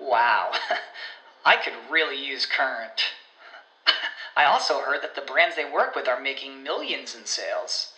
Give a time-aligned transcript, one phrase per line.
[0.00, 0.52] Wow,
[1.44, 3.12] I could really use Current.
[4.36, 7.92] I also heard that the brands they work with are making millions in sales.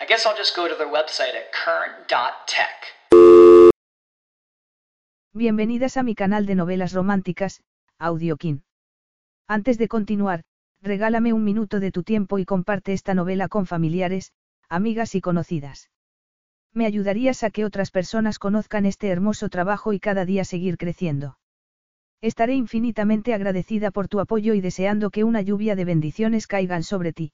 [0.00, 2.92] I guess I'll just go to their website at current.tech.
[5.34, 7.60] Bienvenidas a mi canal de novelas románticas,
[7.98, 8.64] Audiokin.
[9.46, 10.42] Antes de continuar,
[10.80, 14.32] regálame un minuto de tu tiempo y comparte esta novela con familiares,
[14.70, 15.90] amigas y conocidas.
[16.76, 21.38] Me ayudarías a que otras personas conozcan este hermoso trabajo y cada día seguir creciendo.
[22.20, 27.14] Estaré infinitamente agradecida por tu apoyo y deseando que una lluvia de bendiciones caigan sobre
[27.14, 27.32] ti.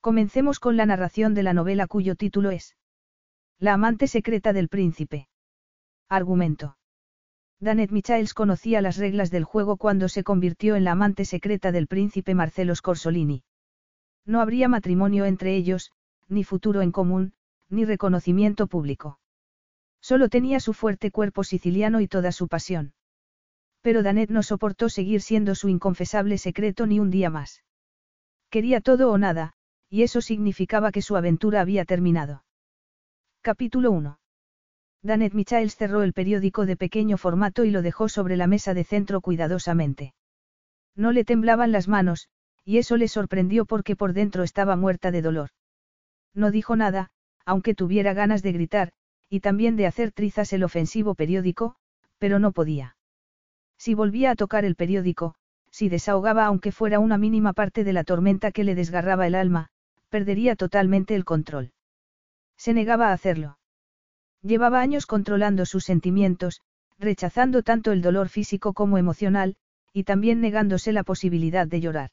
[0.00, 2.76] Comencemos con la narración de la novela cuyo título es
[3.60, 5.28] La amante secreta del príncipe.
[6.08, 6.78] Argumento.
[7.60, 11.86] Danet Michaels conocía las reglas del juego cuando se convirtió en la amante secreta del
[11.86, 13.44] príncipe Marcelo Scorsolini.
[14.26, 15.92] No habría matrimonio entre ellos,
[16.26, 17.34] ni futuro en común,
[17.70, 19.18] ni reconocimiento público.
[20.00, 22.94] Solo tenía su fuerte cuerpo siciliano y toda su pasión.
[23.80, 27.62] Pero Danet no soportó seguir siendo su inconfesable secreto ni un día más.
[28.50, 29.54] Quería todo o nada,
[29.88, 32.44] y eso significaba que su aventura había terminado.
[33.40, 34.18] Capítulo 1.
[35.02, 38.84] Danet Michaels cerró el periódico de pequeño formato y lo dejó sobre la mesa de
[38.84, 40.14] centro cuidadosamente.
[40.96, 42.28] No le temblaban las manos,
[42.64, 45.50] y eso le sorprendió porque por dentro estaba muerta de dolor.
[46.34, 47.10] No dijo nada,
[47.48, 48.92] aunque tuviera ganas de gritar,
[49.30, 51.76] y también de hacer trizas el ofensivo periódico,
[52.18, 52.98] pero no podía.
[53.78, 55.34] Si volvía a tocar el periódico,
[55.70, 59.70] si desahogaba aunque fuera una mínima parte de la tormenta que le desgarraba el alma,
[60.10, 61.72] perdería totalmente el control.
[62.58, 63.58] Se negaba a hacerlo.
[64.42, 66.60] Llevaba años controlando sus sentimientos,
[66.98, 69.56] rechazando tanto el dolor físico como emocional,
[69.94, 72.10] y también negándose la posibilidad de llorar.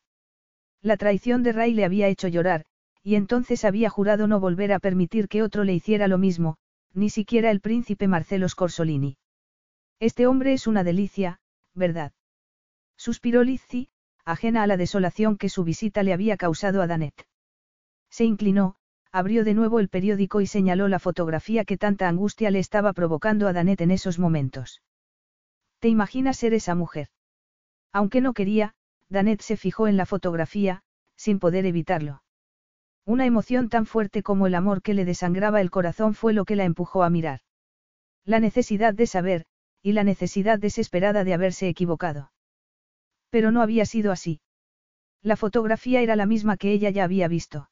[0.81, 2.65] La traición de Ray le había hecho llorar,
[3.05, 6.57] y entonces había jurado no volver a permitir que otro le hiciera lo mismo,
[6.91, 9.17] ni siquiera el príncipe Marcelo Scorsolini.
[9.99, 11.39] Este hombre es una delicia,
[11.75, 12.13] ¿verdad?
[12.97, 13.89] Suspiró Lizzie,
[14.25, 17.27] ajena a la desolación que su visita le había causado a Danet.
[18.09, 18.77] Se inclinó,
[19.11, 23.47] abrió de nuevo el periódico y señaló la fotografía que tanta angustia le estaba provocando
[23.47, 24.81] a Danet en esos momentos.
[25.77, 27.09] ¿Te imaginas ser esa mujer?
[27.93, 28.73] Aunque no quería,
[29.09, 30.81] Danet se fijó en la fotografía,
[31.15, 32.23] sin poder evitarlo.
[33.05, 36.55] Una emoción tan fuerte como el amor que le desangraba el corazón fue lo que
[36.55, 37.41] la empujó a mirar.
[38.25, 39.45] La necesidad de saber,
[39.83, 42.31] y la necesidad desesperada de haberse equivocado.
[43.29, 44.41] Pero no había sido así.
[45.21, 47.69] La fotografía era la misma que ella ya había visto.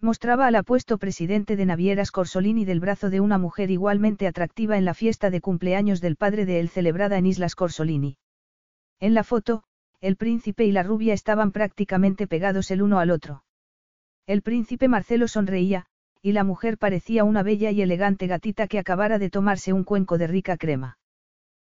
[0.00, 4.84] Mostraba al apuesto presidente de Navieras Corsolini del brazo de una mujer igualmente atractiva en
[4.84, 8.18] la fiesta de cumpleaños del padre de él celebrada en Islas Corsolini.
[9.00, 9.62] En la foto,
[10.00, 13.44] el príncipe y la rubia estaban prácticamente pegados el uno al otro.
[14.26, 15.86] El príncipe Marcelo sonreía,
[16.22, 20.18] y la mujer parecía una bella y elegante gatita que acabara de tomarse un cuenco
[20.18, 20.98] de rica crema.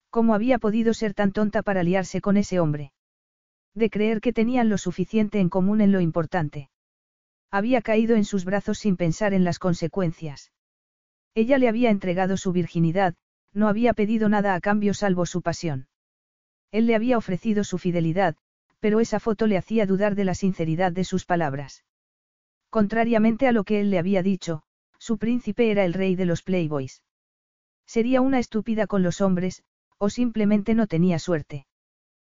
[0.09, 2.91] ¿Cómo había podido ser tan tonta para liarse con ese hombre?
[3.75, 6.71] De creer que tenían lo suficiente en común en lo importante.
[7.51, 10.51] Había caído en sus brazos sin pensar en las consecuencias.
[11.35, 13.13] Ella le había entregado su virginidad,
[13.53, 15.87] no había pedido nada a cambio salvo su pasión.
[16.71, 18.35] Él le había ofrecido su fidelidad,
[18.79, 21.83] pero esa foto le hacía dudar de la sinceridad de sus palabras.
[22.69, 24.63] Contrariamente a lo que él le había dicho,
[24.97, 27.03] su príncipe era el rey de los playboys.
[27.85, 29.63] Sería una estúpida con los hombres,
[29.97, 31.65] o simplemente no tenía suerte.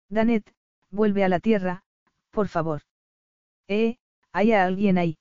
[0.09, 0.53] Danet,
[0.89, 1.83] vuelve a la tierra,
[2.29, 2.83] por favor.
[3.67, 3.97] Eh,
[4.31, 5.17] hay alguien ahí.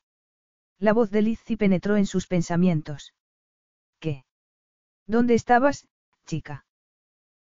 [0.78, 3.15] La voz de Lizzie penetró en sus pensamientos.
[3.98, 4.25] ¿Qué?
[5.06, 5.88] ¿Dónde estabas,
[6.27, 6.65] chica?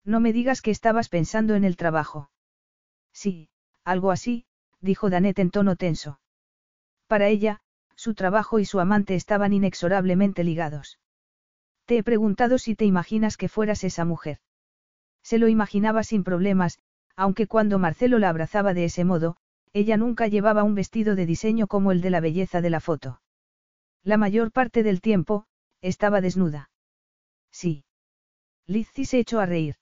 [0.03, 2.31] No me digas que estabas pensando en el trabajo.
[3.13, 3.50] Sí,
[3.83, 4.45] algo así,
[4.81, 6.19] dijo Danet en tono tenso.
[7.10, 7.60] Para ella,
[7.96, 11.00] su trabajo y su amante estaban inexorablemente ligados.
[11.86, 14.38] Te he preguntado si te imaginas que fueras esa mujer.
[15.24, 16.78] Se lo imaginaba sin problemas,
[17.16, 19.38] aunque cuando Marcelo la abrazaba de ese modo,
[19.74, 23.22] ella nunca llevaba un vestido de diseño como el de la belleza de la foto.
[24.04, 25.48] La mayor parte del tiempo,
[25.82, 26.70] estaba desnuda.
[27.52, 27.86] Sí.
[28.68, 29.78] Lizzie se echó a reír.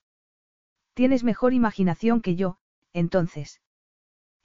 [0.93, 2.57] Tienes mejor imaginación que yo,
[2.93, 3.59] entonces.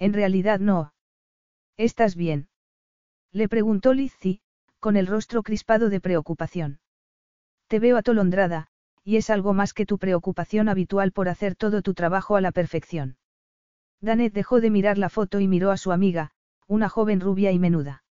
[0.00, 0.94] En realidad no.
[1.76, 2.49] ¿Estás bien?
[3.32, 4.40] Le preguntó Lizzie,
[4.79, 6.81] con el rostro crispado de preocupación.
[7.67, 8.67] Te veo atolondrada,
[9.05, 12.52] y es algo más que tu preocupación habitual por hacer todo tu trabajo a la
[12.52, 13.17] perfección.
[14.00, 16.32] Danet dejó de mirar la foto y miró a su amiga,
[16.67, 18.05] una joven rubia y menuda.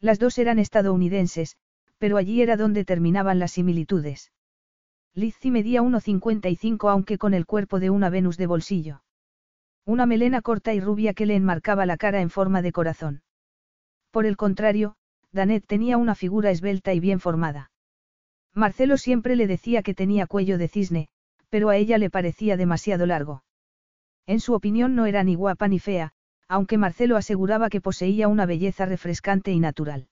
[0.00, 1.56] Las dos eran estadounidenses,
[1.98, 4.32] pero allí era donde terminaban las similitudes.
[5.14, 9.02] Lizzie medía 1,55 aunque con el cuerpo de una Venus de bolsillo.
[9.84, 13.22] Una melena corta y rubia que le enmarcaba la cara en forma de corazón.
[14.10, 14.96] Por el contrario,
[15.32, 17.70] Danet tenía una figura esbelta y bien formada.
[18.54, 21.08] Marcelo siempre le decía que tenía cuello de cisne,
[21.50, 23.44] pero a ella le parecía demasiado largo.
[24.26, 26.12] En su opinión no era ni guapa ni fea,
[26.48, 30.08] aunque Marcelo aseguraba que poseía una belleza refrescante y natural.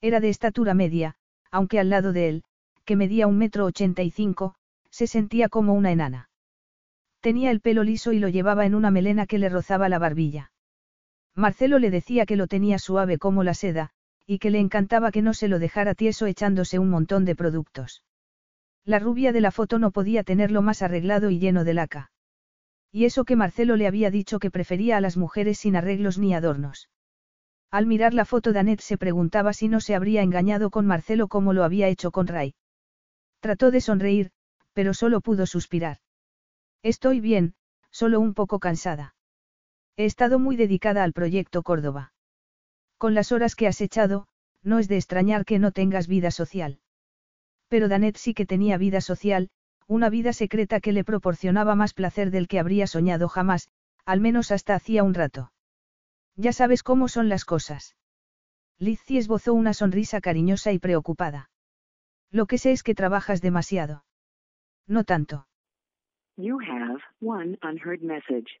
[0.00, 1.16] Era de estatura media,
[1.50, 2.44] aunque al lado de él,
[2.84, 4.54] que medía un metro ochenta y cinco,
[4.90, 6.28] se sentía como una enana.
[7.20, 10.52] Tenía el pelo liso y lo llevaba en una melena que le rozaba la barbilla.
[11.36, 13.90] Marcelo le decía que lo tenía suave como la seda,
[14.26, 18.02] y que le encantaba que no se lo dejara tieso echándose un montón de productos.
[18.84, 22.10] La rubia de la foto no podía tenerlo más arreglado y lleno de laca.
[22.90, 26.34] Y eso que Marcelo le había dicho que prefería a las mujeres sin arreglos ni
[26.34, 26.88] adornos.
[27.70, 31.52] Al mirar la foto Danet se preguntaba si no se habría engañado con Marcelo como
[31.52, 32.54] lo había hecho con Ray.
[33.40, 34.30] Trató de sonreír,
[34.72, 35.98] pero solo pudo suspirar.
[36.82, 37.54] Estoy bien,
[37.90, 39.15] solo un poco cansada.
[39.98, 42.12] He estado muy dedicada al proyecto Córdoba.
[42.98, 44.26] Con las horas que has echado,
[44.62, 46.80] no es de extrañar que no tengas vida social.
[47.68, 49.48] Pero Danet sí que tenía vida social,
[49.86, 53.70] una vida secreta que le proporcionaba más placer del que habría soñado jamás,
[54.04, 55.52] al menos hasta hacía un rato.
[56.34, 57.96] Ya sabes cómo son las cosas.
[58.78, 61.50] Lizzie esbozó una sonrisa cariñosa y preocupada.
[62.30, 64.04] Lo que sé es que trabajas demasiado.
[64.86, 65.46] No tanto.
[66.36, 68.60] You have one unheard message.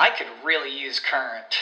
[0.00, 1.52] I could really use Current.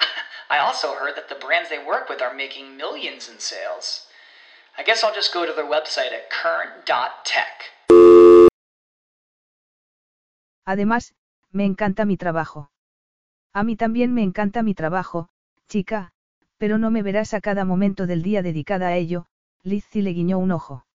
[0.50, 4.06] I also heard that the brands they work with are making millions in sales.
[4.78, 7.68] I guess I'll just go to their website at current.tech.
[10.66, 11.12] Además,
[11.52, 12.70] me encanta mi trabajo.
[13.52, 15.28] A mí también me encanta mi trabajo,
[15.68, 16.12] chica,
[16.56, 19.26] pero no me verás a cada momento del día dedicada a ello,
[19.62, 20.86] Lizzie le guiñó un ojo.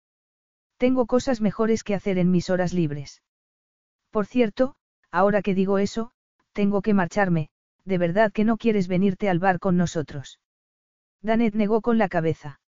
[0.77, 3.21] Tengo cosas mejores que hacer en mis horas libres.
[4.09, 4.75] Por cierto,
[5.12, 6.14] ahora que digo eso,
[6.56, 7.50] tengo que marcharme,
[7.84, 10.40] de verdad que no quieres venirte al bar con nosotros.
[11.22, 12.62] Danet negó con la cabeza.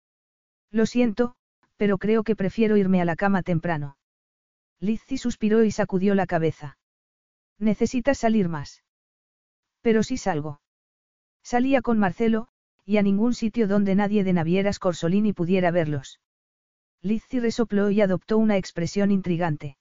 [0.71, 1.35] Lo siento,
[1.77, 3.97] pero creo que prefiero irme a la cama temprano.
[4.79, 6.77] Lizzie suspiró y sacudió la cabeza.
[7.59, 8.83] Necesitas salir más.
[9.81, 10.61] Pero sí salgo.
[11.43, 12.47] Salía con Marcelo,
[12.85, 16.19] y a ningún sitio donde nadie de Navieras Corsolini pudiera verlos.
[17.03, 19.77] Lizzie resopló y adoptó una expresión intrigante.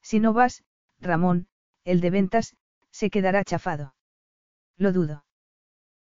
[0.00, 0.64] Si no vas,
[0.98, 1.46] Ramón,
[1.84, 2.56] el de ventas,
[2.98, 3.94] se quedará chafado.
[4.76, 5.24] Lo dudo.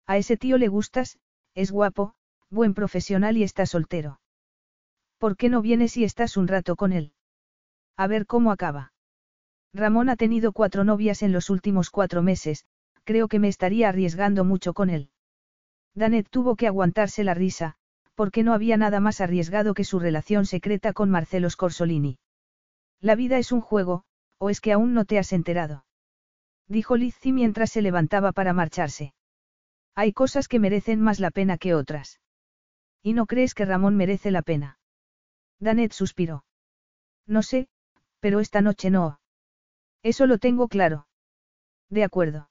[0.08, 1.20] A ese tío le gustas,
[1.54, 2.16] es guapo,
[2.50, 4.20] buen profesional y está soltero.
[5.20, 7.14] ¿Por qué no vienes y estás un rato con él?
[7.98, 8.94] A ver cómo acaba.
[9.74, 12.66] Ramón ha tenido cuatro novias en los últimos cuatro meses,
[13.04, 15.12] creo que me estaría arriesgando mucho con él.
[15.94, 17.76] Danet tuvo que aguantarse la risa,
[18.16, 22.18] porque no había nada más arriesgado que su relación secreta con Marcelo Scorsolini.
[23.02, 24.04] La vida es un juego,
[24.40, 25.87] o es que aún no te has enterado.
[26.68, 29.14] Dijo Lizzie mientras se levantaba para marcharse.
[29.96, 32.20] Hay cosas que merecen más la pena que otras.
[33.02, 34.80] ¿Y no crees que Ramón merece la pena?
[35.60, 36.46] Danet suspiró.
[37.26, 37.68] No sé,
[38.20, 39.20] pero esta noche no.
[40.04, 41.08] Eso lo tengo claro.
[41.90, 42.50] De acuerdo.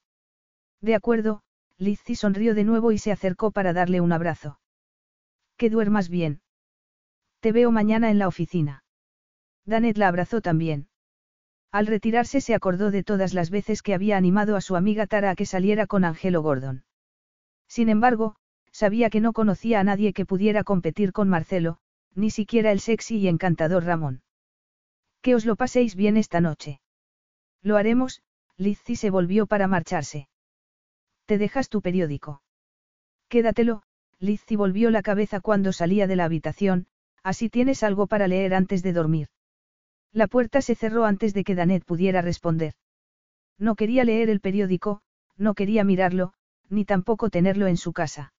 [0.81, 1.43] De acuerdo,
[1.79, 4.61] Lizzie sonrió de nuevo y se acercó para darle un abrazo.
[5.57, 6.41] Que duermas bien.
[7.41, 8.85] Te veo mañana en la oficina.
[9.65, 10.89] Danet la abrazó también.
[11.77, 15.33] Al retirarse se acordó de todas las veces que había animado a su amiga Tara
[15.33, 16.87] a que saliera con Angelo Gordon.
[17.69, 18.37] Sin embargo,
[18.73, 21.77] sabía que no conocía a nadie que pudiera competir con Marcelo,
[22.15, 24.23] ni siquiera el sexy y encantador Ramón.
[25.21, 26.81] Que os lo paséis bien esta noche.
[27.61, 28.23] Lo haremos,
[28.57, 30.31] Lizzie se volvió para marcharse.
[31.27, 32.41] ¿Te dejas tu periódico?
[33.29, 33.83] Quédatelo,
[34.19, 36.87] Lizzie volvió la cabeza cuando salía de la habitación,
[37.23, 39.29] así tienes algo para leer antes de dormir.
[40.13, 42.75] La puerta se cerró antes de que Danet pudiera responder.
[43.59, 45.01] No quería leer el periódico,
[45.37, 46.33] no quería mirarlo,
[46.69, 48.33] ni tampoco tenerlo en su casa.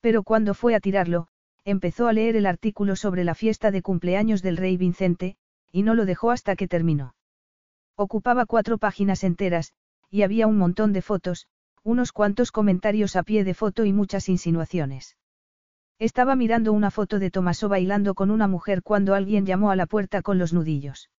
[0.00, 1.28] Pero cuando fue a tirarlo,
[1.64, 5.36] empezó a leer el artículo sobre la fiesta de cumpleaños del rey Vincente,
[5.72, 7.14] y no lo dejó hasta que terminó.
[7.96, 9.72] Ocupaba cuatro páginas enteras,
[10.10, 11.48] y había un montón de fotos,
[11.82, 15.16] unos cuantos comentarios a pie de foto y muchas insinuaciones.
[15.98, 19.86] Estaba mirando una foto de Tomaso bailando con una mujer cuando alguien llamó a la
[19.86, 21.10] puerta con los nudillos.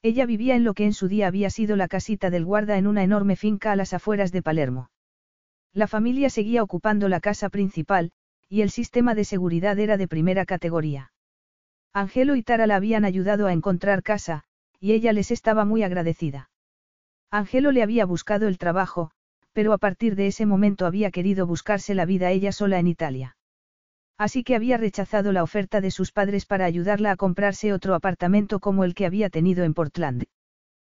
[0.00, 2.86] Ella vivía en lo que en su día había sido la casita del guarda en
[2.86, 4.90] una enorme finca a las afueras de Palermo.
[5.74, 8.12] La familia seguía ocupando la casa principal,
[8.48, 11.12] y el sistema de seguridad era de primera categoría.
[11.92, 14.44] Angelo y Tara la habían ayudado a encontrar casa,
[14.80, 16.50] y ella les estaba muy agradecida.
[17.30, 19.10] Angelo le había buscado el trabajo,
[19.52, 23.37] pero a partir de ese momento había querido buscarse la vida ella sola en Italia.
[24.18, 28.58] Así que había rechazado la oferta de sus padres para ayudarla a comprarse otro apartamento
[28.58, 30.24] como el que había tenido en Portland.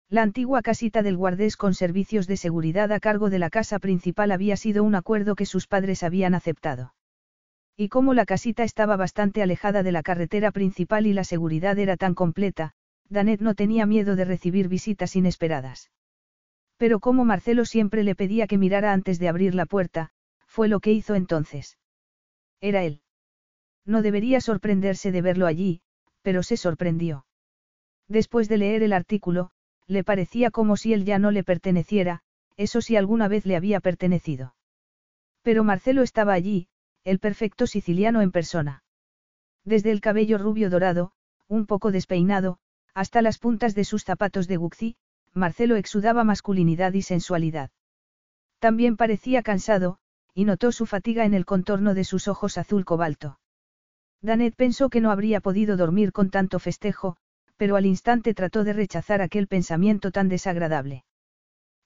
[0.08, 4.30] La antigua casita del guardés con servicios de seguridad a cargo de la casa principal
[4.30, 6.94] había sido un acuerdo que sus padres habían aceptado.
[7.76, 11.96] Y como la casita estaba bastante alejada de la carretera principal y la seguridad era
[11.96, 12.72] tan completa,
[13.08, 15.90] Danet no tenía miedo de recibir visitas inesperadas.
[16.76, 20.10] Pero como Marcelo siempre le pedía que mirara antes de abrir la puerta,
[20.46, 21.78] fue lo que hizo entonces.
[22.60, 23.02] Era él.
[23.88, 25.80] No debería sorprenderse de verlo allí,
[26.20, 27.24] pero se sorprendió.
[28.06, 29.50] Después de leer el artículo,
[29.86, 32.20] le parecía como si él ya no le perteneciera,
[32.58, 34.54] eso si alguna vez le había pertenecido.
[35.40, 36.68] Pero Marcelo estaba allí,
[37.02, 38.82] el perfecto siciliano en persona.
[39.64, 41.12] Desde el cabello rubio dorado,
[41.46, 42.58] un poco despeinado,
[42.92, 44.96] hasta las puntas de sus zapatos de Gucci,
[45.32, 47.70] Marcelo exudaba masculinidad y sensualidad.
[48.58, 49.98] También parecía cansado,
[50.34, 53.38] y notó su fatiga en el contorno de sus ojos azul cobalto.
[54.22, 57.16] Danet pensó que no habría podido dormir con tanto festejo,
[57.56, 61.04] pero al instante trató de rechazar aquel pensamiento tan desagradable.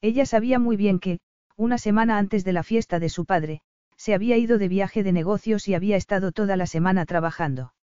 [0.01, 1.19] Ella sabía muy bien que,
[1.55, 3.61] una semana antes de la fiesta de su padre,
[3.95, 7.73] se había ido de viaje de negocios y había estado toda la semana trabajando.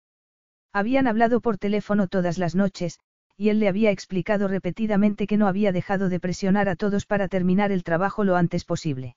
[0.72, 2.98] Habían hablado por teléfono todas las noches,
[3.36, 7.26] y él le había explicado repetidamente que no había dejado de presionar a todos para
[7.26, 9.16] terminar el trabajo lo antes posible.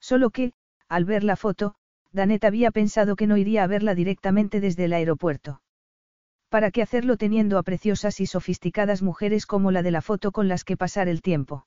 [0.00, 0.52] Solo que,
[0.88, 1.74] al ver la foto,
[2.12, 5.62] Danet había pensado que no iría a verla directamente desde el aeropuerto.
[6.50, 10.48] ¿Para qué hacerlo teniendo a preciosas y sofisticadas mujeres como la de la foto con
[10.48, 11.66] las que pasar el tiempo?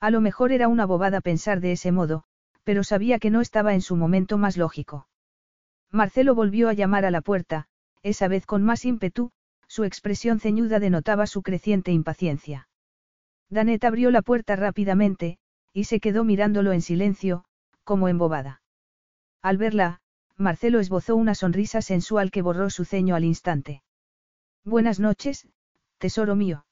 [0.00, 2.24] A lo mejor era una bobada pensar de ese modo,
[2.64, 5.08] pero sabía que no estaba en su momento más lógico.
[5.90, 7.66] Marcelo volvió a llamar a la puerta,
[8.02, 9.30] esa vez con más ímpetu,
[9.66, 12.68] su expresión ceñuda denotaba su creciente impaciencia.
[13.48, 15.38] Danet abrió la puerta rápidamente,
[15.72, 17.44] y se quedó mirándolo en silencio,
[17.84, 18.60] como embobada.
[19.44, 20.00] Al verla,
[20.38, 23.82] Marcelo esbozó una sonrisa sensual que borró su ceño al instante.
[24.64, 25.46] Buenas noches,
[25.98, 26.64] tesoro mío.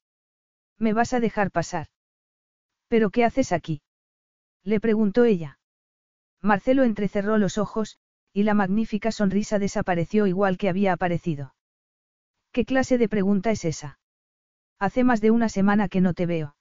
[0.79, 1.89] ¿Me vas a dejar pasar?
[2.87, 3.83] ¿Pero qué haces aquí?
[4.63, 5.59] Le preguntó ella.
[6.41, 7.99] Marcelo entrecerró los ojos,
[8.33, 11.53] y la magnífica sonrisa desapareció igual que había aparecido.
[12.51, 13.99] ¿Qué clase de pregunta es esa?
[14.79, 16.55] Hace más de una semana que no te veo.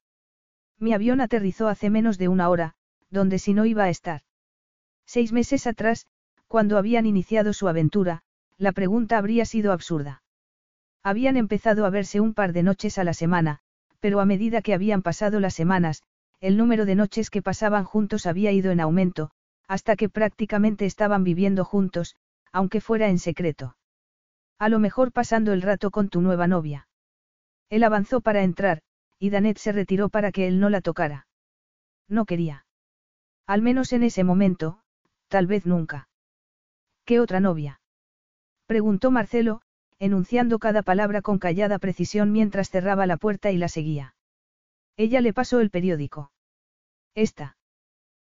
[0.79, 2.75] Mi avión aterrizó hace menos de una hora,
[3.09, 4.21] donde si no iba a estar.
[5.07, 6.07] Seis meses atrás,
[6.49, 8.23] cuando habían iniciado su aventura,
[8.59, 10.23] la pregunta habría sido absurda.
[11.03, 13.61] Habían empezado a verse un par de noches a la semana,
[14.01, 16.03] pero a medida que habían pasado las semanas,
[16.41, 19.31] el número de noches que pasaban juntos había ido en aumento,
[19.69, 22.17] hasta que prácticamente estaban viviendo juntos,
[22.53, 23.77] aunque fuera en secreto.
[24.59, 26.89] A lo mejor pasando el rato con tu nueva novia.
[27.71, 28.83] Él avanzó para entrar,
[29.19, 31.27] y Danet se retiró para que él no la tocara.
[32.09, 32.67] No quería.
[33.47, 34.82] Al menos en ese momento,
[35.33, 36.11] tal vez nunca.
[37.07, 37.81] ¿Qué otra novia?
[38.67, 39.63] Preguntó Marcelo,
[39.99, 44.15] enunciando cada palabra con callada precisión mientras cerraba la puerta y la seguía.
[44.99, 46.33] Ella le pasó el periódico.
[47.15, 47.57] Esta.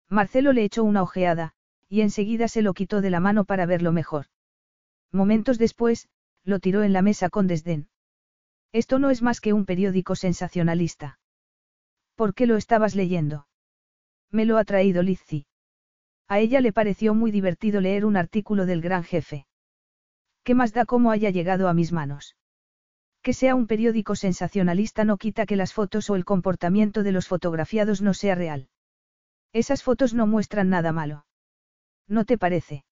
[0.08, 1.54] Marcelo le echó una ojeada,
[1.88, 4.26] y enseguida se lo quitó de la mano para verlo mejor.
[5.10, 6.08] Momentos después,
[6.44, 7.88] lo tiró en la mesa con desdén.
[8.70, 11.18] Esto no es más que un periódico sensacionalista.
[12.14, 13.48] ¿Por qué lo estabas leyendo?
[14.30, 15.46] Me lo ha traído Lizzie.
[16.32, 19.44] A ella le pareció muy divertido leer un artículo del gran jefe.
[20.44, 22.36] ¿Qué más da cómo haya llegado a mis manos?
[23.20, 27.28] Que sea un periódico sensacionalista no quita que las fotos o el comportamiento de los
[27.28, 28.70] fotografiados no sea real.
[29.52, 31.26] Esas fotos no muestran nada malo.
[32.08, 32.86] ¿No te parece?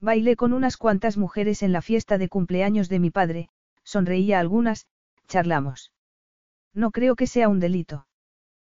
[0.00, 3.48] Bailé con unas cuantas mujeres en la fiesta de cumpleaños de mi padre,
[3.84, 4.88] sonreía algunas,
[5.28, 5.92] charlamos.
[6.74, 8.08] No creo que sea un delito.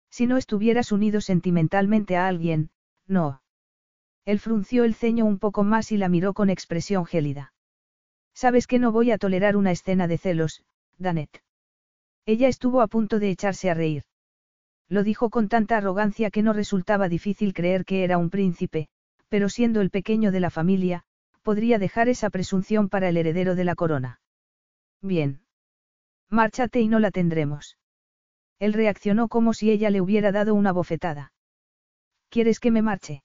[0.09, 2.69] Si no estuvieras unido sentimentalmente a alguien,
[3.07, 3.39] no.
[4.27, 7.53] Él frunció el ceño un poco más y la miró con expresión gélida.
[8.33, 10.65] Sabes que no voy a tolerar una escena de celos,
[10.97, 11.41] Danet.
[12.25, 14.03] Ella estuvo a punto de echarse a reír.
[14.89, 18.89] Lo dijo con tanta arrogancia que no resultaba difícil creer que era un príncipe,
[19.29, 21.05] pero siendo el pequeño de la familia,
[21.41, 24.19] podría dejar esa presunción para el heredero de la corona.
[25.01, 25.39] Bien.
[26.29, 27.77] Márchate y no la tendremos.
[28.59, 31.31] Él reaccionó como si ella le hubiera dado una bofetada.
[32.29, 33.23] ¿Quieres que me marche?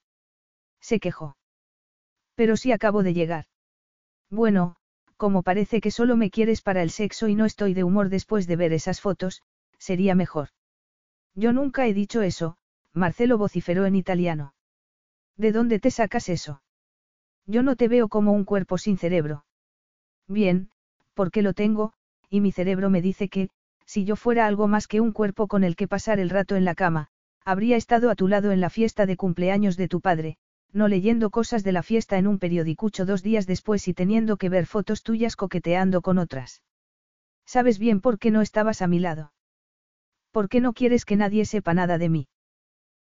[0.82, 1.36] Se quejó.
[2.34, 3.46] Pero si acabo de llegar.
[4.28, 4.76] Bueno,
[5.16, 8.46] como parece que solo me quieres para el sexo y no estoy de humor después
[8.46, 9.42] de ver esas fotos,
[9.78, 10.48] sería mejor.
[11.34, 12.56] Yo nunca he dicho eso,
[12.92, 14.54] Marcelo vociferó en italiano.
[15.36, 16.62] ¿De dónde te sacas eso?
[17.46, 19.44] Yo no te veo como un cuerpo sin cerebro.
[20.28, 20.70] Bien,
[21.14, 21.92] porque lo tengo,
[22.28, 23.48] y mi cerebro me dice que,
[23.86, 26.64] si yo fuera algo más que un cuerpo con el que pasar el rato en
[26.64, 27.08] la cama,
[27.44, 30.38] habría estado a tu lado en la fiesta de cumpleaños de tu padre,
[30.72, 34.48] no leyendo cosas de la fiesta en un periodicucho dos días después y teniendo que
[34.48, 36.62] ver fotos tuyas coqueteando con otras.
[37.44, 39.32] ¿Sabes bien por qué no estabas a mi lado?
[40.30, 42.28] ¿Por qué no quieres que nadie sepa nada de mí?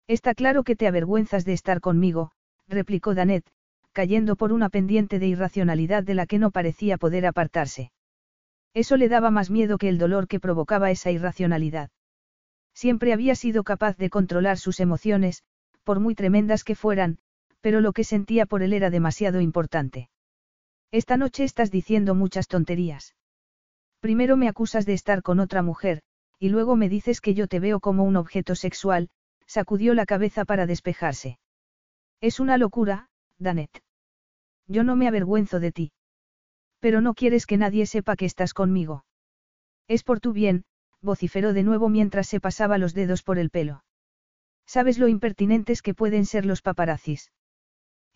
[0.07, 2.31] Está claro que te avergüenzas de estar conmigo,
[2.67, 3.45] replicó Danet,
[3.91, 7.91] cayendo por una pendiente de irracionalidad de la que no parecía poder apartarse.
[8.73, 11.91] Eso le daba más miedo que el dolor que provocaba esa irracionalidad.
[12.73, 15.43] Siempre había sido capaz de controlar sus emociones,
[15.83, 17.19] por muy tremendas que fueran,
[17.62, 20.10] pero lo que sentía por él era demasiado importante.
[20.92, 23.16] Esta noche estás diciendo muchas tonterías.
[24.00, 26.01] Primero me acusas de estar con otra mujer,
[26.39, 29.10] y luego me dices que yo te veo como un objeto sexual,
[29.46, 31.38] sacudió la cabeza para despejarse.
[32.22, 33.84] Es una locura, Danet.
[34.68, 35.92] Yo no me avergüenzo de ti.
[36.80, 39.04] Pero no quieres que nadie sepa que estás conmigo.
[39.88, 40.63] Es por tu bien,
[41.01, 43.84] vociferó de nuevo mientras se pasaba los dedos por el pelo.
[44.66, 47.32] ¿Sabes lo impertinentes que pueden ser los paparazzis?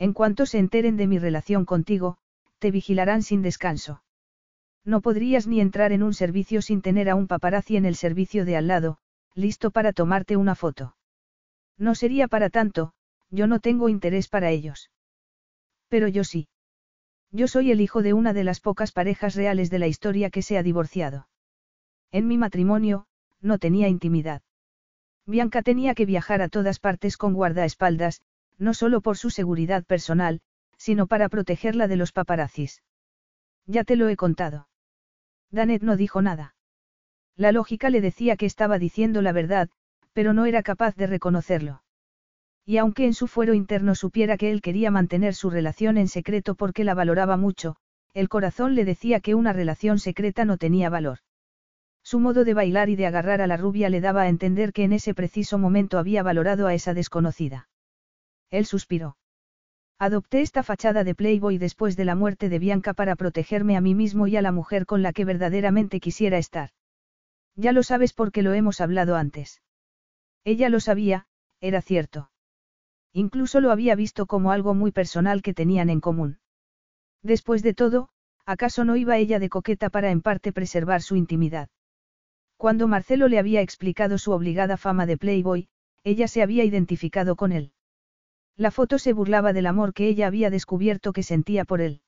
[0.04, 2.18] En cuanto se enteren de mi relación contigo,
[2.60, 4.04] te vigilarán sin descanso.
[4.84, 8.44] No podrías ni entrar en un servicio sin tener a un paparazzi en el servicio
[8.44, 8.98] de al lado,
[9.34, 10.98] listo para tomarte una foto.
[11.78, 12.92] No sería para tanto,
[13.30, 14.92] yo no tengo interés para ellos.
[15.88, 16.50] Pero yo sí.
[17.32, 20.42] Yo soy el hijo de una de las pocas parejas reales de la historia que
[20.42, 21.30] se ha divorciado.
[22.12, 23.06] En mi matrimonio,
[23.40, 24.42] no tenía intimidad.
[25.26, 28.22] Bianca tenía que viajar a todas partes con guardaespaldas,
[28.58, 30.42] no solo por su seguridad personal,
[30.78, 32.84] sino para protegerla de los paparazzis.
[33.66, 34.68] Ya te lo he contado.
[35.52, 36.56] Danet no dijo nada.
[37.36, 39.70] La lógica le decía que estaba diciendo la verdad,
[40.14, 41.84] pero no era capaz de reconocerlo.
[42.66, 46.56] Y aunque en su fuero interno supiera que él quería mantener su relación en secreto
[46.56, 47.76] porque la valoraba mucho,
[48.14, 51.20] el corazón le decía que una relación secreta no tenía valor.
[52.04, 54.84] Su modo de bailar y de agarrar a la rubia le daba a entender que
[54.84, 57.70] en ese preciso momento había valorado a esa desconocida.
[58.54, 59.18] Él suspiró.
[59.98, 63.96] Adopté esta fachada de Playboy después de la muerte de Bianca para protegerme a mí
[63.96, 66.70] mismo y a la mujer con la que verdaderamente quisiera estar.
[67.56, 69.64] Ya lo sabes porque lo hemos hablado antes.
[70.44, 71.26] Ella lo sabía,
[71.62, 72.30] era cierto.
[73.12, 76.38] Incluso lo había visto como algo muy personal que tenían en común.
[77.24, 78.10] Después de todo,
[78.46, 81.70] ¿acaso no iba ella de coqueta para en parte preservar su intimidad?
[82.58, 85.70] Cuando Marcelo le había explicado su obligada fama de Playboy,
[86.04, 87.74] ella se había identificado con él.
[88.56, 92.02] La foto se burlaba del amor que ella había descubierto que sentía por él.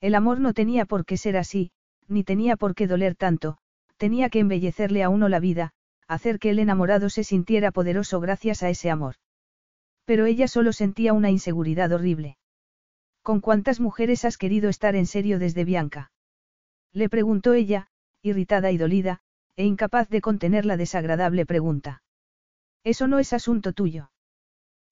[0.00, 1.72] El amor no tenía por qué ser así,
[2.06, 3.58] ni tenía por qué doler tanto,
[3.96, 5.72] tenía que embellecerle a uno la vida,
[6.06, 9.16] hacer que el enamorado se sintiera poderoso gracias a ese amor.
[10.06, 12.38] Pero ella solo sentía una inseguridad horrible.
[13.22, 16.12] ¿Con cuántas mujeres has querido estar en serio desde Bianca?
[16.94, 17.88] Le preguntó ella,
[18.22, 19.20] irritada y dolida,
[19.54, 22.02] e incapaz de contener la desagradable pregunta.
[22.84, 24.10] Eso no es asunto tuyo.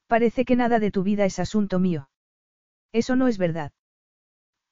[0.07, 2.09] Parece que nada de tu vida es asunto mío.
[2.93, 3.73] Eso no es verdad.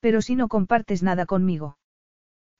[0.01, 1.79] Pero si no compartes nada conmigo.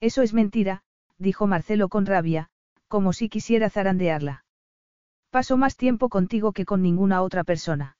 [0.01, 0.83] Eso es mentira,
[1.19, 2.49] dijo Marcelo con rabia,
[2.89, 4.45] como si quisiera zarandearla.
[5.31, 7.97] Paso más tiempo contigo que con ninguna otra persona.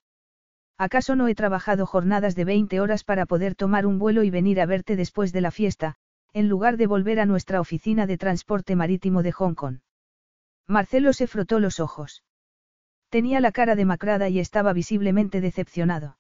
[0.77, 4.61] ¿Acaso no he trabajado jornadas de 20 horas para poder tomar un vuelo y venir
[4.61, 5.95] a verte después de la fiesta,
[6.33, 9.79] en lugar de volver a nuestra oficina de transporte marítimo de Hong Kong?
[10.67, 12.25] Marcelo se frotó los ojos.
[13.15, 16.19] Tenía la cara demacrada y estaba visiblemente decepcionado.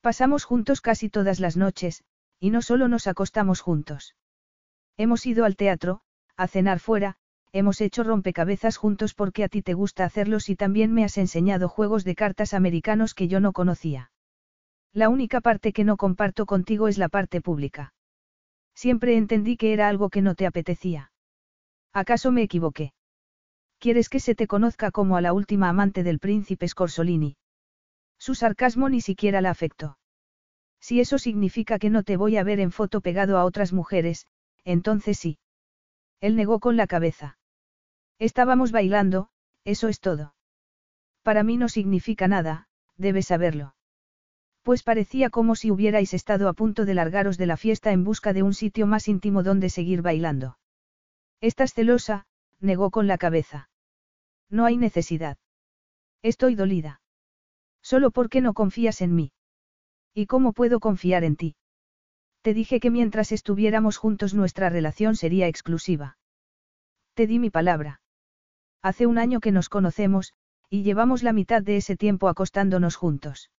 [0.00, 2.02] Pasamos juntos casi todas las noches,
[2.40, 4.16] y no solo nos acostamos juntos.
[4.96, 6.00] Hemos ido al teatro,
[6.36, 7.14] a cenar fuera,
[7.52, 11.68] hemos hecho rompecabezas juntos porque a ti te gusta hacerlos y también me has enseñado
[11.68, 14.10] juegos de cartas americanos que yo no conocía.
[14.92, 17.94] La única parte que no comparto contigo es la parte pública.
[18.74, 21.12] Siempre entendí que era algo que no te apetecía.
[21.92, 22.94] ¿Acaso me equivoqué?
[23.80, 27.38] ¿Quieres que se te conozca como a la última amante del príncipe Scorsolini?
[28.18, 29.96] Su sarcasmo ni siquiera la afectó.
[30.80, 34.26] Si eso significa que no te voy a ver en foto pegado a otras mujeres,
[34.64, 35.38] entonces sí.
[36.20, 37.38] Él negó con la cabeza.
[38.18, 39.30] Estábamos bailando,
[39.64, 40.34] eso es todo.
[41.22, 43.74] Para mí no significa nada, debes saberlo.
[44.62, 48.34] Pues parecía como si hubierais estado a punto de largaros de la fiesta en busca
[48.34, 50.58] de un sitio más íntimo donde seguir bailando.
[51.40, 52.26] Estás celosa,
[52.60, 53.69] negó con la cabeza.
[54.50, 55.38] No hay necesidad.
[56.22, 57.00] Estoy dolida.
[57.82, 59.32] Solo porque no confías en mí.
[60.12, 61.56] ¿Y cómo puedo confiar en ti?
[62.42, 66.18] Te dije que mientras estuviéramos juntos nuestra relación sería exclusiva.
[67.14, 68.00] Te di mi palabra.
[68.82, 70.32] Hace un año que nos conocemos,
[70.68, 73.50] y llevamos la mitad de ese tiempo acostándonos juntos.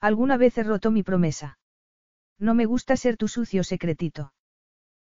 [0.00, 1.58] ¿Alguna vez he roto mi promesa?
[2.38, 4.32] No me gusta ser tu sucio secretito.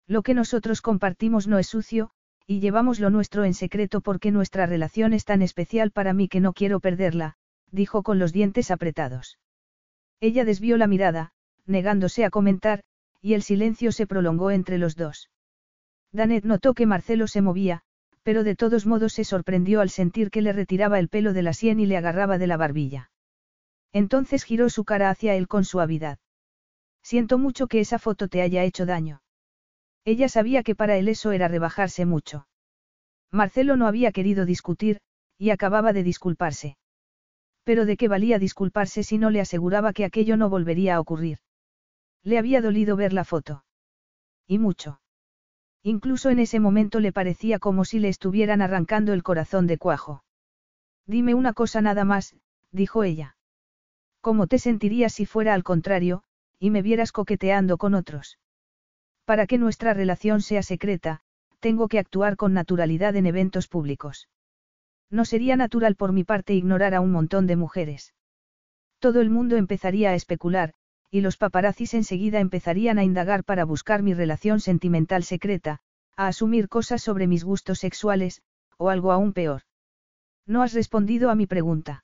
[0.07, 2.11] Lo que nosotros compartimos no es sucio,
[2.49, 6.39] y llevamos lo nuestro en secreto porque nuestra relación es tan especial para mí que
[6.39, 7.35] no quiero perderla,
[7.69, 9.37] dijo con los dientes apretados.
[10.19, 11.31] Ella desvió la mirada,
[11.67, 12.81] negándose a comentar,
[13.21, 15.29] y el silencio se prolongó entre los dos.
[16.11, 17.83] Danet notó que Marcelo se movía,
[18.23, 21.53] pero de todos modos se sorprendió al sentir que le retiraba el pelo de la
[21.53, 23.11] sien y le agarraba de la barbilla.
[23.93, 26.17] Entonces giró su cara hacia él con suavidad.
[27.03, 29.21] Siento mucho que esa foto te haya hecho daño.
[30.05, 32.47] Ella sabía que para él eso era rebajarse mucho.
[33.31, 34.99] Marcelo no había querido discutir,
[35.37, 36.77] y acababa de disculparse.
[37.63, 41.39] Pero de qué valía disculparse si no le aseguraba que aquello no volvería a ocurrir.
[42.23, 43.63] Le había dolido ver la foto.
[44.47, 44.99] Y mucho.
[45.83, 50.23] Incluso en ese momento le parecía como si le estuvieran arrancando el corazón de cuajo.
[51.05, 52.35] Dime una cosa nada más,
[52.71, 53.37] dijo ella.
[54.21, 56.23] ¿Cómo te sentirías si fuera al contrario,
[56.59, 58.37] y me vieras coqueteando con otros?
[59.29, 61.19] Para que nuestra relación sea secreta,
[61.59, 64.27] tengo que actuar con naturalidad en eventos públicos.
[65.11, 68.15] No sería natural por mi parte ignorar a un montón de mujeres.
[68.97, 70.73] Todo el mundo empezaría a especular,
[71.11, 75.81] y los paparazzis enseguida empezarían a indagar para buscar mi relación sentimental secreta,
[76.17, 78.41] a asumir cosas sobre mis gustos sexuales,
[78.77, 79.61] o algo aún peor.
[80.47, 82.03] No has respondido a mi pregunta.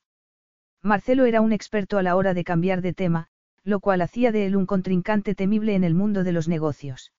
[0.84, 3.30] Marcelo era un experto a la hora de cambiar de tema,
[3.66, 7.12] lo cual hacía de él un contrincante temible en el mundo de los negocios.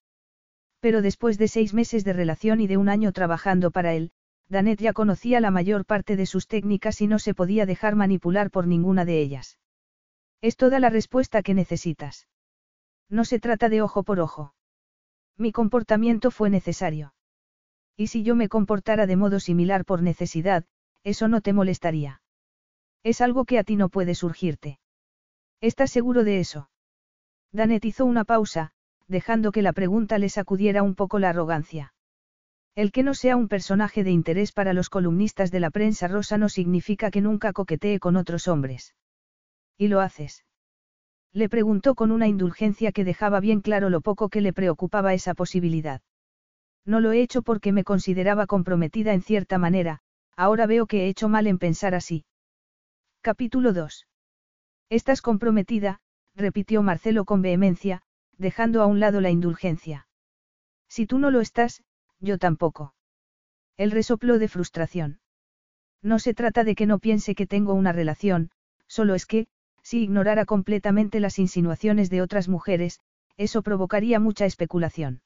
[0.80, 4.12] Pero después de seis meses de relación y de un año trabajando para él,
[4.48, 8.50] Danet ya conocía la mayor parte de sus técnicas y no se podía dejar manipular
[8.52, 9.58] por ninguna de ellas.
[10.40, 12.28] Es toda la respuesta que necesitas.
[13.10, 14.54] No se trata de ojo por ojo.
[15.36, 17.14] Mi comportamiento fue necesario.
[17.96, 20.64] Y si yo me comportara de modo similar por necesidad,
[21.02, 22.20] eso no te molestaría.
[23.02, 24.78] Es algo que a ti no puede surgirte.
[25.60, 26.70] ¿Estás seguro de eso?
[27.52, 28.72] Danet hizo una pausa,
[29.08, 31.94] dejando que la pregunta le sacudiera un poco la arrogancia.
[32.74, 36.36] El que no sea un personaje de interés para los columnistas de la prensa rosa
[36.36, 38.94] no significa que nunca coquetee con otros hombres.
[39.78, 40.44] ¿Y lo haces?
[41.32, 45.34] Le preguntó con una indulgencia que dejaba bien claro lo poco que le preocupaba esa
[45.34, 46.02] posibilidad.
[46.84, 50.00] No lo he hecho porque me consideraba comprometida en cierta manera,
[50.36, 52.26] ahora veo que he hecho mal en pensar así.
[53.22, 54.06] Capítulo 2.
[54.88, 56.00] Estás comprometida,
[56.34, 58.02] repitió Marcelo con vehemencia,
[58.38, 60.06] dejando a un lado la indulgencia.
[60.88, 61.82] Si tú no lo estás,
[62.20, 62.94] yo tampoco.
[63.76, 65.20] Él resopló de frustración.
[66.02, 68.50] No se trata de que no piense que tengo una relación,
[68.86, 69.48] solo es que,
[69.82, 73.00] si ignorara completamente las insinuaciones de otras mujeres,
[73.36, 75.22] eso provocaría mucha especulación.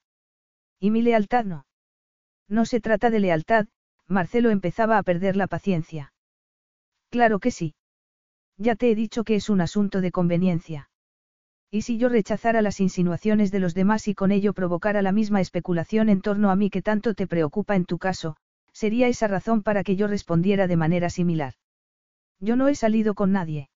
[0.79, 1.67] ¿Y mi lealtad no?
[2.49, 3.67] No se trata de lealtad,
[4.07, 6.13] Marcelo empezaba a perder la paciencia.
[7.11, 7.75] Claro que sí.
[8.63, 10.91] Ya te he dicho que es un asunto de conveniencia.
[11.71, 15.41] ¿Y si yo rechazara las insinuaciones de los demás y con ello provocara la misma
[15.41, 18.37] especulación en torno a mí que tanto te preocupa en tu caso,
[18.75, 21.55] sería esa razón para que yo respondiera de manera similar?
[22.39, 23.71] Yo no he salido con nadie.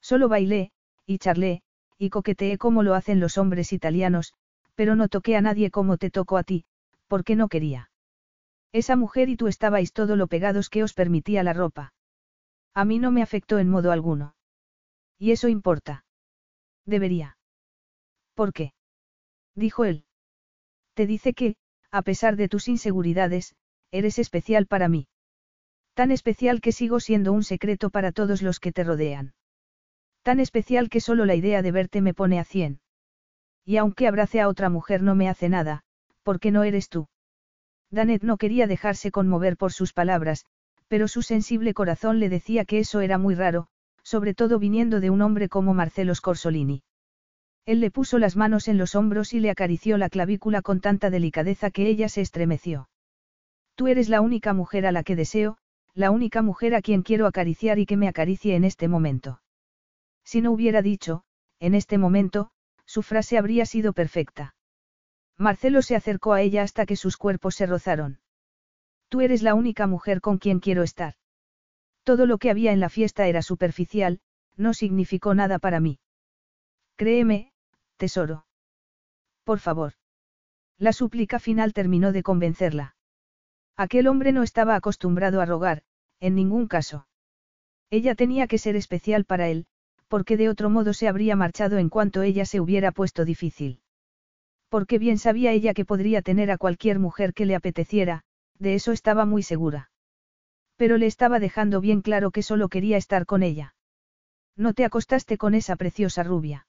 [0.00, 0.72] Solo bailé,
[1.06, 1.62] y charlé,
[1.96, 4.34] y coqueteé como lo hacen los hombres italianos,
[4.74, 6.64] pero no toqué a nadie como te tocó a ti,
[7.06, 7.90] porque no quería.
[8.72, 11.92] Esa mujer y tú estabais todo lo pegados que os permitía la ropa.
[12.74, 14.34] A mí no me afectó en modo alguno.
[15.18, 16.04] Y eso importa.
[16.86, 17.36] Debería.
[18.34, 18.72] ¿Por qué?
[19.54, 20.04] Dijo él.
[20.94, 21.56] Te dice que,
[21.90, 23.54] a pesar de tus inseguridades,
[23.90, 25.08] eres especial para mí.
[25.94, 29.34] Tan especial que sigo siendo un secreto para todos los que te rodean.
[30.22, 32.80] Tan especial que solo la idea de verte me pone a cien.
[33.64, 35.82] Y aunque abrace a otra mujer no me hace nada,
[36.22, 37.08] porque no eres tú.
[37.90, 40.46] Danet no quería dejarse conmover por sus palabras,
[40.90, 43.68] pero su sensible corazón le decía que eso era muy raro,
[44.02, 46.82] sobre todo viniendo de un hombre como Marcelo Scorsolini.
[47.64, 51.08] Él le puso las manos en los hombros y le acarició la clavícula con tanta
[51.08, 52.88] delicadeza que ella se estremeció.
[53.76, 55.58] Tú eres la única mujer a la que deseo,
[55.94, 59.40] la única mujer a quien quiero acariciar y que me acaricie en este momento.
[60.24, 61.22] Si no hubiera dicho,
[61.60, 62.50] en este momento,
[62.84, 64.56] su frase habría sido perfecta.
[65.38, 68.18] Marcelo se acercó a ella hasta que sus cuerpos se rozaron.
[69.10, 71.14] Tú eres la única mujer con quien quiero estar.
[72.04, 74.20] Todo lo que había en la fiesta era superficial,
[74.56, 75.98] no significó nada para mí.
[76.96, 77.52] Créeme,
[77.96, 78.46] tesoro.
[79.44, 79.94] Por favor.
[80.78, 82.94] La súplica final terminó de convencerla.
[83.76, 85.82] Aquel hombre no estaba acostumbrado a rogar,
[86.20, 87.08] en ningún caso.
[87.90, 89.66] Ella tenía que ser especial para él,
[90.06, 93.80] porque de otro modo se habría marchado en cuanto ella se hubiera puesto difícil.
[94.68, 98.22] Porque bien sabía ella que podría tener a cualquier mujer que le apeteciera,
[98.60, 99.90] de eso estaba muy segura.
[100.76, 103.74] Pero le estaba dejando bien claro que solo quería estar con ella.
[104.56, 106.66] No te acostaste con esa preciosa rubia.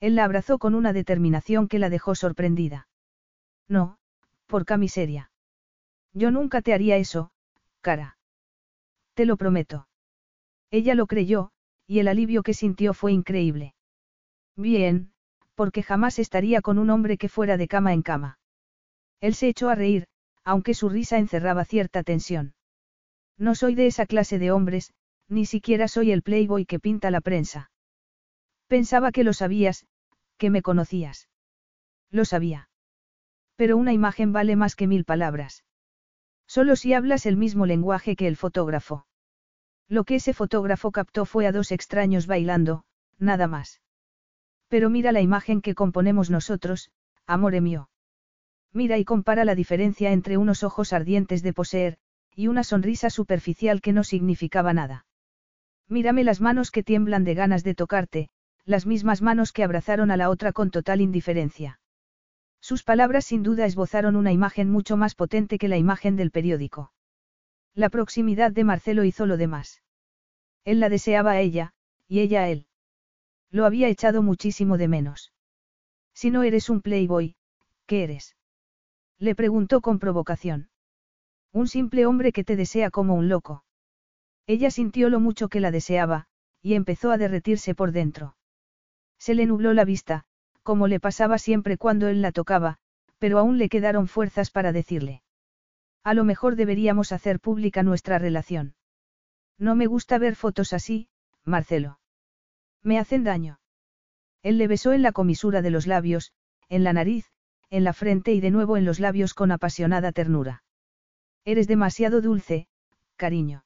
[0.00, 2.88] Él la abrazó con una determinación que la dejó sorprendida.
[3.68, 3.98] No,
[4.46, 5.30] por camiseria.
[6.12, 7.30] Yo nunca te haría eso,
[7.80, 8.18] cara.
[9.14, 9.86] Te lo prometo.
[10.70, 11.52] Ella lo creyó,
[11.86, 13.74] y el alivio que sintió fue increíble.
[14.56, 15.12] Bien,
[15.54, 18.38] porque jamás estaría con un hombre que fuera de cama en cama.
[19.20, 20.08] Él se echó a reír,
[20.44, 22.54] aunque su risa encerraba cierta tensión.
[23.38, 24.92] No soy de esa clase de hombres,
[25.28, 27.70] ni siquiera soy el playboy que pinta la prensa.
[28.66, 29.86] Pensaba que lo sabías,
[30.36, 31.28] que me conocías.
[32.10, 32.68] Lo sabía.
[33.56, 35.64] Pero una imagen vale más que mil palabras.
[36.46, 39.06] Solo si hablas el mismo lenguaje que el fotógrafo.
[39.88, 42.84] Lo que ese fotógrafo captó fue a dos extraños bailando,
[43.18, 43.80] nada más.
[44.68, 46.90] Pero mira la imagen que componemos nosotros,
[47.26, 47.88] amore mío.
[48.72, 51.98] Mira y compara la diferencia entre unos ojos ardientes de poseer,
[52.34, 55.06] y una sonrisa superficial que no significaba nada.
[55.88, 58.30] Mírame las manos que tiemblan de ganas de tocarte,
[58.64, 61.80] las mismas manos que abrazaron a la otra con total indiferencia.
[62.60, 66.92] Sus palabras sin duda esbozaron una imagen mucho más potente que la imagen del periódico.
[67.74, 69.82] La proximidad de Marcelo hizo lo demás.
[70.64, 71.74] Él la deseaba a ella,
[72.06, 72.66] y ella a él.
[73.50, 75.32] Lo había echado muchísimo de menos.
[76.14, 77.34] Si no eres un playboy,
[77.86, 78.36] ¿qué eres?
[79.22, 80.68] Le preguntó con provocación.
[81.52, 83.62] Un simple hombre que te desea como un loco.
[84.48, 86.26] Ella sintió lo mucho que la deseaba,
[86.60, 88.36] y empezó a derretirse por dentro.
[89.20, 90.24] Se le nubló la vista,
[90.64, 92.78] como le pasaba siempre cuando él la tocaba,
[93.20, 95.22] pero aún le quedaron fuerzas para decirle.
[96.02, 98.74] A lo mejor deberíamos hacer pública nuestra relación.
[99.56, 101.08] No me gusta ver fotos así,
[101.44, 102.00] Marcelo.
[102.82, 103.60] Me hacen daño.
[104.42, 106.32] Él le besó en la comisura de los labios,
[106.68, 107.30] en la nariz,
[107.72, 110.62] en la frente y de nuevo en los labios con apasionada ternura.
[111.46, 112.66] Eres demasiado dulce,
[113.16, 113.64] cariño.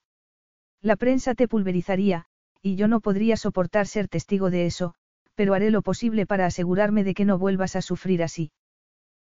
[0.81, 2.27] La prensa te pulverizaría,
[2.63, 4.95] y yo no podría soportar ser testigo de eso,
[5.35, 8.53] pero haré lo posible para asegurarme de que no vuelvas a sufrir así.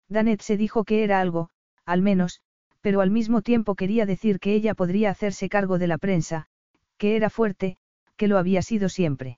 [0.09, 1.51] Danet se dijo que era algo,
[1.85, 2.41] al menos,
[2.81, 6.47] pero al mismo tiempo quería decir que ella podría hacerse cargo de la prensa,
[6.97, 7.77] que era fuerte,
[8.17, 9.37] que lo había sido siempre.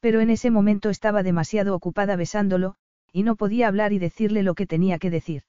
[0.00, 2.76] Pero en ese momento estaba demasiado ocupada besándolo,
[3.16, 5.44] y no podía hablar y decirle lo que tenía que decir.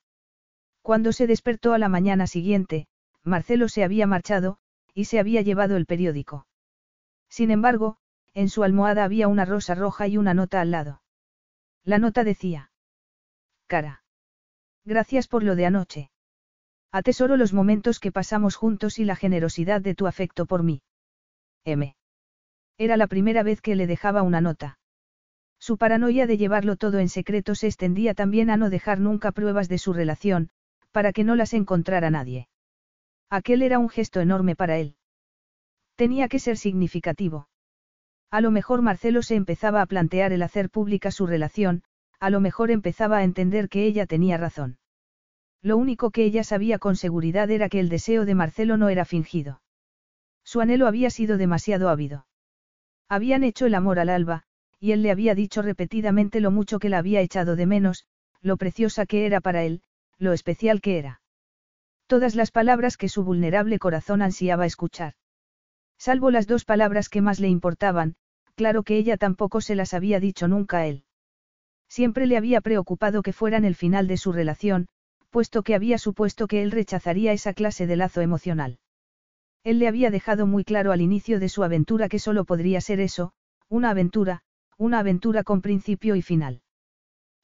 [0.82, 2.88] Cuando se despertó a la mañana siguiente,
[3.26, 4.58] Marcelo se había marchado,
[4.94, 6.48] y se había llevado el periódico.
[7.28, 7.98] Sin embargo,
[8.34, 11.02] en su almohada había una rosa roja y una nota al lado.
[11.84, 12.72] La nota decía.
[13.68, 14.02] Cara.
[14.86, 16.10] Gracias por lo de anoche.
[16.94, 20.84] Atesoro los momentos que pasamos juntos y la generosidad de tu afecto por mí.
[21.66, 21.98] M.
[22.78, 24.80] Era la primera vez que le dejaba una nota.
[25.60, 29.70] Su paranoia de llevarlo todo en secreto se extendía también a no dejar nunca pruebas
[29.70, 30.50] de su relación,
[30.92, 32.48] para que no las encontrara nadie.
[33.30, 34.96] Aquel era un gesto enorme para él.
[35.96, 37.50] Tenía que ser significativo.
[38.30, 41.84] A lo mejor Marcelo se empezaba a plantear el hacer pública su relación,
[42.20, 44.78] a lo mejor empezaba a entender que ella tenía razón.
[45.62, 49.06] Lo único que ella sabía con seguridad era que el deseo de Marcelo no era
[49.06, 49.62] fingido.
[50.44, 52.26] Su anhelo había sido demasiado ávido.
[53.10, 54.44] Habían hecho el amor al alba,
[54.80, 58.06] y él le había dicho repetidamente lo mucho que la había echado de menos,
[58.42, 59.82] lo preciosa que era para él,
[60.18, 61.22] lo especial que era.
[62.08, 65.14] Todas las palabras que su vulnerable corazón ansiaba escuchar.
[65.98, 68.16] Salvo las dos palabras que más le importaban,
[68.56, 71.04] claro que ella tampoco se las había dicho nunca a él.
[71.90, 74.88] Siempre le había preocupado que fueran el final de su relación,
[75.30, 78.80] puesto que había supuesto que él rechazaría esa clase de lazo emocional.
[79.64, 83.00] Él le había dejado muy claro al inicio de su aventura que solo podría ser
[83.00, 83.34] eso,
[83.70, 84.44] una aventura,
[84.78, 86.62] una aventura con principio y final.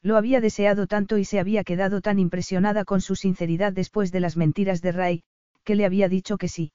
[0.02, 4.20] Lo había deseado tanto y se había quedado tan impresionada con su sinceridad después de
[4.20, 5.24] las mentiras de Ray,
[5.64, 6.74] que le había dicho que sí.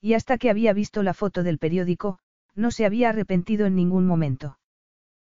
[0.00, 2.18] Y hasta que había visto la foto del periódico,
[2.54, 4.58] no se había arrepentido en ningún momento.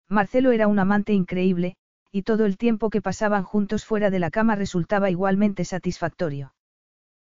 [0.08, 1.76] Marcelo era un amante increíble,
[2.12, 6.54] y todo el tiempo que pasaban juntos fuera de la cama resultaba igualmente satisfactorio.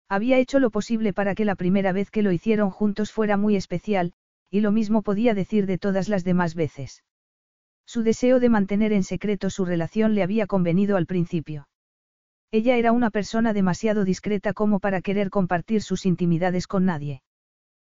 [0.07, 3.55] Había hecho lo posible para que la primera vez que lo hicieron juntos fuera muy
[3.55, 4.13] especial,
[4.49, 7.03] y lo mismo podía decir de todas las demás veces.
[7.91, 11.67] Su deseo de mantener en secreto su relación le había convenido al principio.
[12.51, 17.23] Ella era una persona demasiado discreta como para querer compartir sus intimidades con nadie.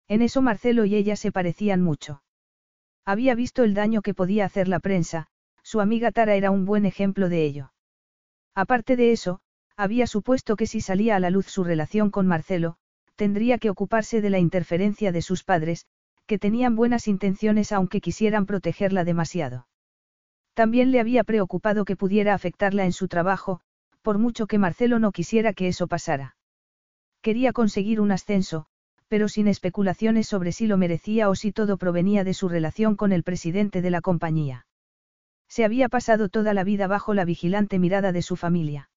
[0.09, 2.23] En eso Marcelo y ella se parecían mucho.
[3.05, 5.27] Había visto el daño que podía hacer la prensa,
[5.63, 7.75] su amiga Tara era un buen ejemplo de ello.
[8.55, 9.41] Aparte de eso,
[9.77, 12.77] había supuesto que si salía a la luz su relación con Marcelo,
[13.15, 15.85] tendría que ocuparse de la interferencia de sus padres,
[16.25, 19.67] que tenían buenas intenciones aunque quisieran protegerla demasiado.
[20.55, 23.61] También le había preocupado que pudiera afectarla en su trabajo,
[24.03, 26.37] por mucho que Marcelo no quisiera que eso pasara.
[27.23, 28.67] Quería conseguir un ascenso,
[29.09, 33.12] pero sin especulaciones sobre si lo merecía o si todo provenía de su relación con
[33.12, 34.67] el presidente de la compañía.
[35.49, 38.91] Se había pasado toda la vida bajo la vigilante mirada de su familia.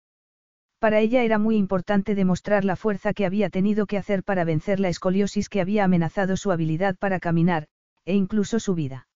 [0.80, 4.80] Para ella era muy importante demostrar la fuerza que había tenido que hacer para vencer
[4.80, 7.68] la escoliosis que había amenazado su habilidad para caminar,
[8.06, 9.08] e incluso su vida.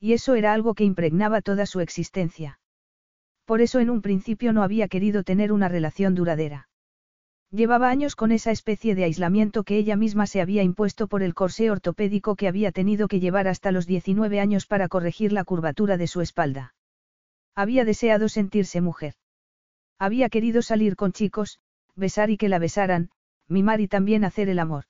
[0.00, 2.58] Y eso era algo que impregnaba toda su existencia.
[3.44, 6.68] Por eso en un principio no había querido tener una relación duradera.
[7.50, 11.32] Llevaba años con esa especie de aislamiento que ella misma se había impuesto por el
[11.32, 15.96] corsé ortopédico que había tenido que llevar hasta los 19 años para corregir la curvatura
[15.96, 16.74] de su espalda.
[17.54, 19.14] Había deseado sentirse mujer.
[19.98, 21.60] Había querido salir con chicos,
[21.94, 23.10] besar y que la besaran,
[23.48, 24.84] mimar y también hacer el amor.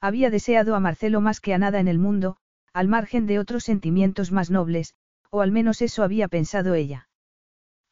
[0.00, 2.36] Había deseado a Marcelo más que a nada en el mundo,
[2.72, 4.94] al margen de otros sentimientos más nobles,
[5.30, 7.08] o al menos eso había pensado ella.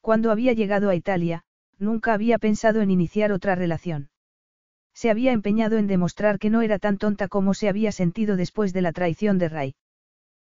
[0.00, 1.44] Cuando había llegado a Italia,
[1.78, 4.10] nunca había pensado en iniciar otra relación.
[4.94, 8.72] Se había empeñado en demostrar que no era tan tonta como se había sentido después
[8.72, 9.74] de la traición de Ray.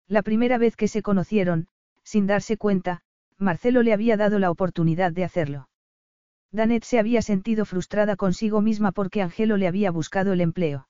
[0.07, 1.67] La primera vez que se conocieron,
[2.03, 3.01] sin darse cuenta,
[3.37, 5.69] Marcelo le había dado la oportunidad de hacerlo.
[6.51, 10.87] Danet se había sentido frustrada consigo misma porque Angelo le había buscado el empleo.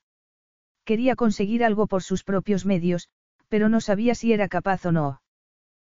[0.86, 3.10] Quería conseguir algo por sus propios medios,
[3.50, 5.22] pero no sabía si era capaz o no.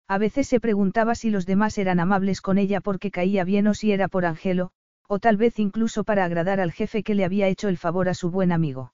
[0.08, 3.74] A veces se preguntaba si los demás eran amables con ella porque caía bien o
[3.74, 4.72] si era por Angelo,
[5.08, 8.14] o tal vez incluso para agradar al jefe que le había hecho el favor a
[8.14, 8.94] su buen amigo.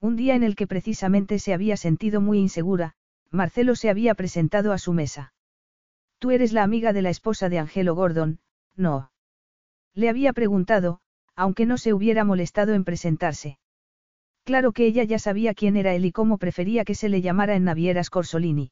[0.00, 2.94] Un día en el que precisamente se había sentido muy insegura,
[3.30, 5.32] Marcelo se había presentado a su mesa.
[6.18, 8.40] Tú eres la amiga de la esposa de Angelo Gordon,
[8.76, 9.10] no.
[9.94, 11.00] Le había preguntado,
[11.34, 13.58] aunque no se hubiera molestado en presentarse.
[14.46, 17.56] Claro que ella ya sabía quién era él y cómo prefería que se le llamara
[17.56, 18.70] en Navieras Corsolini.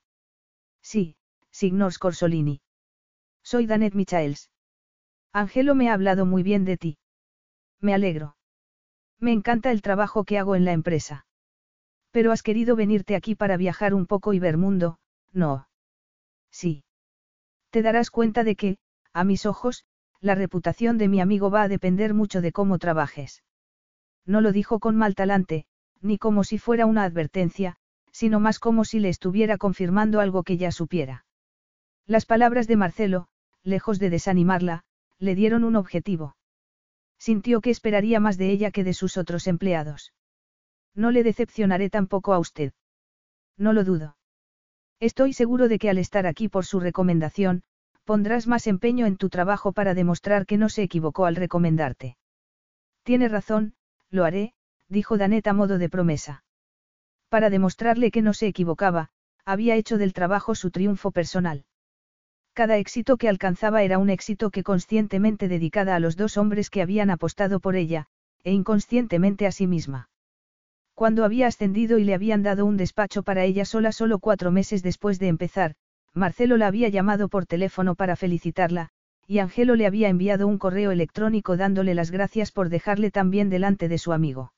[0.83, 1.17] Sí,
[1.51, 2.61] Signor Corsolini.
[3.43, 4.53] Soy Danet Michaels.
[5.33, 6.99] Angelo me ha hablado muy bien de ti.
[7.81, 8.37] Me alegro.
[9.19, 11.27] Me encanta el trabajo que hago en la empresa.
[12.13, 15.01] Pero has querido venirte aquí para viajar un poco y ver mundo,
[15.33, 15.67] ¿no?
[16.53, 16.85] Sí.
[17.71, 18.79] Te darás cuenta de que,
[19.13, 19.85] a mis ojos,
[20.21, 23.43] la reputación de mi amigo va a depender mucho de cómo trabajes.
[24.27, 25.67] No lo dijo con mal talante,
[26.01, 27.77] ni como si fuera una advertencia,
[28.11, 31.25] sino más como si le estuviera confirmando algo que ya supiera.
[32.07, 33.29] Las palabras de Marcelo,
[33.63, 34.85] lejos de desanimarla,
[35.19, 36.37] le dieron un objetivo.
[37.19, 40.13] Sintió que esperaría más de ella que de sus otros empleados.
[40.95, 42.73] No le decepcionaré tampoco a usted.
[43.57, 44.17] No lo dudo.
[45.01, 47.63] Estoy seguro de que al estar aquí por su recomendación,
[48.05, 52.17] pondrás más empeño en tu trabajo para demostrar que no se equivocó al recomendarte.
[53.03, 53.75] Tiene razón,
[54.11, 54.53] lo haré,
[54.89, 56.45] dijo Danet a modo de promesa.
[57.29, 59.11] Para demostrarle que no se equivocaba,
[59.45, 61.65] había hecho del trabajo su triunfo personal.
[62.55, 66.83] Cada éxito que alcanzaba era un éxito que conscientemente dedicada a los dos hombres que
[66.83, 68.07] habían apostado por ella,
[68.45, 70.09] e inconscientemente a sí misma.
[70.95, 74.83] Cuando había ascendido y le habían dado un despacho para ella sola solo cuatro meses
[74.83, 75.75] después de empezar,
[76.13, 78.91] Marcelo la había llamado por teléfono para felicitarla,
[79.27, 83.51] y Angelo le había enviado un correo electrónico dándole las gracias por dejarle tan bien
[83.51, 84.53] delante de su amigo.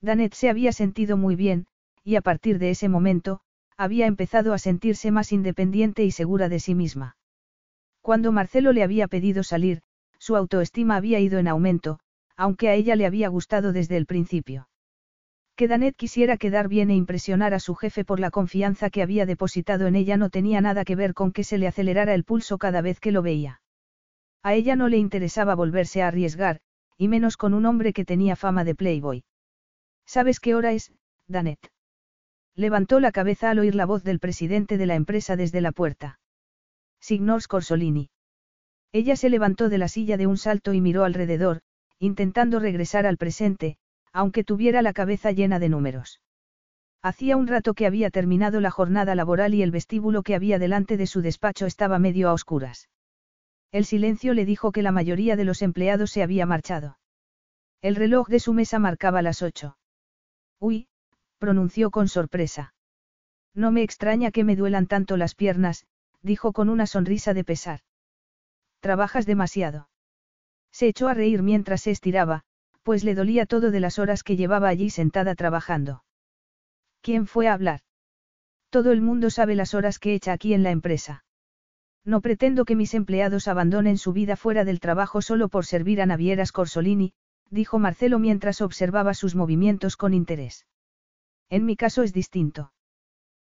[0.00, 1.66] Danet se había sentido muy bien,
[2.04, 3.40] y a partir de ese momento,
[3.76, 7.16] había empezado a sentirse más independiente y segura de sí misma.
[8.00, 9.82] Cuando Marcelo le había pedido salir,
[10.18, 11.98] su autoestima había ido en aumento,
[12.36, 14.68] aunque a ella le había gustado desde el principio.
[15.56, 19.26] Que Danet quisiera quedar bien e impresionar a su jefe por la confianza que había
[19.26, 22.56] depositado en ella no tenía nada que ver con que se le acelerara el pulso
[22.56, 23.60] cada vez que lo veía.
[24.42, 26.60] A ella no le interesaba volverse a arriesgar,
[26.96, 29.24] y menos con un hombre que tenía fama de playboy.
[30.06, 30.92] ¿Sabes qué hora es,
[31.26, 31.70] Danet?
[32.54, 36.18] Levantó la cabeza al oír la voz del presidente de la empresa desde la puerta.
[37.00, 38.10] Signor Scorsolini.
[38.92, 41.60] Ella se levantó de la silla de un salto y miró alrededor,
[41.98, 43.76] intentando regresar al presente,
[44.12, 46.20] aunque tuviera la cabeza llena de números.
[47.02, 50.96] Hacía un rato que había terminado la jornada laboral y el vestíbulo que había delante
[50.96, 52.88] de su despacho estaba medio a oscuras.
[53.72, 56.98] El silencio le dijo que la mayoría de los empleados se había marchado.
[57.82, 59.78] El reloj de su mesa marcaba las ocho.
[60.58, 60.88] Uy,
[61.38, 62.74] pronunció con sorpresa.
[63.54, 65.86] No me extraña que me duelan tanto las piernas,
[66.22, 67.80] dijo con una sonrisa de pesar.
[68.80, 69.88] Trabajas demasiado.
[70.72, 72.42] Se echó a reír mientras se estiraba,
[72.82, 76.04] pues le dolía todo de las horas que llevaba allí sentada trabajando.
[77.02, 77.80] ¿Quién fue a hablar?
[78.68, 81.24] Todo el mundo sabe las horas que echa aquí en la empresa.
[82.04, 86.06] No pretendo que mis empleados abandonen su vida fuera del trabajo solo por servir a
[86.06, 87.12] Navieras Corsolini,
[87.50, 90.66] dijo Marcelo mientras observaba sus movimientos con interés.
[91.50, 92.72] En mi caso es distinto.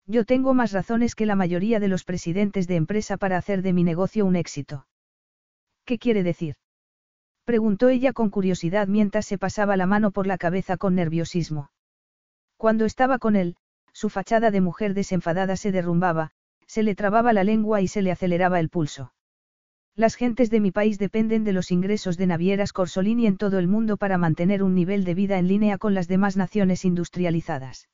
[0.06, 3.72] Yo tengo más razones que la mayoría de los presidentes de empresa para hacer de
[3.72, 4.86] mi negocio un éxito.
[5.84, 6.56] ¿Qué quiere decir?
[7.44, 11.70] Preguntó ella con curiosidad mientras se pasaba la mano por la cabeza con nerviosismo.
[12.56, 13.56] Cuando estaba con él,
[13.92, 16.32] su fachada de mujer desenfadada se derrumbaba,
[16.70, 19.12] se le trababa la lengua y se le aceleraba el pulso.
[19.96, 23.66] Las gentes de mi país dependen de los ingresos de navieras Corsolini en todo el
[23.66, 27.88] mundo para mantener un nivel de vida en línea con las demás naciones industrializadas.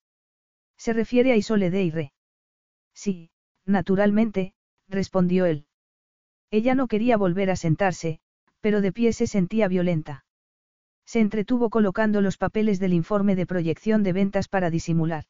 [0.77, 2.13] Se refiere a Isole de
[2.93, 3.31] Sí,
[3.65, 4.53] naturalmente,
[4.89, 5.65] respondió él.
[6.51, 8.21] Ella no quería volver a sentarse,
[8.61, 10.27] pero de pie se sentía violenta.
[11.07, 15.25] Se entretuvo colocando los papeles del informe de proyección de ventas para disimular.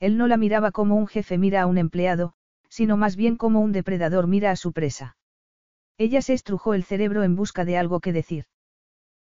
[0.00, 2.34] Él no la miraba como un jefe mira a un empleado,
[2.76, 5.16] sino más bien como un depredador mira a su presa.
[5.96, 8.44] Ella se estrujó el cerebro en busca de algo que decir.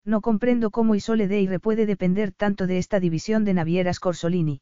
[0.06, 4.62] No comprendo cómo Isole Deire puede depender tanto de esta división de navieras Corsolini.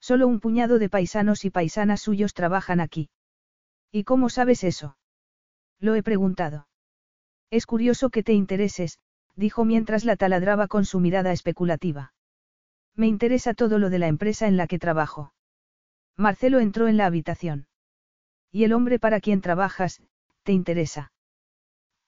[0.00, 3.10] Solo un puñado de paisanos y paisanas suyos trabajan aquí.
[3.92, 4.96] ¿Y cómo sabes eso?
[5.78, 6.66] Lo he preguntado.
[7.50, 9.00] Es curioso que te intereses,
[9.36, 12.14] dijo mientras la taladraba con su mirada especulativa.
[12.96, 15.34] Me interesa todo lo de la empresa en la que trabajo.
[16.16, 17.68] Marcelo entró en la habitación.
[18.50, 20.02] ¿Y el hombre para quien trabajas,
[20.42, 21.12] te interesa?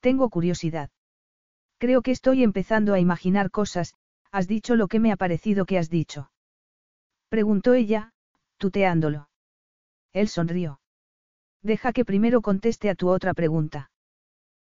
[0.00, 0.90] Tengo curiosidad.
[1.78, 3.94] Creo que estoy empezando a imaginar cosas,
[4.30, 6.30] has dicho lo que me ha parecido que has dicho.
[7.28, 8.12] Preguntó ella,
[8.58, 9.28] tuteándolo.
[10.12, 10.80] Él sonrió.
[11.62, 13.90] Deja que primero conteste a tu otra pregunta.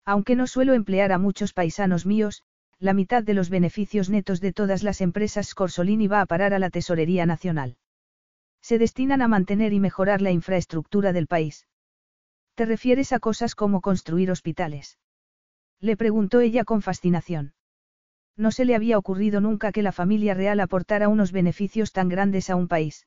[0.05, 2.43] Aunque no suelo emplear a muchos paisanos míos,
[2.79, 6.59] la mitad de los beneficios netos de todas las empresas Scorsolini va a parar a
[6.59, 7.77] la Tesorería Nacional.
[8.65, 11.69] Se destinan a mantener y mejorar la infraestructura del país.
[12.55, 14.99] ¿Te refieres a cosas como construir hospitales?
[15.81, 17.53] Le preguntó ella con fascinación.
[18.39, 22.49] No se le había ocurrido nunca que la familia real aportara unos beneficios tan grandes
[22.49, 23.07] a un país.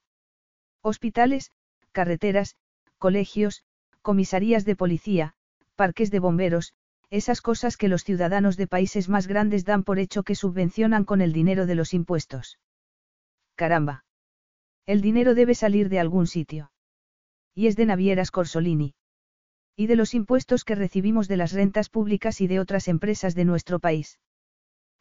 [0.84, 1.52] Hospitales,
[1.92, 2.56] carreteras,
[3.00, 3.64] colegios,
[4.04, 5.34] comisarías de policía,
[5.76, 6.76] parques de bomberos,
[7.10, 11.20] esas cosas que los ciudadanos de países más grandes dan por hecho que subvencionan con
[11.20, 12.60] el dinero de los impuestos.
[13.56, 14.04] Caramba.
[14.88, 16.72] El dinero debe salir de algún sitio.
[17.54, 18.96] Y es de Navieras Corsolini.
[19.76, 23.44] Y de los impuestos que recibimos de las rentas públicas y de otras empresas de
[23.44, 24.18] nuestro país.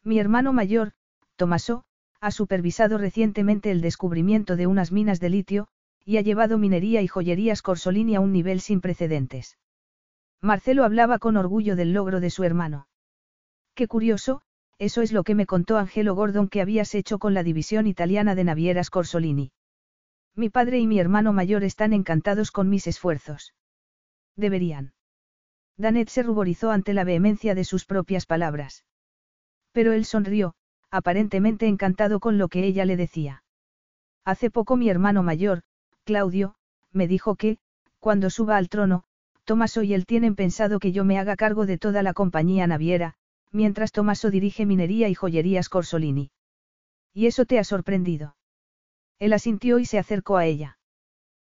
[0.03, 0.91] Mi hermano mayor,
[1.37, 1.85] Tomaso,
[2.19, 5.67] ha supervisado recientemente el descubrimiento de unas minas de litio,
[6.03, 9.57] y ha llevado minería y joyerías Corsolini a un nivel sin precedentes.
[10.41, 12.89] Marcelo hablaba con orgullo del logro de su hermano.
[13.73, 14.41] Qué curioso,
[14.79, 18.35] eso es lo que me contó Angelo Gordon que habías hecho con la división italiana
[18.35, 19.53] de navieras Corsolini.
[20.37, 23.55] Mi padre y mi hermano mayor están encantados con mis esfuerzos.
[24.35, 24.93] Deberían.
[25.77, 28.85] Danet se ruborizó ante la vehemencia de sus propias palabras.
[29.71, 30.53] Pero él sonrió,
[30.91, 33.43] aparentemente encantado con lo que ella le decía.
[34.25, 35.63] Hace poco mi hermano mayor,
[36.03, 36.53] Claudio,
[36.91, 37.57] me dijo que,
[37.99, 39.05] cuando suba al trono,
[39.43, 43.15] Tomaso y él tienen pensado que yo me haga cargo de toda la compañía naviera,
[43.51, 46.29] mientras Tomaso dirige minería y joyerías Corsolini.
[47.11, 48.36] ¿Y eso te ha sorprendido?
[49.19, 50.77] Él asintió y se acercó a ella.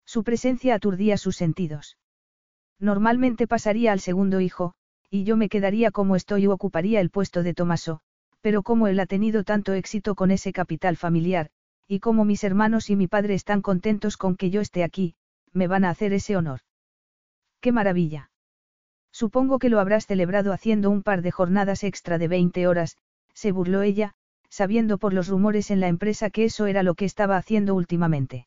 [0.05, 1.97] Su presencia aturdía sus sentidos.
[2.79, 4.73] Normalmente pasaría al segundo hijo,
[5.09, 8.01] y yo me quedaría como estoy o ocuparía el puesto de Tomaso,
[8.41, 11.49] pero como él ha tenido tanto éxito con ese capital familiar,
[11.87, 15.15] y como mis hermanos y mi padre están contentos con que yo esté aquí,
[15.53, 16.61] me van a hacer ese honor.
[17.61, 18.31] ¡Qué maravilla!
[19.11, 22.97] Supongo que lo habrás celebrado haciendo un par de jornadas extra de 20 horas,
[23.33, 24.15] se burló ella,
[24.53, 28.45] sabiendo por los rumores en la empresa que eso era lo que estaba haciendo últimamente.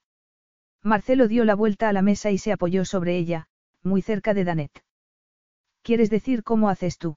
[0.81, 3.49] Marcelo dio la vuelta a la mesa y se apoyó sobre ella,
[3.83, 4.85] muy cerca de Danet.
[5.83, 7.17] ¿Quieres decir cómo haces tú?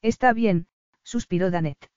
[0.00, 0.68] Está bien,
[1.02, 1.90] suspiró Danet.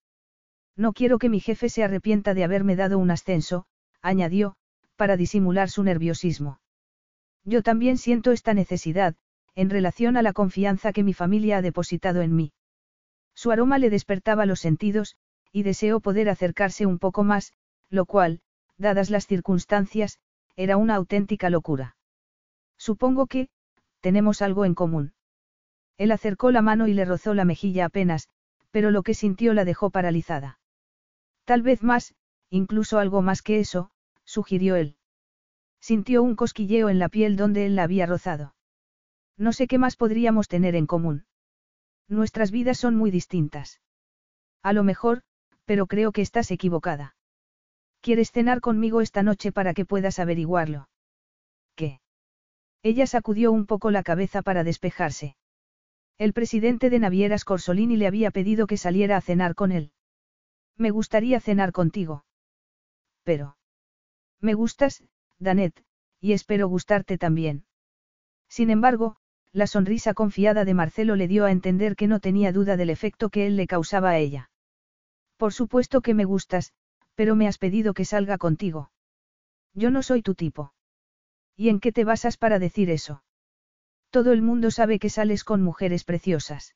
[0.76, 3.66] No quiero que mi jefe se arrepienta de haberme dado un ascenso,
[4.01, 4.57] añadió,
[4.97, 6.59] para disimular su nerviosismo.
[7.45, 9.16] Yo también siento esta necesidad,
[9.55, 12.51] en relación a la confianza que mi familia ha depositado en mí.
[13.34, 15.16] Su aroma le despertaba los sentidos,
[15.52, 17.54] y deseó poder acercarse un poco más,
[17.89, 18.41] lo cual,
[18.78, 20.20] dadas las circunstancias,
[20.56, 21.95] era una auténtica locura.
[22.78, 23.49] Supongo que,
[23.99, 25.14] tenemos algo en común.
[25.97, 28.28] Él acercó la mano y le rozó la mejilla apenas,
[28.72, 30.60] pero lo que sintió la dejó paralizada.
[31.45, 32.16] Tal vez más,
[32.49, 33.91] incluso algo más que eso,
[34.24, 34.95] sugirió él.
[35.80, 38.56] Sintió un cosquilleo en la piel donde él la había rozado.
[39.38, 41.26] No sé qué más podríamos tener en común.
[42.08, 43.82] Nuestras vidas son muy distintas.
[44.64, 45.24] A lo mejor,
[45.66, 47.16] pero creo que estás equivocada.
[48.01, 50.89] ¿Quieres cenar conmigo esta noche para que puedas averiguarlo?
[51.76, 52.01] ¿Qué?
[52.84, 55.36] Ella sacudió un poco la cabeza para despejarse.
[56.18, 59.91] El presidente de Navieras Corsolini le había pedido que saliera a cenar con él.
[60.78, 62.26] Me gustaría cenar contigo.
[63.24, 63.57] Pero.
[64.39, 65.03] Me gustas,
[65.39, 65.84] Danet,
[66.20, 67.66] y espero gustarte también.
[68.47, 69.18] Sin embargo,
[69.51, 73.30] la sonrisa confiada de Marcelo le dio a entender que no tenía duda del efecto
[73.30, 74.51] que él le causaba a ella.
[75.42, 76.72] Por supuesto que me gustas,
[77.16, 78.92] pero me has pedido que salga contigo.
[79.74, 80.76] Yo no soy tu tipo.
[81.56, 83.24] ¿Y en qué te basas para decir eso?
[84.12, 86.76] Todo el mundo sabe que sales con mujeres preciosas.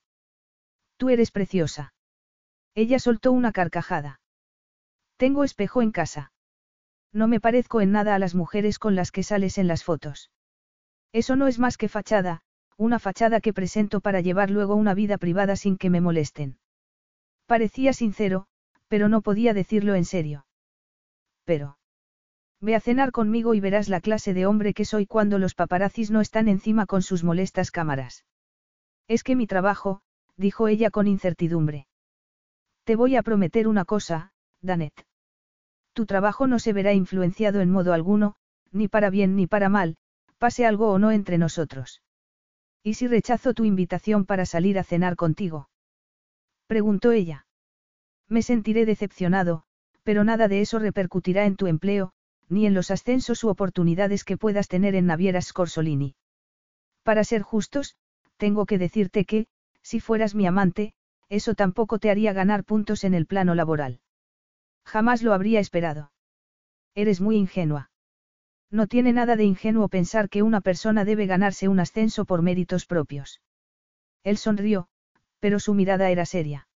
[0.98, 1.94] Tú eres preciosa.
[2.74, 4.20] Ella soltó una carcajada.
[5.18, 6.32] Tengo espejo en casa.
[7.14, 10.32] No me parezco en nada a las mujeres con las que sales en las fotos.
[11.12, 12.42] Eso no es más que fachada,
[12.78, 16.58] una fachada que presento para llevar luego una vida privada sin que me molesten.
[17.46, 18.48] Parecía sincero,
[18.88, 20.46] pero no podía decirlo en serio.
[21.44, 21.78] Pero.
[22.62, 26.10] Ve a cenar conmigo y verás la clase de hombre que soy cuando los paparazzis
[26.12, 28.26] no están encima con sus molestas cámaras.
[29.08, 30.02] Es que mi trabajo,
[30.38, 31.88] dijo ella con incertidumbre.
[32.84, 34.32] Te voy a prometer una cosa,
[34.62, 35.06] Danet.
[35.94, 38.36] Tu trabajo no se verá influenciado en modo alguno,
[38.72, 39.98] ni para bien ni para mal,
[40.38, 42.02] pase algo o no entre nosotros.
[42.84, 45.70] ¿Y si rechazo tu invitación para salir a cenar contigo?
[46.68, 47.48] Preguntó ella.
[48.28, 49.64] Me sentiré decepcionado,
[50.04, 52.14] pero nada de eso repercutirá en tu empleo,
[52.50, 56.16] ni en los ascensos u oportunidades que puedas tener en Navieras Scorsolini.
[57.04, 57.96] Para ser justos,
[58.38, 59.48] tengo que decirte que,
[59.82, 60.94] si fueras mi amante,
[61.30, 64.00] eso tampoco te haría ganar puntos en el plano laboral.
[64.84, 66.12] Jamás lo habría esperado.
[66.94, 67.90] Eres muy ingenua.
[68.72, 72.86] No tiene nada de ingenuo pensar que una persona debe ganarse un ascenso por méritos
[72.86, 73.42] propios.
[74.24, 74.88] Él sonrió,
[75.40, 76.68] pero su mirada era seria.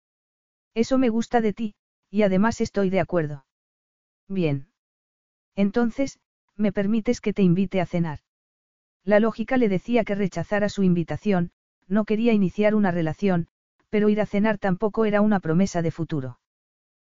[0.74, 1.74] Eso me gusta de ti,
[2.10, 3.44] y además estoy de acuerdo.
[4.28, 4.68] Bien.
[5.56, 6.20] Entonces,
[6.56, 8.20] ¿me permites que te invite a cenar?
[9.04, 11.52] La lógica le decía que rechazara su invitación,
[11.88, 13.48] no quería iniciar una relación,
[13.88, 16.38] pero ir a cenar tampoco era una promesa de futuro.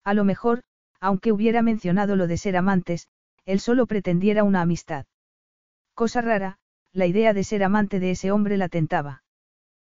[0.03, 0.63] A lo mejor,
[0.99, 3.07] aunque hubiera mencionado lo de ser amantes,
[3.45, 5.05] él solo pretendiera una amistad.
[5.93, 6.57] Cosa rara,
[6.91, 9.23] la idea de ser amante de ese hombre la tentaba.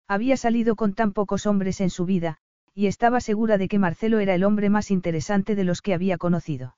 [0.08, 2.40] Había salido con tan pocos hombres en su vida,
[2.78, 6.20] y estaba segura de que Marcelo era el hombre más interesante de los que había
[6.20, 6.78] conocido.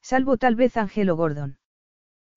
[0.00, 1.58] Salvo tal vez Angelo Gordon.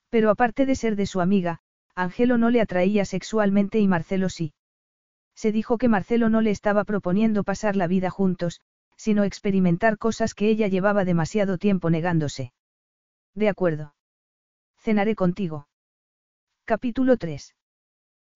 [0.09, 1.61] Pero aparte de ser de su amiga,
[1.95, 4.53] Angelo no le atraía sexualmente y Marcelo sí.
[5.33, 8.59] Se dijo que Marcelo no le estaba proponiendo pasar la vida juntos,
[8.97, 12.51] sino experimentar cosas que ella llevaba demasiado tiempo negándose.
[13.33, 13.95] De acuerdo.
[14.75, 15.69] Cenaré contigo.
[16.65, 17.55] Capítulo 3.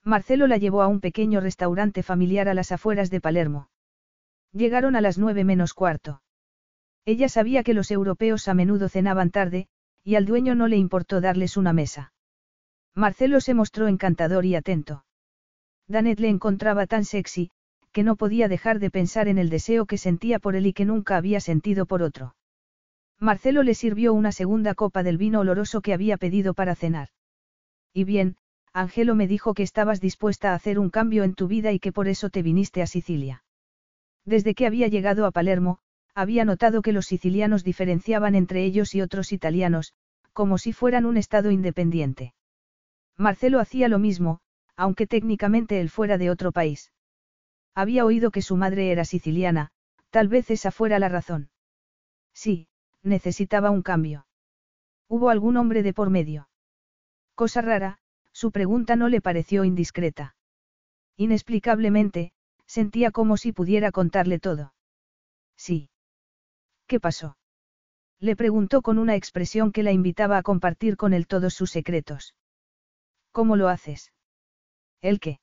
[0.05, 3.67] Marcelo la llevó a un pequeño restaurante familiar a las afueras de Palermo.
[4.53, 6.21] Llegaron a las nueve menos cuarto.
[7.05, 9.67] Ella sabía que los europeos a menudo cenaban tarde,
[10.03, 12.13] y al dueño no le importó darles una mesa.
[12.93, 15.05] Marcelo se mostró encantador y atento.
[15.87, 17.51] Danet le encontraba tan sexy,
[17.91, 20.85] que no podía dejar de pensar en el deseo que sentía por él y que
[20.85, 22.35] nunca había sentido por otro.
[23.19, 27.09] Marcelo le sirvió una segunda copa del vino oloroso que había pedido para cenar.
[27.93, 28.37] Y bien,
[28.73, 31.91] Angelo me dijo que estabas dispuesta a hacer un cambio en tu vida y que
[31.91, 33.43] por eso te viniste a Sicilia.
[34.27, 35.79] Desde que había llegado a Palermo,
[36.13, 39.93] había notado que los sicilianos diferenciaban entre ellos y otros italianos,
[40.33, 42.33] como si fueran un estado independiente.
[43.15, 44.41] Marcelo hacía lo mismo,
[44.75, 46.91] aunque técnicamente él fuera de otro país.
[47.73, 49.71] Había oído que su madre era siciliana,
[50.09, 51.49] tal vez esa fuera la razón.
[52.33, 52.67] Sí,
[53.03, 54.27] necesitaba un cambio.
[55.07, 56.49] ¿Hubo algún hombre de por medio?
[57.33, 57.99] Cosa rara,
[58.33, 60.35] su pregunta no le pareció indiscreta.
[61.15, 62.33] Inexplicablemente,
[62.67, 64.73] sentía como si pudiera contarle todo.
[65.55, 65.89] Sí.
[66.85, 67.37] ¿Qué pasó?
[68.19, 72.35] Le preguntó con una expresión que la invitaba a compartir con él todos sus secretos.
[73.31, 74.11] ¿Cómo lo haces?
[75.01, 75.39] ¿El qué?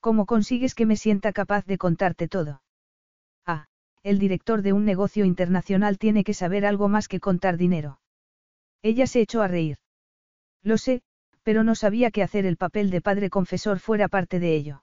[0.00, 2.62] ¿Cómo consigues que me sienta capaz de contarte todo?
[3.46, 3.66] Ah,
[4.02, 8.00] el director de un negocio internacional tiene que saber algo más que contar dinero.
[8.82, 9.78] Ella se echó a reír.
[10.62, 11.02] Lo sé,
[11.42, 14.82] pero no sabía que hacer el papel de padre confesor fuera parte de ello.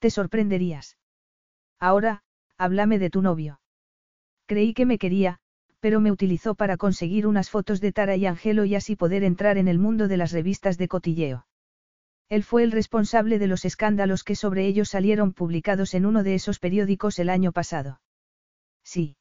[0.00, 0.96] Te sorprenderías.
[1.78, 2.22] Ahora,
[2.56, 3.60] háblame de tu novio.
[4.46, 5.38] Creí que me quería,
[5.78, 9.58] pero me utilizó para conseguir unas fotos de Tara y Angelo y así poder entrar
[9.58, 11.46] en el mundo de las revistas de cotilleo.
[12.30, 16.34] Él fue el responsable de los escándalos que sobre ellos salieron publicados en uno de
[16.34, 18.00] esos periódicos el año pasado.
[18.82, 19.16] Sí.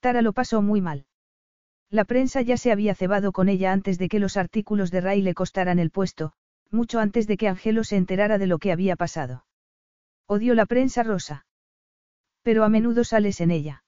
[0.00, 1.06] Tara lo pasó muy mal.
[1.90, 5.22] La prensa ya se había cebado con ella antes de que los artículos de Ray
[5.22, 6.32] le costaran el puesto,
[6.70, 9.44] mucho antes de que Angelo se enterara de lo que había pasado.
[10.28, 11.46] Odio la prensa rosa.
[12.42, 13.84] Pero a menudo sales en ella.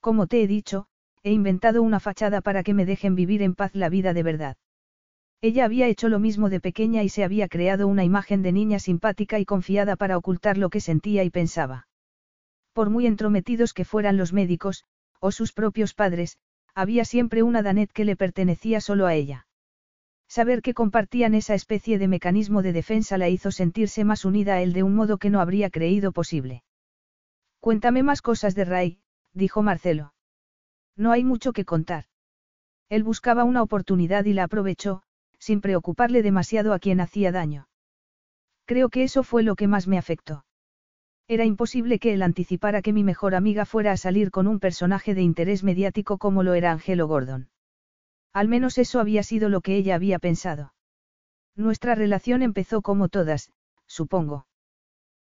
[0.00, 0.86] Como te he dicho,
[1.24, 4.56] he inventado una fachada para que me dejen vivir en paz la vida de verdad.
[5.40, 8.78] Ella había hecho lo mismo de pequeña y se había creado una imagen de niña
[8.78, 11.88] simpática y confiada para ocultar lo que sentía y pensaba.
[12.72, 14.84] Por muy entrometidos que fueran los médicos,
[15.18, 16.38] o sus propios padres,
[16.72, 19.47] había siempre una Danet que le pertenecía solo a ella.
[20.28, 24.62] Saber que compartían esa especie de mecanismo de defensa la hizo sentirse más unida a
[24.62, 26.62] él de un modo que no habría creído posible.
[27.60, 29.00] Cuéntame más cosas de Ray,
[29.32, 30.12] dijo Marcelo.
[30.96, 32.04] No hay mucho que contar.
[32.88, 35.02] Él buscaba una oportunidad y la aprovechó,
[35.38, 37.68] sin preocuparle demasiado a quien hacía daño.
[38.66, 40.44] Creo que eso fue lo que más me afectó.
[41.26, 45.14] Era imposible que él anticipara que mi mejor amiga fuera a salir con un personaje
[45.14, 47.48] de interés mediático como lo era Angelo Gordon.
[48.32, 50.72] Al menos eso había sido lo que ella había pensado.
[51.56, 53.50] Nuestra relación empezó como todas,
[53.86, 54.46] supongo.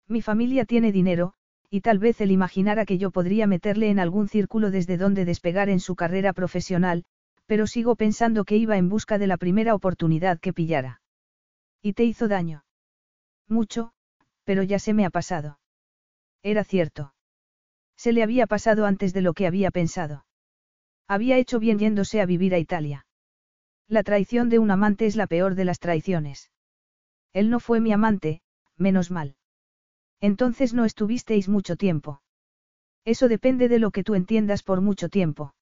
[0.08, 1.34] Mi familia tiene dinero,
[1.70, 5.70] y tal vez él imaginara que yo podría meterle en algún círculo desde donde despegar
[5.70, 7.06] en su carrera profesional,
[7.46, 11.02] pero sigo pensando que iba en busca de la primera oportunidad que pillara.
[11.82, 12.66] ¿Y te hizo daño?
[13.48, 13.94] Mucho,
[14.44, 15.60] pero ya se me ha pasado.
[16.44, 17.14] Era cierto.
[17.96, 20.26] Se le había pasado antes de lo que había pensado.
[21.08, 23.06] Había hecho bien yéndose a vivir a Italia.
[23.88, 26.52] La traición de un amante es la peor de las traiciones.
[27.34, 28.42] Él no fue mi amante,
[28.78, 29.36] menos mal.
[30.22, 32.22] Entonces no estuvisteis mucho tiempo.
[33.04, 35.54] Eso depende de lo que tú entiendas por mucho tiempo.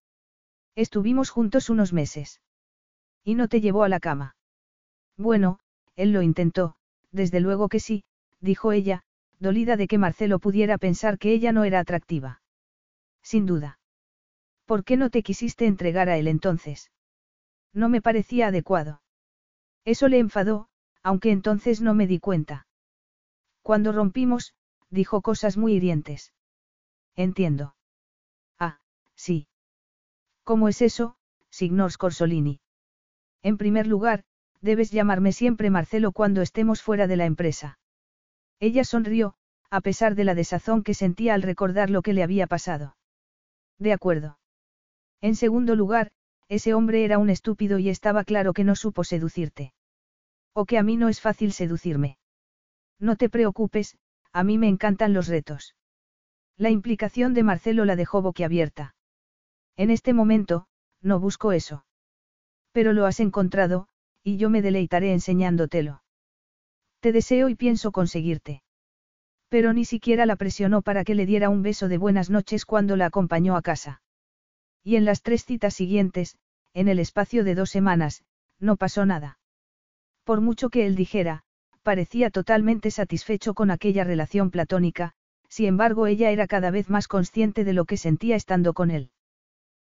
[0.76, 2.42] Estuvimos juntos unos meses.
[3.24, 4.36] ¿Y no te llevó a la cama?
[5.18, 5.60] Bueno,
[5.96, 6.76] él lo intentó,
[7.12, 8.06] desde luego que sí,
[8.40, 9.04] dijo ella,
[9.40, 12.42] dolida de que Marcelo pudiera pensar que ella no era atractiva.
[13.22, 13.80] Sin duda.
[14.66, 16.92] ¿Por qué no te quisiste entregar a él entonces?
[17.74, 19.02] No me parecía adecuado.
[19.86, 20.70] Eso le enfadó,
[21.02, 22.68] aunque entonces no me di cuenta.
[23.62, 24.54] Cuando rompimos,
[24.90, 26.34] dijo cosas muy hirientes.
[27.16, 27.76] Entiendo.
[28.60, 28.80] Ah,
[29.16, 29.48] sí.
[30.44, 31.18] ¿Cómo es eso,
[31.50, 32.60] signor Scorsolini?
[33.42, 34.24] En primer lugar,
[34.62, 37.80] debes llamarme siempre Marcelo cuando estemos fuera de la empresa.
[38.60, 39.36] Ella sonrió,
[39.70, 42.96] a pesar de la desazón que sentía al recordar lo que le había pasado.
[43.78, 44.38] De acuerdo.
[45.24, 46.12] En segundo lugar,
[46.50, 49.74] ese hombre era un estúpido y estaba claro que no supo seducirte.
[50.54, 52.18] O que a mí no es fácil seducirme.
[53.00, 53.98] No te preocupes,
[54.34, 55.76] a mí me encantan los retos.
[56.58, 58.96] La implicación de Marcelo la dejó boquiabierta.
[59.78, 60.68] En este momento,
[61.02, 61.86] no busco eso.
[62.74, 63.88] Pero lo has encontrado,
[64.24, 66.04] y yo me deleitaré enseñándotelo.
[67.00, 68.62] Te deseo y pienso conseguirte.
[69.48, 72.98] Pero ni siquiera la presionó para que le diera un beso de buenas noches cuando
[72.98, 74.03] la acompañó a casa.
[74.84, 76.38] Y en las tres citas siguientes,
[76.74, 78.24] en el espacio de dos semanas,
[78.60, 79.40] no pasó nada.
[80.24, 81.44] Por mucho que él dijera,
[81.84, 85.14] parecía totalmente satisfecho con aquella relación platónica,
[85.50, 89.12] sin embargo ella era cada vez más consciente de lo que sentía estando con él.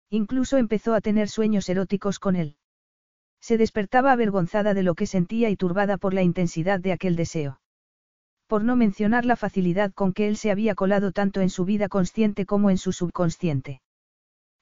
[0.09, 2.55] Incluso empezó a tener sueños eróticos con él.
[3.41, 7.59] Se despertaba avergonzada de lo que sentía y turbada por la intensidad de aquel deseo.
[8.47, 11.89] Por no mencionar la facilidad con que él se había colado tanto en su vida
[11.89, 13.81] consciente como en su subconsciente.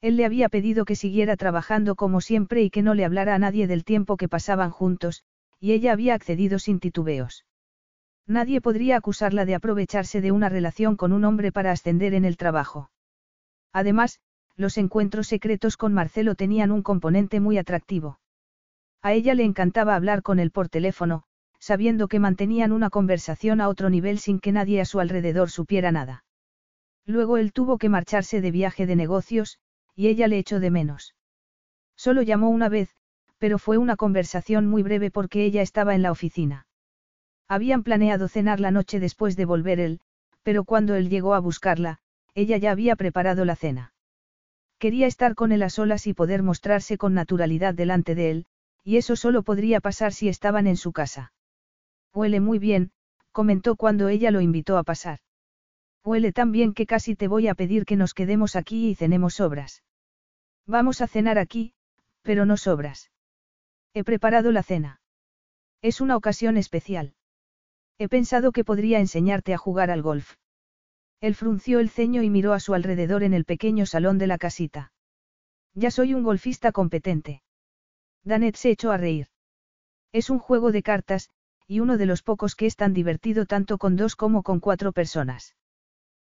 [0.05, 3.39] Él le había pedido que siguiera trabajando como siempre y que no le hablara a
[3.39, 5.23] nadie del tiempo que pasaban juntos,
[5.59, 7.43] y ella había accedido sin titubeos.
[8.27, 12.37] Nadie podría acusarla de aprovecharse de una relación con un hombre para ascender en el
[12.37, 12.91] trabajo.
[13.73, 14.19] Además,
[14.55, 18.19] los encuentros secretos con Marcelo tenían un componente muy atractivo.
[19.01, 21.23] A ella le encantaba hablar con él por teléfono,
[21.57, 25.91] sabiendo que mantenían una conversación a otro nivel sin que nadie a su alrededor supiera
[25.91, 26.25] nada.
[27.07, 29.57] Luego él tuvo que marcharse de viaje de negocios,
[29.95, 31.15] y ella le echó de menos.
[31.95, 32.89] Solo llamó una vez,
[33.37, 36.67] pero fue una conversación muy breve porque ella estaba en la oficina.
[37.47, 39.99] Habían planeado cenar la noche después de volver él,
[40.43, 41.99] pero cuando él llegó a buscarla,
[42.33, 43.93] ella ya había preparado la cena.
[44.77, 48.45] Quería estar con él a solas y poder mostrarse con naturalidad delante de él,
[48.83, 51.33] y eso solo podría pasar si estaban en su casa.
[52.13, 52.91] Huele muy bien,
[53.31, 55.19] comentó cuando ella lo invitó a pasar.
[56.05, 59.33] Huele tan bien que casi te voy a pedir que nos quedemos aquí y cenemos
[59.33, 59.83] sobras.
[60.67, 61.73] Vamos a cenar aquí,
[62.21, 63.09] pero no sobras.
[63.95, 65.01] He preparado la cena.
[65.81, 67.15] Es una ocasión especial.
[67.97, 70.35] He pensado que podría enseñarte a jugar al golf.
[71.21, 74.37] Él frunció el ceño y miró a su alrededor en el pequeño salón de la
[74.37, 74.91] casita.
[75.73, 77.41] Ya soy un golfista competente.
[78.23, 79.29] Danet se echó a reír.
[80.11, 81.31] Es un juego de cartas,
[81.65, 84.91] y uno de los pocos que es tan divertido tanto con dos como con cuatro
[84.91, 85.55] personas.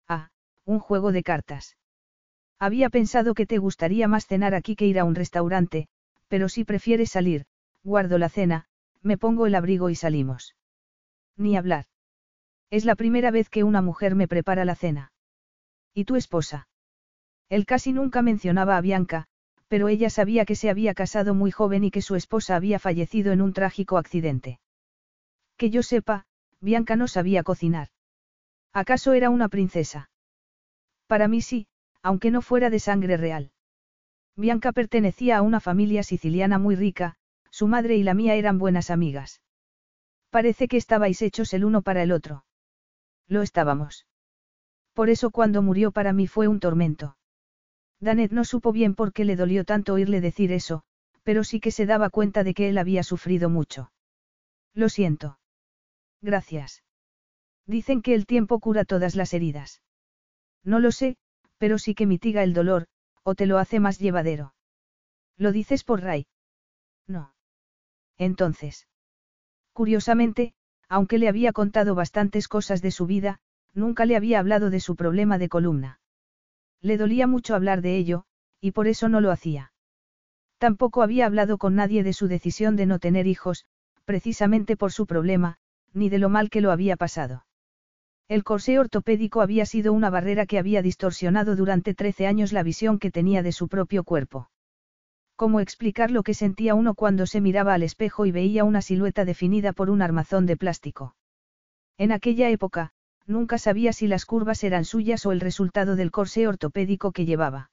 [0.07, 0.29] Ah,
[0.65, 1.77] un juego de cartas.
[2.59, 5.87] Había pensado que te gustaría más cenar aquí que ir a un restaurante,
[6.27, 7.45] pero si prefieres salir,
[7.83, 8.65] guardo la cena,
[9.01, 10.55] me pongo el abrigo y salimos.
[11.37, 11.85] Ni hablar.
[12.69, 15.11] Es la primera vez que una mujer me prepara la cena.
[15.93, 16.67] ¿Y tu esposa?
[17.49, 19.27] Él casi nunca mencionaba a Bianca,
[19.67, 23.31] pero ella sabía que se había casado muy joven y que su esposa había fallecido
[23.33, 24.59] en un trágico accidente.
[25.57, 26.25] Que yo sepa,
[26.59, 27.89] Bianca no sabía cocinar.
[28.75, 30.09] ¿Acaso era una princesa?
[31.07, 31.67] Para mí sí,
[32.01, 33.51] aunque no fuera de sangre real.
[34.35, 37.15] Bianca pertenecía a una familia siciliana muy rica,
[37.49, 39.41] su madre y la mía eran buenas amigas.
[40.29, 42.43] Parece que estabais hechos el uno para el otro.
[43.29, 44.07] Lo estábamos.
[44.93, 47.15] Por eso cuando murió para mí fue un tormento.
[48.01, 50.83] Danet no supo bien por qué le dolió tanto oírle decir eso,
[51.23, 53.93] pero sí que se daba cuenta de que él había sufrido mucho.
[54.73, 55.39] Lo siento.
[56.21, 56.83] Gracias.
[57.67, 59.81] Dicen que el tiempo cura todas las heridas.
[60.63, 61.17] No lo sé,
[61.57, 62.87] pero sí que mitiga el dolor,
[63.23, 64.53] o te lo hace más llevadero.
[65.37, 66.27] ¿Lo dices por Ray?
[67.07, 67.33] No.
[68.17, 68.87] Entonces.
[69.73, 70.53] Curiosamente,
[70.87, 73.39] aunque le había contado bastantes cosas de su vida,
[73.73, 75.99] nunca le había hablado de su problema de columna.
[76.81, 78.25] Le dolía mucho hablar de ello,
[78.61, 79.73] y por eso no lo hacía.
[80.59, 83.65] Tampoco había hablado con nadie de su decisión de no tener hijos,
[84.05, 85.57] precisamente por su problema,
[85.93, 87.45] ni de lo mal que lo había pasado.
[88.27, 92.97] El corsé ortopédico había sido una barrera que había distorsionado durante 13 años la visión
[92.97, 94.49] que tenía de su propio cuerpo.
[95.35, 99.25] ¿Cómo explicar lo que sentía uno cuando se miraba al espejo y veía una silueta
[99.25, 101.15] definida por un armazón de plástico?
[101.97, 102.93] En aquella época,
[103.27, 107.69] nunca sabía si las curvas eran suyas o el resultado del corsé ortopédico que llevaba.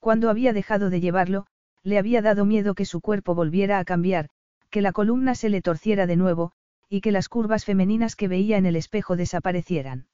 [0.00, 1.46] Cuando había dejado de llevarlo,
[1.84, 4.30] le había dado miedo que su cuerpo volviera a cambiar,
[4.70, 6.52] que la columna se le torciera de nuevo,
[6.90, 10.08] y que las curvas femeninas que veía en el espejo desaparecieran.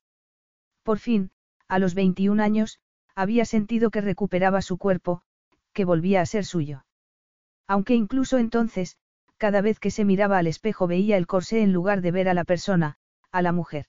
[0.85, 1.31] Por fin,
[1.69, 2.79] a los 21 años,
[3.15, 5.23] había sentido que recuperaba su cuerpo,
[5.73, 6.85] que volvía a ser suyo.
[7.67, 8.99] Aunque incluso entonces,
[9.39, 12.35] cada vez que se miraba al espejo veía el corsé en lugar de ver a
[12.35, 12.99] la persona,
[13.33, 13.87] a la mujer.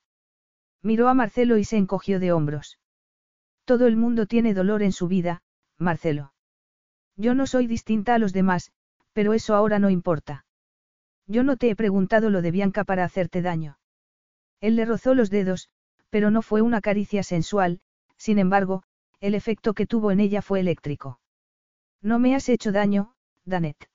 [0.82, 2.80] Miró a Marcelo y se encogió de hombros.
[3.66, 5.42] Todo el mundo tiene dolor en su vida,
[5.78, 6.34] Marcelo.
[7.18, 8.72] Yo no soy distinta a los demás,
[9.12, 10.46] pero eso ahora no importa.
[11.28, 13.78] Yo no te he preguntado lo de Bianca para hacerte daño.
[14.62, 15.70] Él le rozó los dedos,
[16.10, 17.82] pero no fue una caricia sensual,
[18.18, 18.84] sin embargo,
[19.20, 21.20] el efecto que tuvo en ella fue eléctrico.
[22.02, 23.14] No me has hecho daño,
[23.46, 23.90] Danet.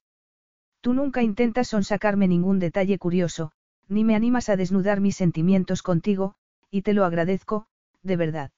[0.80, 3.52] Tú nunca intentas sonsacarme ningún detalle curioso,
[3.88, 6.34] ni me animas a desnudar mis sentimientos contigo,
[6.70, 7.66] y te lo agradezco,
[8.02, 8.50] de verdad.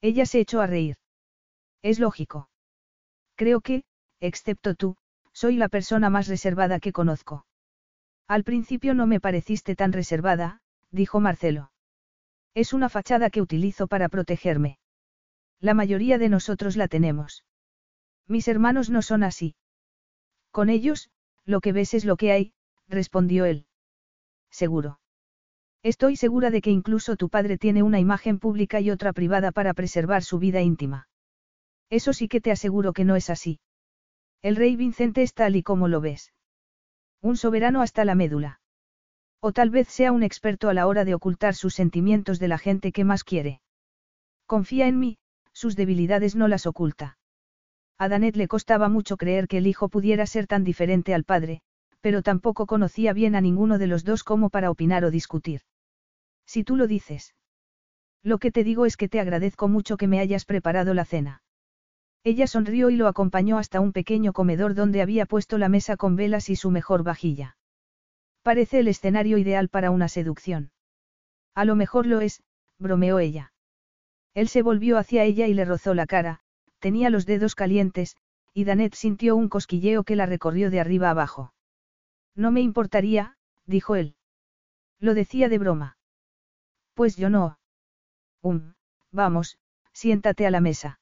[0.00, 0.96] Ella se echó a reír.
[1.82, 2.48] Es lógico.
[3.34, 3.84] Creo que,
[4.20, 4.96] excepto tú,
[5.32, 7.46] soy la persona más reservada que conozco.
[8.28, 10.60] Al principio no me pareciste tan reservada,
[10.90, 11.72] dijo Marcelo.
[12.54, 14.78] Es una fachada que utilizo para protegerme.
[15.60, 17.44] La mayoría de nosotros la tenemos.
[18.26, 19.56] Mis hermanos no son así.
[20.50, 21.10] Con ellos,
[21.46, 22.52] lo que ves es lo que hay,
[22.86, 23.66] respondió él.
[24.50, 25.00] Seguro.
[25.82, 29.72] Estoy segura de que incluso tu padre tiene una imagen pública y otra privada para
[29.72, 31.08] preservar su vida íntima.
[31.88, 33.60] Eso sí que te aseguro que no es así.
[34.42, 36.32] El rey Vincente es tal y como lo ves.
[37.20, 38.60] Un soberano hasta la médula.
[39.40, 42.58] O tal vez sea un experto a la hora de ocultar sus sentimientos de la
[42.58, 43.60] gente que más quiere.
[44.46, 45.18] Confía en mí,
[45.52, 47.18] sus debilidades no las oculta.
[47.98, 51.60] A Danet le costaba mucho creer que el hijo pudiera ser tan diferente al padre,
[52.00, 55.62] pero tampoco conocía bien a ninguno de los dos como para opinar o discutir.
[56.46, 57.34] Si tú lo dices.
[58.22, 61.42] Lo que te digo es que te agradezco mucho que me hayas preparado la cena.
[62.24, 66.16] Ella sonrió y lo acompañó hasta un pequeño comedor donde había puesto la mesa con
[66.16, 67.56] velas y su mejor vajilla.
[68.42, 70.72] Parece el escenario ideal para una seducción.
[71.54, 72.42] A lo mejor lo es,
[72.78, 73.52] bromeó ella.
[74.34, 76.40] Él se volvió hacia ella y le rozó la cara,
[76.78, 78.16] tenía los dedos calientes,
[78.54, 81.52] y Danet sintió un cosquilleo que la recorrió de arriba abajo.
[82.34, 84.14] No me importaría, dijo él.
[85.00, 85.96] Lo decía de broma.
[86.94, 87.58] Pues yo no.
[88.42, 88.74] Um,
[89.12, 89.58] vamos,
[89.92, 91.00] siéntate a la mesa.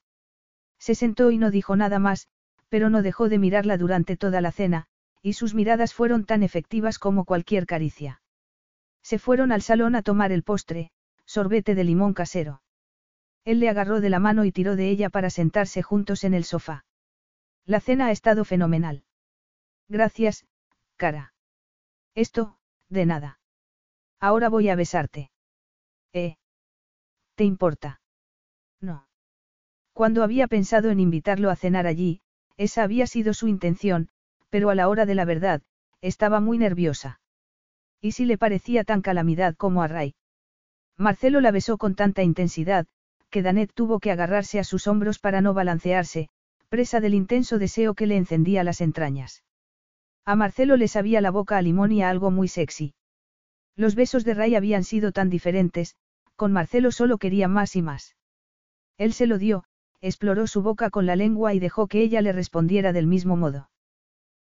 [0.79, 2.29] Se sentó y no dijo nada más,
[2.69, 4.87] pero no dejó de mirarla durante toda la cena,
[5.23, 8.23] y sus miradas fueron tan efectivas como cualquier caricia.
[9.03, 10.91] Se fueron al salón a tomar el postre,
[11.25, 12.63] sorbete de limón casero.
[13.45, 16.45] Él le agarró de la mano y tiró de ella para sentarse juntos en el
[16.45, 16.85] sofá.
[17.65, 19.05] La cena ha estado fenomenal.
[19.89, 20.47] Gracias,
[20.97, 21.33] cara.
[22.15, 22.59] Esto,
[22.89, 23.39] de nada.
[24.19, 25.31] Ahora voy a besarte.
[26.13, 26.37] ¿Eh?
[27.37, 28.01] ¿Te importa?
[28.81, 29.07] No.
[29.97, 32.21] Cuando había pensado en invitarlo a cenar allí,
[32.59, 34.11] esa había sido su intención,
[34.51, 35.63] pero a la hora de la verdad,
[36.03, 37.19] estaba muy nerviosa.
[38.03, 40.15] ¿Y si le parecía tan calamidad como a Ray?
[40.99, 42.85] Marcelo la besó con tanta intensidad,
[43.31, 46.29] que Danet tuvo que agarrarse a sus hombros para no balancearse,
[46.69, 49.45] presa del intenso deseo que le encendía las entrañas.
[50.27, 52.93] A Marcelo le sabía la boca a limón y a algo muy sexy.
[53.77, 55.97] Los besos de Ray habían sido tan diferentes,
[56.35, 58.15] con Marcelo solo quería más y más.
[58.99, 59.65] Él se lo dio,
[60.01, 63.71] exploró su boca con la lengua y dejó que ella le respondiera del mismo modo.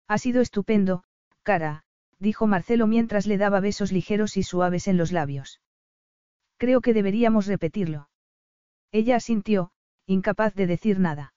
[0.08, 1.04] Ha sido estupendo,
[1.42, 1.84] cara,
[2.18, 5.60] dijo Marcelo mientras le daba besos ligeros y suaves en los labios.
[6.56, 8.08] Creo que deberíamos repetirlo.
[8.92, 9.72] Ella asintió,
[10.06, 11.34] incapaz de decir nada.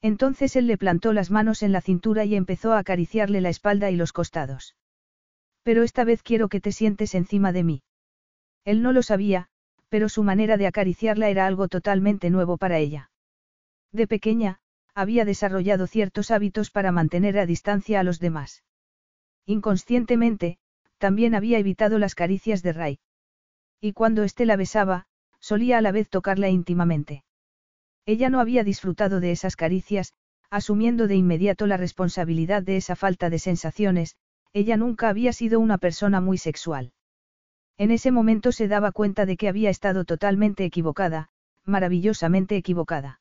[0.00, 3.90] Entonces él le plantó las manos en la cintura y empezó a acariciarle la espalda
[3.90, 4.76] y los costados.
[5.62, 7.82] Pero esta vez quiero que te sientes encima de mí.
[8.64, 9.48] Él no lo sabía,
[9.88, 13.10] pero su manera de acariciarla era algo totalmente nuevo para ella.
[13.92, 14.60] De pequeña,
[14.94, 18.64] había desarrollado ciertos hábitos para mantener a distancia a los demás.
[19.46, 20.58] Inconscientemente,
[20.98, 22.98] también había evitado las caricias de Ray.
[23.80, 25.06] Y cuando éste la besaba,
[25.40, 27.24] solía a la vez tocarla íntimamente.
[28.04, 30.12] Ella no había disfrutado de esas caricias,
[30.50, 34.16] asumiendo de inmediato la responsabilidad de esa falta de sensaciones,
[34.52, 36.92] ella nunca había sido una persona muy sexual.
[37.76, 41.30] En ese momento se daba cuenta de que había estado totalmente equivocada,
[41.64, 43.17] maravillosamente equivocada.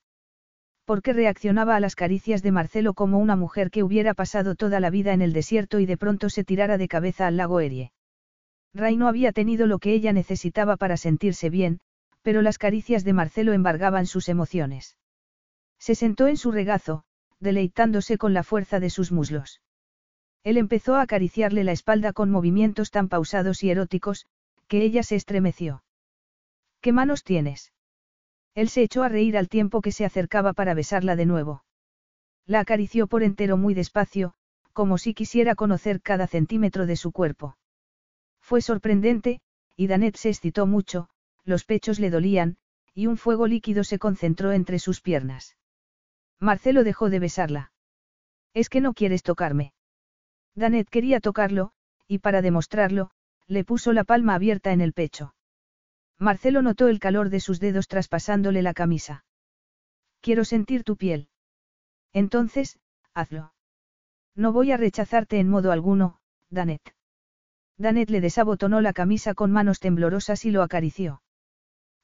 [0.87, 4.89] Porque reaccionaba a las caricias de Marcelo como una mujer que hubiera pasado toda la
[4.89, 7.91] vida en el desierto y de pronto se tirara de cabeza al lago Erie.
[8.73, 11.81] Ray no había tenido lo que ella necesitaba para sentirse bien,
[12.21, 14.95] pero las caricias de Marcelo embargaban sus emociones.
[15.77, 17.03] Se sentó en su regazo,
[17.41, 19.61] deleitándose con la fuerza de sus muslos.
[20.45, 24.25] Él empezó a acariciarle la espalda con movimientos tan pausados y eróticos,
[24.69, 25.83] que ella se estremeció.
[26.79, 27.73] ¿Qué manos tienes?
[28.57, 31.63] Él se echó a reír al tiempo que se acercaba para besarla de nuevo.
[32.47, 34.33] La acarició por entero muy despacio,
[34.73, 37.55] como si quisiera conocer cada centímetro de su cuerpo.
[38.41, 39.41] Fue sorprendente,
[39.75, 41.07] y Danet se excitó mucho,
[41.43, 42.57] los pechos le dolían,
[42.95, 45.55] y un fuego líquido se concentró entre sus piernas.
[46.39, 47.71] Marcelo dejó de besarla.
[48.55, 49.73] Es que no quieres tocarme.
[50.55, 51.73] Danet quería tocarlo,
[52.07, 53.11] y para demostrarlo,
[53.45, 55.35] le puso la palma abierta en el pecho.
[56.19, 59.23] Marcelo notó el calor de sus dedos traspasándole la camisa.
[60.21, 61.29] Quiero sentir tu piel.
[62.13, 62.79] Entonces,
[63.13, 63.53] hazlo.
[64.35, 66.81] No voy a rechazarte en modo alguno, Danet.
[67.77, 71.21] Danet le desabotonó la camisa con manos temblorosas y lo acarició.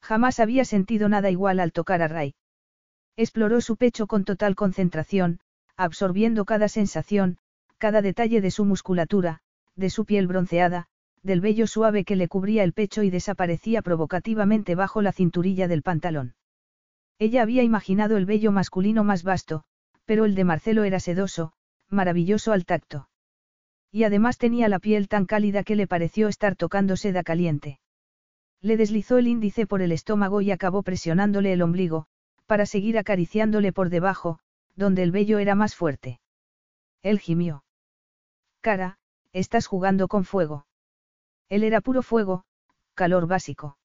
[0.00, 2.34] Jamás había sentido nada igual al tocar a Ray.
[3.16, 5.40] Exploró su pecho con total concentración,
[5.76, 7.38] absorbiendo cada sensación,
[7.78, 9.40] cada detalle de su musculatura,
[9.74, 10.88] de su piel bronceada,
[11.24, 15.82] del vello suave que le cubría el pecho y desaparecía provocativamente bajo la cinturilla del
[15.82, 16.34] pantalón.
[17.18, 19.64] Ella había imaginado el vello masculino más vasto,
[20.04, 21.52] pero el de Marcelo era sedoso,
[21.88, 23.08] maravilloso al tacto.
[23.90, 27.80] Y además tenía la piel tan cálida que le pareció estar tocando seda caliente.
[28.60, 32.06] Le deslizó el índice por el estómago y acabó presionándole el ombligo,
[32.46, 34.40] para seguir acariciándole por debajo,
[34.76, 36.20] donde el vello era más fuerte.
[37.02, 37.64] Él gimió.
[38.60, 38.98] Cara,
[39.32, 40.66] estás jugando con fuego.
[41.48, 42.44] Él era puro fuego,
[42.94, 43.78] calor básico.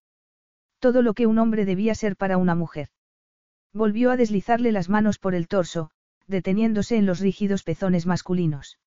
[0.79, 2.89] Todo lo que un hombre debía ser para una mujer.
[3.73, 5.91] Volvió a deslizarle las manos por el torso,
[6.27, 8.79] deteniéndose en los rígidos pezones masculinos.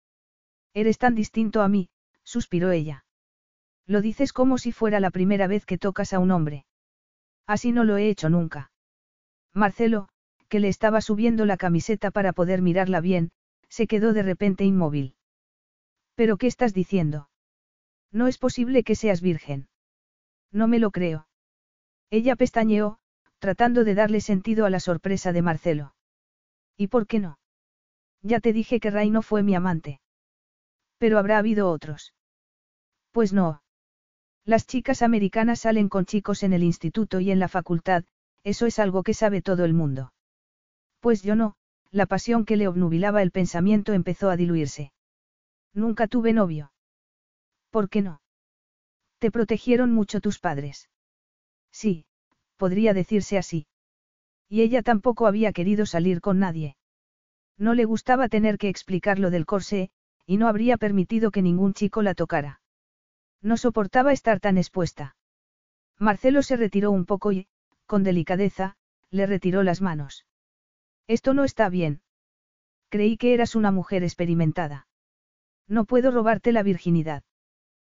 [0.74, 1.90] Eres tan distinto a mí,
[2.24, 3.04] suspiró ella.
[3.86, 6.64] Lo dices como si fuera la primera vez que tocas a un hombre.
[7.46, 8.70] Así no lo he hecho nunca.
[9.52, 10.08] Marcelo,
[10.48, 13.32] que le estaba subiendo la camiseta para poder mirarla bien,
[13.68, 15.14] se quedó de repente inmóvil.
[16.14, 17.28] ¿Pero qué estás diciendo?
[18.12, 19.68] No es posible que seas virgen.
[20.52, 21.26] No me lo creo.
[22.10, 22.98] Ella pestañeó,
[23.38, 25.94] tratando de darle sentido a la sorpresa de Marcelo.
[26.76, 27.38] ¿Y por qué no?
[28.22, 30.00] Ya te dije que Ray no fue mi amante.
[30.98, 32.14] Pero habrá habido otros.
[33.10, 33.62] Pues no.
[34.44, 38.04] Las chicas americanas salen con chicos en el instituto y en la facultad,
[38.44, 40.12] eso es algo que sabe todo el mundo.
[41.00, 41.54] Pues yo no,
[41.90, 44.92] la pasión que le obnubilaba el pensamiento empezó a diluirse.
[45.74, 46.71] Nunca tuve novio.
[47.72, 48.20] ¿Por qué no?
[49.18, 50.90] Te protegieron mucho tus padres.
[51.72, 52.04] Sí,
[52.58, 53.66] podría decirse así.
[54.46, 56.76] Y ella tampoco había querido salir con nadie.
[57.56, 59.90] No le gustaba tener que explicar lo del corsé,
[60.26, 62.60] y no habría permitido que ningún chico la tocara.
[63.40, 65.16] No soportaba estar tan expuesta.
[65.98, 67.48] Marcelo se retiró un poco y,
[67.86, 68.76] con delicadeza,
[69.10, 70.26] le retiró las manos.
[71.06, 72.02] Esto no está bien.
[72.90, 74.86] Creí que eras una mujer experimentada.
[75.68, 77.22] No puedo robarte la virginidad.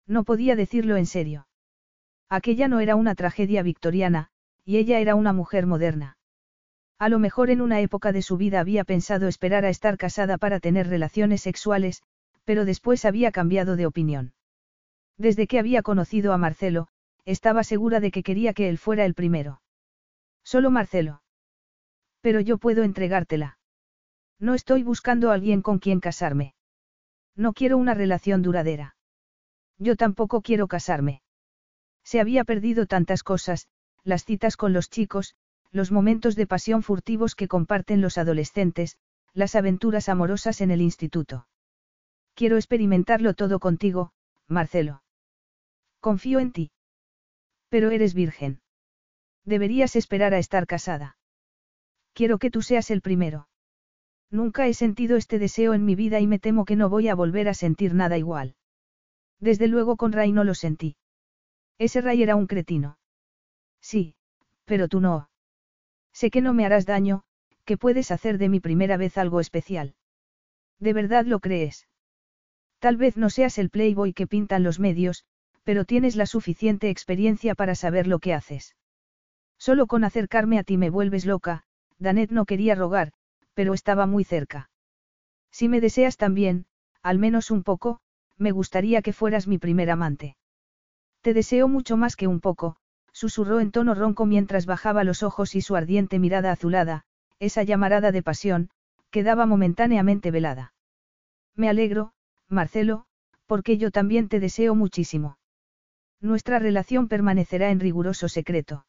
[0.07, 1.47] No podía decirlo en serio.
[2.29, 4.29] Aquella no era una tragedia victoriana,
[4.65, 6.17] y ella era una mujer moderna.
[6.99, 10.39] A lo mejor en una época de su vida había pensado esperar a estar casada
[10.39, 12.03] para tener relaciones sexuales,
[12.45, 14.35] pero después había cambiado de opinión.
[15.19, 16.89] Desde que había conocido a Marcelo,
[17.25, 19.63] estaba segura de que quería que él fuera el primero.
[20.45, 21.23] Solo Marcelo.
[22.21, 23.59] Pero yo puedo entregártela.
[24.39, 26.55] No estoy buscando a alguien con quien casarme.
[27.37, 28.97] No quiero una relación duradera.
[29.83, 31.23] Yo tampoco quiero casarme.
[32.05, 33.67] Se había perdido tantas cosas,
[34.05, 35.35] las citas con los chicos,
[35.73, 38.97] los momentos de pasión furtivos que comparten los adolescentes,
[39.35, 41.49] las aventuras amorosas en el instituto.
[42.35, 44.13] Quiero experimentarlo todo contigo,
[44.47, 45.03] Marcelo.
[45.99, 46.71] Confío en ti.
[47.69, 48.61] Pero eres virgen.
[49.45, 51.17] Deberías esperar a estar casada.
[52.13, 53.49] Quiero que tú seas el primero.
[54.31, 57.17] Nunca he sentido este deseo en mi vida y me temo que no voy a
[57.17, 58.55] volver a sentir nada igual.
[59.43, 60.97] Desde luego con Ray no lo sentí.
[61.77, 62.97] Ese Ray era un cretino.
[63.81, 64.15] Sí,
[64.65, 65.31] pero tú no.
[66.13, 67.25] Sé que no me harás daño,
[67.65, 69.97] que puedes hacer de mi primera vez algo especial.
[70.79, 71.89] ¿De verdad lo crees?
[72.79, 75.25] Tal vez no seas el playboy que pintan los medios,
[75.65, 78.77] pero tienes la suficiente experiencia para saber lo que haces.
[79.59, 81.65] Solo con acercarme a ti me vuelves loca,
[81.99, 83.13] Danet no quería rogar,
[83.55, 84.71] pero estaba muy cerca.
[85.51, 86.67] Si me deseas también,
[87.03, 88.01] al menos un poco,
[88.39, 90.37] me gustaría que fueras mi primer amante.
[91.21, 92.77] Te deseo mucho más que un poco,
[93.13, 97.05] susurró en tono ronco mientras bajaba los ojos y su ardiente mirada azulada,
[97.39, 98.71] esa llamarada de pasión,
[99.11, 100.75] quedaba momentáneamente velada.
[101.55, 102.13] Me alegro,
[102.49, 103.05] Marcelo,
[103.47, 105.39] porque yo también te deseo muchísimo.
[106.21, 108.87] Nuestra relación permanecerá en riguroso secreto.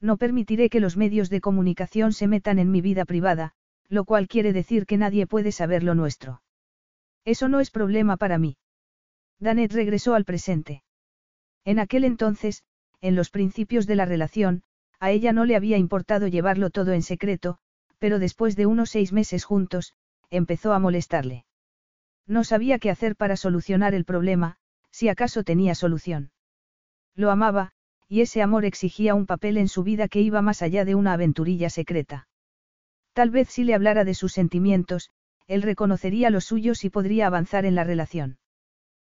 [0.00, 3.52] No permitiré que los medios de comunicación se metan en mi vida privada,
[3.88, 6.42] lo cual quiere decir que nadie puede saber lo nuestro.
[7.24, 8.56] Eso no es problema para mí.
[9.38, 10.82] Danet regresó al presente.
[11.64, 12.62] En aquel entonces,
[13.00, 14.62] en los principios de la relación,
[15.00, 17.58] a ella no le había importado llevarlo todo en secreto,
[17.98, 19.94] pero después de unos seis meses juntos,
[20.30, 21.44] empezó a molestarle.
[22.26, 24.56] No sabía qué hacer para solucionar el problema,
[24.90, 26.30] si acaso tenía solución.
[27.14, 27.72] Lo amaba,
[28.08, 31.12] y ese amor exigía un papel en su vida que iba más allá de una
[31.14, 32.28] aventurilla secreta.
[33.12, 35.10] Tal vez si le hablara de sus sentimientos,
[35.46, 38.38] él reconocería los suyos y podría avanzar en la relación.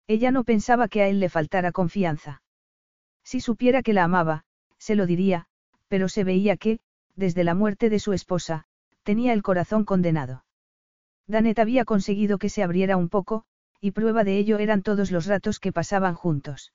[0.08, 2.42] Ella no pensaba que a él le faltara confianza.
[3.24, 4.44] Si supiera que la amaba,
[4.78, 5.48] se lo diría,
[5.88, 6.80] pero se veía que,
[7.16, 8.66] desde la muerte de su esposa,
[9.04, 10.46] tenía el corazón condenado.
[11.28, 13.44] Danet había conseguido que se abriera un poco,
[13.82, 16.74] y prueba de ello eran todos los ratos que pasaban juntos.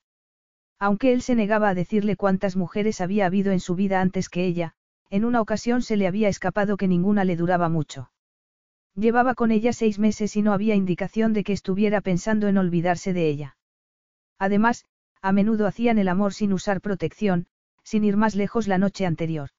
[0.78, 4.44] Aunque él se negaba a decirle cuántas mujeres había habido en su vida antes que
[4.44, 4.74] ella,
[5.11, 8.11] en una ocasión se le había escapado que ninguna le duraba mucho.
[8.97, 13.12] Llevaba con ella seis meses y no había indicación de que estuviera pensando en olvidarse
[13.12, 13.57] de ella.
[14.38, 14.84] Además,
[15.20, 17.47] a menudo hacían el amor sin usar protección,
[17.82, 19.51] sin ir más lejos la noche anterior.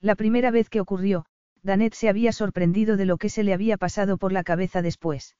[0.00, 1.26] La primera vez que ocurrió,
[1.62, 5.36] Danet se había sorprendido de lo que se le había pasado por la cabeza después.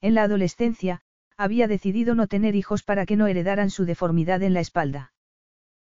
[0.00, 1.00] En la adolescencia,
[1.36, 5.12] había decidido no tener hijos para que no heredaran su deformidad en la espalda.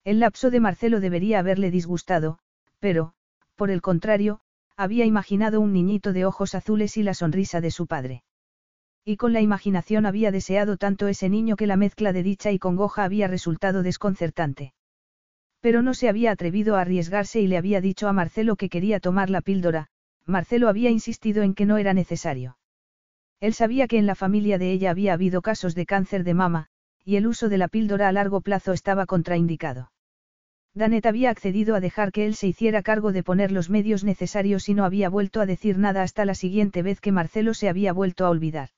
[0.05, 2.39] El lapso de Marcelo debería haberle disgustado,
[2.79, 3.15] pero,
[3.57, 4.41] por el contrario,
[4.77, 8.23] había imaginado un niñito de ojos azules y la sonrisa de su padre.
[9.05, 12.59] Y con la imaginación había deseado tanto ese niño que la mezcla de dicha y
[12.59, 14.75] congoja había resultado desconcertante.
[15.61, 18.99] Pero no se había atrevido a arriesgarse y le había dicho a Marcelo que quería
[18.99, 19.89] tomar la píldora,
[20.27, 22.59] Marcelo había insistido en que no era necesario.
[23.41, 26.67] Él sabía que en la familia de ella había habido casos de cáncer de mama,
[27.05, 29.92] y el uso de la píldora a largo plazo estaba contraindicado.
[30.75, 34.69] Danet había accedido a dejar que él se hiciera cargo de poner los medios necesarios
[34.69, 37.93] y no había vuelto a decir nada hasta la siguiente vez que Marcelo se había
[37.93, 38.71] vuelto a olvidar.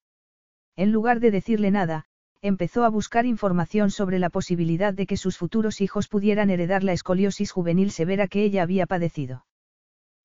[0.74, 2.06] En lugar de decirle nada,
[2.42, 6.92] empezó a buscar información sobre la posibilidad de que sus futuros hijos pudieran heredar la
[6.92, 9.46] escoliosis juvenil severa que ella había padecido.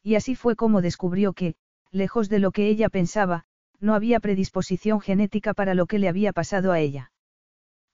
[0.01, 1.55] Y así fue como descubrió que,
[1.91, 3.45] lejos de lo que ella pensaba,
[3.79, 7.11] no había predisposición genética para lo que le había pasado a ella.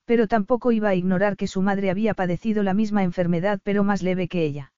[0.06, 4.02] Pero tampoco iba a ignorar que su madre había padecido la misma enfermedad pero más
[4.02, 4.72] leve que ella.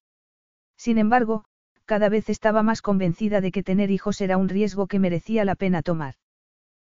[0.76, 1.44] Sin embargo,
[1.84, 5.54] cada vez estaba más convencida de que tener hijos era un riesgo que merecía la
[5.54, 6.14] pena tomar.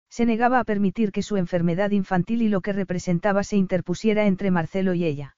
[0.08, 4.50] Se negaba a permitir que su enfermedad infantil y lo que representaba se interpusiera entre
[4.50, 5.36] Marcelo y ella.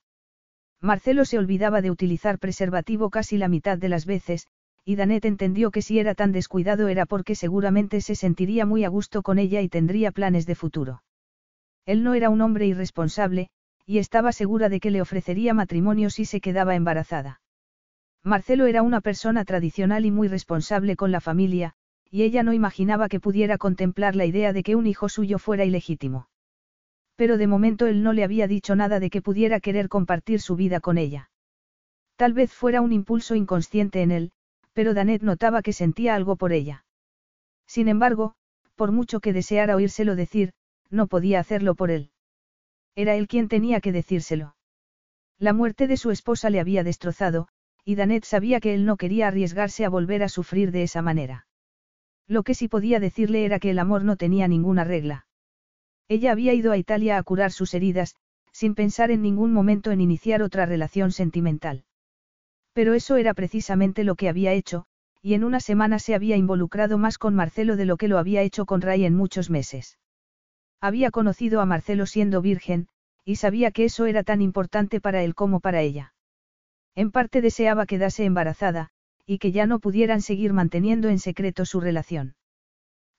[0.80, 4.46] Marcelo se olvidaba de utilizar preservativo casi la mitad de las veces,
[4.84, 8.88] y Danet entendió que si era tan descuidado era porque seguramente se sentiría muy a
[8.88, 11.02] gusto con ella y tendría planes de futuro.
[11.86, 13.48] Él no era un hombre irresponsable,
[13.86, 17.40] y estaba segura de que le ofrecería matrimonio si se quedaba embarazada.
[18.22, 21.74] Marcelo era una persona tradicional y muy responsable con la familia,
[22.10, 25.64] y ella no imaginaba que pudiera contemplar la idea de que un hijo suyo fuera
[25.64, 26.28] ilegítimo.
[27.16, 30.56] Pero de momento él no le había dicho nada de que pudiera querer compartir su
[30.56, 31.30] vida con ella.
[32.16, 34.32] Tal vez fuera un impulso inconsciente en él,
[34.72, 36.84] pero Danet notaba que sentía algo por ella.
[37.66, 38.34] Sin embargo,
[38.74, 40.52] por mucho que deseara oírselo decir,
[40.90, 42.10] no podía hacerlo por él.
[42.94, 44.56] Era él quien tenía que decírselo.
[45.38, 47.48] La muerte de su esposa le había destrozado,
[47.84, 51.46] y Danet sabía que él no quería arriesgarse a volver a sufrir de esa manera.
[52.26, 55.26] Lo que sí podía decirle era que el amor no tenía ninguna regla.
[56.08, 58.16] Ella había ido a Italia a curar sus heridas,
[58.52, 61.84] sin pensar en ningún momento en iniciar otra relación sentimental.
[62.72, 64.86] Pero eso era precisamente lo que había hecho,
[65.22, 68.42] y en una semana se había involucrado más con Marcelo de lo que lo había
[68.42, 69.98] hecho con Ray en muchos meses.
[70.80, 72.88] Había conocido a Marcelo siendo virgen,
[73.24, 76.14] y sabía que eso era tan importante para él como para ella.
[76.94, 78.90] En parte deseaba quedarse embarazada,
[79.26, 82.34] y que ya no pudieran seguir manteniendo en secreto su relación.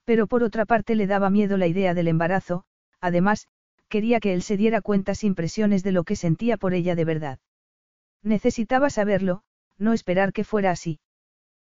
[0.03, 2.66] Pero por otra parte le daba miedo la idea del embarazo,
[2.99, 3.47] además,
[3.88, 7.05] quería que él se diera cuenta sin presiones de lo que sentía por ella de
[7.05, 7.39] verdad.
[8.24, 9.43] Necesitaba saberlo,
[9.78, 10.99] no esperar que fuera así.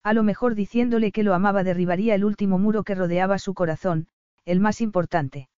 [0.01, 4.07] A lo mejor diciéndole que lo amaba derribaría el último muro que rodeaba su corazón,
[4.45, 5.49] el más importante.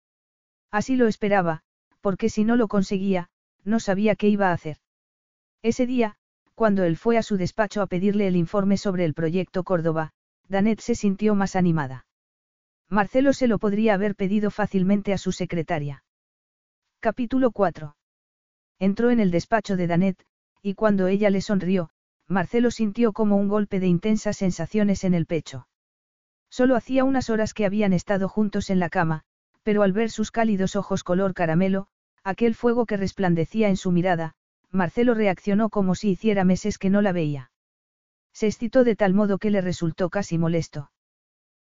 [0.75, 1.61] Así lo esperaba,
[2.01, 3.29] porque si no lo conseguía,
[3.63, 4.79] no sabía qué iba a hacer.
[5.63, 6.17] Ese día,
[6.57, 10.11] cuando él fue a su despacho a pedirle el informe sobre el proyecto Córdoba,
[10.49, 12.09] Danet se sintió más animada.
[12.89, 16.03] Marcelo se lo podría haber pedido fácilmente a su secretaria.
[16.99, 17.95] Capítulo 4.
[18.81, 20.27] Entró en el despacho de Danet,
[20.61, 21.91] y cuando ella le sonrió,
[22.27, 25.69] Marcelo sintió como un golpe de intensas sensaciones en el pecho.
[26.51, 29.25] Solo hacía unas horas que habían estado juntos en la cama,
[29.65, 31.89] pero al ver sus cálidos ojos color caramelo,
[32.23, 34.35] aquel fuego que resplandecía en su mirada,
[34.71, 37.51] Marcelo reaccionó como si hiciera meses que no la veía.
[38.33, 40.91] Se excitó de tal modo que le resultó casi molesto.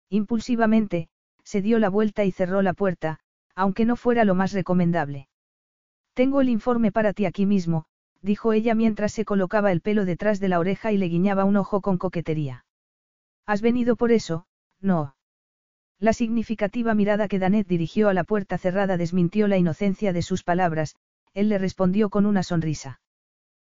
[0.09, 1.09] Impulsivamente,
[1.45, 3.21] se dio la vuelta y cerró la puerta,
[3.55, 5.29] aunque no fuera lo más recomendable.
[6.15, 7.85] Tengo el informe para ti aquí mismo,
[8.23, 11.57] dijo ella mientras se colocaba el pelo detrás de la oreja y le guiñaba un
[11.57, 12.65] ojo con coquetería.
[13.47, 14.47] ¿Has venido por eso?
[14.81, 15.15] No.
[16.01, 20.43] La significativa mirada que Danet dirigió a la puerta cerrada desmintió la inocencia de sus
[20.43, 20.97] palabras,
[21.35, 23.03] él le respondió con una sonrisa.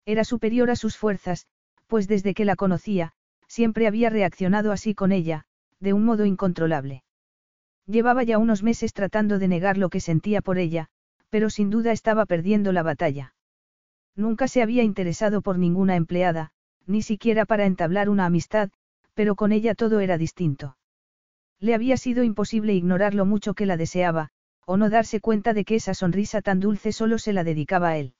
[0.06, 1.46] Era superior a sus fuerzas,
[1.86, 3.12] pues desde que la conocía,
[3.46, 5.44] siempre había reaccionado así con ella,
[5.80, 7.04] de un modo incontrolable.
[7.86, 10.88] Llevaba ya unos meses tratando de negar lo que sentía por ella,
[11.28, 13.34] pero sin duda estaba perdiendo la batalla.
[14.16, 16.52] Nunca se había interesado por ninguna empleada,
[16.86, 18.70] ni siquiera para entablar una amistad,
[19.12, 20.78] pero con ella todo era distinto.
[21.64, 24.28] Le había sido imposible ignorar lo mucho que la deseaba,
[24.66, 27.96] o no darse cuenta de que esa sonrisa tan dulce solo se la dedicaba a
[27.96, 28.12] él.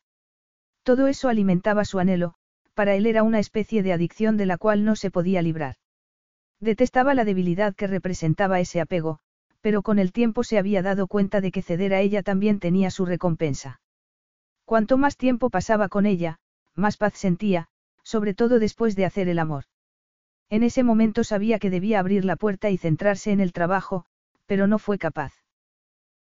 [0.82, 2.36] Todo eso alimentaba su anhelo,
[2.72, 5.74] para él era una especie de adicción de la cual no se podía librar.
[6.58, 9.18] Detestaba la debilidad que representaba ese apego,
[9.60, 12.90] pero con el tiempo se había dado cuenta de que ceder a ella también tenía
[12.90, 13.82] su recompensa.
[14.64, 16.38] Cuanto más tiempo pasaba con ella,
[16.74, 17.68] más paz sentía,
[18.04, 19.64] sobre todo después de hacer el amor.
[20.54, 24.04] En ese momento sabía que debía abrir la puerta y centrarse en el trabajo,
[24.46, 25.32] pero no fue capaz.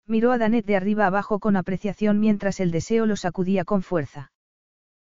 [0.08, 4.32] Miró a Danet de arriba abajo con apreciación mientras el deseo lo sacudía con fuerza.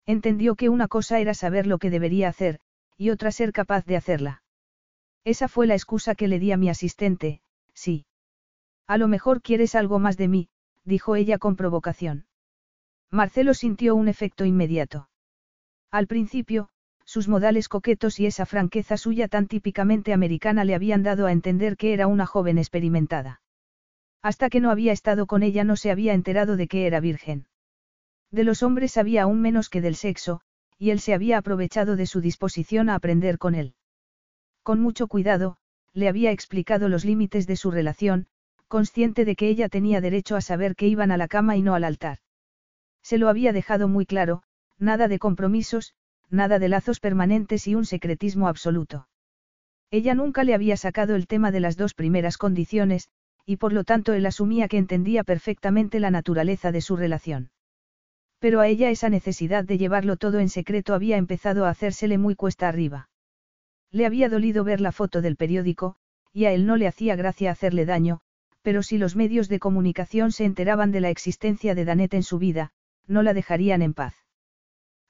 [0.05, 2.61] Entendió que una cosa era saber lo que debería hacer,
[2.99, 4.43] y otra ser capaz de hacerla.
[5.25, 7.41] Esa fue la excusa que le di a mi asistente,
[7.73, 8.05] sí.
[8.87, 10.49] A lo mejor quieres algo más de mí,
[10.85, 12.27] dijo ella con provocación.
[13.11, 15.09] Marcelo sintió un efecto inmediato.
[15.91, 16.69] Al principio,
[17.05, 21.77] sus modales coquetos y esa franqueza suya tan típicamente americana le habían dado a entender
[21.77, 23.41] que era una joven experimentada.
[24.23, 27.47] Hasta que no había estado con ella no se había enterado de que era virgen.
[28.31, 30.41] De los hombres sabía aún menos que del sexo,
[30.79, 33.75] y él se había aprovechado de su disposición a aprender con él.
[34.63, 35.59] Con mucho cuidado,
[35.93, 38.27] le había explicado los límites de su relación,
[38.67, 41.75] consciente de que ella tenía derecho a saber que iban a la cama y no
[41.75, 42.19] al altar.
[43.03, 44.43] Se lo había dejado muy claro,
[44.79, 45.95] nada de compromisos,
[46.31, 49.09] nada de lazos permanentes y un secretismo absoluto.
[49.91, 53.09] Ella nunca le había sacado el tema de las dos primeras condiciones,
[53.47, 57.51] y por lo tanto él asumía que entendía perfectamente la naturaleza de su relación.
[58.39, 62.35] Pero a ella esa necesidad de llevarlo todo en secreto había empezado a hacérsele muy
[62.35, 63.09] cuesta arriba.
[63.91, 65.97] Le había dolido ver la foto del periódico,
[66.33, 68.21] y a él no le hacía gracia hacerle daño,
[68.63, 72.39] pero si los medios de comunicación se enteraban de la existencia de Danet en su
[72.39, 72.73] vida,
[73.07, 74.24] no la dejarían en paz.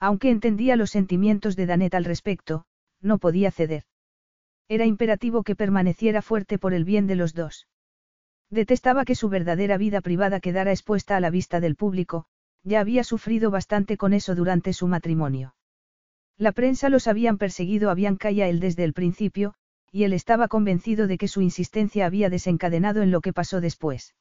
[0.00, 2.64] Aunque entendía los sentimientos de Danet al respecto,
[3.00, 3.84] no podía ceder.
[4.68, 7.68] Era imperativo que permaneciera fuerte por el bien de los dos.
[8.50, 12.26] Detestaba que su verdadera vida privada quedara expuesta a la vista del público,
[12.62, 15.54] ya había sufrido bastante con eso durante su matrimonio.
[16.36, 19.54] La prensa los habían perseguido a Bianca y a él desde el principio,
[19.92, 24.14] y él estaba convencido de que su insistencia había desencadenado en lo que pasó después.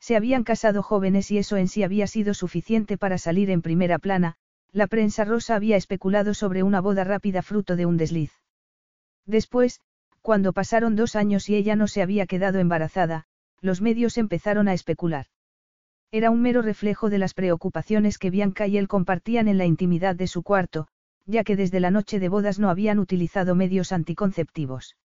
[0.00, 3.98] Se habían casado jóvenes y eso en sí había sido suficiente para salir en primera
[3.98, 4.36] plana,
[4.72, 8.32] la prensa rosa había especulado sobre una boda rápida fruto de un desliz.
[9.24, 9.80] Después,
[10.22, 13.26] cuando pasaron dos años y ella no se había quedado embarazada,
[13.60, 15.26] los medios empezaron a especular.
[16.10, 20.14] Era un mero reflejo de las preocupaciones que Bianca y él compartían en la intimidad
[20.14, 20.88] de su cuarto,
[21.26, 24.96] ya que desde la noche de bodas no habían utilizado medios anticonceptivos.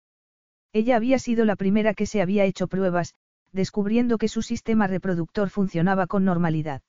[0.73, 3.15] Ella había sido la primera que se había hecho pruebas,
[3.53, 6.83] descubriendo que su sistema reproductor funcionaba con normalidad.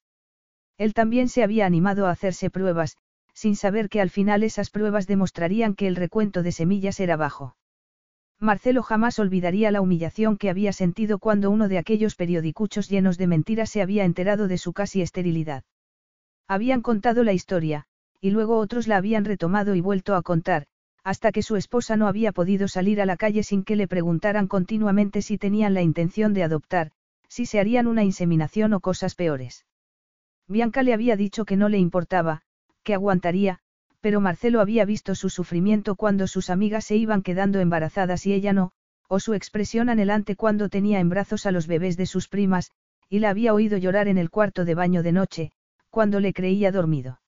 [0.82, 2.98] Él también se había animado a hacerse pruebas,
[3.36, 7.56] sin saber que al final esas pruebas demostrarían que el recuento de semillas era bajo.
[8.40, 13.28] Marcelo jamás olvidaría la humillación que había sentido cuando uno de aquellos periodicuchos llenos de
[13.28, 15.66] mentiras se había enterado de su casi esterilidad.
[16.48, 17.86] Habían contado la historia,
[18.20, 20.66] y luego otros la habían retomado y vuelto a contar,
[21.04, 24.48] hasta que su esposa no había podido salir a la calle sin que le preguntaran
[24.48, 26.92] continuamente si tenían la intención de adoptar,
[27.28, 29.64] si se harían una inseminación o cosas peores.
[30.52, 32.42] Bianca le había dicho que no le importaba,
[32.84, 33.60] que aguantaría,
[34.02, 38.52] pero Marcelo había visto su sufrimiento cuando sus amigas se iban quedando embarazadas y ella
[38.52, 38.72] no,
[39.08, 42.72] o su expresión anhelante cuando tenía en brazos a los bebés de sus primas,
[43.10, 45.52] y la había oído llorar en el cuarto de baño de noche,
[45.90, 47.22] cuando le creía dormido.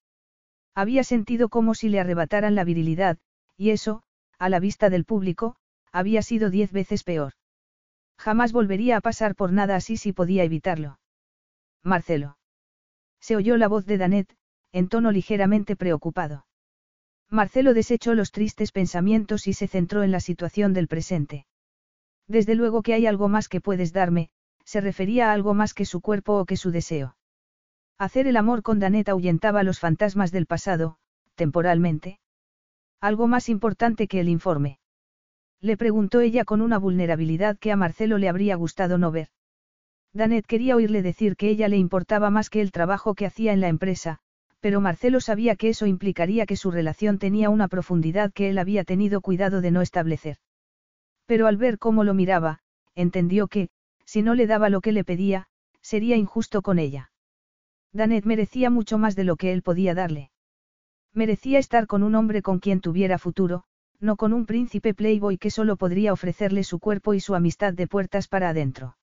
[0.76, 3.18] Había sentido como si le arrebataran la virilidad,
[3.56, 4.04] y eso,
[4.38, 5.56] a la vista del público,
[5.92, 7.34] había sido diez veces peor.
[8.18, 11.00] Jamás volvería a pasar por nada así si podía evitarlo.
[11.84, 12.38] Marcelo.
[13.24, 14.36] Se oyó la voz de Danet,
[14.74, 16.46] en tono ligeramente preocupado.
[17.30, 21.46] Marcelo desechó los tristes pensamientos y se centró en la situación del presente.
[22.28, 24.30] Desde luego que hay algo más que puedes darme,
[24.66, 27.16] se refería a algo más que su cuerpo o que su deseo.
[27.98, 30.98] Hacer el amor con Danet ahuyentaba los fantasmas del pasado,
[31.36, 32.20] temporalmente.
[33.00, 34.80] Algo más importante que el informe.
[35.62, 39.30] Le preguntó ella con una vulnerabilidad que a Marcelo le habría gustado no ver.
[40.14, 43.62] Danet quería oírle decir que ella le importaba más que el trabajo que hacía en
[43.62, 44.20] la empresa,
[44.60, 48.84] pero Marcelo sabía que eso implicaría que su relación tenía una profundidad que él había
[48.84, 50.38] tenido cuidado de no establecer.
[51.26, 52.60] Pero al ver cómo lo miraba,
[52.94, 53.70] entendió que,
[54.06, 55.48] si no le daba lo que le pedía,
[55.82, 57.12] sería injusto con ella.
[57.92, 60.32] Danet merecía mucho más de lo que él podía darle.
[61.14, 63.64] Merecía estar con un hombre con quien tuviera futuro,
[64.00, 67.88] no con un príncipe playboy que solo podría ofrecerle su cuerpo y su amistad de
[67.88, 68.96] puertas para adentro.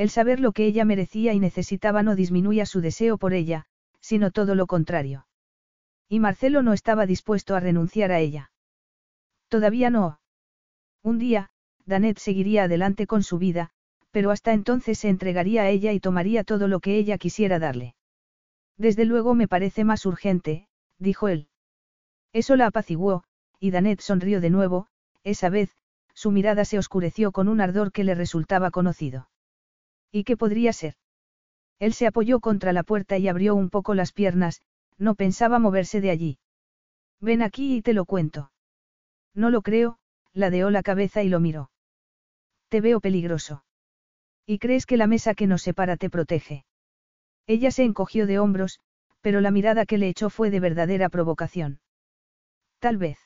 [0.00, 3.66] El saber lo que ella merecía y necesitaba no disminuía su deseo por ella,
[4.00, 5.26] sino todo lo contrario.
[6.08, 8.50] Y Marcelo no estaba dispuesto a renunciar a ella.
[9.48, 10.18] Todavía no.
[11.02, 11.50] Un día,
[11.84, 13.72] Danet seguiría adelante con su vida,
[14.10, 17.94] pero hasta entonces se entregaría a ella y tomaría todo lo que ella quisiera darle.
[18.78, 20.66] Desde luego me parece más urgente,
[20.98, 21.48] dijo él.
[22.32, 23.22] Eso la apaciguó,
[23.58, 24.86] y Danet sonrió de nuevo,
[25.24, 25.76] esa vez,
[26.14, 29.28] su mirada se oscureció con un ardor que le resultaba conocido.
[30.12, 30.94] ¿Y qué podría ser?
[31.78, 34.60] Él se apoyó contra la puerta y abrió un poco las piernas,
[34.98, 36.38] no pensaba moverse de allí.
[37.20, 38.52] Ven aquí y te lo cuento.
[39.34, 39.98] No lo creo,
[40.32, 41.70] ladeó la cabeza y lo miró.
[42.68, 43.64] Te veo peligroso.
[44.46, 46.64] ¿Y crees que la mesa que nos separa te protege?
[47.46, 48.80] Ella se encogió de hombros,
[49.20, 51.80] pero la mirada que le echó fue de verdadera provocación.
[52.78, 53.18] Tal vez.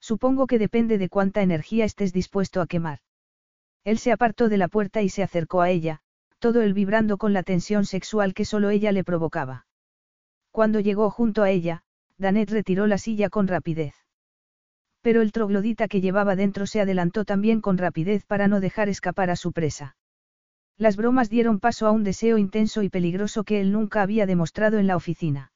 [0.00, 3.00] Supongo que depende de cuánta energía estés dispuesto a quemar.
[3.86, 6.00] Él se apartó de la puerta y se acercó a ella,
[6.40, 9.68] todo él vibrando con la tensión sexual que solo ella le provocaba.
[10.50, 11.84] Cuando llegó junto a ella,
[12.18, 13.94] Danet retiró la silla con rapidez.
[15.02, 19.30] Pero el troglodita que llevaba dentro se adelantó también con rapidez para no dejar escapar
[19.30, 19.96] a su presa.
[20.76, 24.80] Las bromas dieron paso a un deseo intenso y peligroso que él nunca había demostrado
[24.80, 25.52] en la oficina.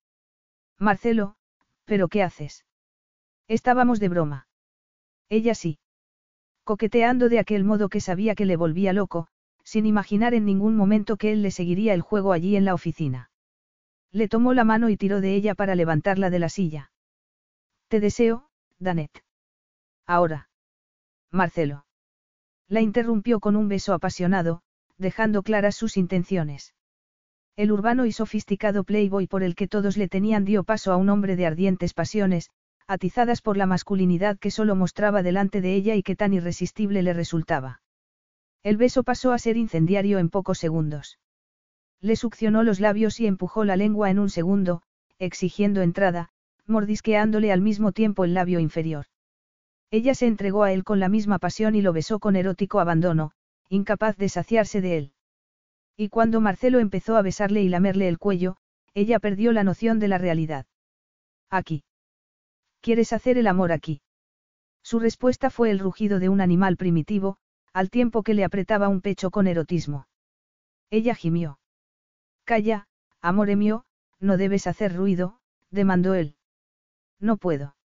[0.78, 1.34] Marcelo,
[1.84, 2.64] ¿pero qué haces?
[3.48, 4.46] Estábamos de broma.
[5.28, 5.80] Ella sí.
[6.70, 9.26] Coqueteando de aquel modo que sabía que le volvía loco,
[9.64, 13.28] sin imaginar en ningún momento que él le seguiría el juego allí en la oficina.
[14.12, 16.92] Le tomó la mano y tiró de ella para levantarla de la silla.
[17.88, 18.46] Te deseo,
[18.78, 19.10] Danet.
[20.06, 20.48] Ahora.
[21.32, 21.86] Marcelo.
[22.68, 24.62] La interrumpió con un beso apasionado,
[24.96, 26.76] dejando claras sus intenciones.
[27.56, 31.08] El urbano y sofisticado playboy por el que todos le tenían dio paso a un
[31.08, 32.48] hombre de ardientes pasiones,
[32.90, 37.12] atizadas por la masculinidad que solo mostraba delante de ella y que tan irresistible le
[37.12, 37.82] resultaba.
[38.64, 41.20] El beso pasó a ser incendiario en pocos segundos.
[42.00, 44.82] Le succionó los labios y empujó la lengua en un segundo,
[45.20, 46.30] exigiendo entrada,
[46.66, 49.06] mordisqueándole al mismo tiempo el labio inferior.
[49.92, 53.30] Ella se entregó a él con la misma pasión y lo besó con erótico abandono,
[53.68, 55.12] incapaz de saciarse de él.
[55.96, 58.56] Y cuando Marcelo empezó a besarle y lamerle el cuello,
[58.94, 60.66] ella perdió la noción de la realidad.
[61.50, 61.84] Aquí.
[62.80, 64.00] ¿Quieres hacer el amor aquí?
[64.82, 67.36] Su respuesta fue el rugido de un animal primitivo,
[67.72, 70.06] al tiempo que le apretaba un pecho con erotismo.
[70.90, 71.60] Ella gimió.
[72.44, 72.88] Calla,
[73.20, 73.84] amore mío,
[74.18, 75.38] no debes hacer ruido,
[75.70, 76.36] demandó él.
[77.20, 77.76] No puedo.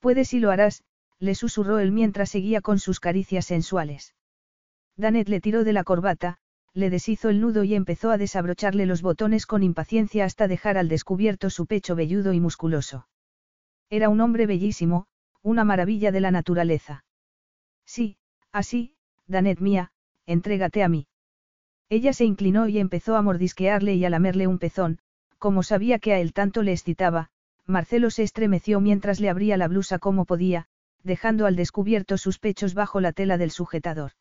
[0.00, 0.82] Puedes y lo harás,
[1.18, 4.14] le susurró él mientras seguía con sus caricias sensuales.
[4.96, 6.38] Danet le tiró de la corbata,
[6.72, 10.88] le deshizo el nudo y empezó a desabrocharle los botones con impaciencia hasta dejar al
[10.88, 13.06] descubierto su pecho velludo y musculoso.
[13.90, 15.06] Era un hombre bellísimo,
[15.42, 17.04] una maravilla de la naturaleza.
[17.84, 18.16] Sí,
[18.52, 18.94] así,
[19.26, 19.92] Danet mía,
[20.26, 21.06] entrégate a mí.
[21.88, 24.98] Ella se inclinó y empezó a mordisquearle y a lamerle un pezón,
[25.38, 27.30] como sabía que a él tanto le excitaba,
[27.64, 30.66] Marcelo se estremeció mientras le abría la blusa como podía,
[31.04, 34.12] dejando al descubierto sus pechos bajo la tela del sujetador.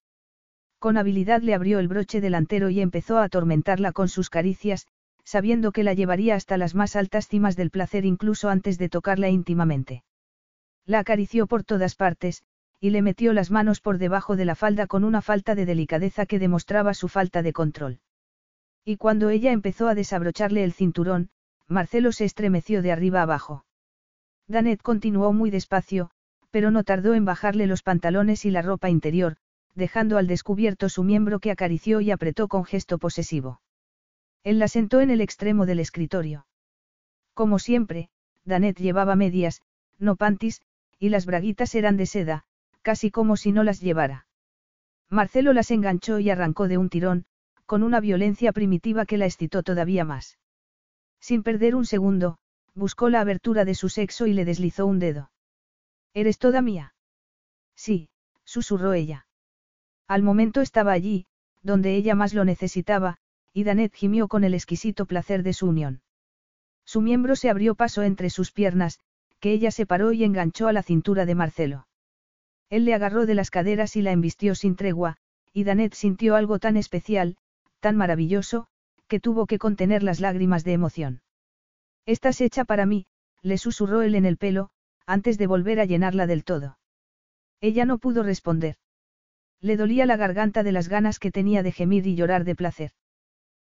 [0.78, 4.88] Con habilidad le abrió el broche delantero y empezó a atormentarla con sus caricias,
[5.26, 9.30] sabiendo que la llevaría hasta las más altas cimas del placer incluso antes de tocarla
[9.30, 10.04] íntimamente.
[10.86, 12.44] La acarició por todas partes,
[12.80, 16.26] y le metió las manos por debajo de la falda con una falta de delicadeza
[16.26, 18.00] que demostraba su falta de control.
[18.86, 21.30] Y cuando ella empezó a desabrocharle el cinturón,
[21.68, 23.66] Marcelo se estremeció de arriba abajo.
[24.48, 26.12] Danet continuó muy despacio,
[26.52, 29.38] pero no tardó en bajarle los pantalones y la ropa interior,
[29.74, 33.60] dejando al descubierto su miembro que acarició y apretó con gesto posesivo.
[34.46, 36.46] Él la sentó en el extremo del escritorio.
[37.34, 38.10] Como siempre,
[38.46, 39.64] Danet llevaba medias,
[39.98, 40.62] no pantis,
[41.00, 42.46] y las braguitas eran de seda,
[42.84, 44.28] casi como si no las llevara.
[45.10, 47.26] Marcelo las enganchó y arrancó de un tirón,
[47.66, 50.38] con una violencia primitiva que la excitó todavía más.
[51.20, 52.38] Sin perder un segundo,
[52.76, 55.32] buscó la abertura de su sexo y le deslizó un dedo.
[56.14, 56.94] ¿Eres toda mía?
[57.76, 58.10] Sí,
[58.44, 59.26] susurró ella.
[60.08, 61.26] Al momento estaba allí,
[61.64, 63.18] donde ella más lo necesitaba,
[63.56, 66.02] y Danet gimió con el exquisito placer de su unión.
[66.84, 69.00] Su miembro se abrió paso entre sus piernas,
[69.40, 71.88] que ella separó y enganchó a la cintura de Marcelo.
[72.70, 75.16] Él le agarró de las caderas y la embistió sin tregua,
[75.54, 77.38] y Danet sintió algo tan especial,
[77.80, 78.68] tan maravilloso,
[79.08, 81.22] que tuvo que contener las lágrimas de emoción.
[82.06, 83.06] Estás hecha para mí,
[83.42, 84.70] le susurró él en el pelo,
[85.06, 86.78] antes de volver a llenarla del todo.
[87.62, 88.76] Ella no pudo responder.
[89.62, 92.92] Le dolía la garganta de las ganas que tenía de gemir y llorar de placer.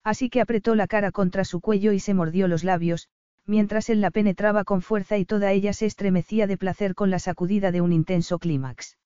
[0.04, 3.08] Así que apretó la cara contra su cuello y se mordió los labios,
[3.46, 7.20] mientras él la penetraba con fuerza y toda ella se estremecía de placer con la
[7.20, 8.98] sacudida de un intenso clímax.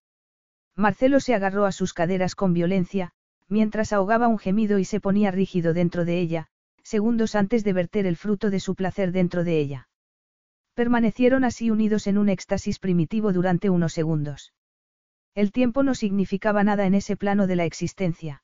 [0.75, 3.11] Marcelo se agarró a sus caderas con violencia,
[3.47, 6.47] mientras ahogaba un gemido y se ponía rígido dentro de ella,
[6.83, 9.89] segundos antes de verter el fruto de su placer dentro de ella.
[10.73, 14.53] Permanecieron así unidos en un éxtasis primitivo durante unos segundos.
[15.33, 18.43] El tiempo no significaba nada en ese plano de la existencia.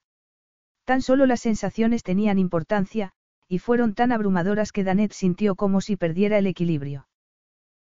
[0.86, 3.14] Tan solo las sensaciones tenían importancia,
[3.48, 7.08] y fueron tan abrumadoras que Danet sintió como si perdiera el equilibrio.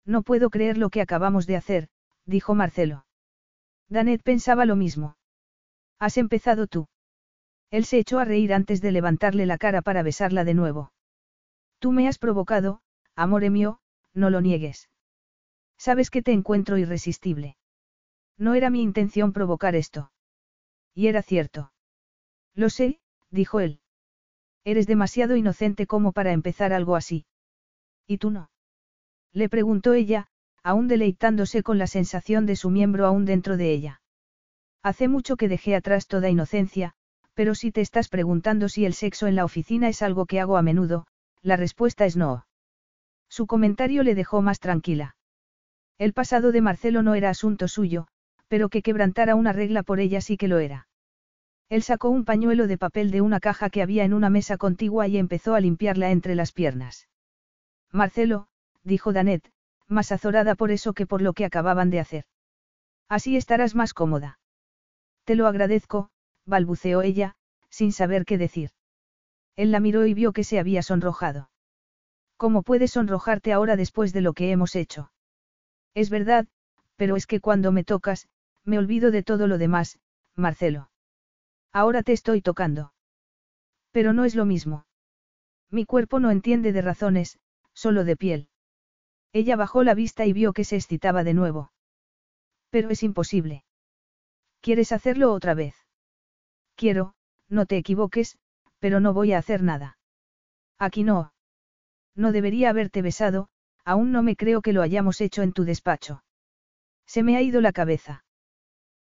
[0.05, 1.89] No puedo creer lo que acabamos de hacer,
[2.25, 3.05] dijo Marcelo.
[3.87, 5.17] Danet pensaba lo mismo.
[5.99, 6.87] Has empezado tú.
[7.71, 10.91] Él se echó a reír antes de levantarle la cara para besarla de nuevo.
[11.79, 12.81] Tú me has provocado,
[13.15, 13.79] amore mío,
[14.13, 14.89] no lo niegues.
[15.77, 17.57] Sabes que te encuentro irresistible.
[18.37, 20.11] No era mi intención provocar esto.
[20.93, 21.71] Y era cierto.
[22.55, 22.99] Lo sé,
[23.29, 23.79] dijo él.
[24.63, 27.25] Eres demasiado inocente como para empezar algo así.
[28.05, 28.49] ¿Y tú no?
[29.31, 30.27] Le preguntó ella,
[30.63, 34.01] aún deleitándose con la sensación de su miembro aún dentro de ella.
[34.83, 36.93] Hace mucho que dejé atrás toda inocencia,
[37.33, 40.57] pero si te estás preguntando si el sexo en la oficina es algo que hago
[40.57, 41.07] a menudo,
[41.41, 42.45] la respuesta es no.
[43.29, 45.15] Su comentario le dejó más tranquila.
[45.97, 48.07] El pasado de Marcelo no era asunto suyo,
[48.49, 50.88] pero que quebrantara una regla por ella sí que lo era.
[51.69, 55.07] Él sacó un pañuelo de papel de una caja que había en una mesa contigua
[55.07, 57.07] y empezó a limpiarla entre las piernas.
[57.91, 58.47] Marcelo,
[58.83, 59.51] dijo Danet,
[59.87, 62.25] más azorada por eso que por lo que acababan de hacer.
[63.07, 64.39] Así estarás más cómoda.
[65.25, 66.09] Te lo agradezco,
[66.45, 67.35] balbuceó ella,
[67.69, 68.71] sin saber qué decir.
[69.55, 71.49] Él la miró y vio que se había sonrojado.
[72.37, 75.11] ¿Cómo puedes sonrojarte ahora después de lo que hemos hecho?
[75.93, 76.47] Es verdad,
[76.95, 78.27] pero es que cuando me tocas,
[78.63, 79.99] me olvido de todo lo demás,
[80.35, 80.88] Marcelo.
[81.71, 82.93] Ahora te estoy tocando.
[83.91, 84.85] Pero no es lo mismo.
[85.69, 87.39] Mi cuerpo no entiende de razones,
[87.73, 88.49] solo de piel.
[89.33, 91.71] Ella bajó la vista y vio que se excitaba de nuevo.
[92.69, 93.63] Pero es imposible.
[94.61, 95.75] ¿Quieres hacerlo otra vez?
[96.75, 97.13] Quiero,
[97.47, 98.37] no te equivoques,
[98.79, 99.97] pero no voy a hacer nada.
[100.77, 101.33] Aquí no.
[102.15, 103.49] No debería haberte besado,
[103.85, 106.23] aún no me creo que lo hayamos hecho en tu despacho.
[107.05, 108.23] Se me ha ido la cabeza.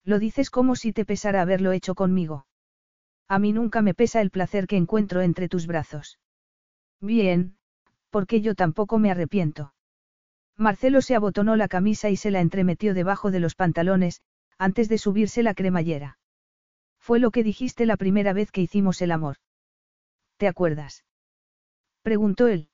[0.04, 2.46] Lo dices como si te pesara haberlo hecho conmigo.
[3.28, 6.18] A mí nunca me pesa el placer que encuentro entre tus brazos.
[7.00, 7.56] Bien,
[8.10, 9.74] porque yo tampoco me arrepiento.
[10.56, 14.22] Marcelo se abotonó la camisa y se la entremetió debajo de los pantalones,
[14.58, 16.18] antes de subirse la cremallera.
[16.98, 19.36] Fue lo que dijiste la primera vez que hicimos el amor.
[20.36, 21.04] ¿Te acuerdas?
[22.02, 22.70] Preguntó él.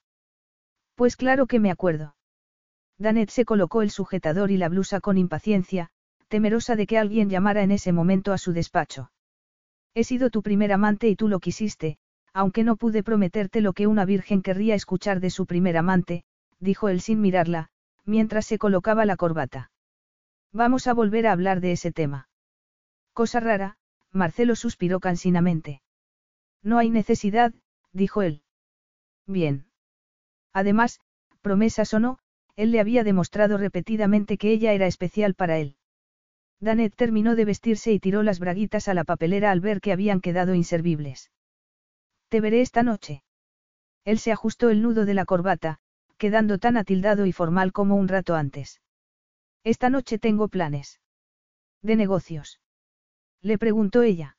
[0.95, 2.17] Pues claro que me acuerdo.
[2.99, 5.91] Danet se colocó el sujetador y la blusa con impaciencia,
[6.29, 9.11] temerosa de que alguien llamara en ese momento a su despacho.
[9.95, 11.99] He sido tu primer amante y tú lo quisiste,
[12.33, 16.25] aunque no pude prometerte lo que una virgen querría escuchar de su primer amante,
[16.59, 17.71] dijo él sin mirarla,
[18.05, 19.71] mientras se colocaba la corbata.
[20.53, 22.29] Vamos a volver a hablar de ese tema.
[23.13, 23.77] Cosa rara,
[24.11, 25.81] Marcelo suspiró cansinamente.
[26.63, 27.55] No hay necesidad,
[27.93, 28.43] dijo él.
[29.27, 29.67] Bien.
[30.53, 31.01] Además,
[31.41, 32.19] promesas o no,
[32.57, 35.77] él le había demostrado repetidamente que ella era especial para él.
[36.61, 40.21] Danet terminó de vestirse y tiró las braguitas a la papelera al ver que habían
[40.21, 41.31] quedado inservibles.
[42.29, 43.23] Te veré esta noche.
[44.05, 45.79] Él se ajustó el nudo de la corbata,
[46.19, 48.81] quedando tan atildado y formal como un rato antes.
[49.63, 51.01] Esta noche tengo planes.
[51.83, 52.61] ¿De negocios?
[53.41, 54.37] Le preguntó ella.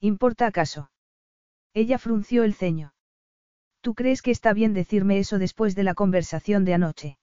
[0.00, 0.90] ¿Importa acaso?
[1.74, 2.94] Ella frunció el ceño.
[3.80, 7.18] ¿Tú crees que está bien decirme eso después de la conversación de anoche?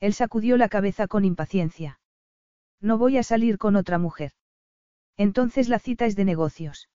[0.00, 2.00] Él sacudió la cabeza con impaciencia.
[2.80, 4.32] No voy a salir con otra mujer.
[5.16, 6.88] Entonces la cita es de negocios.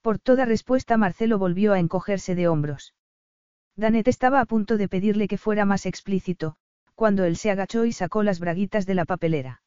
[0.00, 2.94] Por toda respuesta Marcelo volvió a encogerse de hombros.
[3.76, 6.56] Danet estaba a punto de pedirle que fuera más explícito,
[6.94, 9.62] cuando él se agachó y sacó las braguitas de la papelera.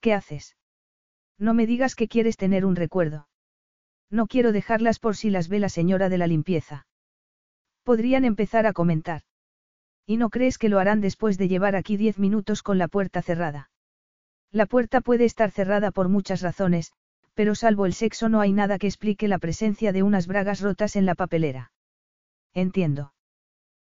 [0.00, 0.56] ¿Qué haces?
[1.38, 3.28] No me digas que quieres tener un recuerdo.
[4.10, 6.86] No quiero dejarlas por si las ve la señora de la limpieza.
[7.82, 9.22] Podrían empezar a comentar.
[10.06, 13.22] ¿Y no crees que lo harán después de llevar aquí diez minutos con la puerta
[13.22, 13.70] cerrada?
[14.54, 16.92] La puerta puede estar cerrada por muchas razones,
[17.34, 20.94] pero salvo el sexo no hay nada que explique la presencia de unas bragas rotas
[20.94, 21.72] en la papelera.
[22.52, 23.12] Entiendo.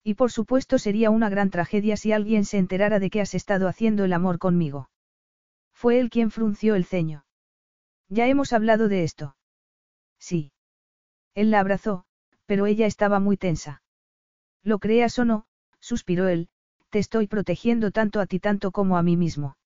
[0.04, 3.66] Y por supuesto sería una gran tragedia si alguien se enterara de que has estado
[3.66, 4.88] haciendo el amor conmigo.
[5.72, 7.24] Fue él quien frunció el ceño.
[8.08, 9.34] Ya hemos hablado de esto.
[10.20, 10.52] Sí.
[11.34, 12.04] Él la abrazó,
[12.46, 13.82] pero ella estaba muy tensa.
[14.62, 15.44] Lo creas o no,
[15.80, 16.48] suspiró él,
[16.90, 19.56] te estoy protegiendo tanto a ti tanto como a mí mismo.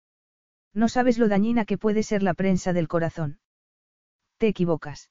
[0.76, 3.38] No sabes lo dañina que puede ser la prensa del corazón.
[4.36, 5.10] Te equivocas.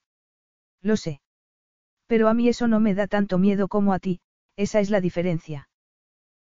[0.84, 1.22] Lo sé.
[2.06, 4.20] Pero a mí eso no me da tanto miedo como a ti,
[4.56, 5.68] esa es la diferencia.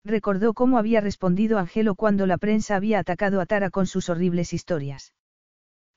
[0.06, 4.54] Recordó cómo había respondido Angelo cuando la prensa había atacado a Tara con sus horribles
[4.54, 5.14] historias.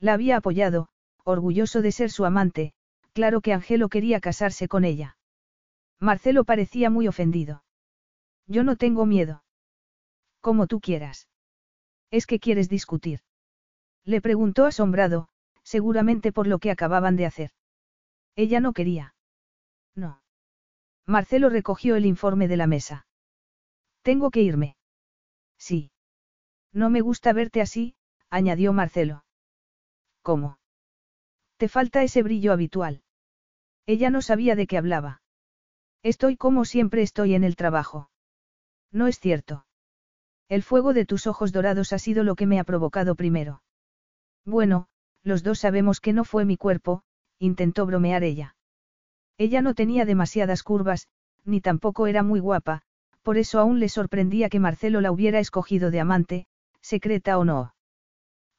[0.01, 0.89] La había apoyado,
[1.23, 2.73] orgulloso de ser su amante,
[3.13, 5.17] claro que Angelo quería casarse con ella.
[6.01, 7.63] Marcelo parecía muy ofendido.
[8.49, 9.45] Yo no tengo miedo.
[10.41, 11.29] Como tú quieras.
[12.13, 13.21] ¿Es que quieres discutir?
[14.05, 15.29] Le preguntó asombrado,
[15.63, 17.51] seguramente por lo que acababan de hacer.
[18.37, 19.15] Ella no quería.
[19.95, 20.23] No.
[21.07, 23.07] Marcelo recogió el informe de la mesa.
[24.03, 24.77] Tengo que irme.
[25.57, 25.91] Sí.
[26.73, 27.97] No me gusta verte así,
[28.29, 29.25] añadió Marcelo.
[30.21, 30.59] ¿Cómo?
[31.57, 33.03] Te falta ese brillo habitual.
[33.87, 35.23] Ella no sabía de qué hablaba.
[36.03, 38.11] Estoy como siempre estoy en el trabajo.
[38.91, 39.65] No es cierto.
[40.53, 43.63] El fuego de tus ojos dorados ha sido lo que me ha provocado primero.
[44.45, 44.87] Bueno,
[45.23, 47.05] los dos sabemos que no fue mi cuerpo,
[47.39, 48.55] intentó bromear ella.
[49.39, 51.09] Ella no tenía demasiadas curvas,
[51.47, 52.83] ni tampoco era muy guapa,
[53.23, 56.47] por eso aún le sorprendía que Marcelo la hubiera escogido de amante,
[56.83, 57.75] secreta o no.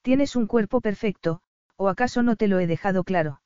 [0.02, 1.42] Tienes un cuerpo perfecto,
[1.76, 3.40] o acaso no te lo he dejado claro.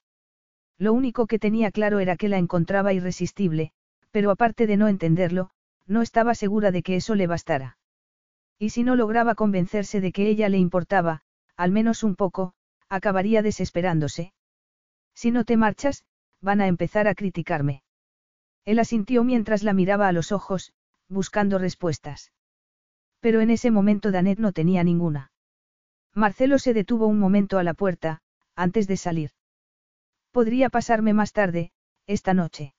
[0.78, 3.74] Lo único que tenía claro era que la encontraba irresistible,
[4.11, 5.49] pero aparte de no entenderlo,
[5.86, 7.76] no estaba segura de que eso le bastara.
[8.59, 11.21] Y si no lograba convencerse de que ella le importaba,
[11.55, 12.53] al menos un poco,
[12.89, 14.34] acabaría desesperándose.
[15.13, 16.03] Si no te marchas,
[16.41, 17.84] van a empezar a criticarme.
[18.65, 20.73] Él asintió mientras la miraba a los ojos,
[21.07, 22.31] buscando respuestas.
[23.19, 25.31] Pero en ese momento Danet no tenía ninguna.
[26.13, 28.21] Marcelo se detuvo un momento a la puerta,
[28.55, 29.31] antes de salir.
[30.31, 31.71] Podría pasarme más tarde,
[32.05, 32.73] esta noche.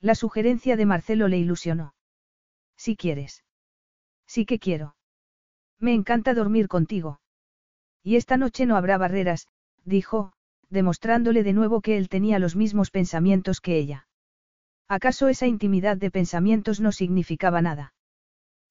[0.00, 1.94] La sugerencia de Marcelo le ilusionó.
[2.76, 3.44] Si quieres.
[4.34, 4.96] Sí que quiero.
[5.78, 7.20] Me encanta dormir contigo.
[8.02, 9.46] Y esta noche no habrá barreras,
[9.84, 10.32] dijo,
[10.70, 14.08] demostrándole de nuevo que él tenía los mismos pensamientos que ella.
[14.88, 17.92] ¿Acaso esa intimidad de pensamientos no significaba nada?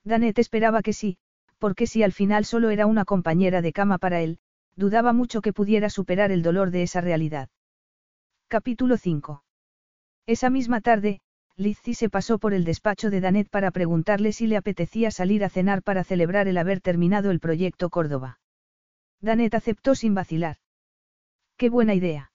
[0.03, 1.19] Danet esperaba que sí,
[1.59, 4.39] porque si al final solo era una compañera de cama para él,
[4.75, 7.49] dudaba mucho que pudiera superar el dolor de esa realidad.
[8.47, 9.43] Capítulo 5.
[10.25, 11.21] Esa misma tarde,
[11.57, 15.49] Lizzie se pasó por el despacho de Danet para preguntarle si le apetecía salir a
[15.49, 18.39] cenar para celebrar el haber terminado el proyecto Córdoba.
[19.19, 20.57] Danet aceptó sin vacilar.
[21.57, 22.31] Qué buena idea.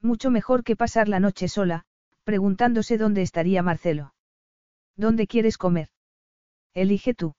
[0.00, 1.84] Mucho mejor que pasar la noche sola,
[2.24, 4.14] preguntándose dónde estaría Marcelo.
[4.96, 5.88] ¿Dónde quieres comer?
[6.74, 7.34] Elige tú.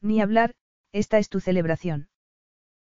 [0.00, 0.54] Ni hablar,
[0.92, 2.08] esta es tu celebración.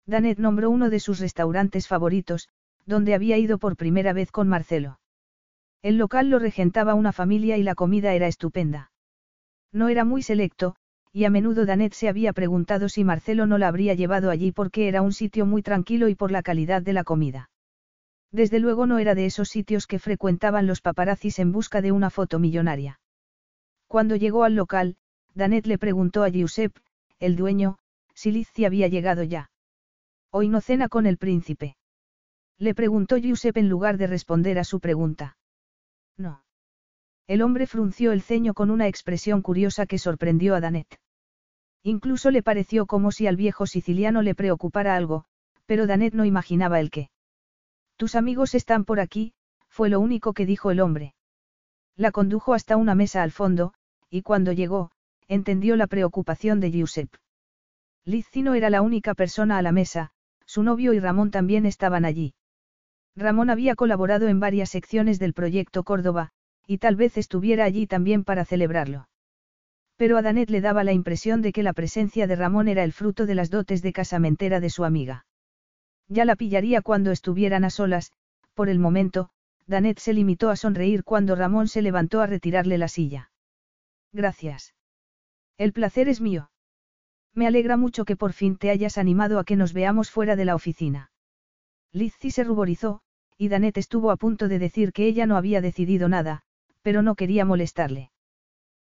[0.06, 2.48] Danet nombró uno de sus restaurantes favoritos,
[2.84, 4.98] donde había ido por primera vez con Marcelo.
[5.86, 8.90] El local lo regentaba una familia y la comida era estupenda.
[9.70, 10.74] No era muy selecto,
[11.12, 14.88] y a menudo Danet se había preguntado si Marcelo no la habría llevado allí porque
[14.88, 17.50] era un sitio muy tranquilo y por la calidad de la comida.
[18.32, 22.10] Desde luego no era de esos sitios que frecuentaban los paparazzis en busca de una
[22.10, 22.98] foto millonaria.
[23.86, 24.96] Cuando llegó al local,
[25.34, 26.80] Danet le preguntó a Giuseppe,
[27.20, 27.78] el dueño,
[28.12, 29.52] si Lizzie había llegado ya.
[30.32, 31.76] Hoy no cena con el príncipe.
[32.58, 35.36] Le preguntó Giuseppe en lugar de responder a su pregunta.
[36.18, 36.42] No.
[37.26, 41.00] El hombre frunció el ceño con una expresión curiosa que sorprendió a Danet.
[41.82, 45.24] Incluso le pareció como si al viejo siciliano le preocupara algo,
[45.66, 47.10] pero Danet no imaginaba el qué.
[47.96, 49.34] Tus amigos están por aquí,
[49.68, 51.14] fue lo único que dijo el hombre.
[51.96, 53.72] La condujo hasta una mesa al fondo,
[54.10, 54.90] y cuando llegó,
[55.28, 57.18] entendió la preocupación de Giuseppe.
[58.04, 60.12] Lizzie no era la única persona a la mesa,
[60.44, 62.34] su novio y Ramón también estaban allí.
[63.16, 66.30] Ramón había colaborado en varias secciones del proyecto Córdoba,
[66.66, 69.08] y tal vez estuviera allí también para celebrarlo.
[69.96, 72.92] Pero a Danet le daba la impresión de que la presencia de Ramón era el
[72.92, 75.24] fruto de las dotes de casamentera de su amiga.
[76.08, 78.12] Ya la pillaría cuando estuvieran a solas,
[78.52, 79.30] por el momento,
[79.66, 83.30] Danet se limitó a sonreír cuando Ramón se levantó a retirarle la silla.
[84.12, 84.74] Gracias.
[85.56, 86.50] El placer es mío.
[87.34, 90.44] Me alegra mucho que por fin te hayas animado a que nos veamos fuera de
[90.44, 91.10] la oficina.
[91.92, 93.00] Lizzie se ruborizó,
[93.38, 96.42] y Danet estuvo a punto de decir que ella no había decidido nada,
[96.82, 98.10] pero no quería molestarle.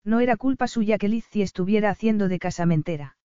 [0.04, 3.16] No era culpa suya que Lizzie estuviera haciendo de casamentera.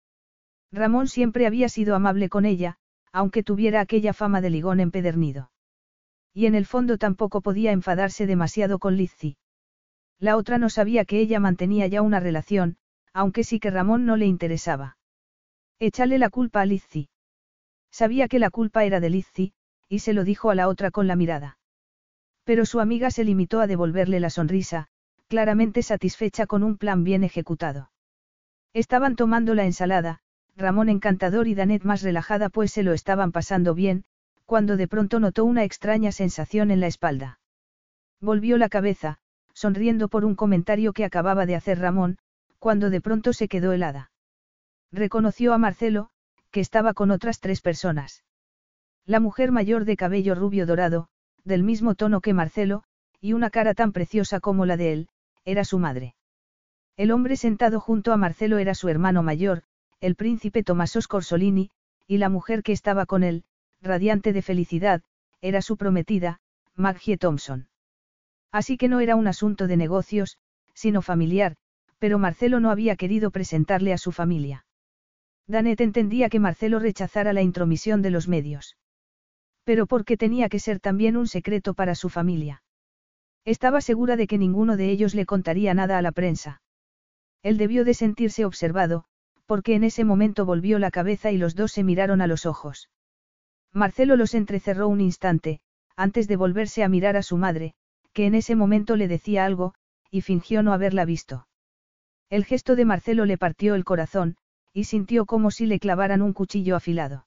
[0.72, 2.78] Ramón siempre había sido amable con ella,
[3.12, 5.50] aunque tuviera aquella fama de ligón empedernido.
[6.34, 9.36] Y en el fondo tampoco podía enfadarse demasiado con Lizzie.
[10.18, 12.78] La otra no sabía que ella mantenía ya una relación,
[13.12, 14.96] aunque sí que Ramón no le interesaba.
[15.78, 17.10] Échale la culpa a Lizzie.
[17.90, 19.52] Sabía que la culpa era de Lizzie,
[19.92, 21.58] y se lo dijo a la otra con la mirada.
[22.44, 24.86] Pero su amiga se limitó a devolverle la sonrisa,
[25.28, 27.90] claramente satisfecha con un plan bien ejecutado.
[28.72, 30.20] Estaban tomando la ensalada,
[30.56, 34.04] Ramón encantador y Danet más relajada pues se lo estaban pasando bien,
[34.46, 37.38] cuando de pronto notó una extraña sensación en la espalda.
[38.18, 39.18] Volvió la cabeza,
[39.52, 42.16] sonriendo por un comentario que acababa de hacer Ramón,
[42.58, 44.10] cuando de pronto se quedó helada.
[44.90, 46.08] Reconoció a Marcelo,
[46.50, 48.24] que estaba con otras tres personas.
[49.04, 51.08] La mujer mayor de cabello rubio dorado,
[51.44, 52.84] del mismo tono que Marcelo,
[53.20, 55.08] y una cara tan preciosa como la de él,
[55.44, 56.14] era su madre.
[56.96, 59.62] El hombre sentado junto a Marcelo era su hermano mayor,
[60.00, 61.70] el príncipe Tommaso Scorsolini,
[62.06, 63.44] y la mujer que estaba con él,
[63.80, 65.02] radiante de felicidad,
[65.40, 66.40] era su prometida,
[66.76, 67.68] Maggie Thompson.
[68.52, 70.38] Así que no era un asunto de negocios,
[70.74, 71.56] sino familiar,
[71.98, 74.64] pero Marcelo no había querido presentarle a su familia.
[75.48, 78.76] Danet entendía que Marcelo rechazara la intromisión de los medios.
[79.64, 82.62] Pero porque tenía que ser también un secreto para su familia.
[83.44, 86.62] Estaba segura de que ninguno de ellos le contaría nada a la prensa.
[87.42, 89.04] Él debió de sentirse observado,
[89.46, 92.90] porque en ese momento volvió la cabeza y los dos se miraron a los ojos.
[93.72, 95.60] Marcelo los entrecerró un instante,
[95.96, 97.74] antes de volverse a mirar a su madre,
[98.12, 99.74] que en ese momento le decía algo,
[100.10, 101.48] y fingió no haberla visto.
[102.30, 104.36] El gesto de Marcelo le partió el corazón,
[104.72, 107.26] y sintió como si le clavaran un cuchillo afilado.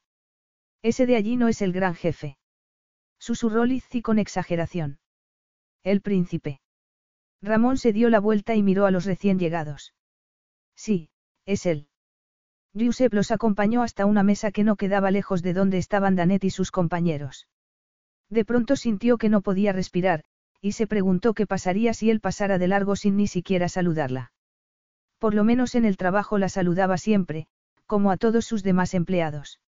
[0.86, 2.38] Ese de allí no es el gran jefe.
[3.18, 4.99] Susurró Lizzie con exageración.
[5.84, 6.62] El príncipe.
[7.41, 9.95] Ramón se dio la vuelta y miró a los recién llegados.
[10.76, 11.10] Sí,
[11.48, 11.88] es él.
[12.76, 16.52] Giuseppe los acompañó hasta una mesa que no quedaba lejos de donde estaban Danet y
[16.52, 17.48] sus compañeros.
[18.30, 20.24] De pronto sintió que no podía respirar,
[20.62, 24.34] y se preguntó qué pasaría si él pasara de largo sin ni siquiera saludarla.
[25.18, 27.48] Por lo menos en el trabajo la saludaba siempre,
[27.88, 29.60] como a todos sus demás empleados.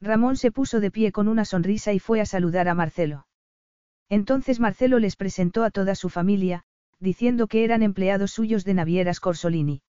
[0.00, 3.26] Ramón se puso de pie con una sonrisa y fue a saludar a Marcelo.
[4.08, 6.64] Entonces Marcelo les presentó a toda su familia,
[7.00, 9.82] diciendo que eran empleados suyos de Navieras Corsolini.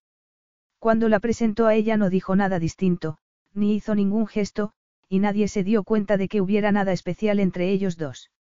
[0.79, 3.17] Cuando la presentó a ella no dijo nada distinto,
[3.53, 4.71] ni hizo ningún gesto,
[5.09, 8.31] y nadie se dio cuenta de que hubiera nada especial entre ellos dos.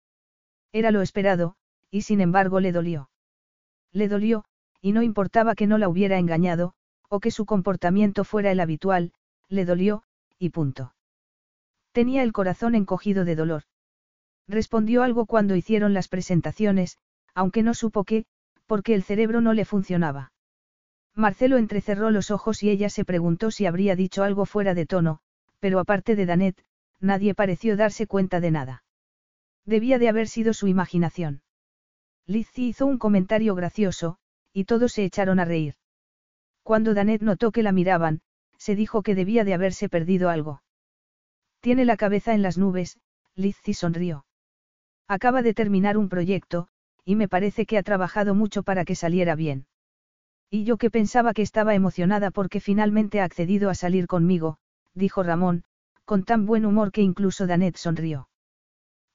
[0.73, 1.57] Era lo esperado,
[1.91, 3.11] y sin embargo le dolió.
[3.93, 4.45] Le dolió,
[4.81, 6.75] y no importaba que no la hubiera engañado,
[7.09, 9.13] o que su comportamiento fuera el habitual,
[9.49, 10.03] le dolió,
[10.39, 10.95] y punto.
[11.95, 13.63] Tenía el corazón encogido de dolor.
[14.49, 16.99] Respondió algo cuando hicieron las presentaciones,
[17.35, 18.25] aunque no supo qué,
[18.67, 20.33] porque el cerebro no le funcionaba.
[21.15, 25.21] Marcelo entrecerró los ojos y ella se preguntó si habría dicho algo fuera de tono,
[25.61, 26.65] pero aparte de Danet,
[26.99, 28.85] nadie pareció darse cuenta de nada.
[29.65, 31.43] Debía de haber sido su imaginación.
[32.27, 34.19] Lizzie hizo un comentario gracioso,
[34.53, 35.77] y todos se echaron a reír.
[36.65, 38.21] Cuando Danet notó que la miraban,
[38.59, 40.61] se dijo que debía de haberse perdido algo.
[41.65, 42.99] Tiene la cabeza en las nubes,
[43.37, 44.27] Lizzie sonrió.
[45.09, 46.69] Acaba de terminar un proyecto,
[47.07, 49.67] y me parece que ha trabajado mucho para que saliera bien.
[50.51, 54.59] Y yo que pensaba que estaba emocionada porque finalmente ha accedido a salir conmigo,
[54.93, 55.65] dijo Ramón,
[56.05, 58.29] con tan buen humor que incluso Danet sonrió.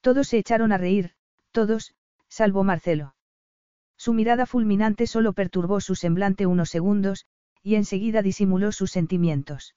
[0.00, 1.12] Todos se echaron a reír,
[1.52, 1.94] todos,
[2.28, 3.14] salvo Marcelo.
[3.96, 7.26] Su mirada fulminante solo perturbó su semblante unos segundos,
[7.62, 9.76] y enseguida disimuló sus sentimientos.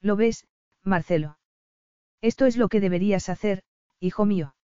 [0.00, 0.48] ¿Lo ves,
[0.82, 1.38] Marcelo?
[2.24, 3.62] Esto es lo que deberías hacer,
[4.00, 4.54] hijo mío.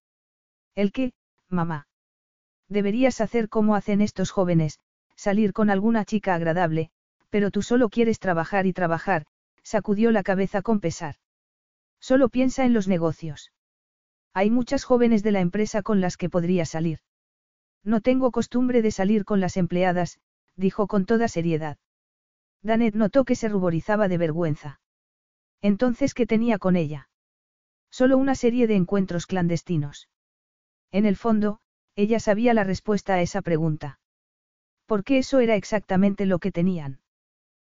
[0.73, 1.13] ¿El qué,
[1.47, 1.85] mamá?
[2.67, 4.79] Deberías hacer como hacen estos jóvenes,
[5.15, 6.89] salir con alguna chica agradable,
[7.29, 9.27] Pero tú solo quieres trabajar y trabajar,
[9.61, 11.17] sacudió la cabeza con pesar.
[11.99, 13.51] Solo piensa en los negocios.
[14.33, 16.97] Hay muchas jóvenes de la empresa con las que podría salir.
[17.83, 20.19] No tengo costumbre de salir con las empleadas,
[20.55, 21.77] dijo con toda seriedad.
[22.63, 24.79] Danet notó que se ruborizaba de vergüenza.
[25.61, 27.10] Entonces, ¿qué tenía con ella?
[27.91, 30.09] Solo una serie de encuentros clandestinos.
[30.91, 31.59] En el fondo,
[31.95, 33.99] ella sabía la respuesta a esa pregunta.
[34.85, 37.01] Porque eso era exactamente lo que tenían.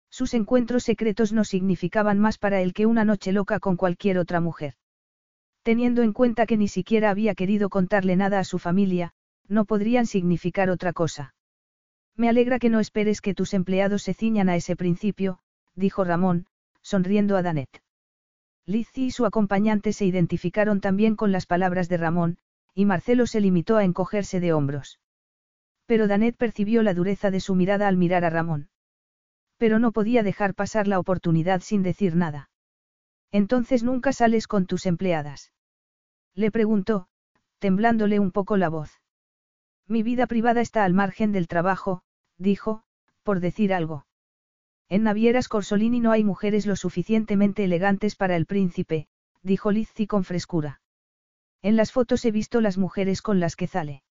[0.09, 4.41] Sus encuentros secretos no significaban más para él que una noche loca con cualquier otra
[4.41, 4.73] mujer.
[5.63, 9.13] Teniendo en cuenta que ni siquiera había querido contarle nada a su familia,
[9.47, 11.35] no podrían significar otra cosa.
[12.15, 15.39] Me alegra que no esperes que tus empleados se ciñan a ese principio,
[15.75, 16.47] dijo Ramón,
[16.81, 17.81] sonriendo a Danet.
[18.67, 22.37] Lizzie y su acompañante se identificaron también con las palabras de Ramón,
[22.75, 24.99] y Marcelo se limitó a encogerse de hombros.
[25.85, 28.69] Pero Danet percibió la dureza de su mirada al mirar a Ramón.
[29.57, 32.49] Pero no podía dejar pasar la oportunidad sin decir nada.
[33.31, 35.53] Entonces nunca sales con tus empleadas.
[36.35, 37.07] Le preguntó,
[37.59, 38.91] temblándole un poco la voz.
[39.87, 42.01] Mi vida privada está al margen del trabajo,
[42.37, 42.83] dijo,
[43.23, 44.06] por decir algo.
[44.89, 49.07] En Navieras Corsolini no hay mujeres lo suficientemente elegantes para el príncipe,
[49.43, 50.81] dijo Lizzie con frescura.
[51.61, 54.03] En las fotos he visto las mujeres con las que sale.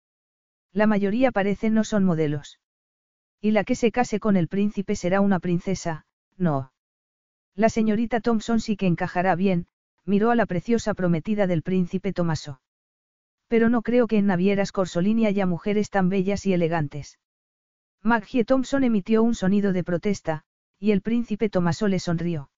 [0.73, 2.59] La mayoría parecen no son modelos.
[3.39, 6.73] Y la que se case con el príncipe será una princesa, no.
[7.55, 9.67] La señorita Thompson sí que encajará bien,
[10.03, 12.59] miró a la preciosa prometida del príncipe Tomaso.
[13.47, 17.19] Pero no creo que en Navieras Corsolini haya mujeres tan bellas y elegantes.
[18.01, 20.43] Maggie Thompson emitió un sonido de protesta,
[20.79, 22.49] y el príncipe Tomaso le sonrió.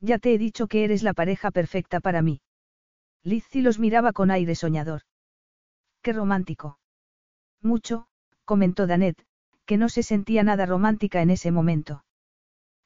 [0.00, 2.40] Ya te he dicho que eres la pareja perfecta para mí.
[3.22, 5.02] Lizzie los miraba con aire soñador.
[6.02, 6.78] Qué romántico.
[7.60, 8.06] Mucho,
[8.44, 9.24] comentó Danet,
[9.64, 12.04] que no se sentía nada romántica en ese momento.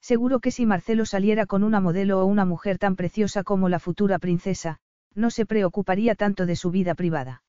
[0.01, 3.81] Seguro que si Marcelo saliera con una modelo o una mujer tan preciosa como la
[3.81, 4.79] futura princesa,
[5.15, 7.43] no se preocuparía tanto de su vida privada.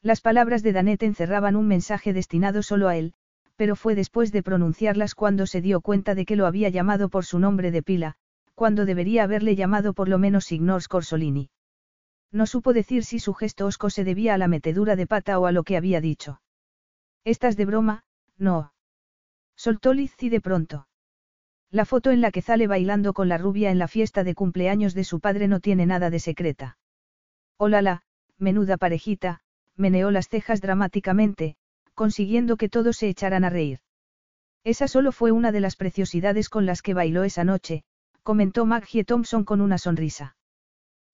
[0.00, 3.14] Las palabras de Danet encerraban un mensaje destinado solo a él,
[3.56, 7.24] pero fue después de pronunciarlas cuando se dio cuenta de que lo había llamado por
[7.24, 8.16] su nombre de pila,
[8.54, 11.50] cuando debería haberle llamado por lo menos Signor Scorsolini.
[12.32, 15.46] No supo decir si su gesto osco se debía a la metedura de pata o
[15.46, 16.40] a lo que había dicho.
[17.24, 18.04] ¿Estás de broma?
[18.36, 18.72] No.
[19.56, 20.88] Soltó Lizzie de pronto.
[21.70, 24.94] La foto en la que sale bailando con la rubia en la fiesta de cumpleaños
[24.94, 26.76] de su padre no tiene nada de secreta.
[27.56, 28.02] Hola la,
[28.38, 29.40] menuda parejita,
[29.76, 31.56] meneó las cejas dramáticamente,
[31.94, 33.80] consiguiendo que todos se echaran a reír.
[34.64, 37.84] Esa solo fue una de las preciosidades con las que bailó esa noche,
[38.22, 40.36] comentó Maggie Thompson con una sonrisa.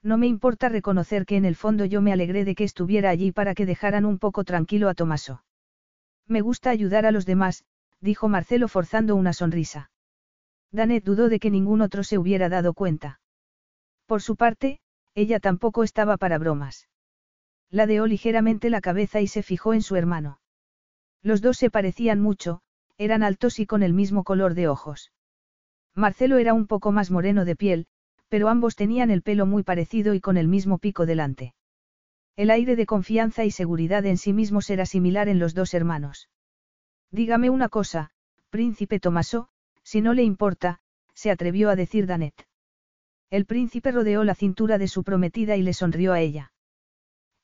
[0.02, 3.32] No me importa reconocer que en el fondo yo me alegré de que estuviera allí
[3.32, 5.44] para que dejaran un poco tranquilo a Tomaso.
[6.26, 7.64] Me gusta ayudar a los demás,
[8.00, 9.90] dijo Marcelo forzando una sonrisa.
[10.72, 13.20] Danet dudó de que ningún otro se hubiera dado cuenta.
[14.06, 14.80] Por su parte,
[15.14, 16.88] ella tampoco estaba para bromas.
[17.70, 20.39] Ladeó ligeramente la cabeza y se fijó en su hermano.
[21.22, 22.62] Los dos se parecían mucho,
[22.98, 25.12] eran altos y con el mismo color de ojos.
[25.94, 27.86] Marcelo era un poco más moreno de piel,
[28.28, 31.54] pero ambos tenían el pelo muy parecido y con el mismo pico delante.
[32.36, 36.28] El aire de confianza y seguridad en sí mismos era similar en los dos hermanos.
[37.10, 38.10] Dígame una cosa,
[38.50, 39.48] príncipe Tomaso,
[39.82, 40.80] si no le importa,
[41.12, 42.46] se atrevió a decir Danet.
[43.30, 46.52] El príncipe rodeó la cintura de su prometida y le sonrió a ella.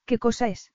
[0.04, 0.72] ¿Qué cosa es?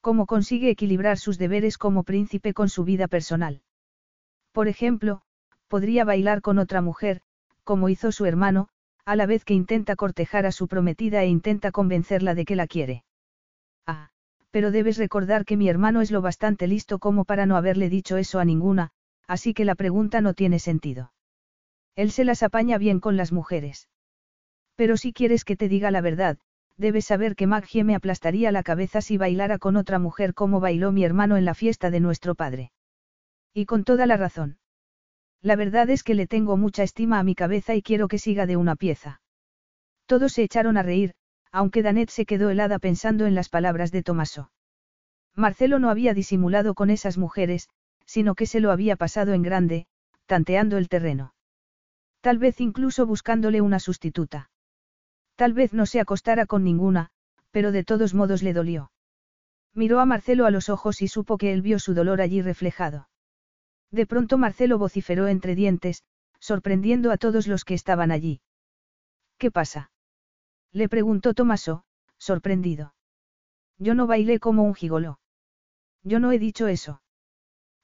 [0.00, 3.62] Cómo consigue equilibrar sus deberes como príncipe con su vida personal.
[4.52, 5.22] Por ejemplo,
[5.68, 7.20] podría bailar con otra mujer,
[7.64, 8.68] como hizo su hermano,
[9.04, 12.66] a la vez que intenta cortejar a su prometida e intenta convencerla de que la
[12.66, 13.04] quiere.
[13.86, 14.10] Ah,
[14.50, 18.16] pero debes recordar que mi hermano es lo bastante listo como para no haberle dicho
[18.16, 18.90] eso a ninguna,
[19.26, 21.12] así que la pregunta no tiene sentido.
[21.94, 23.88] Él se las apaña bien con las mujeres.
[24.76, 26.38] Pero si quieres que te diga la verdad,
[26.78, 30.92] debes saber que Maggie me aplastaría la cabeza si bailara con otra mujer como bailó
[30.92, 32.72] mi hermano en la fiesta de nuestro padre.
[33.52, 34.58] Y con toda la razón.
[35.42, 38.46] La verdad es que le tengo mucha estima a mi cabeza y quiero que siga
[38.46, 39.20] de una pieza.
[40.06, 41.14] Todos se echaron a reír,
[41.52, 44.50] aunque Danet se quedó helada pensando en las palabras de Tomaso.
[45.34, 47.68] Marcelo no había disimulado con esas mujeres,
[48.06, 49.86] sino que se lo había pasado en grande,
[50.26, 51.34] tanteando el terreno.
[52.20, 54.50] Tal vez incluso buscándole una sustituta.
[55.38, 57.10] Tal vez no se acostara con ninguna,
[57.52, 58.90] pero de todos modos le dolió.
[59.72, 63.08] Miró a Marcelo a los ojos y supo que él vio su dolor allí reflejado.
[63.92, 66.02] De pronto Marcelo vociferó entre dientes,
[66.40, 68.40] sorprendiendo a todos los que estaban allí.
[69.38, 69.92] ¿Qué pasa?
[70.72, 71.84] Le preguntó Tomaso,
[72.16, 72.94] sorprendido.
[73.78, 75.20] Yo no bailé como un gigoló.
[76.02, 77.00] Yo no he dicho eso.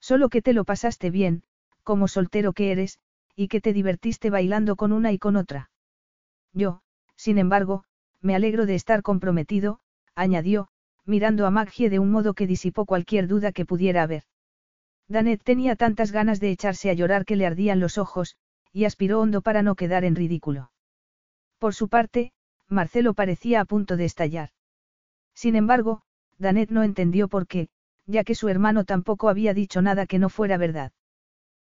[0.00, 1.44] Solo que te lo pasaste bien,
[1.84, 2.98] como soltero que eres,
[3.36, 5.70] y que te divertiste bailando con una y con otra.
[6.52, 6.82] Yo,
[7.16, 7.84] sin embargo,
[8.20, 9.80] me alegro de estar comprometido,
[10.14, 10.68] añadió,
[11.04, 14.24] mirando a Maggie de un modo que disipó cualquier duda que pudiera haber.
[15.08, 18.36] Danet tenía tantas ganas de echarse a llorar que le ardían los ojos,
[18.72, 20.70] y aspiró hondo para no quedar en ridículo.
[21.58, 22.32] Por su parte,
[22.68, 24.50] Marcelo parecía a punto de estallar.
[25.34, 26.02] Sin embargo,
[26.38, 27.68] Danet no entendió por qué,
[28.06, 30.92] ya que su hermano tampoco había dicho nada que no fuera verdad.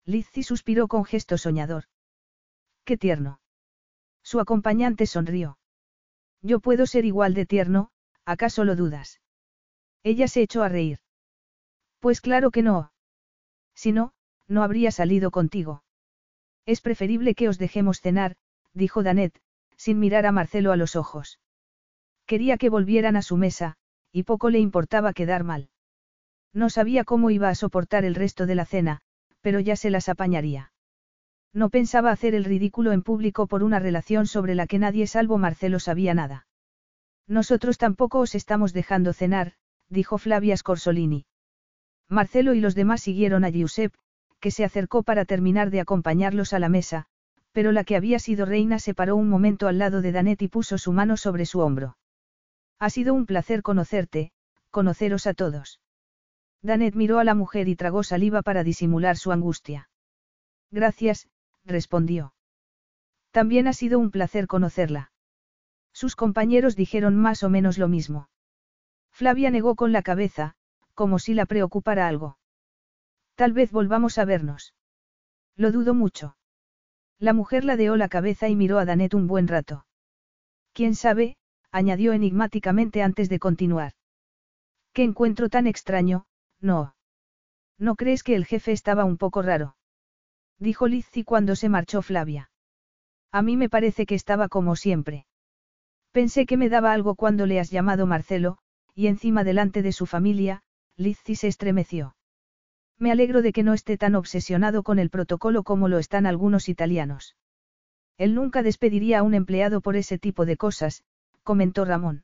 [0.06, 1.86] Lizzie suspiró con gesto soñador.
[2.86, 3.40] Qué tierno.
[4.24, 5.58] Su acompañante sonrió.
[6.42, 7.92] Yo puedo ser igual de tierno,
[8.26, 9.22] ¿acaso lo dudas?
[10.04, 11.00] Ella se echó a reír.
[12.00, 12.92] Pues claro que no.
[13.76, 14.14] Si no,
[14.48, 15.84] no habría salido contigo.
[16.66, 18.36] Es preferible que os dejemos cenar,
[18.74, 19.40] dijo Danet,
[19.78, 21.40] sin mirar a Marcelo a los ojos.
[22.26, 23.78] Quería que volvieran a su mesa,
[24.12, 25.70] y poco le importaba quedar mal.
[26.54, 29.02] No sabía cómo iba a soportar el resto de la cena,
[29.42, 30.73] pero ya se las apañaría.
[31.54, 35.38] No pensaba hacer el ridículo en público por una relación sobre la que nadie salvo
[35.38, 36.48] Marcelo sabía nada.
[37.28, 39.54] Nosotros tampoco os estamos dejando cenar,
[39.88, 41.26] dijo Flavia Scorsolini.
[42.10, 43.98] Marcelo y los demás siguieron a Giuseppe,
[44.40, 47.06] que se acercó para terminar de acompañarlos a la mesa,
[47.52, 50.48] pero la que había sido reina se paró un momento al lado de Danet y
[50.48, 51.98] puso su mano sobre su hombro.
[52.80, 54.32] Ha sido un placer conocerte,
[54.72, 55.80] conoceros a todos.
[56.64, 59.90] Danet miró a la mujer y tragó saliva para disimular su angustia.
[60.72, 61.28] Gracias,
[61.66, 62.34] respondió.
[63.32, 65.12] También ha sido un placer conocerla.
[65.92, 68.30] Sus compañeros dijeron más o menos lo mismo.
[69.12, 70.56] Flavia negó con la cabeza,
[70.94, 72.38] como si la preocupara algo.
[73.36, 74.74] Tal vez volvamos a vernos.
[75.56, 76.36] Lo dudo mucho.
[77.20, 79.86] La mujer ladeó la cabeza y miró a Danet un buen rato.
[80.74, 81.38] ¿Quién sabe?
[81.72, 83.94] añadió enigmáticamente antes de continuar.
[84.94, 86.26] ¿Qué encuentro tan extraño?
[86.60, 86.96] No.
[87.80, 89.76] ¿No crees que el jefe estaba un poco raro?
[90.60, 92.50] Dijo Lizzie cuando se marchó Flavia.
[93.32, 95.26] A mí me parece que estaba como siempre.
[96.12, 98.60] Pensé que me daba algo cuando le has llamado Marcelo,
[98.94, 100.62] y encima delante de su familia,
[100.96, 102.16] Lizzie se estremeció.
[103.00, 106.70] Me alegro de que no esté tan obsesionado con el protocolo como lo están algunos
[106.70, 107.36] italianos.
[108.18, 111.04] Él nunca despediría a un empleado por ese tipo de cosas,
[111.42, 112.24] comentó Ramón.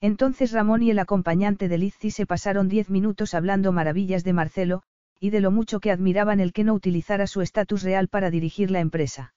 [0.00, 4.82] Entonces Ramón y el acompañante de Lizzie se pasaron diez minutos hablando maravillas de Marcelo,
[5.20, 8.70] y de lo mucho que admiraban el que no utilizara su estatus real para dirigir
[8.70, 9.34] la empresa.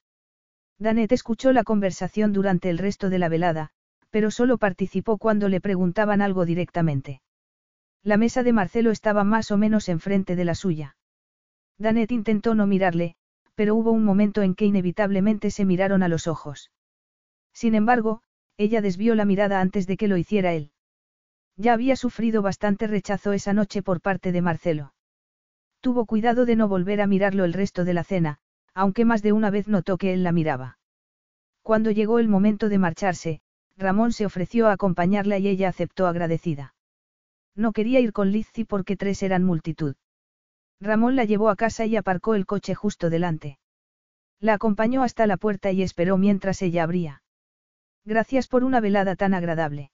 [0.78, 3.70] Danet escuchó la conversación durante el resto de la velada,
[4.10, 7.20] pero solo participó cuando le preguntaban algo directamente.
[8.02, 10.96] La mesa de Marcelo estaba más o menos enfrente de la suya.
[11.78, 13.14] Danet intentó no mirarle,
[13.54, 16.70] pero hubo un momento en que inevitablemente se miraron a los ojos.
[17.52, 18.22] Sin embargo,
[18.56, 20.72] ella desvió la mirada antes de que lo hiciera él.
[21.56, 24.94] Ya había sufrido bastante rechazo esa noche por parte de Marcelo.
[25.80, 28.38] Tuvo cuidado de no volver a mirarlo el resto de la cena,
[28.74, 30.78] aunque más de una vez notó que él la miraba.
[31.62, 33.40] Cuando llegó el momento de marcharse,
[33.76, 36.74] Ramón se ofreció a acompañarla y ella aceptó agradecida.
[37.54, 39.94] No quería ir con Lizzie porque tres eran multitud.
[40.80, 43.58] Ramón la llevó a casa y aparcó el coche justo delante.
[44.38, 47.22] La acompañó hasta la puerta y esperó mientras ella abría.
[48.04, 49.90] Gracias por una velada tan agradable.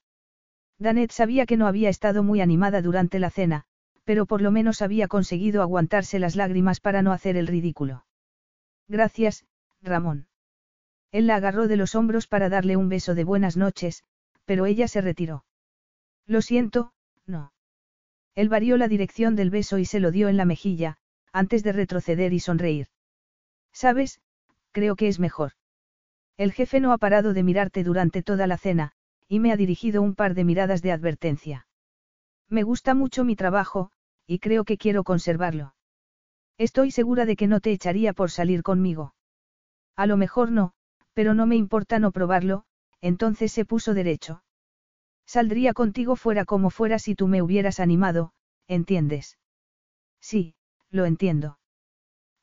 [0.79, 3.65] Danet sabía que no había estado muy animada durante la cena,
[4.07, 8.07] pero por lo menos había conseguido aguantarse las lágrimas para no hacer el ridículo.
[8.87, 9.45] Gracias,
[9.83, 10.29] Ramón.
[11.11, 14.05] Él la agarró de los hombros para darle un beso de buenas noches,
[14.45, 15.45] pero ella se retiró.
[16.25, 16.93] Lo siento,
[17.27, 17.53] no.
[18.37, 20.99] Él varió la dirección del beso y se lo dio en la mejilla,
[21.33, 22.87] antes de retroceder y sonreír.
[23.73, 24.21] ¿Sabes?
[24.71, 25.53] Creo que es mejor.
[26.37, 28.93] El jefe no ha parado de mirarte durante toda la cena,
[29.27, 31.67] y me ha dirigido un par de miradas de advertencia.
[32.49, 33.91] Me gusta mucho mi trabajo,
[34.27, 35.75] y creo que quiero conservarlo.
[36.59, 39.15] Estoy segura de que no te echaría por salir conmigo.
[39.97, 40.73] A lo mejor no,
[41.13, 42.65] pero no me importa no probarlo,
[43.01, 44.43] entonces se puso derecho.
[45.27, 48.33] Saldría contigo fuera como fuera si tú me hubieras animado,
[48.69, 49.39] ¿entiendes?
[50.21, 50.55] Sí,
[50.91, 51.59] lo entiendo.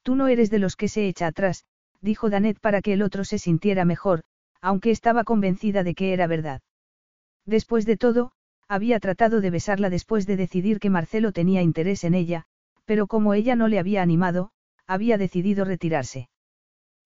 [0.04, 1.66] Tú no eres de los que se echa atrás,
[2.02, 4.24] dijo Danet para que el otro se sintiera mejor,
[4.62, 6.62] aunque estaba convencida de que era verdad.
[7.46, 8.32] Después de todo,
[8.74, 12.46] había tratado de besarla después de decidir que Marcelo tenía interés en ella,
[12.86, 14.50] pero como ella no le había animado,
[14.88, 16.30] había decidido retirarse.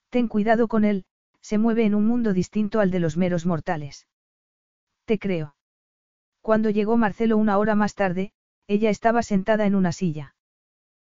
[0.10, 1.04] Ten cuidado con él,
[1.42, 4.08] se mueve en un mundo distinto al de los meros mortales.
[5.04, 5.56] Te creo.
[6.42, 8.32] Cuando llegó Marcelo una hora más tarde,
[8.68, 10.36] ella estaba sentada en una silla.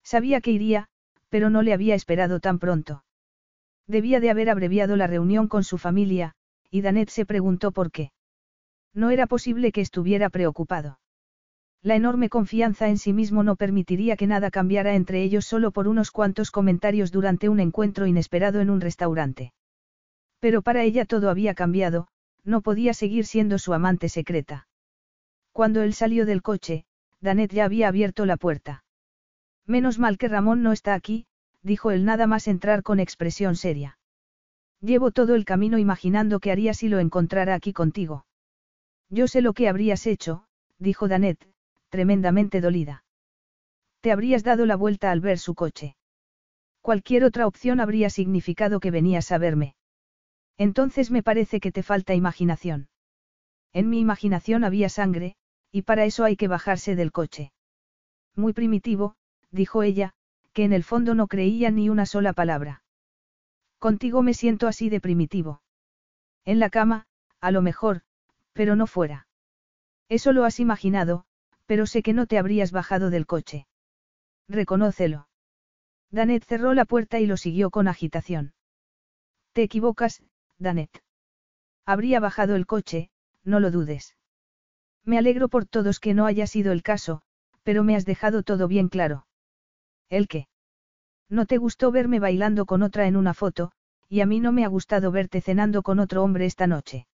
[0.05, 0.87] Sabía que iría,
[1.31, 3.05] pero no le había esperado tan pronto.
[3.89, 6.37] Debía de haber abreviado la reunión con su familia,
[6.71, 8.13] y Danet se preguntó por qué.
[8.95, 11.01] No era posible que estuviera preocupado.
[11.83, 15.87] La enorme confianza en sí mismo no permitiría que nada cambiara entre ellos solo por
[15.89, 19.53] unos cuantos comentarios durante un encuentro inesperado en un restaurante.
[20.41, 22.09] Pero para ella todo había cambiado,
[22.45, 24.67] no podía seguir siendo su amante secreta.
[25.53, 26.85] Cuando él salió del coche,
[27.21, 28.85] Danet ya había abierto la puerta.
[29.67, 31.27] Menos mal que Ramón no está aquí,
[31.63, 33.99] dijo él nada más entrar con expresión seria.
[34.81, 38.27] Llevo todo el camino imaginando qué haría si lo encontrara aquí contigo.
[39.15, 40.43] Yo sé lo que habrías hecho,
[40.81, 41.39] dijo Danet,
[41.89, 43.05] tremendamente dolida.
[44.01, 45.95] Te habrías dado la vuelta al ver su coche.
[46.81, 49.77] Cualquier otra opción habría significado que venías a verme.
[50.59, 52.89] Entonces me parece que te falta imaginación.
[53.73, 55.37] En mi imaginación había sangre,
[55.71, 57.53] y para eso hay que bajarse del coche.
[58.35, 59.15] Muy primitivo,
[59.53, 60.15] dijo ella,
[60.53, 62.83] que en el fondo no creía ni una sola palabra.
[63.79, 65.63] Contigo me siento así de primitivo.
[66.45, 67.07] En la cama,
[67.41, 68.03] a lo mejor,
[68.55, 69.27] pero no fuera.
[70.09, 71.27] Eso lo has imaginado,
[71.67, 73.67] pero sé que no te habrías bajado del coche.
[74.49, 75.29] Reconócelo.
[76.11, 78.55] Danet cerró la puerta y lo siguió con agitación.
[79.53, 80.23] Te equivocas,
[80.59, 81.03] Danet.
[81.85, 83.11] Habría bajado el coche,
[83.43, 84.17] no lo dudes.
[85.05, 87.23] Me alegro por todos que no haya sido el caso,
[87.63, 89.27] pero me has dejado todo bien claro.
[90.09, 90.49] ¿El qué?
[91.29, 93.73] No te gustó verme bailando con otra en una foto,
[94.09, 97.07] y a mí no me ha gustado verte cenando con otro hombre esta noche.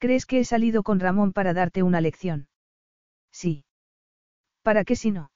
[0.00, 2.48] ¿Crees que he salido con Ramón para darte una lección?
[3.30, 3.64] Sí.
[4.62, 5.30] ¿Para qué si no?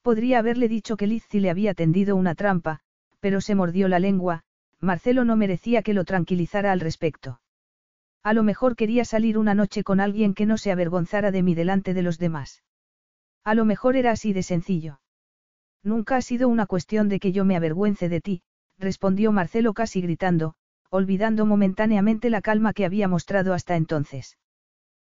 [0.00, 2.80] Podría haberle dicho que Lizzie le había tendido una trampa,
[3.20, 4.42] pero se mordió la lengua,
[4.80, 7.42] Marcelo no merecía que lo tranquilizara al respecto.
[8.22, 11.54] A lo mejor quería salir una noche con alguien que no se avergonzara de mí
[11.54, 12.62] delante de los demás.
[13.44, 15.00] A lo mejor era así de sencillo.
[15.82, 18.42] Nunca ha sido una cuestión de que yo me avergüence de ti,
[18.78, 20.54] respondió Marcelo casi gritando,
[20.94, 24.38] olvidando momentáneamente la calma que había mostrado hasta entonces.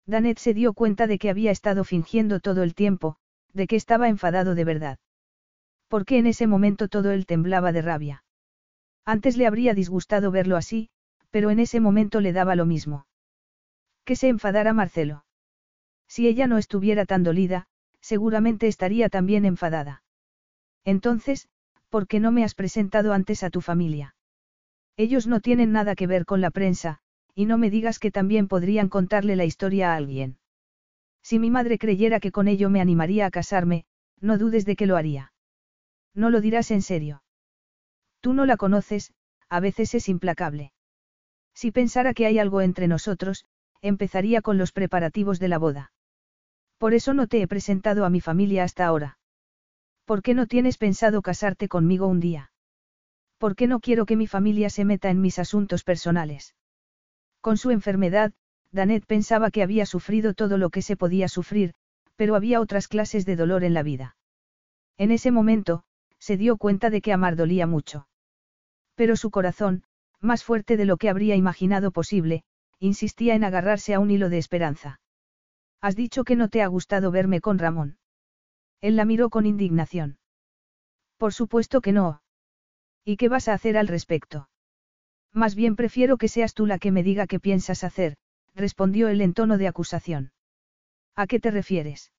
[0.04, 3.16] Danet se dio cuenta de que había estado fingiendo todo el tiempo,
[3.54, 4.98] de que estaba enfadado de verdad.
[5.88, 8.24] Porque en ese momento todo él temblaba de rabia.
[9.06, 10.90] Antes le habría disgustado verlo así,
[11.30, 13.06] pero en ese momento le daba lo mismo.
[14.04, 15.24] Que se enfadara Marcelo.
[16.08, 17.68] Si ella no estuviera tan dolida,
[18.02, 20.02] seguramente estaría también enfadada.
[20.84, 21.48] Entonces,
[21.88, 24.14] ¿por qué no me has presentado antes a tu familia?
[25.00, 26.98] Ellos no tienen nada que ver con la prensa,
[27.34, 30.36] y no me digas que también podrían contarle la historia a alguien.
[31.22, 33.86] Si mi madre creyera que con ello me animaría a casarme,
[34.20, 35.32] no dudes de que lo haría.
[36.14, 37.22] No lo dirás en serio.
[38.20, 39.14] Tú no la conoces,
[39.48, 40.74] a veces es implacable.
[41.54, 43.46] Si pensara que hay algo entre nosotros,
[43.80, 45.92] empezaría con los preparativos de la boda.
[46.76, 49.18] Por eso no te he presentado a mi familia hasta ahora.
[50.04, 52.49] ¿Por qué no tienes pensado casarte conmigo un día?
[53.40, 56.54] ¿Por qué no quiero que mi familia se meta en mis asuntos personales?
[57.40, 58.34] Con su enfermedad,
[58.70, 61.72] Danet pensaba que había sufrido todo lo que se podía sufrir,
[62.16, 64.14] pero había otras clases de dolor en la vida.
[64.98, 65.84] En ese momento,
[66.18, 68.06] se dio cuenta de que amar dolía mucho.
[68.94, 69.84] Pero su corazón,
[70.20, 72.44] más fuerte de lo que habría imaginado posible,
[72.78, 75.00] insistía en agarrarse a un hilo de esperanza.
[75.80, 77.96] Has dicho que no te ha gustado verme con Ramón.
[78.82, 80.18] Él la miró con indignación.
[81.16, 82.20] Por supuesto que no.
[83.04, 84.48] ¿Y qué vas a hacer al respecto?
[85.32, 88.16] Más bien prefiero que seas tú la que me diga qué piensas hacer,
[88.54, 90.32] respondió él en tono de acusación.
[91.14, 92.12] ¿A qué te refieres?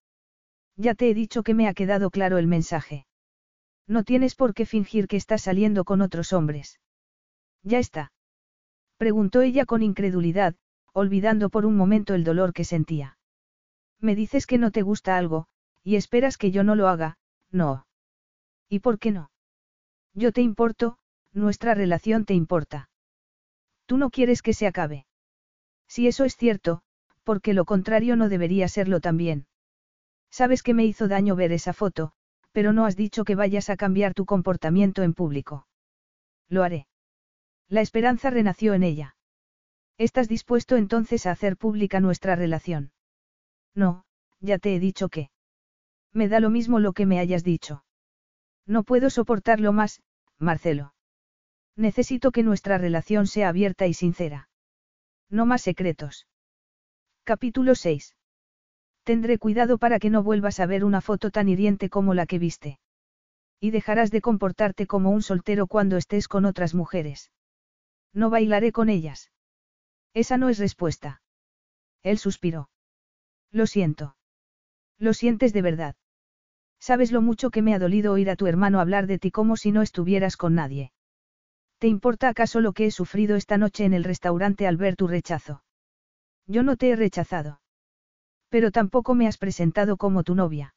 [0.78, 3.06] Ya te he dicho que me ha quedado claro el mensaje.
[3.88, 6.80] No tienes por qué fingir que estás saliendo con otros hombres.
[7.64, 8.12] Ya está.
[8.98, 10.56] Preguntó ella con incredulidad,
[10.94, 13.18] olvidando por un momento el dolor que sentía.
[14.00, 15.48] Me dices que no te gusta algo,
[15.84, 17.18] y esperas que yo no lo haga,
[17.52, 17.86] no.
[18.70, 19.31] ¿Y por qué no?
[20.14, 20.98] Yo te importo,
[21.34, 22.90] nuestra relación te importa.
[23.86, 25.06] Tú no quieres que se acabe.
[25.88, 26.82] Si eso es cierto,
[27.24, 29.48] porque lo contrario no debería serlo también.
[30.30, 32.14] Sabes que me hizo daño ver esa foto,
[32.52, 35.68] pero no has dicho que vayas a cambiar tu comportamiento en público.
[36.50, 36.88] Lo haré.
[37.68, 39.16] La esperanza renació en ella.
[39.98, 42.92] ¿Estás dispuesto entonces a hacer pública nuestra relación?
[43.76, 44.04] No,
[44.40, 45.30] ya te he dicho que.
[46.12, 47.84] Me da lo mismo lo que me hayas dicho.
[48.72, 50.02] No puedo soportarlo más,
[50.40, 50.94] Marcelo.
[51.76, 54.48] Necesito que nuestra relación sea abierta y sincera.
[55.30, 56.26] No más secretos.
[57.26, 58.16] Capítulo 6.
[59.04, 62.40] Tendré cuidado para que no vuelvas a ver una foto tan hiriente como la que
[62.40, 62.80] viste.
[63.60, 67.30] Y dejarás de comportarte como un soltero cuando estés con otras mujeres.
[68.14, 69.34] No bailaré con ellas.
[70.14, 71.22] Esa no es respuesta.
[72.04, 72.70] Él suspiró.
[73.52, 74.16] Lo siento.
[74.98, 75.96] Lo sientes de verdad.
[76.82, 79.56] Sabes lo mucho que me ha dolido oír a tu hermano hablar de ti como
[79.56, 80.92] si no estuvieras con nadie.
[81.78, 85.08] ¿Te importa acaso lo que he sufrido esta noche en el restaurante al ver tu
[85.08, 85.64] rechazo?
[86.48, 87.62] Yo no te he rechazado.
[88.50, 90.74] Pero tampoco me has presentado como tu novia.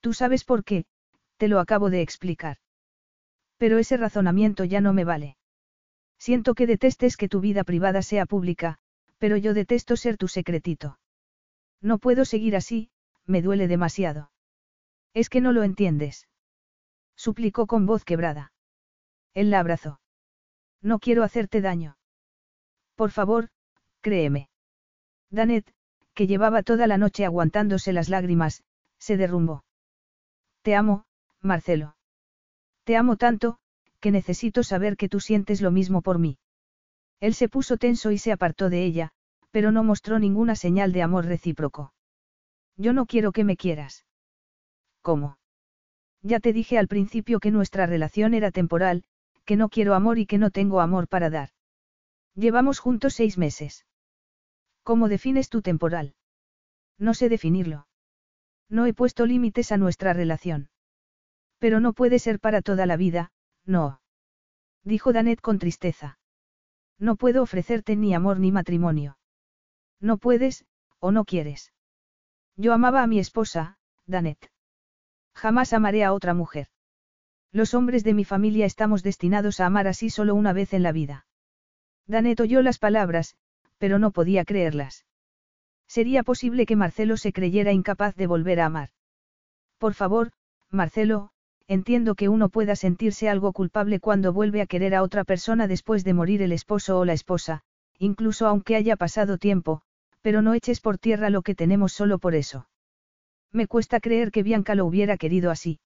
[0.00, 0.84] Tú sabes por qué,
[1.38, 2.58] te lo acabo de explicar.
[3.56, 5.36] Pero ese razonamiento ya no me vale.
[6.18, 8.78] Siento que detestes que tu vida privada sea pública,
[9.18, 10.98] pero yo detesto ser tu secretito.
[11.82, 12.90] No puedo seguir así,
[13.26, 14.30] me duele demasiado.
[15.14, 16.28] Es que no lo entiendes.
[17.16, 18.52] Suplicó con voz quebrada.
[19.34, 20.00] Él la abrazó.
[20.82, 21.96] No quiero hacerte daño.
[22.94, 23.48] Por favor,
[24.00, 24.48] créeme.
[25.30, 25.72] Danet,
[26.14, 28.62] que llevaba toda la noche aguantándose las lágrimas,
[28.98, 29.64] se derrumbó.
[30.62, 31.04] Te amo,
[31.40, 31.96] Marcelo.
[32.84, 33.58] Te amo tanto,
[34.00, 36.38] que necesito saber que tú sientes lo mismo por mí.
[37.20, 39.10] Él se puso tenso y se apartó de ella,
[39.50, 41.92] pero no mostró ninguna señal de amor recíproco.
[42.76, 44.04] Yo no quiero que me quieras.
[45.02, 45.38] ¿Cómo?
[46.22, 49.04] Ya te dije al principio que nuestra relación era temporal,
[49.44, 51.50] que no quiero amor y que no tengo amor para dar.
[52.34, 53.86] Llevamos juntos seis meses.
[54.82, 56.14] ¿Cómo defines tu temporal?
[56.98, 57.86] No sé definirlo.
[58.68, 60.70] No he puesto límites a nuestra relación.
[61.58, 63.32] Pero no puede ser para toda la vida,
[63.64, 64.00] no.
[64.84, 66.18] Dijo Danet con tristeza.
[66.98, 69.18] No puedo ofrecerte ni amor ni matrimonio.
[70.00, 70.64] No puedes,
[70.98, 71.72] o no quieres.
[72.56, 74.50] Yo amaba a mi esposa, Danet.
[75.40, 76.66] Jamás amaré a otra mujer.
[77.50, 80.92] Los hombres de mi familia estamos destinados a amar así solo una vez en la
[80.92, 81.24] vida.
[82.06, 83.36] Danet oyó las palabras,
[83.78, 85.06] pero no podía creerlas.
[85.88, 88.90] Sería posible que Marcelo se creyera incapaz de volver a amar.
[89.78, 90.32] Por favor,
[90.68, 91.30] Marcelo,
[91.66, 96.04] entiendo que uno pueda sentirse algo culpable cuando vuelve a querer a otra persona después
[96.04, 97.62] de morir el esposo o la esposa,
[97.98, 99.80] incluso aunque haya pasado tiempo,
[100.20, 102.66] pero no eches por tierra lo que tenemos solo por eso.
[103.52, 105.80] Me cuesta creer que Bianca lo hubiera querido así.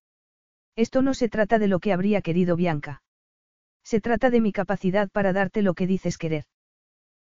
[0.77, 3.03] Esto no se trata de lo que habría querido Bianca.
[3.85, 6.45] Se trata de mi capacidad para darte lo que dices querer.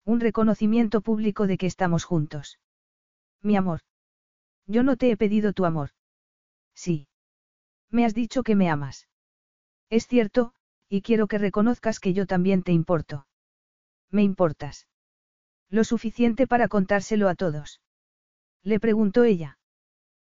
[0.05, 2.59] Un reconocimiento público de que estamos juntos.
[3.41, 3.81] Mi amor.
[4.65, 5.89] Yo no te he pedido tu amor.
[6.73, 7.07] Sí.
[7.89, 9.07] Me has dicho que me amas.
[9.89, 10.53] Es cierto,
[10.87, 13.27] y quiero que reconozcas que yo también te importo.
[14.11, 14.87] Me importas.
[15.69, 17.81] Lo suficiente para contárselo a todos.
[18.63, 19.58] Le preguntó ella.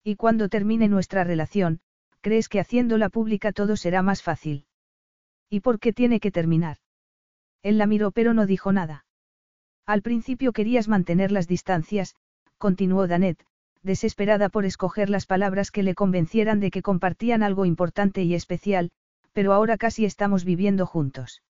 [0.04, 1.80] Y cuando termine nuestra relación,
[2.22, 4.66] ¿crees que haciéndola pública todo será más fácil?
[5.50, 6.78] ¿Y por qué tiene que terminar?
[7.62, 9.06] Él la miró pero no dijo nada.
[9.86, 12.16] Al principio querías mantener las distancias,
[12.58, 13.46] continuó Danet,
[13.82, 18.92] desesperada por escoger las palabras que le convencieran de que compartían algo importante y especial,
[19.34, 21.44] pero ahora casi estamos viviendo juntos.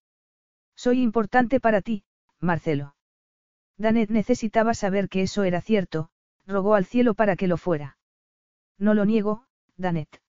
[0.76, 2.04] Soy importante para ti,
[2.40, 2.94] Marcelo.
[3.78, 6.10] Danet necesitaba saber que eso era cierto,
[6.46, 7.96] rogó al cielo para que lo fuera.
[8.78, 9.44] No lo niego,
[9.76, 10.20] Danet.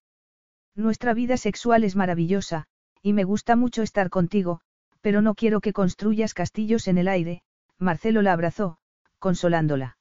[0.75, 2.65] Nuestra vida sexual es maravillosa,
[3.01, 4.61] y me gusta mucho estar contigo,
[5.01, 7.43] pero no quiero que construyas castillos en el aire,
[7.77, 8.77] Marcelo la abrazó,
[9.19, 9.97] consolándola.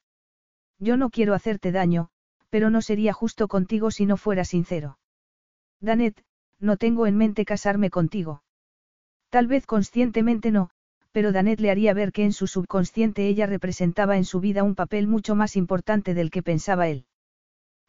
[0.78, 2.08] Yo no quiero hacerte daño,
[2.50, 4.98] pero no sería justo contigo si no fuera sincero.
[5.80, 6.22] Danet,
[6.58, 8.42] no tengo en mente casarme contigo.
[9.28, 10.70] Tal vez conscientemente no,
[11.12, 14.74] pero Danet le haría ver que en su subconsciente ella representaba en su vida un
[14.74, 17.06] papel mucho más importante del que pensaba él.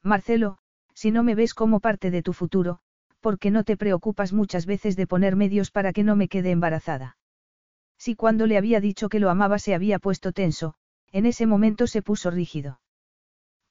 [0.05, 0.59] Marcelo,
[0.93, 2.79] si no me ves como parte de tu futuro,
[3.21, 6.51] ¿por qué no te preocupas muchas veces de poner medios para que no me quede
[6.51, 7.17] embarazada?
[7.97, 10.75] Si cuando le había dicho que lo amaba se había puesto tenso,
[11.11, 12.79] en ese momento se puso rígido.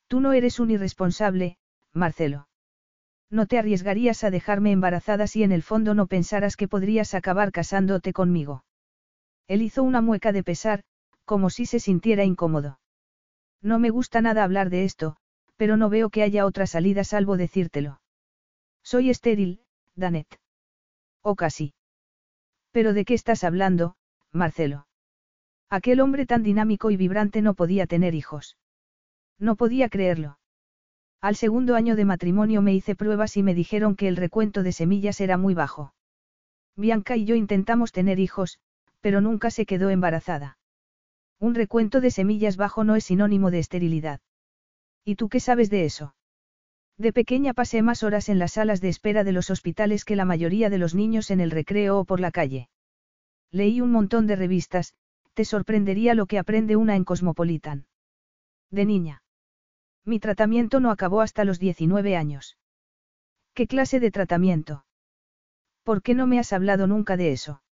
[0.08, 1.56] Tú no eres un irresponsable,
[1.92, 2.48] Marcelo.
[3.30, 7.52] No te arriesgarías a dejarme embarazada si en el fondo no pensaras que podrías acabar
[7.52, 8.64] casándote conmigo.
[9.46, 10.82] Él hizo una mueca de pesar,
[11.24, 12.80] como si se sintiera incómodo.
[13.62, 15.16] No me gusta nada hablar de esto,
[15.56, 18.00] pero no veo que haya otra salida salvo decírtelo.
[18.82, 19.60] Soy estéril,
[19.94, 20.40] Danet.
[21.22, 21.74] O casi.
[22.70, 23.96] ¿Pero de qué estás hablando,
[24.32, 24.86] Marcelo?
[25.70, 28.56] Aquel hombre tan dinámico y vibrante no podía tener hijos.
[29.38, 30.38] No podía creerlo.
[31.20, 34.72] Al segundo año de matrimonio me hice pruebas y me dijeron que el recuento de
[34.72, 35.94] semillas era muy bajo.
[36.76, 38.58] Bianca y yo intentamos tener hijos,
[39.00, 40.58] pero nunca se quedó embarazada.
[41.38, 44.20] Un recuento de semillas bajo no es sinónimo de esterilidad.
[45.04, 46.14] ¿Y tú qué sabes de eso?
[46.96, 50.24] De pequeña pasé más horas en las salas de espera de los hospitales que la
[50.24, 52.68] mayoría de los niños en el recreo o por la calle.
[53.50, 54.94] Leí un montón de revistas,
[55.34, 57.86] te sorprendería lo que aprende una en Cosmopolitan.
[58.70, 59.22] De niña.
[60.04, 62.56] Mi tratamiento no acabó hasta los 19 años.
[63.54, 64.84] ¿Qué clase de tratamiento?
[65.82, 67.62] ¿Por qué no me has hablado nunca de eso?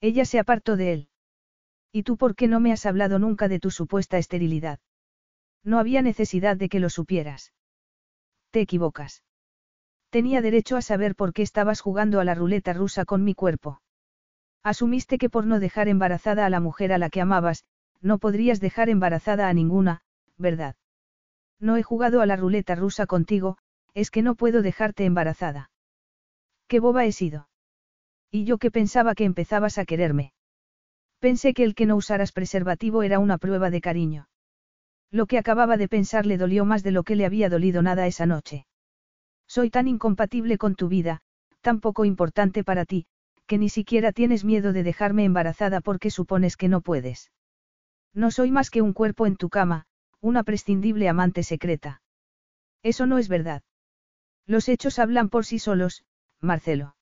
[0.00, 1.08] Ella se apartó de él.
[1.92, 4.80] ¿Y tú por qué no me has hablado nunca de tu supuesta esterilidad?
[5.64, 7.52] No había necesidad de que lo supieras.
[8.50, 9.22] Te equivocas.
[10.10, 13.80] Tenía derecho a saber por qué estabas jugando a la ruleta rusa con mi cuerpo.
[14.62, 17.64] Asumiste que por no dejar embarazada a la mujer a la que amabas,
[18.00, 20.02] no podrías dejar embarazada a ninguna,
[20.36, 20.74] ¿verdad?
[21.60, 23.58] No he jugado a la ruleta rusa contigo,
[23.94, 25.70] es que no puedo dejarte embarazada.
[26.66, 27.48] Qué boba he sido.
[28.30, 30.32] Y yo que pensaba que empezabas a quererme.
[31.18, 34.29] Pensé que el que no usaras preservativo era una prueba de cariño.
[35.10, 38.06] Lo que acababa de pensar le dolió más de lo que le había dolido nada
[38.06, 38.66] esa noche.
[39.46, 41.22] Soy tan incompatible con tu vida,
[41.60, 43.06] tan poco importante para ti,
[43.46, 47.32] que ni siquiera tienes miedo de dejarme embarazada porque supones que no puedes.
[48.14, 49.86] No soy más que un cuerpo en tu cama,
[50.20, 52.02] una prescindible amante secreta.
[52.82, 53.62] Eso no es verdad.
[54.46, 56.04] Los hechos hablan por sí solos,
[56.40, 56.94] Marcelo.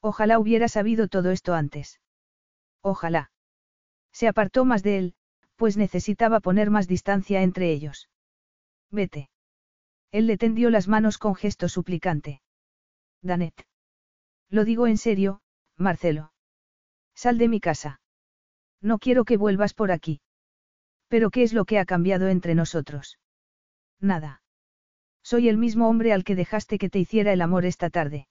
[0.00, 2.00] Ojalá hubiera sabido todo esto antes.
[2.82, 3.30] Ojalá.
[4.12, 5.14] Se apartó más de él,
[5.56, 8.08] pues necesitaba poner más distancia entre ellos.
[8.90, 9.30] Vete.
[10.10, 12.40] Él le tendió las manos con gesto suplicante.
[13.22, 13.66] Danet.
[14.50, 15.40] Lo digo en serio,
[15.76, 16.32] Marcelo.
[17.14, 18.00] Sal de mi casa.
[18.80, 20.20] No quiero que vuelvas por aquí.
[21.08, 23.18] Pero ¿qué es lo que ha cambiado entre nosotros?
[24.00, 24.42] Nada.
[25.22, 28.28] Soy el mismo hombre al que dejaste que te hiciera el amor esta tarde.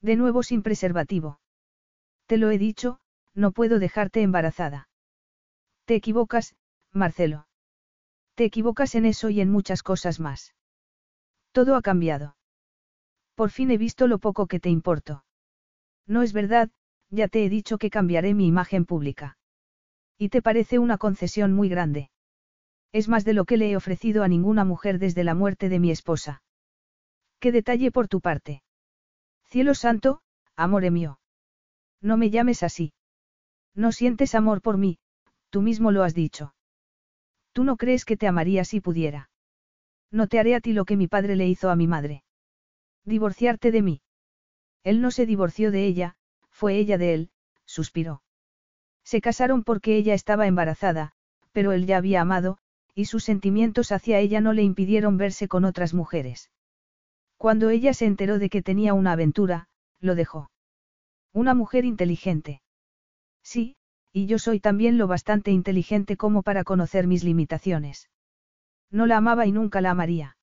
[0.00, 1.40] De nuevo sin preservativo.
[2.26, 2.98] Te lo he dicho,
[3.34, 4.88] no puedo dejarte embarazada.
[5.86, 6.56] Te equivocas,
[6.92, 7.46] Marcelo.
[8.34, 10.52] Te equivocas en eso y en muchas cosas más.
[11.52, 12.36] Todo ha cambiado.
[13.36, 15.24] Por fin he visto lo poco que te importo.
[16.06, 16.70] No es verdad,
[17.10, 19.38] ya te he dicho que cambiaré mi imagen pública.
[20.18, 22.10] Y te parece una concesión muy grande.
[22.90, 25.78] Es más de lo que le he ofrecido a ninguna mujer desde la muerte de
[25.78, 26.42] mi esposa.
[27.38, 28.64] Qué detalle por tu parte.
[29.44, 30.20] Cielo santo,
[30.56, 31.20] amor mío.
[32.00, 32.92] No me llames así.
[33.74, 34.98] No sientes amor por mí,
[35.56, 36.52] tú mismo lo has dicho.
[37.54, 39.30] Tú no crees que te amaría si pudiera.
[40.10, 42.24] No te haré a ti lo que mi padre le hizo a mi madre.
[43.06, 44.02] Divorciarte de mí.
[44.84, 46.16] Él no se divorció de ella,
[46.50, 47.30] fue ella de él,
[47.64, 48.22] suspiró.
[49.02, 51.12] Se casaron porque ella estaba embarazada,
[51.52, 52.58] pero él ya había amado,
[52.94, 56.50] y sus sentimientos hacia ella no le impidieron verse con otras mujeres.
[57.38, 59.68] Cuando ella se enteró de que tenía una aventura,
[60.00, 60.50] lo dejó.
[61.32, 62.60] Una mujer inteligente.
[63.42, 63.75] Sí,
[64.16, 68.08] y yo soy también lo bastante inteligente como para conocer mis limitaciones.
[68.90, 70.38] No la amaba y nunca la amaría.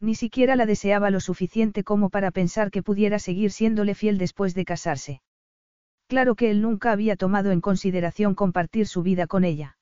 [0.00, 4.52] Ni siquiera la deseaba lo suficiente como para pensar que pudiera seguir siéndole fiel después
[4.52, 5.22] de casarse.
[6.08, 9.78] Claro que él nunca había tomado en consideración compartir su vida con ella.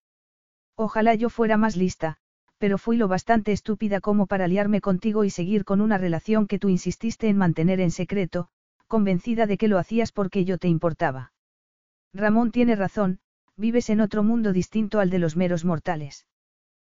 [0.77, 2.19] Ojalá yo fuera más lista,
[2.59, 6.59] pero fui lo bastante estúpida como para liarme contigo y seguir con una relación que
[6.59, 8.49] tú insististe en mantener en secreto,
[8.89, 11.33] convencida de que lo hacías porque yo te importaba.
[12.17, 13.21] Ramón tiene razón,
[13.57, 16.27] vives en otro mundo distinto al de los meros mortales.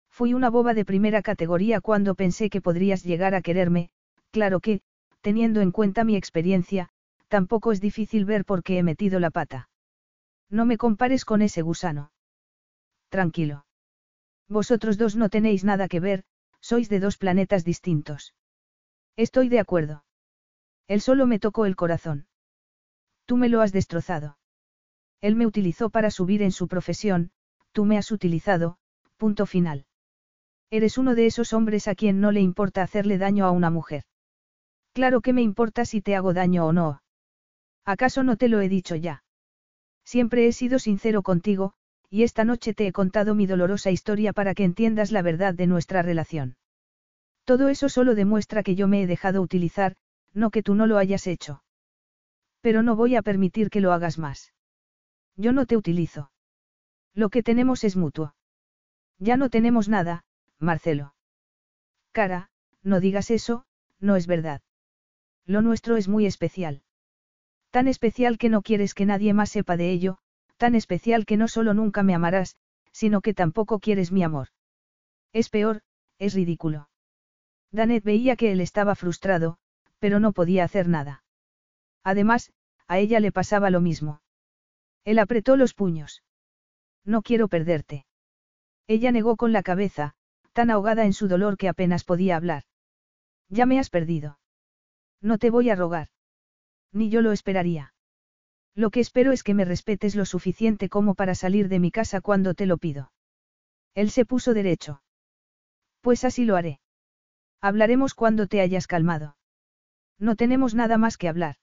[0.10, 3.90] Fui una boba de primera categoría cuando pensé que podrías llegar a quererme,
[4.32, 4.82] claro que,
[5.22, 6.90] teniendo en cuenta mi experiencia,
[7.28, 9.70] tampoco es difícil ver por qué he metido la pata.
[10.50, 12.12] No me compares con ese gusano.
[13.10, 13.66] Tranquilo.
[14.48, 16.24] Vosotros dos no tenéis nada que ver,
[16.62, 18.34] sois de dos planetas distintos.
[19.16, 20.06] Estoy de acuerdo.
[20.88, 22.28] Él solo me tocó el corazón.
[23.26, 24.37] Tú me lo has destrozado.
[25.22, 27.32] Él me utilizó para subir en su profesión,
[27.72, 28.78] tú me has utilizado,
[29.18, 29.86] punto final.
[30.70, 34.04] Eres uno de esos hombres a quien no le importa hacerle daño a una mujer.
[34.94, 37.02] Claro que me importa si te hago daño o no.
[37.86, 39.24] ¿Acaso no te lo he dicho ya?
[40.04, 41.74] Siempre he sido sincero contigo,
[42.10, 45.68] y esta noche te he contado mi dolorosa historia para que entiendas la verdad de
[45.68, 46.58] nuestra relación.
[47.46, 49.96] Todo eso solo demuestra que yo me he dejado utilizar,
[50.34, 51.64] no que tú no lo hayas hecho.
[52.62, 54.54] Pero no voy a permitir que lo hagas más.
[55.38, 56.32] Yo no te utilizo.
[57.14, 58.36] Lo que tenemos es mutuo.
[59.20, 60.26] Ya no tenemos nada,
[60.60, 61.14] Marcelo.
[62.12, 62.50] Cara,
[62.84, 63.66] no digas eso,
[64.00, 64.62] no es verdad.
[65.46, 66.82] Lo nuestro es muy especial.
[67.70, 70.18] Tan especial que no quieres que nadie más sepa de ello,
[70.58, 72.58] tan especial que no solo nunca me amarás,
[72.92, 74.50] sino que tampoco quieres mi amor.
[75.34, 75.82] Es peor,
[76.18, 76.90] es ridículo.
[77.72, 79.60] Danet veía que él estaba frustrado,
[80.00, 81.24] pero no podía hacer nada.
[82.04, 82.52] Además,
[82.88, 84.22] a ella le pasaba lo mismo.
[85.08, 86.22] Él apretó los puños.
[87.06, 88.06] No quiero perderte.
[88.88, 90.16] Ella negó con la cabeza,
[90.52, 92.64] tan ahogada en su dolor que apenas podía hablar.
[93.48, 94.38] Ya me has perdido.
[95.22, 96.10] No te voy a rogar.
[96.92, 97.94] Ni yo lo esperaría.
[98.76, 102.20] Lo que espero es que me respetes lo suficiente como para salir de mi casa
[102.20, 103.14] cuando te lo pido.
[103.96, 105.02] Él se puso derecho.
[106.02, 106.82] Pues así lo haré.
[107.62, 109.38] Hablaremos cuando te hayas calmado.
[110.20, 111.56] No tenemos nada más que hablar.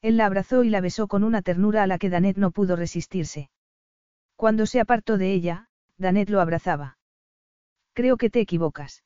[0.00, 2.76] Él la abrazó y la besó con una ternura a la que Danet no pudo
[2.76, 3.50] resistirse.
[4.36, 6.98] Cuando se apartó de ella, Danet lo abrazaba.
[7.92, 9.02] Creo que te equivocas.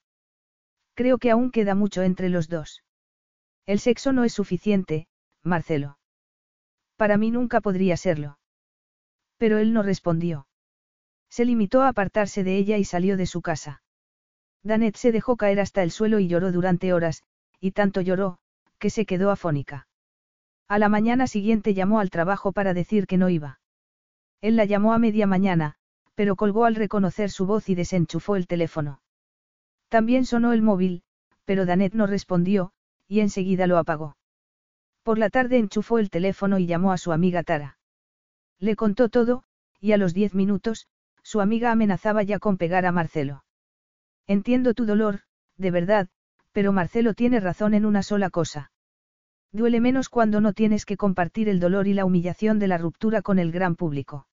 [0.94, 2.82] Creo que aún queda mucho entre los dos.
[3.64, 5.08] El sexo no es suficiente,
[5.42, 5.98] Marcelo.
[6.96, 8.38] Para mí nunca podría serlo.
[9.38, 10.46] Pero él no respondió.
[11.30, 13.82] Se limitó a apartarse de ella y salió de su casa.
[14.62, 17.22] Danet se dejó caer hasta el suelo y lloró durante horas,
[17.58, 18.38] y tanto lloró,
[18.78, 19.88] que se quedó afónica.
[20.72, 23.60] A la mañana siguiente llamó al trabajo para decir que no iba.
[24.40, 25.74] Él la llamó a media mañana,
[26.14, 29.02] pero colgó al reconocer su voz y desenchufó el teléfono.
[29.90, 31.02] También sonó el móvil,
[31.44, 32.72] pero Danet no respondió,
[33.06, 34.16] y enseguida lo apagó.
[35.02, 37.76] Por la tarde enchufó el teléfono y llamó a su amiga Tara.
[38.58, 39.44] Le contó todo,
[39.78, 40.88] y a los diez minutos,
[41.22, 43.44] su amiga amenazaba ya con pegar a Marcelo.
[44.26, 45.20] Entiendo tu dolor,
[45.58, 46.08] de verdad,
[46.50, 48.71] pero Marcelo tiene razón en una sola cosa.
[49.52, 53.20] Duele menos cuando no tienes que compartir el dolor y la humillación de la ruptura
[53.20, 54.26] con el gran público.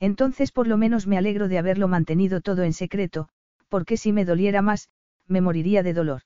[0.00, 3.28] Entonces por lo menos me alegro de haberlo mantenido todo en secreto,
[3.68, 4.90] porque si me doliera más,
[5.28, 6.22] me moriría de dolor.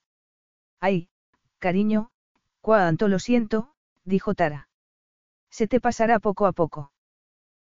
[0.80, 1.08] Ay,
[1.58, 2.10] cariño,
[2.62, 3.74] cuánto lo siento,
[4.04, 4.68] dijo Tara.
[5.50, 6.92] Se te pasará poco a poco.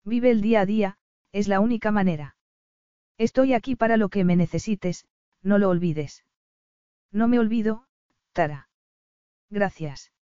[0.05, 0.99] Vive el día a día,
[1.33, 2.37] es la única manera.
[3.19, 5.07] Estoy aquí para lo que me necesites,
[5.43, 6.25] no lo olvides.
[7.11, 7.87] No me olvido,
[8.33, 8.69] Tara.
[9.51, 10.13] Gracias.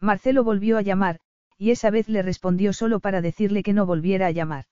[0.00, 1.20] Marcelo volvió a llamar,
[1.58, 4.64] y esa vez le respondió solo para decirle que no volviera a llamar.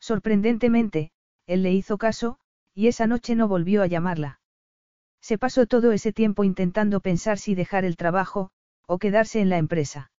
[0.00, 1.12] Sorprendentemente,
[1.46, 2.38] él le hizo caso,
[2.74, 4.40] y esa noche no volvió a llamarla.
[5.20, 8.50] Se pasó todo ese tiempo intentando pensar si dejar el trabajo,
[8.86, 10.10] o quedarse en la empresa.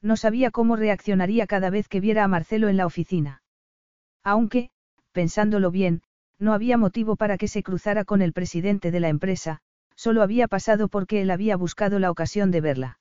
[0.00, 3.42] No sabía cómo reaccionaría cada vez que viera a Marcelo en la oficina.
[4.22, 4.70] Aunque,
[5.12, 6.02] pensándolo bien,
[6.38, 9.60] no había motivo para que se cruzara con el presidente de la empresa,
[9.96, 12.99] solo había pasado porque él había buscado la ocasión de verla.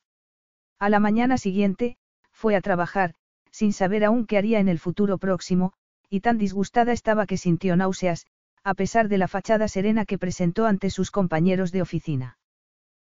[0.80, 1.97] A la mañana siguiente,
[2.31, 3.14] fue a trabajar,
[3.51, 5.73] sin saber aún qué haría en el futuro próximo,
[6.10, 8.26] y tan disgustada estaba que sintió náuseas,
[8.64, 12.38] a pesar de la fachada serena que presentó ante sus compañeros de oficina.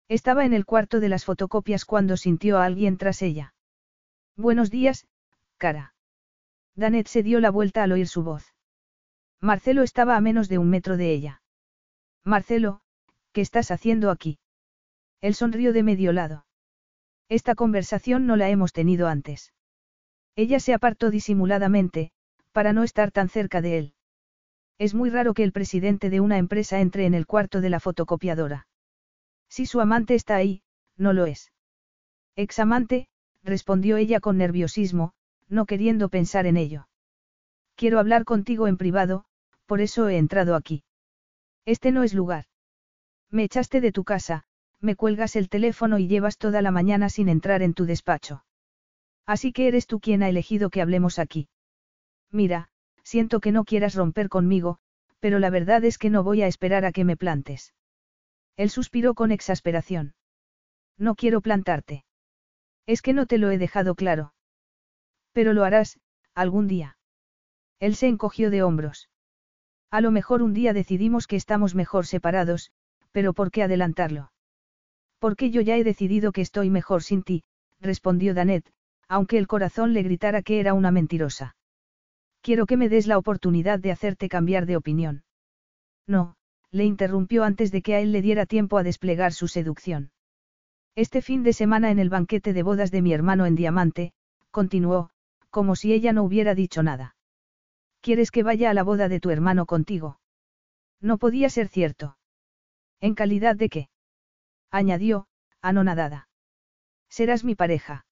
[0.09, 3.55] Estaba en el cuarto de las fotocopias cuando sintió a alguien tras ella.
[4.37, 5.07] Buenos días,
[5.59, 5.95] cara.
[6.75, 8.55] Danet se dio la vuelta al oír su voz.
[9.41, 11.43] Marcelo estaba a menos de un metro de ella.
[12.25, 12.81] Marcelo,
[13.33, 14.39] ¿qué estás haciendo aquí?
[15.21, 16.48] Él sonrió de medio lado.
[17.29, 19.53] Esta conversación no la hemos tenido antes.
[20.35, 22.13] Ella se apartó disimuladamente,
[22.53, 23.95] para no estar tan cerca de él.
[24.79, 27.81] Es muy raro que el presidente de una empresa entre en el cuarto de la
[27.81, 28.67] fotocopiadora.
[29.49, 30.63] Si su amante está ahí,
[30.97, 31.53] no lo es.
[32.37, 33.09] Examante,
[33.43, 35.13] respondió ella con nerviosismo,
[35.49, 36.89] no queriendo pensar en ello.
[37.75, 39.25] Quiero hablar contigo en privado,
[39.67, 40.85] por eso he entrado aquí.
[41.65, 42.47] Este no es lugar.
[43.31, 44.45] Me echaste de tu casa,
[44.81, 48.45] me cuelgas el teléfono y llevas toda la mañana sin entrar en tu despacho.
[49.27, 51.49] Así que eres tú quien ha elegido que hablemos aquí.
[52.31, 52.71] Mira,
[53.03, 54.79] siento que no quieras romper conmigo,
[55.21, 57.75] pero la verdad es que no voy a esperar a que me plantes.
[58.57, 60.15] Él suspiró con exasperación.
[60.97, 62.05] No quiero plantarte.
[62.87, 64.35] Es que no te lo he dejado claro.
[65.33, 66.01] Pero lo harás,
[66.35, 66.99] algún día.
[67.81, 69.09] Él se encogió de hombros.
[69.91, 72.73] A lo mejor un día decidimos que estamos mejor separados,
[73.13, 74.33] pero ¿por qué adelantarlo?
[75.19, 77.43] Porque yo ya he decidido que estoy mejor sin ti,
[77.81, 78.71] respondió Danet,
[79.09, 81.57] aunque el corazón le gritara que era una mentirosa.
[82.41, 85.25] Quiero que me des la oportunidad de hacerte cambiar de opinión.
[86.07, 86.37] No,
[86.71, 90.11] le interrumpió antes de que a él le diera tiempo a desplegar su seducción.
[90.95, 94.13] Este fin de semana en el banquete de bodas de mi hermano en Diamante,
[94.51, 95.11] continuó,
[95.51, 97.17] como si ella no hubiera dicho nada.
[98.01, 100.21] ¿Quieres que vaya a la boda de tu hermano contigo?
[101.01, 102.17] No podía ser cierto.
[103.01, 103.89] ¿En calidad de qué?
[104.71, 105.27] Añadió,
[105.61, 106.29] anonadada.
[107.09, 108.07] Serás mi pareja.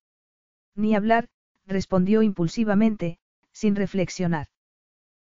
[0.75, 1.29] Ni hablar,
[1.65, 3.19] respondió impulsivamente,
[3.51, 4.47] sin reflexionar.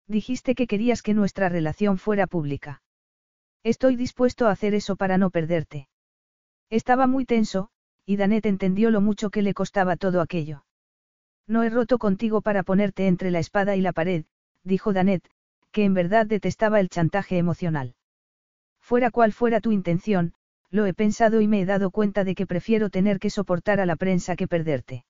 [0.06, 2.82] Dijiste que querías que nuestra relación fuera pública.
[3.62, 5.88] Estoy dispuesto a hacer eso para no perderte.
[6.68, 7.70] Estaba muy tenso,
[8.04, 10.64] y Danet entendió lo mucho que le costaba todo aquello.
[11.46, 14.24] No he roto contigo para ponerte entre la espada y la pared,
[14.64, 15.28] dijo Danet,
[15.70, 17.94] que en verdad detestaba el chantaje emocional.
[18.80, 20.34] Fuera cual fuera tu intención,
[20.72, 23.86] lo he pensado y me he dado cuenta de que prefiero tener que soportar a
[23.86, 25.04] la prensa que perderte.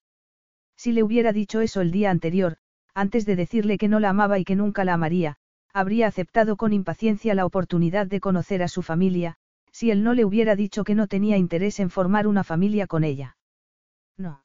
[0.77, 2.57] Si le hubiera dicho eso el día anterior,
[2.95, 5.37] antes de decirle que no la amaba y que nunca la amaría,
[5.73, 9.37] habría aceptado con impaciencia la oportunidad de conocer a su familia,
[9.71, 13.05] si él no le hubiera dicho que no tenía interés en formar una familia con
[13.05, 13.37] ella.
[14.17, 14.45] No.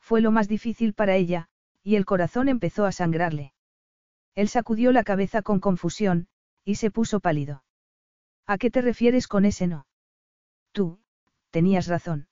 [0.00, 1.48] Fue lo más difícil para ella,
[1.84, 3.54] y el corazón empezó a sangrarle.
[4.34, 6.26] Él sacudió la cabeza con confusión,
[6.64, 7.62] y se puso pálido.
[8.46, 9.86] ¿A qué te refieres con ese no?
[10.74, 10.98] Tú,
[11.50, 12.26] tenías razón.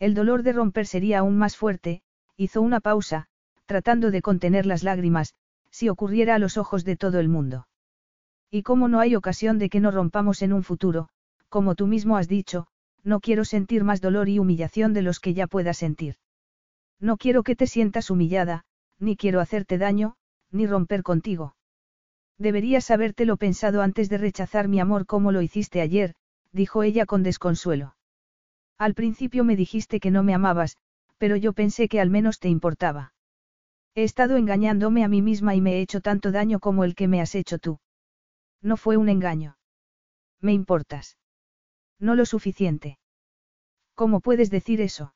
[0.00, 2.02] El dolor de romper sería aún más fuerte,
[2.36, 3.28] hizo una pausa,
[3.66, 5.34] tratando de contener las lágrimas,
[5.70, 7.68] si ocurriera a los ojos de todo el mundo.
[8.50, 11.08] Y como no hay ocasión de que no rompamos en un futuro,
[11.48, 12.66] como tú mismo has dicho,
[13.04, 16.16] no quiero sentir más dolor y humillación de los que ya pueda sentir.
[16.98, 18.64] No quiero que te sientas humillada,
[18.98, 20.16] ni quiero hacerte daño,
[20.50, 21.54] ni romper contigo.
[22.38, 26.16] Deberías habértelo pensado antes de rechazar mi amor como lo hiciste ayer,
[26.52, 27.96] dijo ella con desconsuelo.
[28.78, 30.76] Al principio me dijiste que no me amabas,
[31.18, 33.14] pero yo pensé que al menos te importaba.
[33.94, 37.08] He estado engañándome a mí misma y me he hecho tanto daño como el que
[37.08, 37.78] me has hecho tú.
[38.60, 39.56] No fue un engaño.
[40.40, 41.18] Me importas.
[41.98, 42.98] No lo suficiente.
[43.94, 45.14] ¿Cómo puedes decir eso?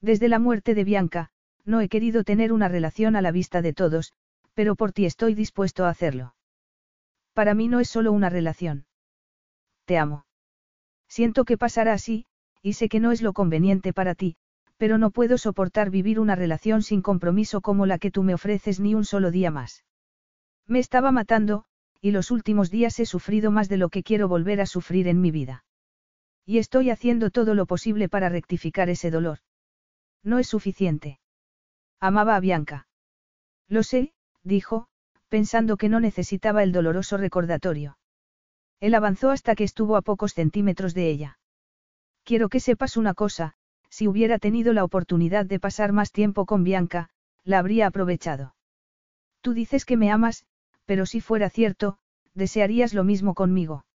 [0.00, 1.30] Desde la muerte de Bianca,
[1.64, 4.12] no he querido tener una relación a la vista de todos,
[4.54, 6.34] pero por ti estoy dispuesto a hacerlo.
[7.32, 8.86] Para mí no es solo una relación.
[9.86, 10.25] Te amo.
[11.08, 12.26] Siento que pasará así,
[12.62, 14.36] y sé que no es lo conveniente para ti,
[14.76, 18.80] pero no puedo soportar vivir una relación sin compromiso como la que tú me ofreces
[18.80, 19.84] ni un solo día más.
[20.66, 21.64] Me estaba matando,
[22.00, 25.20] y los últimos días he sufrido más de lo que quiero volver a sufrir en
[25.20, 25.64] mi vida.
[26.44, 29.38] Y estoy haciendo todo lo posible para rectificar ese dolor.
[30.22, 31.18] No es suficiente.
[32.00, 32.86] Amaba a Bianca.
[33.68, 34.12] Lo sé,
[34.42, 34.88] dijo,
[35.28, 37.98] pensando que no necesitaba el doloroso recordatorio.
[38.80, 41.38] Él avanzó hasta que estuvo a pocos centímetros de ella.
[42.24, 43.54] Quiero que sepas una cosa,
[43.88, 47.08] si hubiera tenido la oportunidad de pasar más tiempo con Bianca,
[47.44, 48.54] la habría aprovechado.
[49.40, 50.44] Tú dices que me amas,
[50.84, 51.98] pero si fuera cierto,
[52.34, 53.86] desearías lo mismo conmigo.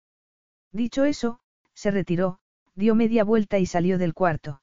[0.72, 1.40] Dicho eso,
[1.74, 2.38] se retiró,
[2.74, 4.62] dio media vuelta y salió del cuarto.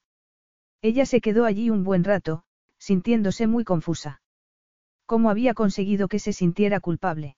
[0.82, 2.44] Ella se quedó allí un buen rato,
[2.78, 4.22] sintiéndose muy confusa.
[5.06, 7.37] ¿Cómo había conseguido que se sintiera culpable?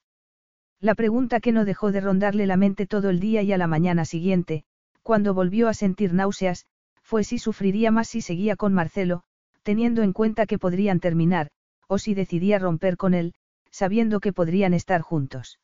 [0.82, 3.68] La pregunta que no dejó de rondarle la mente todo el día y a la
[3.68, 4.64] mañana siguiente,
[5.04, 6.66] cuando volvió a sentir náuseas,
[7.02, 9.24] fue si sufriría más si seguía con Marcelo,
[9.64, 11.50] teniendo en cuenta que podrían terminar,
[11.88, 13.34] o si decidía romper con él,
[13.72, 15.60] sabiendo que podrían estar juntos.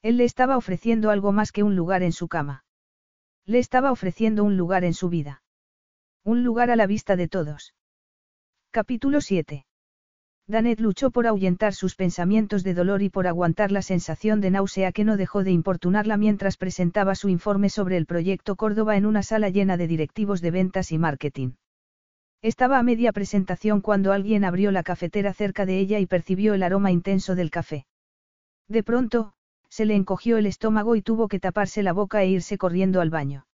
[0.00, 2.64] Él le estaba ofreciendo algo más que un lugar en su cama.
[3.44, 5.42] Le estaba ofreciendo un lugar en su vida.
[6.24, 7.74] Un lugar a la vista de todos.
[8.70, 9.66] Capítulo 7.
[10.50, 14.90] Danet luchó por ahuyentar sus pensamientos de dolor y por aguantar la sensación de náusea
[14.90, 19.22] que no dejó de importunarla mientras presentaba su informe sobre el proyecto Córdoba en una
[19.22, 21.52] sala llena de directivos de ventas y marketing.
[22.42, 26.64] Estaba a media presentación cuando alguien abrió la cafetera cerca de ella y percibió el
[26.64, 27.86] aroma intenso del café.
[28.66, 29.34] De pronto,
[29.68, 33.10] se le encogió el estómago y tuvo que taparse la boca e irse corriendo al
[33.10, 33.46] baño.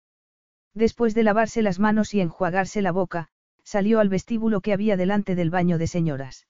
[0.73, 3.27] Después de lavarse las manos y enjuagarse la boca,
[3.65, 6.47] salió al vestíbulo que había delante del baño de señoras.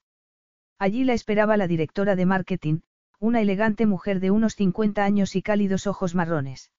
[0.78, 2.80] Allí la esperaba la directora de marketing,
[3.20, 6.72] una elegante mujer de unos 50 años y cálidos ojos marrones.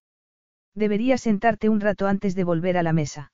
[0.74, 3.32] Deberías sentarte un rato antes de volver a la mesa.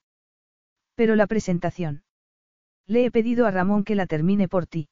[0.94, 2.04] Pero la presentación.
[2.86, 4.88] Le he pedido a Ramón que la termine por ti.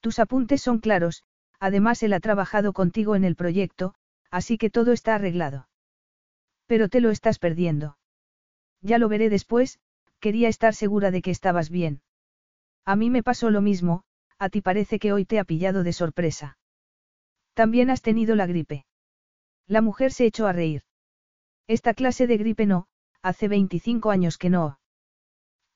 [0.00, 1.24] Tus apuntes son claros,
[1.58, 3.94] además él ha trabajado contigo en el proyecto,
[4.30, 5.68] así que todo está arreglado.
[6.66, 7.98] Pero te lo estás perdiendo.
[8.80, 9.80] Ya lo veré después,
[10.20, 12.00] quería estar segura de que estabas bien.
[12.84, 14.04] A mí me pasó lo mismo,
[14.38, 16.58] a ti parece que hoy te ha pillado de sorpresa.
[17.54, 18.86] También has tenido la gripe.
[19.66, 20.82] La mujer se echó a reír.
[21.66, 22.86] Esta clase de gripe no,
[23.20, 24.78] hace 25 años que no.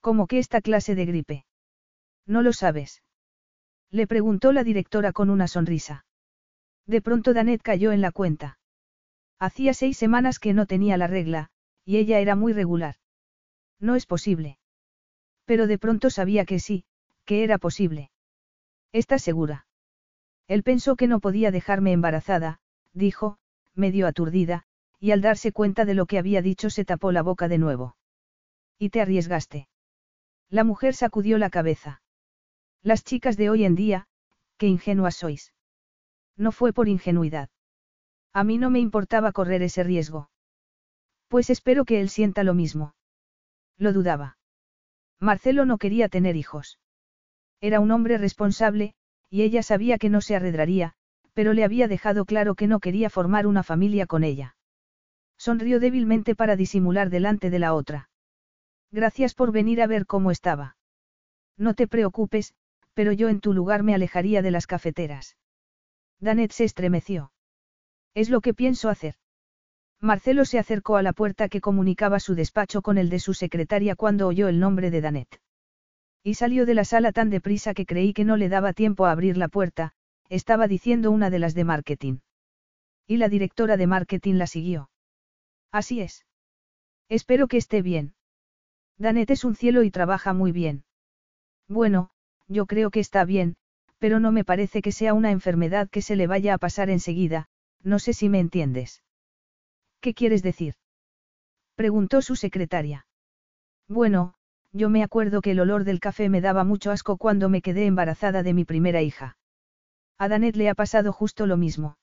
[0.00, 1.44] ¿Cómo que esta clase de gripe?
[2.26, 3.02] No lo sabes.
[3.90, 6.06] Le preguntó la directora con una sonrisa.
[6.86, 8.58] De pronto Danet cayó en la cuenta.
[9.38, 11.50] Hacía seis semanas que no tenía la regla,
[11.84, 12.94] y ella era muy regular.
[13.80, 14.58] No es posible.
[15.44, 16.84] Pero de pronto sabía que sí,
[17.24, 18.11] que era posible.
[18.92, 19.66] ¿Estás segura?
[20.48, 22.60] Él pensó que no podía dejarme embarazada,
[22.92, 23.38] dijo,
[23.74, 24.64] medio aturdida,
[25.00, 27.96] y al darse cuenta de lo que había dicho se tapó la boca de nuevo.
[28.78, 29.68] ¿Y te arriesgaste?
[30.50, 32.02] La mujer sacudió la cabeza.
[32.82, 34.08] Las chicas de hoy en día,
[34.58, 35.54] qué ingenuas sois.
[36.36, 37.48] No fue por ingenuidad.
[38.34, 40.30] A mí no me importaba correr ese riesgo.
[41.28, 42.94] Pues espero que él sienta lo mismo.
[43.78, 44.36] Lo dudaba.
[45.18, 46.78] Marcelo no quería tener hijos.
[47.62, 48.92] Era un hombre responsable,
[49.30, 50.94] y ella sabía que no se arredraría,
[51.32, 54.56] pero le había dejado claro que no quería formar una familia con ella.
[55.38, 58.10] Sonrió débilmente para disimular delante de la otra.
[58.90, 60.76] Gracias por venir a ver cómo estaba.
[61.56, 62.52] No te preocupes,
[62.94, 65.36] pero yo en tu lugar me alejaría de las cafeteras.
[66.18, 67.32] Danet se estremeció.
[68.12, 69.14] Es lo que pienso hacer.
[70.00, 73.94] Marcelo se acercó a la puerta que comunicaba su despacho con el de su secretaria
[73.94, 75.41] cuando oyó el nombre de Danet.
[76.22, 79.10] Y salió de la sala tan deprisa que creí que no le daba tiempo a
[79.10, 79.92] abrir la puerta,
[80.28, 82.18] estaba diciendo una de las de marketing.
[83.06, 84.90] Y la directora de marketing la siguió.
[85.72, 86.24] Así es.
[87.08, 88.14] Espero que esté bien.
[88.98, 90.84] Danet es un cielo y trabaja muy bien.
[91.68, 92.10] Bueno,
[92.48, 93.56] yo creo que está bien,
[93.98, 97.48] pero no me parece que sea una enfermedad que se le vaya a pasar enseguida,
[97.82, 99.02] no sé si me entiendes.
[100.00, 100.74] ¿Qué quieres decir?
[101.74, 103.06] Preguntó su secretaria.
[103.88, 104.34] Bueno,
[104.72, 107.86] yo me acuerdo que el olor del café me daba mucho asco cuando me quedé
[107.86, 109.36] embarazada de mi primera hija.
[110.18, 111.98] A Danet le ha pasado justo lo mismo.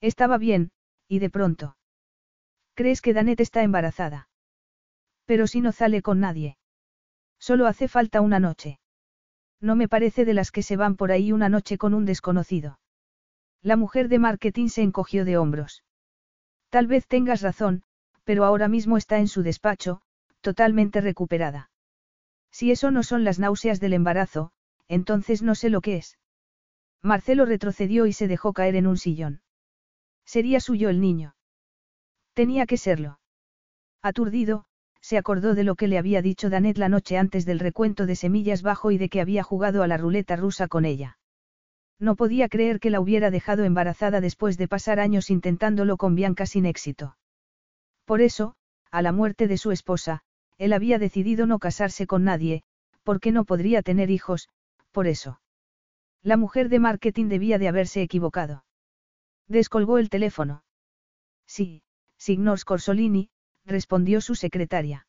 [0.00, 0.70] Estaba bien,
[1.08, 1.76] y de pronto.
[2.74, 4.28] ¿Crees que Danet está embarazada?
[5.26, 6.56] Pero si no sale con nadie.
[7.38, 8.78] Solo hace falta una noche.
[9.60, 12.78] No me parece de las que se van por ahí una noche con un desconocido.
[13.60, 15.84] La mujer de marketing se encogió de hombros.
[16.70, 17.82] Tal vez tengas razón,
[18.24, 20.00] pero ahora mismo está en su despacho,
[20.40, 21.71] totalmente recuperada.
[22.52, 24.52] Si eso no son las náuseas del embarazo,
[24.86, 26.18] entonces no sé lo que es.
[27.00, 29.40] Marcelo retrocedió y se dejó caer en un sillón.
[30.24, 31.34] Sería suyo el niño.
[32.34, 33.18] Tenía que serlo.
[34.02, 34.66] Aturdido,
[35.00, 38.14] se acordó de lo que le había dicho Danet la noche antes del recuento de
[38.14, 41.18] semillas bajo y de que había jugado a la ruleta rusa con ella.
[41.98, 46.46] No podía creer que la hubiera dejado embarazada después de pasar años intentándolo con Bianca
[46.46, 47.16] sin éxito.
[48.04, 48.54] Por eso,
[48.90, 50.22] a la muerte de su esposa,
[50.58, 52.62] él había decidido no casarse con nadie,
[53.02, 54.48] porque no podría tener hijos,
[54.90, 55.40] por eso.
[56.22, 58.64] La mujer de marketing debía de haberse equivocado.
[59.48, 60.64] Descolgó el teléfono.
[61.46, 61.82] Sí,
[62.16, 63.30] signor Scorsolini,
[63.64, 65.06] respondió su secretaria.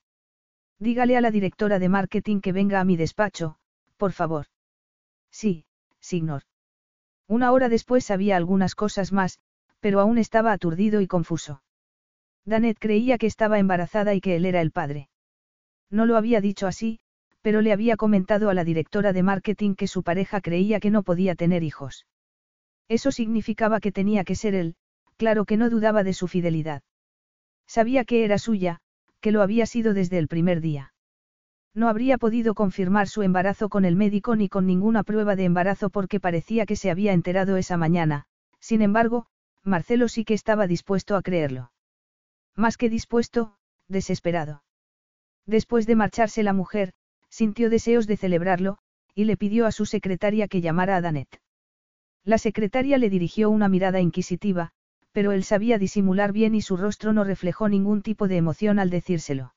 [0.79, 3.57] Dígale a la directora de marketing que venga a mi despacho,
[3.97, 4.47] por favor.
[5.29, 5.65] Sí,
[5.99, 6.43] signor.
[7.27, 9.39] Una hora después sabía algunas cosas más,
[9.79, 11.61] pero aún estaba aturdido y confuso.
[12.45, 15.09] Danet creía que estaba embarazada y que él era el padre.
[15.93, 16.99] No lo había dicho así,
[17.43, 21.03] pero le había comentado a la directora de marketing que su pareja creía que no
[21.03, 22.07] podía tener hijos.
[22.89, 24.75] Eso significaba que tenía que ser él,
[25.17, 26.81] claro que no dudaba de su fidelidad.
[27.67, 28.79] Sabía que era suya,
[29.21, 30.95] que lo había sido desde el primer día.
[31.75, 35.91] No habría podido confirmar su embarazo con el médico ni con ninguna prueba de embarazo
[35.91, 38.25] porque parecía que se había enterado esa mañana,
[38.59, 39.27] sin embargo,
[39.61, 41.71] Marcelo sí que estaba dispuesto a creerlo.
[42.55, 43.57] Más que dispuesto,
[43.87, 44.62] desesperado.
[45.45, 46.93] Después de marcharse la mujer,
[47.29, 48.77] sintió deseos de celebrarlo,
[49.15, 51.41] y le pidió a su secretaria que llamara a Danet.
[52.23, 54.71] La secretaria le dirigió una mirada inquisitiva,
[55.11, 58.89] pero él sabía disimular bien y su rostro no reflejó ningún tipo de emoción al
[58.89, 59.53] decírselo.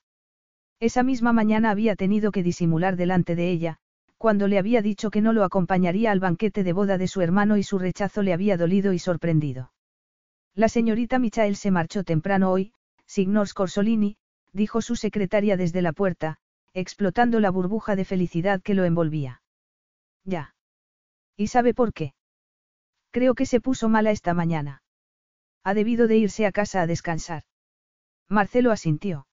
[0.80, 3.78] Esa misma mañana había tenido que disimular delante de ella,
[4.18, 7.56] cuando le había dicho que no lo acompañaría al banquete de boda de su hermano
[7.56, 9.72] y su rechazo le había dolido y sorprendido.
[10.54, 12.72] La señorita Michael se marchó temprano hoy,
[13.06, 14.16] signor Scorsolini,
[14.56, 16.38] dijo su secretaria desde la puerta,
[16.72, 19.42] explotando la burbuja de felicidad que lo envolvía.
[20.24, 20.54] Ya.
[21.36, 22.14] ¿Y sabe por qué?
[23.10, 24.82] Creo que se puso mala esta mañana.
[25.62, 27.44] Ha debido de irse a casa a descansar.
[28.28, 29.26] Marcelo asintió.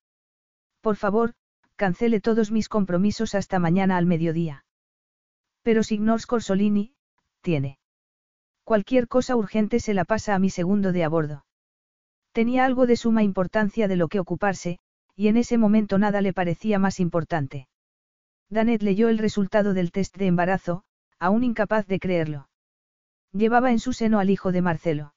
[0.82, 1.34] Por favor,
[1.76, 4.66] cancele todos mis compromisos hasta mañana al mediodía.
[5.62, 6.95] Pero Signor Scorsolini,
[7.41, 7.80] tiene.
[8.64, 11.45] Cualquier cosa urgente se la pasa a mi segundo de a bordo.
[12.34, 14.80] Tenía algo de suma importancia de lo que ocuparse,
[15.15, 17.68] y en ese momento nada le parecía más importante.
[18.49, 20.84] Danet leyó el resultado del test de embarazo,
[21.19, 22.49] aún incapaz de creerlo.
[23.31, 25.14] Llevaba en su seno al hijo de Marcelo.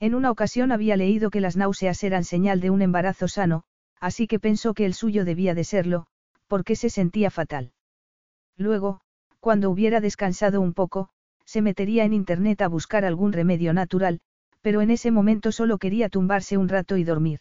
[0.00, 3.64] En una ocasión había leído que las náuseas eran señal de un embarazo sano,
[4.00, 6.06] así que pensó que el suyo debía de serlo,
[6.46, 7.72] porque se sentía fatal.
[8.56, 9.00] Luego,
[9.40, 11.08] cuando hubiera descansado un poco,
[11.44, 14.20] se metería en Internet a buscar algún remedio natural,
[14.60, 17.40] pero en ese momento solo quería tumbarse un rato y dormir.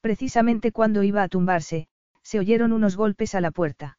[0.00, 1.88] Precisamente cuando iba a tumbarse,
[2.22, 3.98] se oyeron unos golpes a la puerta.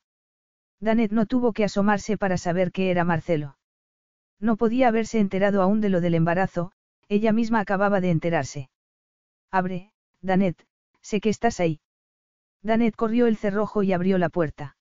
[0.80, 3.58] Danet no tuvo que asomarse para saber que era Marcelo.
[4.40, 6.72] No podía haberse enterado aún de lo del embarazo,
[7.10, 8.70] ella misma acababa de enterarse.
[9.52, 10.66] Abre, Danet,
[11.02, 11.82] sé que estás ahí.
[12.62, 14.78] Danet corrió el cerrojo y abrió la puerta.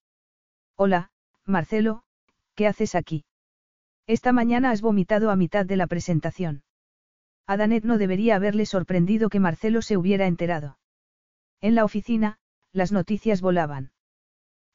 [0.75, 1.11] Hola,
[1.45, 2.03] Marcelo,
[2.55, 3.25] ¿qué haces aquí?
[4.07, 6.63] Esta mañana has vomitado a mitad de la presentación.
[7.45, 10.78] A Danet no debería haberle sorprendido que Marcelo se hubiera enterado.
[11.61, 12.39] En la oficina,
[12.71, 13.91] las noticias volaban.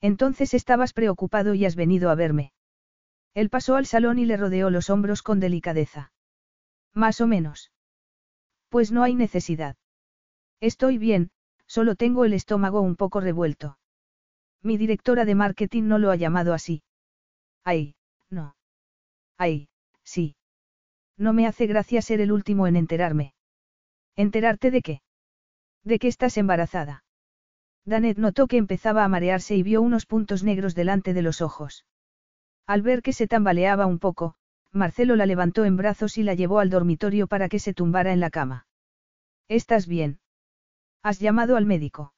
[0.01, 2.53] Entonces estabas preocupado y has venido a verme.
[3.33, 6.13] Él pasó al salón y le rodeó los hombros con delicadeza.
[6.93, 7.73] Más o menos.
[8.69, 9.77] Pues no hay necesidad.
[10.61, 11.31] Estoy bien,
[11.67, 13.79] solo tengo el estómago un poco revuelto.
[14.63, 16.83] Mi directora de marketing no lo ha llamado así.
[17.65, 17.97] Ay,
[18.31, 18.57] no.
[19.37, 19.69] Ay,
[20.03, 20.37] sí.
[21.17, 23.35] No me hace gracia ser el último en enterarme.
[24.17, 25.03] ¿Enterarte de qué?
[25.85, 27.05] De que estás embarazada.
[27.85, 31.85] Danet notó que empezaba a marearse y vio unos puntos negros delante de los ojos.
[32.67, 34.37] Al ver que se tambaleaba un poco,
[34.73, 38.21] Marcelo la levantó en brazos y la llevó al dormitorio para que se tumbara en
[38.21, 38.67] la cama.
[39.49, 40.21] ¿Estás bien?
[41.03, 42.15] ¿Has llamado al médico?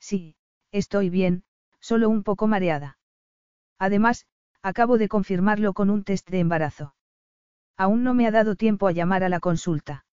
[0.00, 0.36] Sí,
[0.72, 1.44] estoy bien,
[1.80, 2.98] solo un poco mareada.
[3.78, 4.26] Además,
[4.62, 6.94] acabo de confirmarlo con un test de embarazo.
[7.76, 10.06] Aún no me ha dado tiempo a llamar a la consulta.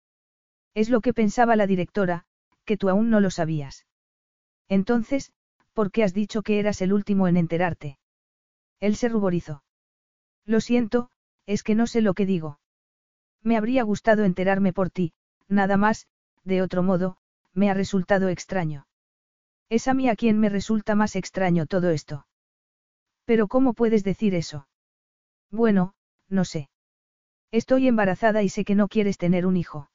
[0.74, 2.26] Es lo que pensaba la directora,
[2.66, 3.86] que tú aún no lo sabías.
[4.68, 5.32] Entonces,
[5.72, 7.98] ¿por qué has dicho que eras el último en enterarte?
[8.80, 9.62] Él se ruborizó.
[10.44, 11.10] Lo siento,
[11.46, 12.60] es que no sé lo que digo.
[13.42, 15.12] Me habría gustado enterarme por ti,
[15.48, 16.08] nada más,
[16.44, 17.16] de otro modo,
[17.54, 18.86] me ha resultado extraño.
[19.68, 22.26] Es a mí a quien me resulta más extraño todo esto.
[23.24, 24.68] Pero ¿cómo puedes decir eso?
[25.50, 25.94] Bueno,
[26.28, 26.68] no sé.
[27.50, 29.90] Estoy embarazada y sé que no quieres tener un hijo.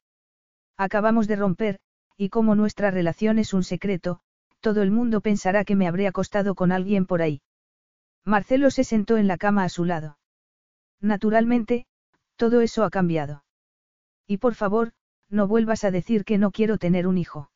[0.78, 1.80] Acabamos de romper,
[2.22, 4.20] y como nuestra relación es un secreto,
[4.60, 7.42] todo el mundo pensará que me habré acostado con alguien por ahí.
[8.24, 10.20] Marcelo se sentó en la cama a su lado.
[11.00, 11.88] Naturalmente,
[12.36, 13.44] todo eso ha cambiado.
[14.28, 14.92] Y por favor,
[15.32, 17.50] no vuelvas a decir que no quiero tener un hijo.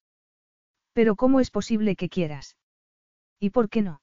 [0.94, 2.58] Pero ¿cómo es posible que quieras?
[3.40, 4.02] ¿Y por qué no?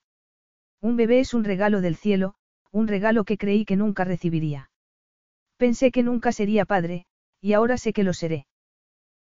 [0.81, 2.37] Un bebé es un regalo del cielo,
[2.71, 4.71] un regalo que creí que nunca recibiría.
[5.57, 7.07] Pensé que nunca sería padre,
[7.41, 8.47] y ahora sé que lo seré.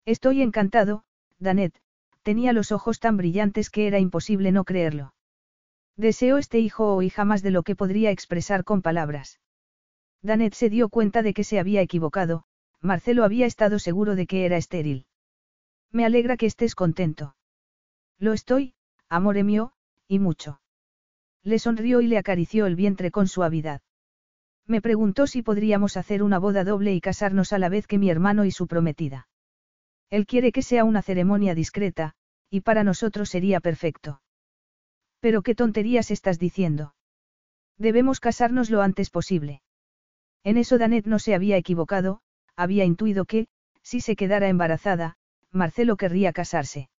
[0.03, 1.05] Estoy encantado,
[1.39, 1.73] Danet,
[2.21, 5.13] tenía los ojos tan brillantes que era imposible no creerlo.
[5.95, 9.39] Deseo este hijo o hija más de lo que podría expresar con palabras.
[10.21, 12.43] Danet se dio cuenta de que se había equivocado,
[12.81, 15.05] Marcelo había estado seguro de que era estéril.
[15.91, 17.35] Me alegra que estés contento.
[18.17, 18.73] Lo estoy,
[19.07, 19.71] amore mío,
[20.07, 20.61] y mucho.
[21.43, 23.81] Le sonrió y le acarició el vientre con suavidad.
[24.67, 28.09] Me preguntó si podríamos hacer una boda doble y casarnos a la vez que mi
[28.09, 29.28] hermano y su prometida.
[30.10, 32.14] Él quiere que sea una ceremonia discreta,
[32.49, 34.22] y para nosotros sería perfecto.
[35.19, 36.95] Pero qué tonterías estás diciendo.
[37.77, 39.61] Debemos casarnos lo antes posible.
[40.44, 42.22] En eso Danet no se había equivocado,
[42.56, 43.48] había intuido que,
[43.84, 45.18] si se quedara embarazada,
[45.52, 46.90] Marcelo querría casarse.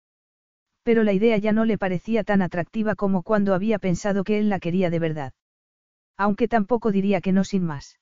[0.83, 4.49] Pero la idea ya no le parecía tan atractiva como cuando había pensado que él
[4.49, 5.33] la quería de verdad.
[6.17, 7.99] Aunque tampoco diría que no sin más.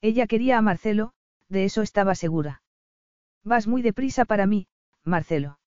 [0.00, 1.12] Ella quería a Marcelo,
[1.48, 2.59] de eso estaba segura.
[3.44, 4.66] Vas muy deprisa para mí,
[5.04, 5.58] Marcelo.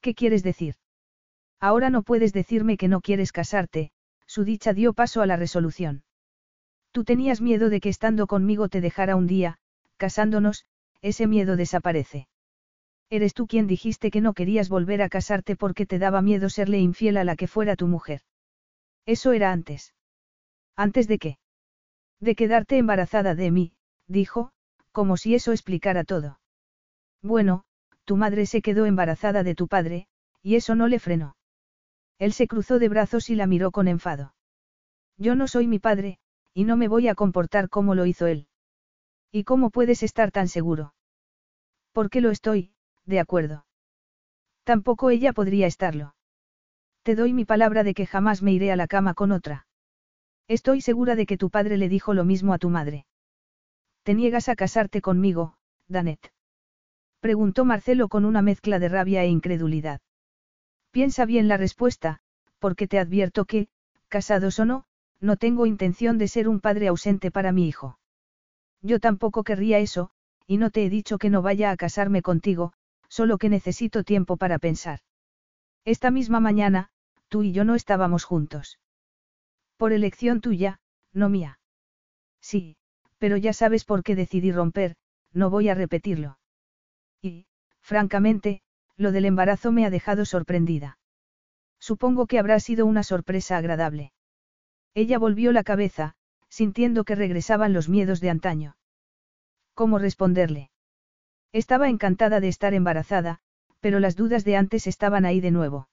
[0.00, 0.74] ¿Qué quieres decir?
[1.60, 3.90] Ahora no puedes decirme que no quieres casarte,
[4.26, 6.04] su dicha dio paso a la resolución.
[6.92, 9.58] Tú tenías miedo de que estando conmigo te dejara un día,
[9.96, 10.66] casándonos,
[11.00, 12.28] ese miedo desaparece.
[13.10, 16.78] Eres tú quien dijiste que no querías volver a casarte porque te daba miedo serle
[16.78, 18.20] infiel a la que fuera tu mujer.
[19.06, 19.94] Eso era antes.
[20.76, 21.38] ¿Antes de qué?
[22.20, 23.72] De quedarte embarazada de mí,
[24.06, 24.50] dijo,
[24.92, 26.38] como si eso explicara todo.
[27.24, 27.64] Bueno,
[28.04, 30.06] tu madre se quedó embarazada de tu padre,
[30.42, 31.36] y eso no le frenó.
[32.18, 34.34] Él se cruzó de brazos y la miró con enfado.
[35.16, 36.18] Yo no soy mi padre,
[36.52, 38.46] y no me voy a comportar como lo hizo él.
[39.32, 40.94] ¿Y cómo puedes estar tan seguro?
[41.92, 42.74] Porque lo estoy,
[43.06, 43.64] de acuerdo.
[44.64, 46.14] Tampoco ella podría estarlo.
[47.04, 49.66] Te doy mi palabra de que jamás me iré a la cama con otra.
[50.46, 53.06] Estoy segura de que tu padre le dijo lo mismo a tu madre.
[54.02, 55.56] ¿Te niegas a casarte conmigo,
[55.88, 56.33] Danet?
[57.24, 60.02] Preguntó Marcelo con una mezcla de rabia e incredulidad.
[60.90, 62.20] Piensa bien la respuesta,
[62.58, 63.68] porque te advierto que,
[64.08, 64.84] casados o no,
[65.20, 67.98] no tengo intención de ser un padre ausente para mi hijo.
[68.82, 70.10] Yo tampoco querría eso,
[70.46, 72.74] y no te he dicho que no vaya a casarme contigo,
[73.08, 74.98] solo que necesito tiempo para pensar.
[75.86, 76.90] Esta misma mañana,
[77.28, 78.80] tú y yo no estábamos juntos.
[79.78, 80.78] Por elección tuya,
[81.14, 81.58] no mía.
[82.42, 82.76] Sí,
[83.16, 84.96] pero ya sabes por qué decidí romper,
[85.32, 86.36] no voy a repetirlo.
[87.24, 87.46] Y,
[87.80, 88.60] francamente,
[88.98, 90.98] lo del embarazo me ha dejado sorprendida.
[91.80, 94.12] Supongo que habrá sido una sorpresa agradable.
[94.92, 96.16] Ella volvió la cabeza,
[96.50, 98.76] sintiendo que regresaban los miedos de antaño.
[99.72, 100.70] ¿Cómo responderle?
[101.50, 103.40] Estaba encantada de estar embarazada,
[103.80, 105.88] pero las dudas de antes estaban ahí de nuevo.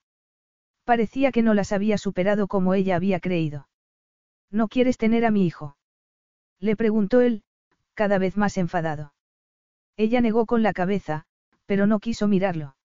[0.84, 3.68] Parecía que no las había superado como ella había creído.
[4.50, 5.78] ¿No quieres tener a mi hijo?
[6.60, 7.42] Le preguntó él,
[7.94, 9.14] cada vez más enfadado.
[9.96, 11.24] Ella negó con la cabeza,
[11.66, 12.76] pero no quiso mirarlo.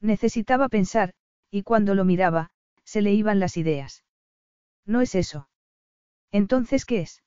[0.00, 1.14] Necesitaba pensar,
[1.50, 2.50] y cuando lo miraba,
[2.84, 4.04] se le iban las ideas.
[4.84, 5.48] No es eso.
[6.30, 7.22] Entonces, ¿qué es?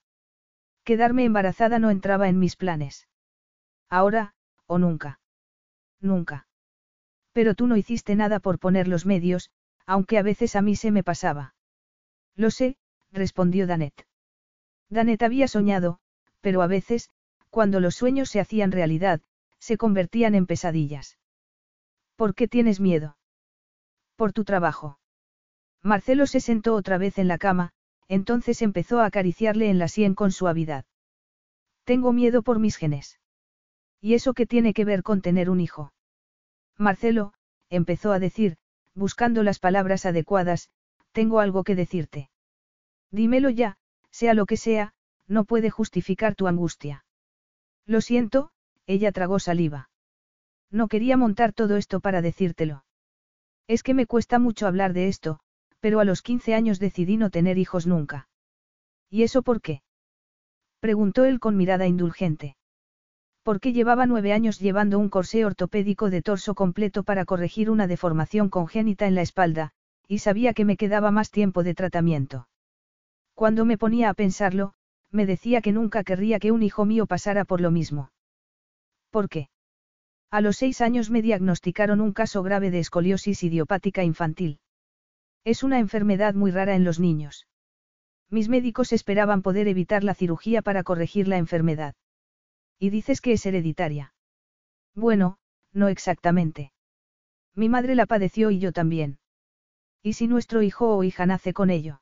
[0.83, 3.07] Quedarme embarazada no entraba en mis planes.
[3.89, 4.35] Ahora,
[4.65, 5.19] o nunca.
[5.99, 6.47] Nunca.
[7.33, 9.49] Pero tú no hiciste nada por poner los medios,
[9.85, 11.55] aunque a veces a mí se me pasaba.
[12.35, 12.77] Lo sé,
[13.11, 14.07] respondió Danet.
[14.89, 15.99] Danet había soñado,
[16.41, 17.09] pero a veces,
[17.49, 19.21] cuando los sueños se hacían realidad,
[19.59, 21.17] se convertían en pesadillas.
[22.15, 23.17] ¿Por qué tienes miedo?
[24.15, 24.99] Por tu trabajo.
[25.83, 27.71] Marcelo se sentó otra vez en la cama,
[28.07, 30.85] entonces empezó a acariciarle en la sien con suavidad.
[31.83, 33.19] Tengo miedo por mis genes.
[34.01, 35.93] ¿Y eso qué tiene que ver con tener un hijo?
[36.77, 37.33] Marcelo,
[37.69, 38.57] empezó a decir,
[38.93, 40.69] buscando las palabras adecuadas,
[41.11, 42.29] tengo algo que decirte.
[43.11, 43.77] Dímelo ya,
[44.11, 44.93] sea lo que sea,
[45.27, 47.05] no puede justificar tu angustia.
[47.87, 48.51] Lo siento,
[48.85, 49.89] ella tragó saliva.
[50.69, 52.83] No quería montar todo esto para decírtelo.
[53.67, 55.39] Es que me cuesta mucho hablar de esto,
[55.79, 58.27] pero a los 15 años decidí no tener hijos nunca.
[59.09, 59.81] ¿Y eso por qué?
[60.79, 62.57] Preguntó él con mirada indulgente.
[63.41, 68.49] Porque llevaba nueve años llevando un corsé ortopédico de torso completo para corregir una deformación
[68.49, 69.71] congénita en la espalda,
[70.07, 72.49] y sabía que me quedaba más tiempo de tratamiento.
[73.33, 74.73] Cuando me ponía a pensarlo,
[75.11, 78.11] me decía que nunca querría que un hijo mío pasara por lo mismo.
[79.09, 79.49] ¿Por qué?
[80.29, 84.59] A los seis años me diagnosticaron un caso grave de escoliosis idiopática infantil.
[85.45, 87.47] Es una enfermedad muy rara en los niños.
[88.29, 91.95] Mis médicos esperaban poder evitar la cirugía para corregir la enfermedad.
[92.77, 94.13] ¿Y dices que es hereditaria?
[94.93, 95.37] Bueno,
[95.71, 96.73] no exactamente.
[97.55, 99.19] Mi madre la padeció y yo también.
[100.03, 102.01] ¿Y si nuestro hijo o hija nace con ello?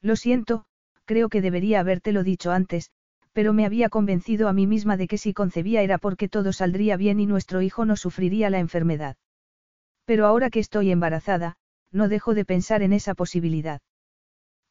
[0.00, 0.64] Lo siento,
[1.04, 2.90] creo que debería habértelo dicho antes,
[3.32, 6.96] pero me había convencido a mí misma de que si concebía era porque todo saldría
[6.96, 9.16] bien y nuestro hijo no sufriría la enfermedad.
[10.04, 11.56] Pero ahora que estoy embarazada,
[11.90, 13.80] no dejo de pensar en esa posibilidad.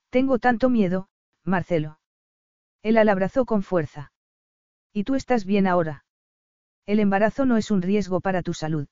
[0.10, 1.08] Tengo tanto miedo,
[1.44, 2.00] Marcelo.
[2.84, 4.12] Él la abrazó con fuerza.
[4.94, 6.06] ¿Y tú estás bien ahora?
[6.86, 8.88] El embarazo no es un riesgo para tu salud.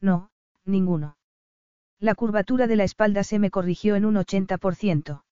[0.00, 0.30] No,
[0.64, 1.16] ninguno.
[2.00, 5.22] La curvatura de la espalda se me corrigió en un 80%.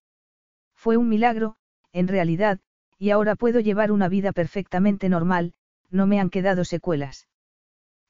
[0.80, 1.56] Fue un milagro,
[1.92, 2.58] en realidad,
[2.96, 5.52] y ahora puedo llevar una vida perfectamente normal,
[5.90, 7.28] no me han quedado secuelas.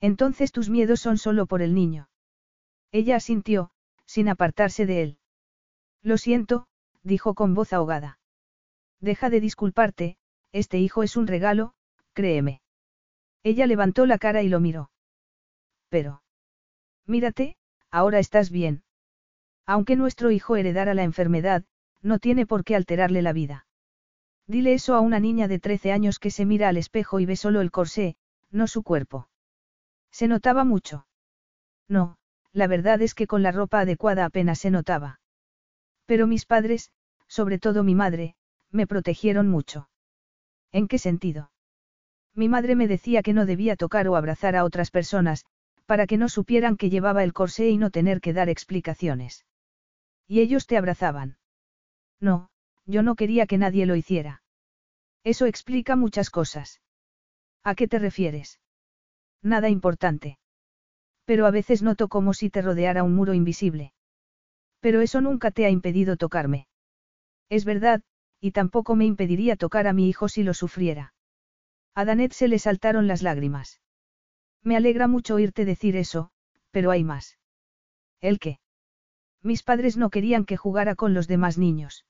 [0.01, 2.09] Entonces tus miedos son solo por el niño.
[2.92, 3.72] Ella asintió,
[4.06, 5.18] sin apartarse de él.
[6.01, 6.68] Lo siento,
[7.02, 8.20] dijo con voz ahogada.
[9.01, 10.16] Deja de disculparte,
[10.52, 11.74] este hijo es un regalo,
[12.12, 12.62] créeme.
[13.42, 14.92] Ella levantó la cara y lo miró.
[15.88, 16.22] Pero.
[17.05, 17.56] Mírate,
[17.90, 18.84] ahora estás bien.
[19.66, 21.64] Aunque nuestro hijo heredara la enfermedad,
[22.02, 23.66] no tiene por qué alterarle la vida.
[24.47, 27.36] Dile eso a una niña de 13 años que se mira al espejo y ve
[27.36, 28.16] solo el corsé,
[28.51, 29.28] no su cuerpo.
[30.10, 31.06] Se notaba mucho.
[31.89, 32.16] No,
[32.52, 35.20] la verdad es que con la ropa adecuada apenas se notaba.
[36.06, 36.90] Pero mis padres,
[37.28, 38.35] sobre todo mi madre,
[38.70, 39.89] me protegieron mucho.
[40.72, 41.51] ¿En qué sentido?
[42.35, 45.44] Mi madre me decía que no debía tocar o abrazar a otras personas,
[45.86, 49.44] para que no supieran que llevaba el corsé y no tener que dar explicaciones.
[50.28, 51.39] ¿Y ellos te abrazaban?
[52.20, 52.51] No,
[52.86, 54.42] yo no quería que nadie lo hiciera.
[55.24, 56.81] Eso explica muchas cosas.
[57.62, 58.60] ¿A qué te refieres?
[59.42, 60.39] Nada importante.
[61.24, 63.92] Pero a veces noto como si te rodeara un muro invisible.
[64.81, 66.66] Pero eso nunca te ha impedido tocarme.
[67.49, 68.02] Es verdad,
[68.40, 71.15] y tampoco me impediría tocar a mi hijo si lo sufriera.
[71.94, 73.81] A Danet se le saltaron las lágrimas.
[74.62, 76.31] Me alegra mucho oírte decir eso,
[76.70, 77.39] pero hay más.
[78.20, 78.60] ¿El qué?
[79.42, 82.05] Mis padres no querían que jugara con los demás niños.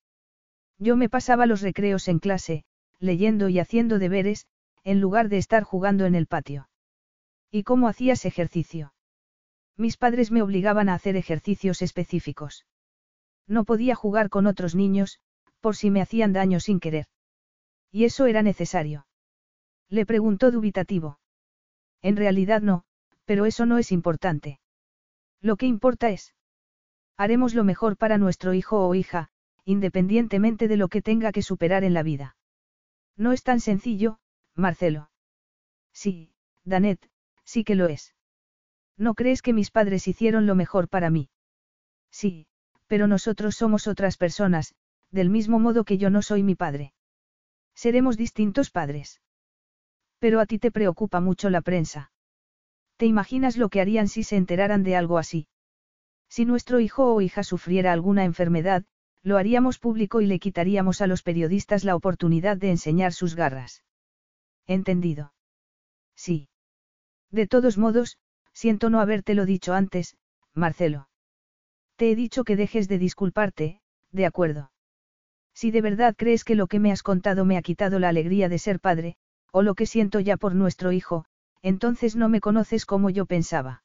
[0.81, 2.65] Yo me pasaba los recreos en clase,
[2.99, 4.47] leyendo y haciendo deberes,
[4.83, 6.70] en lugar de estar jugando en el patio.
[7.50, 8.94] ¿Y cómo hacías ejercicio?
[9.76, 12.67] Mis padres me obligaban a hacer ejercicios específicos.
[13.47, 15.20] No podía jugar con otros niños,
[15.60, 17.07] por si me hacían daño sin querer.
[17.92, 19.07] Y eso era necesario.
[19.91, 21.18] Le preguntó dubitativo.
[22.00, 22.84] En realidad no,
[23.26, 24.60] pero eso no es importante.
[25.42, 26.34] Lo que importa es.
[27.18, 29.31] Haremos lo mejor para nuestro hijo o hija,
[29.70, 32.36] independientemente de lo que tenga que superar en la vida.
[33.16, 34.18] No es tan sencillo,
[34.55, 35.10] Marcelo.
[35.92, 36.32] Sí,
[36.65, 37.10] Danet,
[37.44, 38.15] sí que lo es.
[38.97, 41.31] ¿No crees que mis padres hicieron lo mejor para mí?
[42.10, 42.47] Sí,
[42.86, 44.74] pero nosotros somos otras personas,
[45.10, 46.92] del mismo modo que yo no soy mi padre.
[47.74, 49.20] Seremos distintos padres.
[50.18, 52.12] Pero a ti te preocupa mucho la prensa.
[52.97, 55.49] ¿Te imaginas lo que harían si se enteraran de algo así?
[56.28, 58.84] Si nuestro hijo o hija sufriera alguna enfermedad,
[59.23, 63.84] lo haríamos público y le quitaríamos a los periodistas la oportunidad de enseñar sus garras.
[64.66, 65.32] ¿Entendido?
[66.15, 66.49] Sí.
[67.31, 68.18] De todos modos,
[68.52, 70.16] siento no habértelo dicho antes,
[70.55, 71.08] Marcelo.
[71.97, 74.73] Te he dicho que dejes de disculparte, de acuerdo.
[75.55, 78.49] Si de verdad crees que lo que me has contado me ha quitado la alegría
[78.49, 79.16] de ser padre,
[79.52, 81.26] o lo que siento ya por nuestro hijo,
[81.62, 83.82] entonces no me conoces como yo pensaba.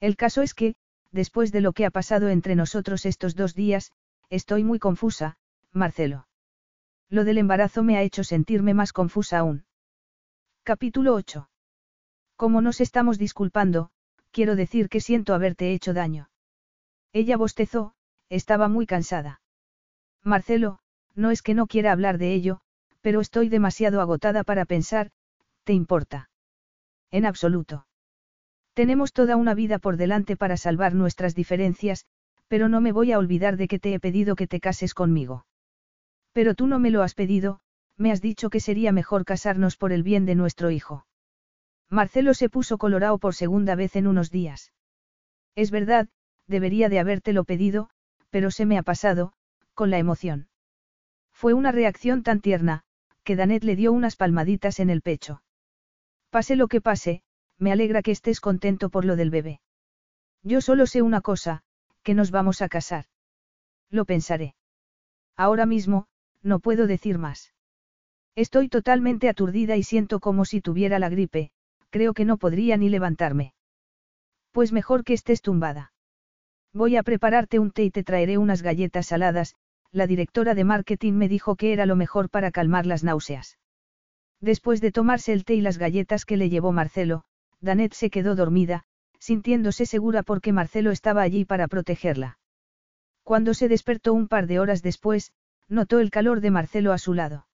[0.00, 0.76] El caso es que,
[1.12, 3.92] después de lo que ha pasado entre nosotros estos dos días,
[4.30, 5.38] estoy muy confusa,
[5.72, 6.26] Marcelo.
[7.08, 9.64] Lo del embarazo me ha hecho sentirme más confusa aún.
[10.64, 11.48] Capítulo 8.
[12.34, 13.90] Como nos estamos disculpando,
[14.32, 16.28] quiero decir que siento haberte hecho daño.
[17.12, 17.94] Ella bostezó,
[18.28, 19.40] estaba muy cansada.
[20.22, 20.80] Marcelo,
[21.14, 22.60] no es que no quiera hablar de ello,
[23.00, 25.12] pero estoy demasiado agotada para pensar,
[25.64, 26.28] ¿te importa?
[27.10, 27.86] En absoluto.
[28.74, 32.04] Tenemos toda una vida por delante para salvar nuestras diferencias,
[32.48, 35.46] pero no me voy a olvidar de que te he pedido que te cases conmigo.
[36.32, 37.60] Pero tú no me lo has pedido,
[37.96, 41.06] me has dicho que sería mejor casarnos por el bien de nuestro hijo.
[41.88, 44.72] Marcelo se puso colorado por segunda vez en unos días.
[45.54, 46.08] Es verdad,
[46.46, 47.90] debería de habértelo pedido,
[48.30, 49.32] pero se me ha pasado,
[49.74, 50.48] con la emoción.
[51.32, 52.82] Fue una reacción tan tierna,
[53.24, 55.42] que Danet le dio unas palmaditas en el pecho.
[56.30, 57.22] Pase lo que pase,
[57.58, 59.60] me alegra que estés contento por lo del bebé.
[60.42, 61.62] Yo solo sé una cosa,
[62.06, 63.06] que nos vamos a casar.
[63.90, 64.54] Lo pensaré.
[65.36, 66.06] Ahora mismo,
[66.40, 67.52] no puedo decir más.
[68.36, 71.50] Estoy totalmente aturdida y siento como si tuviera la gripe,
[71.90, 73.54] creo que no podría ni levantarme.
[74.52, 75.92] Pues mejor que estés tumbada.
[76.72, 79.56] Voy a prepararte un té y te traeré unas galletas saladas,
[79.90, 83.58] la directora de marketing me dijo que era lo mejor para calmar las náuseas.
[84.40, 87.24] Después de tomarse el té y las galletas que le llevó Marcelo,
[87.60, 88.84] Danet se quedó dormida,
[89.26, 92.38] sintiéndose segura porque Marcelo estaba allí para protegerla.
[93.24, 95.32] Cuando se despertó un par de horas después,
[95.66, 97.48] notó el calor de Marcelo a su lado.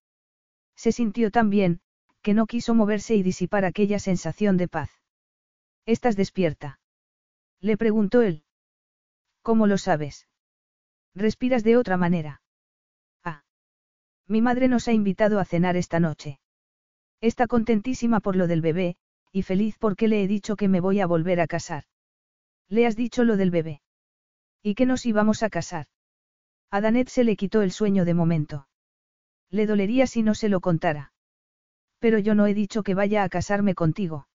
[0.76, 1.80] Se sintió tan bien,
[2.20, 4.90] que no quiso moverse y disipar aquella sensación de paz.
[5.86, 6.78] ¿Estás despierta?
[7.58, 8.44] Le preguntó él.
[9.40, 10.28] ¿Cómo lo sabes?
[11.14, 12.42] Respiras de otra manera.
[13.24, 13.44] Ah.
[14.26, 16.38] Mi madre nos ha invitado a cenar esta noche.
[17.22, 18.98] Está contentísima por lo del bebé,
[19.32, 21.84] y feliz porque le he dicho que me voy a volver a casar.
[22.68, 23.80] Le has dicho lo del bebé.
[24.62, 25.86] ¿Y que nos íbamos a casar?
[26.70, 28.68] A Danet se le quitó el sueño de momento.
[29.50, 31.12] Le dolería si no se lo contara.
[31.98, 34.28] Pero yo no he dicho que vaya a casarme contigo.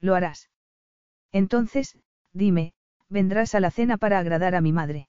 [0.00, 0.50] Lo harás.
[1.32, 1.96] Entonces,
[2.32, 2.74] dime,
[3.08, 5.08] vendrás a la cena para agradar a mi madre.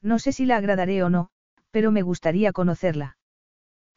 [0.00, 1.30] No sé si la agradaré o no,
[1.70, 3.16] pero me gustaría conocerla.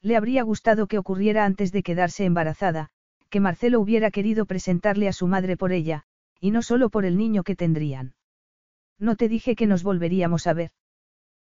[0.01, 2.89] Le habría gustado que ocurriera antes de quedarse embarazada,
[3.29, 6.03] que Marcelo hubiera querido presentarle a su madre por ella,
[6.39, 8.15] y no solo por el niño que tendrían.
[8.99, 10.71] No te dije que nos volveríamos a ver.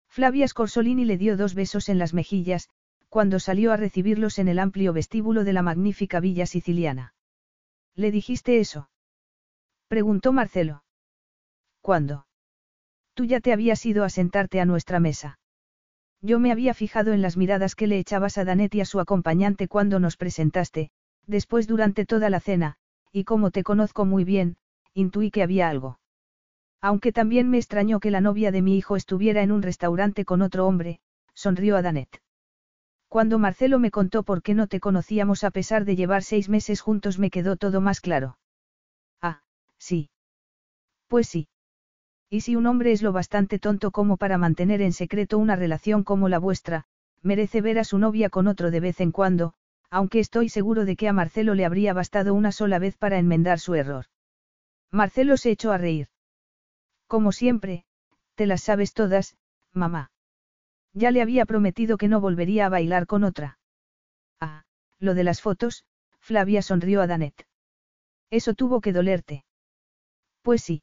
[0.09, 2.69] Flavia Scorsolini le dio dos besos en las mejillas,
[3.09, 7.15] cuando salió a recibirlos en el amplio vestíbulo de la magnífica villa siciliana.
[7.95, 8.89] ¿Le dijiste eso?
[9.89, 10.85] Preguntó Marcelo.
[11.81, 12.27] ¿Cuándo?
[13.15, 15.39] Tú ya te habías ido a sentarte a nuestra mesa.
[16.23, 19.01] Yo me había fijado en las miradas que le echabas a Danet y a su
[19.01, 20.91] acompañante cuando nos presentaste,
[21.27, 22.77] después durante toda la cena,
[23.13, 24.57] y como te conozco muy bien,
[24.95, 25.99] intuí que había algo.
[26.81, 30.43] Aunque también me extrañó que la novia de mi hijo estuviera en un restaurante con
[30.43, 31.01] otro hombre,
[31.35, 32.23] sonrió a Danet.
[33.09, 36.81] Cuando Marcelo me contó por qué no te conocíamos a pesar de llevar seis meses
[36.81, 38.39] juntos me quedó todo más claro.
[39.21, 39.43] Ah,
[39.79, 40.11] sí.
[41.09, 41.49] Pues sí.
[42.31, 46.05] Y si un hombre es lo bastante tonto como para mantener en secreto una relación
[46.05, 46.85] como la vuestra,
[47.23, 49.55] merece ver a su novia con otro de vez en cuando,
[49.91, 53.59] aunque estoy seguro de que a Marcelo le habría bastado una sola vez para enmendar
[53.59, 54.07] su error.
[54.91, 56.09] Marcelo se echó a reír.
[57.07, 57.85] Como siempre,
[58.37, 59.37] te las sabes todas,
[59.73, 60.11] mamá.
[60.93, 63.59] Ya le había prometido que no volvería a bailar con otra.
[64.41, 64.65] Ah,
[64.99, 65.85] lo de las fotos,
[66.21, 67.47] Flavia sonrió a Danet.
[68.31, 69.45] Eso tuvo que dolerte.
[70.43, 70.83] Pues sí.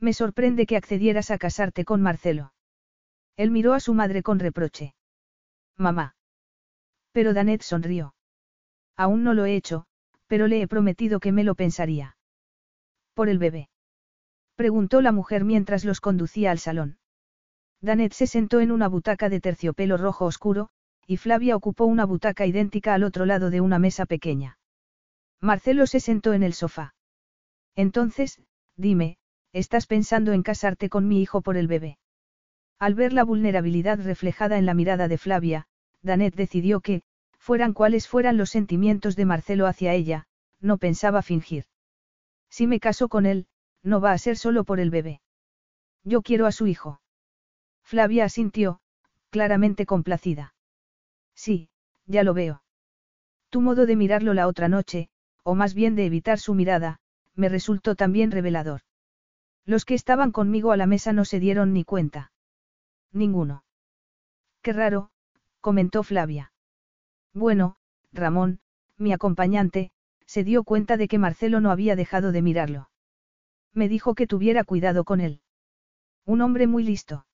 [0.00, 2.52] Me sorprende que accedieras a casarte con Marcelo.
[3.36, 4.94] Él miró a su madre con reproche.
[5.76, 6.14] Mamá.
[7.14, 8.16] Pero Danet sonrió.
[8.96, 9.86] Aún no lo he hecho,
[10.26, 12.16] pero le he prometido que me lo pensaría.
[13.14, 13.68] ¿Por el bebé?
[14.56, 16.98] Preguntó la mujer mientras los conducía al salón.
[17.80, 20.70] Danet se sentó en una butaca de terciopelo rojo oscuro,
[21.06, 24.58] y Flavia ocupó una butaca idéntica al otro lado de una mesa pequeña.
[25.40, 26.96] Marcelo se sentó en el sofá.
[27.76, 28.42] Entonces,
[28.76, 29.18] dime,
[29.52, 31.98] estás pensando en casarte con mi hijo por el bebé.
[32.80, 35.68] Al ver la vulnerabilidad reflejada en la mirada de Flavia,
[36.04, 37.02] Danet decidió que,
[37.38, 40.26] fueran cuales fueran los sentimientos de Marcelo hacia ella,
[40.60, 41.64] no pensaba fingir.
[42.48, 43.46] Si me caso con él,
[43.82, 45.20] no va a ser solo por el bebé.
[46.04, 47.00] Yo quiero a su hijo.
[47.82, 48.80] Flavia asintió,
[49.30, 50.54] claramente complacida.
[51.34, 51.70] Sí,
[52.06, 52.62] ya lo veo.
[53.50, 55.08] Tu modo de mirarlo la otra noche,
[55.42, 57.00] o más bien de evitar su mirada,
[57.34, 58.82] me resultó también revelador.
[59.64, 62.32] Los que estaban conmigo a la mesa no se dieron ni cuenta.
[63.12, 63.64] Ninguno.
[64.62, 65.10] Qué raro,
[65.64, 66.52] comentó Flavia.
[67.32, 67.76] Bueno,
[68.12, 68.60] Ramón,
[68.98, 69.92] mi acompañante,
[70.26, 72.90] se dio cuenta de que Marcelo no había dejado de mirarlo.
[73.72, 75.40] Me dijo que tuviera cuidado con él.
[76.26, 77.24] Un hombre muy listo.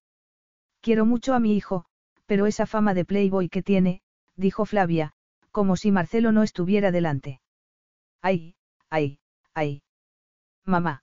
[0.81, 1.87] Quiero mucho a mi hijo,
[2.27, 4.01] pero esa fama de playboy que tiene,
[4.37, 5.13] dijo Flavia,
[5.51, 7.41] como si Marcelo no estuviera delante.
[8.23, 8.55] Ay,
[8.91, 9.19] ay,
[9.55, 9.83] ay.
[10.65, 11.03] Mamá.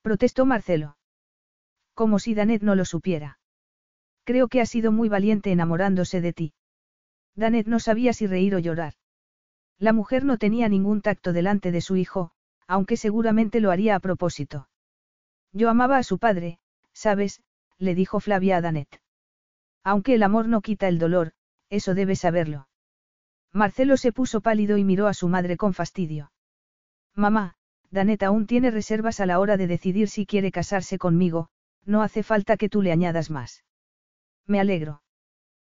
[0.00, 0.96] Protestó Marcelo.
[1.92, 3.38] Como si Danet no lo supiera.
[4.24, 6.54] Creo que ha sido muy valiente enamorándose de ti.
[7.34, 8.94] Danet no sabía si reír o llorar.
[9.78, 12.32] La mujer no tenía ningún tacto delante de su hijo,
[12.66, 14.68] aunque seguramente lo haría a propósito.
[15.52, 16.58] Yo amaba a su padre,
[16.92, 17.42] ¿sabes?
[17.78, 19.02] le dijo Flavia a Danet.
[19.82, 21.32] Aunque el amor no quita el dolor,
[21.68, 22.68] eso debes saberlo.
[23.52, 26.32] Marcelo se puso pálido y miró a su madre con fastidio.
[27.14, 27.56] Mamá,
[27.90, 31.48] Danet aún tiene reservas a la hora de decidir si quiere casarse conmigo,
[31.84, 33.64] no hace falta que tú le añadas más.
[34.46, 35.02] Me alegro.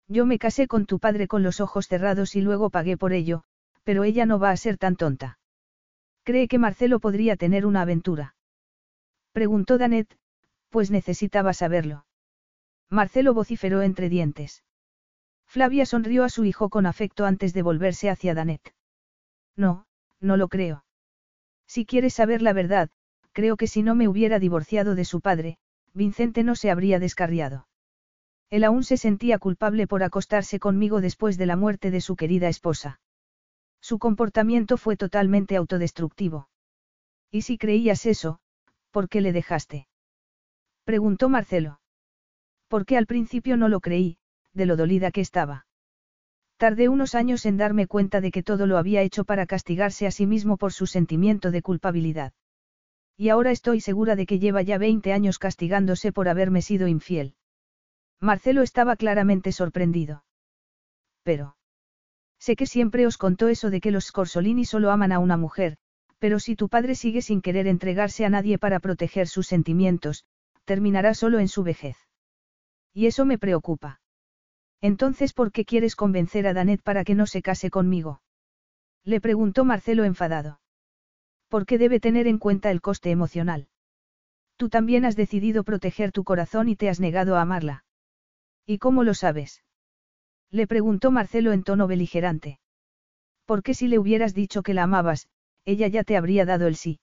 [0.08, 3.44] Yo me casé con tu padre con los ojos cerrados y luego pagué por ello,
[3.84, 5.38] pero ella no va a ser tan tonta.
[6.24, 8.34] ¿Cree que Marcelo podría tener una aventura?
[9.32, 10.16] Preguntó Danet,
[10.70, 12.06] pues necesitaba saberlo.
[12.90, 14.64] Marcelo vociferó entre dientes.
[15.46, 18.74] Flavia sonrió a su hijo con afecto antes de volverse hacia Danet.
[19.56, 19.86] No,
[20.20, 20.84] no lo creo.
[21.66, 22.90] Si quieres saber la verdad,
[23.32, 25.58] creo que si no me hubiera divorciado de su padre,
[25.92, 27.66] Vincente no se habría descarriado.
[28.54, 32.48] Él aún se sentía culpable por acostarse conmigo después de la muerte de su querida
[32.48, 33.00] esposa.
[33.80, 36.48] Su comportamiento fue totalmente autodestructivo.
[37.32, 38.38] ¿Y si creías eso,
[38.92, 39.88] por qué le dejaste?
[40.84, 41.80] Preguntó Marcelo.
[42.68, 44.18] Porque al principio no lo creí,
[44.52, 45.66] de lo dolida que estaba.
[46.56, 50.12] Tardé unos años en darme cuenta de que todo lo había hecho para castigarse a
[50.12, 52.32] sí mismo por su sentimiento de culpabilidad.
[53.16, 57.34] Y ahora estoy segura de que lleva ya 20 años castigándose por haberme sido infiel.
[58.24, 60.24] Marcelo estaba claramente sorprendido.
[61.22, 61.56] Pero.
[62.38, 65.76] Sé que siempre os contó eso de que los Scorsolini solo aman a una mujer,
[66.18, 70.24] pero si tu padre sigue sin querer entregarse a nadie para proteger sus sentimientos,
[70.64, 71.98] terminará solo en su vejez.
[72.94, 74.00] Y eso me preocupa.
[74.80, 78.22] Entonces, ¿por qué quieres convencer a Danet para que no se case conmigo?
[79.04, 80.60] Le preguntó Marcelo enfadado.
[81.48, 83.68] Porque debe tener en cuenta el coste emocional.
[84.56, 87.84] Tú también has decidido proteger tu corazón y te has negado a amarla.
[88.66, 89.62] ¿Y cómo lo sabes?
[90.50, 92.60] Le preguntó Marcelo en tono beligerante.
[93.44, 95.28] Porque si le hubieras dicho que la amabas,
[95.64, 97.00] ella ya te habría dado el sí.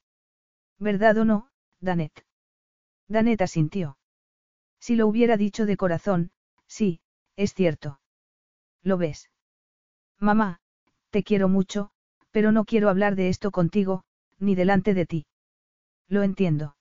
[0.79, 1.49] ¿Verdad o no,
[1.79, 2.25] Danet?
[3.07, 3.97] Danet asintió.
[4.79, 6.31] Si lo hubiera dicho de corazón,
[6.65, 7.01] sí,
[7.35, 7.99] es cierto.
[8.81, 9.29] ¿Lo ves?
[10.19, 10.59] Mamá,
[11.11, 11.91] te quiero mucho,
[12.31, 14.03] pero no quiero hablar de esto contigo,
[14.39, 15.25] ni delante de ti.
[16.07, 16.75] Lo entiendo.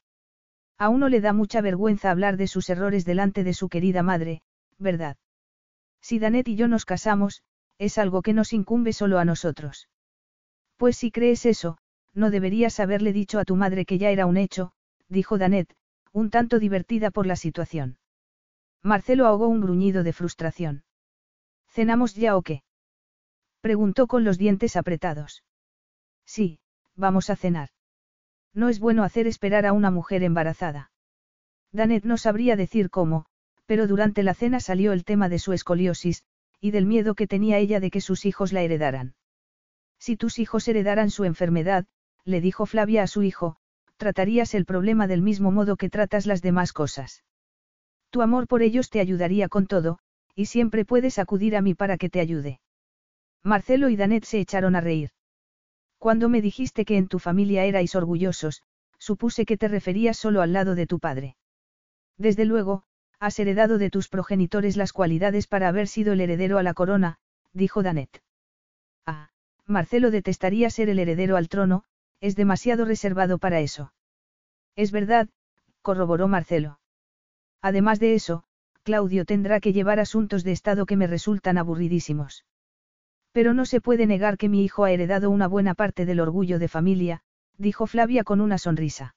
[0.79, 4.43] A uno le da mucha vergüenza hablar de sus errores delante de su querida madre,
[4.81, 5.17] ¿verdad?
[6.01, 7.43] Si Danet y yo nos casamos,
[7.79, 9.89] es algo que nos incumbe solo a nosotros.
[10.77, 11.79] Pues si crees eso,
[12.15, 14.73] no deberías haberle dicho a tu madre que ya era un hecho,
[15.09, 15.75] dijo Danet,
[16.13, 17.99] un tanto divertida por la situación.
[18.83, 20.85] Marcelo ahogó un gruñido de frustración.
[21.69, 22.63] ¿Cenamos ya o qué?
[23.61, 25.45] Preguntó con los dientes apretados.
[26.25, 26.61] Sí,
[26.97, 27.69] vamos a cenar.
[28.55, 30.91] No es bueno hacer esperar a una mujer embarazada.
[31.73, 33.27] Danet no sabría decir cómo,
[33.71, 36.25] pero durante la cena salió el tema de su escoliosis,
[36.61, 39.15] y del miedo que tenía ella de que sus hijos la heredaran.
[40.01, 41.87] Si tus hijos heredaran su enfermedad,
[42.25, 43.59] le dijo Flavia a su hijo,
[43.97, 47.23] tratarías el problema del mismo modo que tratas las demás cosas.
[48.11, 50.01] Tu amor por ellos te ayudaría con todo,
[50.35, 52.61] y siempre puedes acudir a mí para que te ayude.
[53.45, 55.11] Marcelo y Danet se echaron a reír.
[55.97, 58.65] Cuando me dijiste que en tu familia erais orgullosos,
[58.99, 61.37] supuse que te referías solo al lado de tu padre.
[62.19, 62.83] Desde luego,
[63.21, 67.19] Has heredado de tus progenitores las cualidades para haber sido el heredero a la corona,
[67.53, 68.23] dijo Danet.
[69.05, 69.29] Ah,
[69.67, 71.85] Marcelo detestaría ser el heredero al trono,
[72.21, 73.93] es demasiado reservado para eso.
[74.75, 75.29] Es verdad,
[75.83, 76.81] corroboró Marcelo.
[77.61, 78.45] Además de eso,
[78.85, 82.47] Claudio tendrá que llevar asuntos de Estado que me resultan aburridísimos.
[83.33, 86.59] Pero no se puede negar que mi hijo ha heredado una buena parte del orgullo
[86.59, 87.23] de familia,
[87.59, 89.15] dijo Flavia con una sonrisa.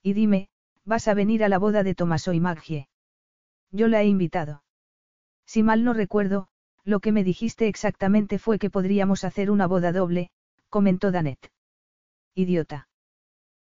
[0.00, 0.48] Y dime,
[0.84, 2.88] ¿vas a venir a la boda de Tomaso y Maggie?
[3.70, 4.62] Yo la he invitado.
[5.46, 6.48] Si mal no recuerdo,
[6.84, 10.30] lo que me dijiste exactamente fue que podríamos hacer una boda doble,
[10.68, 11.52] comentó Danet.
[12.34, 12.88] Idiota.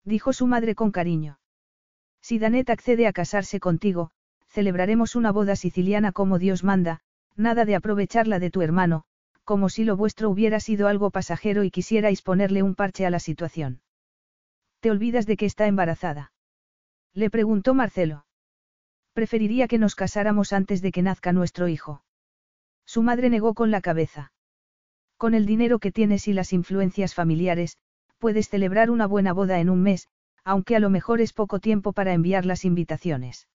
[0.04, 1.40] Dijo su madre con cariño.
[2.22, 4.12] Si Danet accede a casarse contigo,
[4.48, 7.02] celebraremos una boda siciliana como Dios manda,
[7.36, 9.04] nada de aprovechar la de tu hermano,
[9.44, 13.20] como si lo vuestro hubiera sido algo pasajero y quisierais ponerle un parche a la
[13.20, 13.82] situación.
[14.80, 16.32] ¿Te olvidas de que está embarazada?
[17.14, 18.26] Le preguntó Marcelo.
[19.14, 22.04] Preferiría que nos casáramos antes de que nazca nuestro hijo.
[22.86, 24.32] Su madre negó con la cabeza.
[25.18, 27.78] Con el dinero que tienes y las influencias familiares,
[28.18, 30.08] puedes celebrar una buena boda en un mes,
[30.44, 33.48] aunque a lo mejor es poco tiempo para enviar las invitaciones.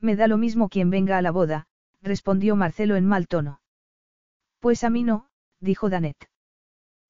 [0.00, 1.66] Me da lo mismo quien venga a la boda,
[2.00, 3.60] respondió Marcelo en mal tono.
[4.58, 5.28] Pues a mí no,
[5.60, 6.16] dijo Danet.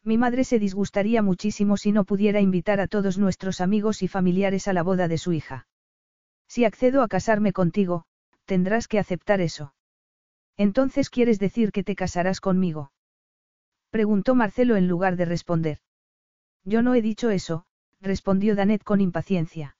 [0.03, 4.67] Mi madre se disgustaría muchísimo si no pudiera invitar a todos nuestros amigos y familiares
[4.67, 5.67] a la boda de su hija.
[6.51, 8.07] Si accedo a casarme contigo,
[8.45, 9.73] tendrás que aceptar eso.
[10.57, 12.91] Entonces quieres decir que te casarás conmigo.
[13.91, 15.79] Preguntó Marcelo en lugar de responder.
[16.65, 17.67] Yo no he dicho eso,
[18.01, 19.77] respondió Danet con impaciencia.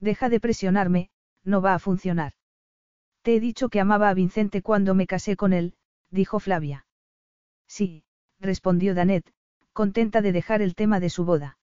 [0.00, 1.10] Deja de presionarme,
[1.44, 2.32] no va a funcionar.
[3.20, 5.74] Te he dicho que amaba a Vicente cuando me casé con él,
[6.10, 6.86] dijo Flavia.
[7.66, 8.04] Sí,
[8.40, 9.30] respondió Danet,
[9.74, 11.58] contenta de dejar el tema de su boda.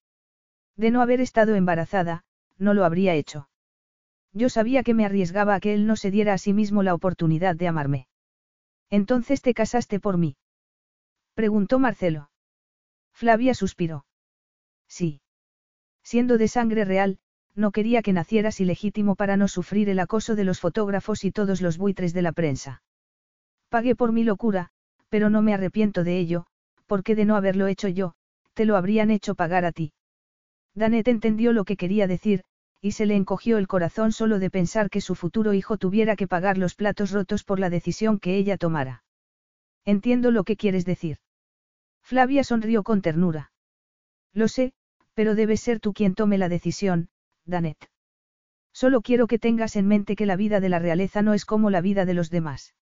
[0.76, 2.26] De no haber estado embarazada,
[2.60, 3.49] no lo habría hecho.
[4.34, 6.94] Yo sabía que me arriesgaba a que él no se diera a sí mismo la
[6.94, 8.08] oportunidad de amarme.
[8.90, 10.36] Entonces te casaste por mí.
[11.34, 12.30] Preguntó Marcelo.
[13.14, 14.06] Flavia suspiró.
[14.88, 15.22] Sí.
[16.04, 17.20] Siendo de sangre real,
[17.56, 21.62] no quería que nacieras ilegítimo para no sufrir el acoso de los fotógrafos y todos
[21.62, 22.82] los buitres de la prensa.
[23.70, 24.70] Pagué por mi locura,
[25.10, 26.46] pero no me arrepiento de ello,
[26.86, 28.14] porque de no haberlo hecho yo,
[28.54, 29.94] te lo habrían hecho pagar a ti.
[30.74, 32.44] Danet entendió lo que quería decir,
[32.82, 36.28] y se le encogió el corazón solo de pensar que su futuro hijo tuviera que
[36.28, 39.04] pagar los platos rotos por la decisión que ella tomara.
[39.86, 41.18] Entiendo lo que quieres decir.
[42.02, 43.52] Flavia sonrió con ternura.
[44.34, 44.74] Lo sé,
[45.14, 47.10] pero debes ser tú quien tome la decisión,
[47.46, 47.90] Danet.
[48.72, 51.70] Solo quiero que tengas en mente que la vida de la realeza no es como
[51.70, 52.76] la vida de los demás.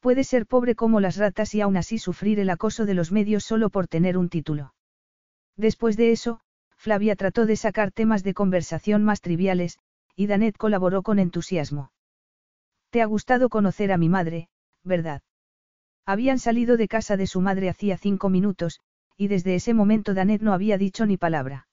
[0.00, 3.44] Puedes ser pobre como las ratas y aún así sufrir el acoso de los medios
[3.44, 4.74] solo por tener un título.
[5.56, 6.40] Después de eso,
[6.78, 9.78] Flavia trató de sacar temas de conversación más triviales,
[10.14, 11.92] y Danet colaboró con entusiasmo.
[12.90, 14.48] Te ha gustado conocer a mi madre,
[14.84, 15.22] ¿verdad?
[16.06, 18.80] Habían salido de casa de su madre hacía cinco minutos,
[19.16, 21.68] y desde ese momento Danet no había dicho ni palabra.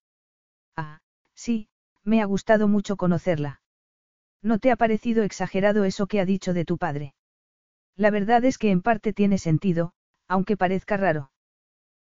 [0.75, 0.99] Ah,
[1.35, 1.69] sí,
[2.03, 3.61] me ha gustado mucho conocerla.
[4.41, 7.13] ¿No te ha parecido exagerado eso que ha dicho de tu padre?
[7.95, 9.93] La verdad es que en parte tiene sentido,
[10.27, 11.31] aunque parezca raro.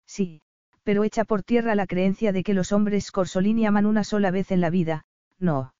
[0.07, 0.43] Sí,
[0.82, 4.50] pero echa por tierra la creencia de que los hombres Corsolini aman una sola vez
[4.50, 5.05] en la vida,
[5.39, 5.74] no.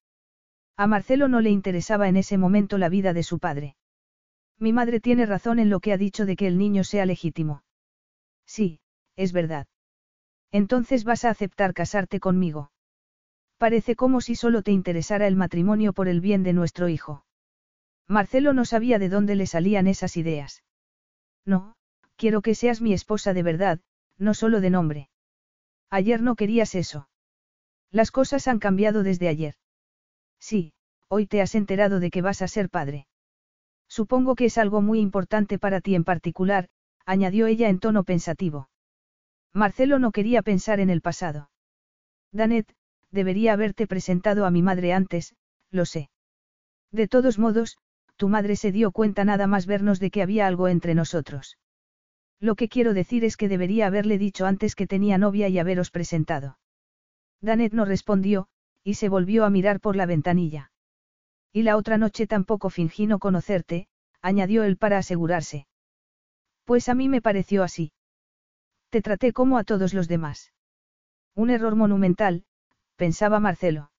[0.77, 3.77] A Marcelo no le interesaba en ese momento la vida de su padre.
[4.59, 7.63] Mi madre tiene razón en lo que ha dicho de que el niño sea legítimo.
[8.47, 8.81] Sí,
[9.17, 9.67] es verdad.
[10.51, 12.71] Entonces vas a aceptar casarte conmigo.
[13.59, 17.25] Parece como si solo te interesara el matrimonio por el bien de nuestro hijo.
[18.07, 20.63] Marcelo no sabía de dónde le salían esas ideas.
[21.45, 21.75] No,
[22.17, 23.81] quiero que seas mi esposa de verdad,
[24.19, 25.11] no solo de nombre.
[25.91, 27.09] Ayer no querías eso.
[27.91, 29.55] Las cosas han cambiado desde ayer.
[30.39, 30.73] Sí,
[31.09, 33.07] hoy te has enterado de que vas a ser padre.
[33.89, 36.69] Supongo que es algo muy importante para ti en particular,
[37.07, 38.69] añadió ella en tono pensativo.
[39.55, 41.51] Marcelo no quería pensar en el pasado.
[42.33, 42.75] Danet,
[43.11, 45.35] debería haberte presentado a mi madre antes,
[45.71, 46.11] lo sé.
[46.93, 47.79] De todos modos,
[48.17, 51.57] tu madre se dio cuenta nada más vernos de que había algo entre nosotros.
[52.41, 55.91] Lo que quiero decir es que debería haberle dicho antes que tenía novia y haberos
[55.91, 56.59] presentado.
[57.41, 58.49] Danet no respondió,
[58.85, 60.71] y se volvió a mirar por la ventanilla.
[61.53, 63.89] Y la otra noche tampoco fingí no conocerte,
[64.23, 65.67] añadió él para asegurarse.
[66.65, 67.93] Pues a mí me pareció así.
[68.91, 70.53] Te traté como a todos los demás.
[71.35, 72.45] Un error monumental,
[72.97, 73.91] pensaba Marcelo.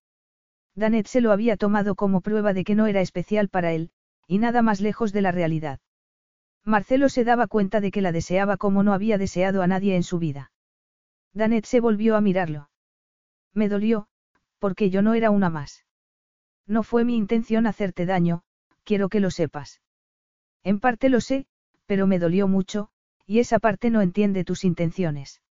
[0.75, 3.91] Danet se lo había tomado como prueba de que no era especial para él,
[4.27, 5.79] y nada más lejos de la realidad.
[6.65, 10.03] Marcelo se daba cuenta de que la deseaba como no había deseado a nadie en
[10.03, 10.51] su vida.
[11.33, 12.69] Danet se volvió a mirarlo.
[13.53, 14.07] Me dolió,
[14.59, 15.85] porque yo no era una más.
[16.67, 18.43] No fue mi intención hacerte daño,
[18.83, 19.81] quiero que lo sepas.
[20.63, 21.47] En parte lo sé,
[21.85, 22.89] pero me dolió mucho,
[23.25, 25.41] y esa parte no entiende tus intenciones.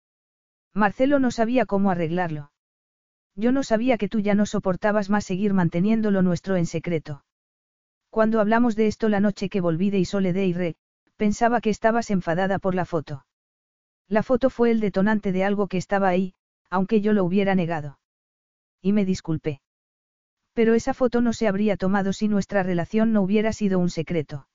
[0.75, 2.53] Marcelo no sabía cómo arreglarlo.
[3.35, 7.25] Yo no sabía que tú ya no soportabas más seguir manteniéndolo nuestro en secreto.
[8.11, 10.77] Cuando hablamos de esto la noche que volví de Isole de Irre,
[11.19, 13.27] Pensaba que estabas enfadada por la foto.
[14.09, 16.33] La foto fue el detonante de algo que estaba ahí,
[16.71, 17.99] aunque yo lo hubiera negado.
[18.81, 19.61] Y me disculpé.
[20.55, 24.47] Pero esa foto no se habría tomado si nuestra relación no hubiera sido un secreto.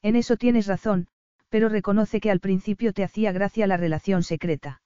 [0.00, 1.08] En eso tienes razón,
[1.48, 4.82] pero reconoce que al principio te hacía gracia la relación secreta.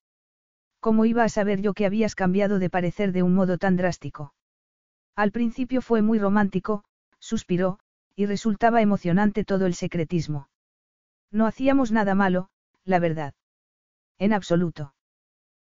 [0.80, 4.34] ¿Cómo iba a saber yo que habías cambiado de parecer de un modo tan drástico?
[5.14, 6.82] Al principio fue muy romántico,
[7.18, 7.78] suspiró,
[8.16, 10.48] y resultaba emocionante todo el secretismo.
[11.34, 12.48] No hacíamos nada malo,
[12.84, 13.34] la verdad.
[14.20, 14.94] En absoluto.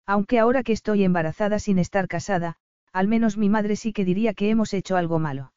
[0.05, 2.57] Aunque ahora que estoy embarazada sin estar casada,
[2.93, 5.55] al menos mi madre sí que diría que hemos hecho algo malo.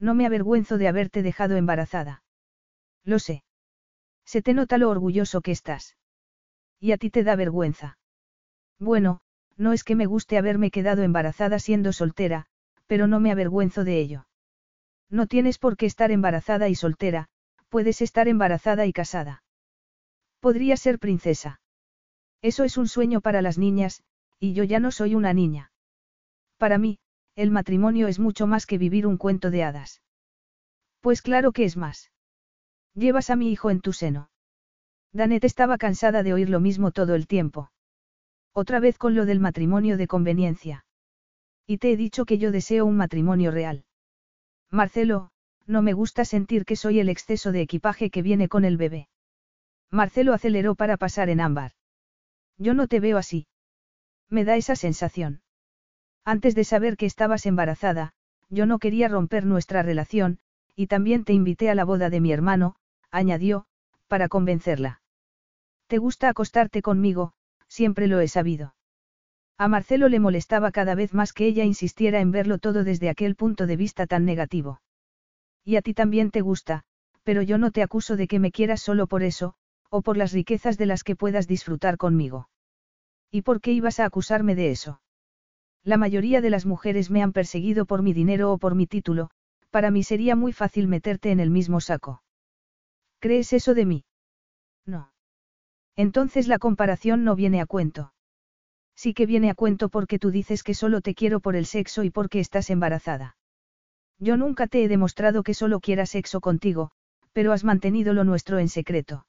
[0.00, 2.22] No me avergüenzo de haberte dejado embarazada.
[3.04, 3.44] Lo sé.
[4.24, 5.98] Se te nota lo orgulloso que estás.
[6.80, 7.98] Y a ti te da vergüenza.
[8.78, 9.20] Bueno,
[9.58, 12.46] no es que me guste haberme quedado embarazada siendo soltera,
[12.86, 14.26] pero no me avergüenzo de ello.
[15.10, 17.28] No tienes por qué estar embarazada y soltera,
[17.68, 19.42] puedes estar embarazada y casada.
[20.40, 21.60] Podría ser princesa.
[22.42, 24.02] Eso es un sueño para las niñas,
[24.38, 25.72] y yo ya no soy una niña.
[26.56, 26.98] Para mí,
[27.34, 30.02] el matrimonio es mucho más que vivir un cuento de hadas.
[31.00, 32.10] Pues claro que es más.
[32.94, 34.30] Llevas a mi hijo en tu seno.
[35.12, 37.70] Danet estaba cansada de oír lo mismo todo el tiempo.
[38.52, 40.84] Otra vez con lo del matrimonio de conveniencia.
[41.66, 43.84] Y te he dicho que yo deseo un matrimonio real.
[44.70, 45.30] Marcelo,
[45.68, 49.08] no me gusta sentir que soy el exceso de equipaje que viene con el bebé.
[49.90, 51.72] Marcelo aceleró para pasar en ámbar.
[52.56, 53.46] Yo no te veo así.
[54.30, 55.42] Me da esa sensación.
[56.24, 58.12] Antes de saber que estabas embarazada,
[58.48, 60.38] yo no quería romper nuestra relación,
[60.74, 62.76] y también te invité a la boda de mi hermano,
[63.10, 63.66] añadió,
[64.08, 65.02] para convencerla.
[65.86, 67.32] Te gusta acostarte conmigo,
[67.66, 68.74] siempre lo he sabido.
[69.58, 73.36] A Marcelo le molestaba cada vez más que ella insistiera en verlo todo desde aquel
[73.36, 74.80] punto de vista tan negativo.
[75.68, 76.84] Y a ti también te gusta,
[77.24, 79.52] pero yo no te acuso de que me quieras solo por eso,
[79.90, 82.48] o por las riquezas de las que puedas disfrutar conmigo.
[83.30, 85.02] ¿Y por qué ibas a acusarme de eso?
[85.84, 89.28] La mayoría de las mujeres me han perseguido por mi dinero o por mi título,
[89.68, 92.22] para mí sería muy fácil meterte en el mismo saco.
[93.18, 94.04] ¿Crees eso de mí?
[94.86, 95.12] No.
[95.96, 98.14] Entonces la comparación no viene a cuento.
[98.96, 102.04] Sí que viene a cuento porque tú dices que solo te quiero por el sexo
[102.04, 103.36] y porque estás embarazada.
[104.18, 106.90] Yo nunca te he demostrado que solo quiera sexo contigo,
[107.32, 109.26] pero has mantenido lo nuestro en secreto.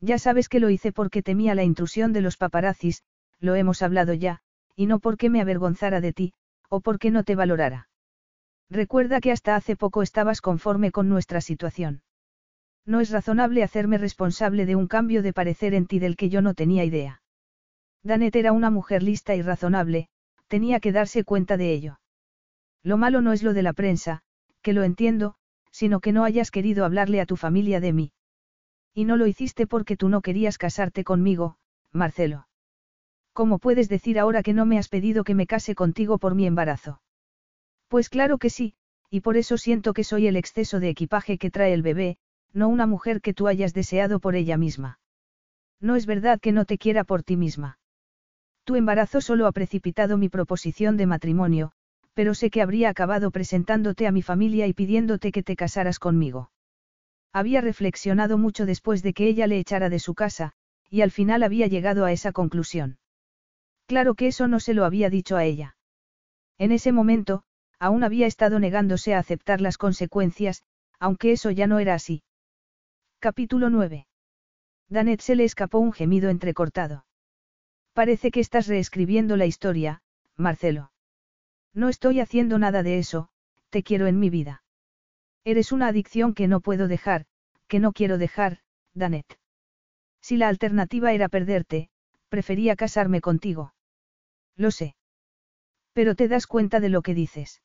[0.00, 3.02] Ya sabes que lo hice porque temía la intrusión de los paparazzis,
[3.40, 4.40] lo hemos hablado ya,
[4.76, 6.32] y no porque me avergonzara de ti,
[6.68, 7.88] o porque no te valorara.
[8.70, 12.02] Recuerda que hasta hace poco estabas conforme con nuestra situación.
[12.86, 16.42] No es razonable hacerme responsable de un cambio de parecer en ti del que yo
[16.42, 17.22] no tenía idea.
[18.02, 20.08] Danet era una mujer lista y razonable,
[20.46, 21.98] tenía que darse cuenta de ello.
[22.82, 24.22] Lo malo no es lo de la prensa,
[24.62, 25.34] que lo entiendo,
[25.70, 28.12] sino que no hayas querido hablarle a tu familia de mí.
[28.94, 31.56] Y no lo hiciste porque tú no querías casarte conmigo,
[31.92, 32.48] Marcelo.
[33.32, 36.46] ¿Cómo puedes decir ahora que no me has pedido que me case contigo por mi
[36.46, 37.00] embarazo?
[37.86, 38.74] Pues claro que sí,
[39.10, 42.18] y por eso siento que soy el exceso de equipaje que trae el bebé,
[42.52, 44.98] no una mujer que tú hayas deseado por ella misma.
[45.80, 47.78] No es verdad que no te quiera por ti misma.
[48.64, 51.72] Tu embarazo solo ha precipitado mi proposición de matrimonio,
[52.18, 56.50] pero sé que habría acabado presentándote a mi familia y pidiéndote que te casaras conmigo.
[57.32, 60.52] Había reflexionado mucho después de que ella le echara de su casa,
[60.90, 62.98] y al final había llegado a esa conclusión.
[63.86, 65.76] Claro que eso no se lo había dicho a ella.
[66.58, 67.44] En ese momento,
[67.78, 70.64] aún había estado negándose a aceptar las consecuencias,
[70.98, 72.24] aunque eso ya no era así.
[73.20, 74.08] Capítulo 9.
[74.88, 77.06] Danet se le escapó un gemido entrecortado.
[77.92, 80.02] Parece que estás reescribiendo la historia,
[80.36, 80.90] Marcelo.
[81.78, 83.28] No estoy haciendo nada de eso,
[83.70, 84.64] te quiero en mi vida.
[85.44, 87.26] Eres una adicción que no puedo dejar,
[87.68, 88.58] que no quiero dejar,
[88.94, 89.38] Danet.
[90.20, 91.88] Si la alternativa era perderte,
[92.30, 93.74] prefería casarme contigo.
[94.56, 94.96] Lo sé.
[95.92, 97.62] Pero te das cuenta de lo que dices.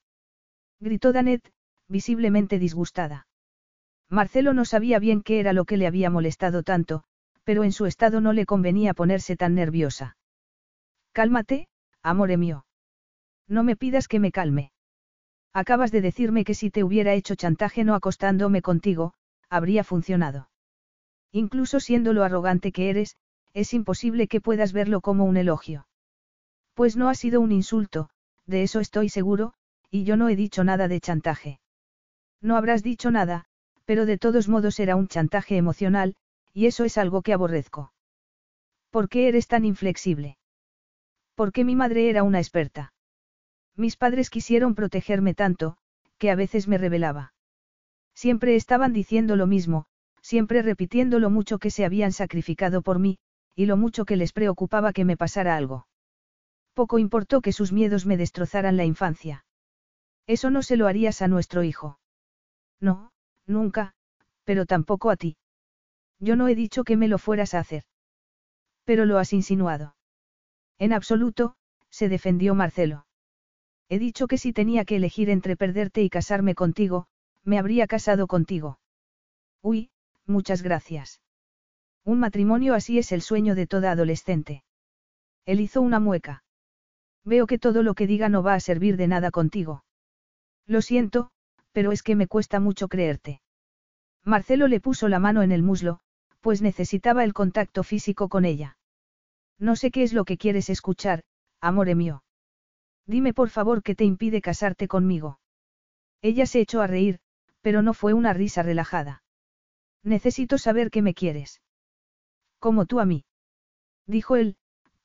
[0.80, 1.52] Gritó Danet,
[1.88, 3.26] visiblemente disgustada.
[4.10, 7.04] Marcelo no sabía bien qué era lo que le había molestado tanto,
[7.44, 10.18] pero en su estado no le convenía ponerse tan nerviosa.
[11.14, 11.68] Cálmate,
[12.04, 12.68] amore mío.
[13.48, 14.72] No me pidas que me calme.
[15.54, 19.14] Acabas de decirme que si te hubiera hecho chantaje no acostándome contigo,
[19.50, 20.50] habría funcionado.
[21.32, 23.18] Incluso siendo lo arrogante que eres,
[23.54, 25.88] es imposible que puedas verlo como un elogio.
[26.74, 28.10] Pues no ha sido un insulto,
[28.46, 29.54] de eso estoy seguro,
[29.92, 31.60] y yo no he dicho nada de chantaje.
[32.42, 33.46] No habrás dicho nada,
[33.86, 36.16] pero de todos modos era un chantaje emocional,
[36.52, 37.94] y eso es algo que aborrezco.
[38.90, 40.38] ¿Por qué eres tan inflexible?
[41.36, 42.93] Porque mi madre era una experta.
[43.76, 45.78] Mis padres quisieron protegerme tanto,
[46.18, 47.34] que a veces me rebelaba.
[48.14, 49.86] Siempre estaban diciendo lo mismo,
[50.22, 53.18] siempre repitiendo lo mucho que se habían sacrificado por mí,
[53.56, 55.88] y lo mucho que les preocupaba que me pasara algo.
[56.74, 59.46] Poco importó que sus miedos me destrozaran la infancia.
[60.26, 62.00] Eso no se lo harías a nuestro hijo.
[62.80, 63.12] No,
[63.46, 63.94] nunca,
[64.44, 65.38] pero tampoco a ti.
[66.20, 67.84] Yo no he dicho que me lo fueras a hacer.
[68.86, 69.96] Pero lo has insinuado.
[70.80, 71.56] En absoluto,
[71.90, 73.06] se defendió Marcelo.
[73.94, 77.06] He dicho que si tenía que elegir entre perderte y casarme contigo,
[77.44, 78.80] me habría casado contigo.
[79.62, 79.92] Uy,
[80.26, 81.22] muchas gracias.
[82.04, 84.64] Un matrimonio así es el sueño de toda adolescente.
[85.46, 86.44] Él hizo una mueca.
[87.24, 89.84] Veo que todo lo que diga no va a servir de nada contigo.
[90.66, 91.30] Lo siento,
[91.72, 93.42] pero es que me cuesta mucho creerte.
[94.24, 96.00] Marcelo le puso la mano en el muslo,
[96.42, 98.76] pues necesitaba el contacto físico con ella.
[99.60, 101.22] No sé qué es lo que quieres escuchar,
[101.62, 102.24] amore mío.
[103.06, 105.40] Dime por favor qué te impide casarte conmigo.
[106.22, 107.20] Ella se echó a reír,
[107.62, 109.24] pero no fue una risa relajada.
[110.04, 111.62] Necesito saber qué me quieres.
[112.60, 113.26] Como tú a mí.
[114.08, 114.58] Dijo él,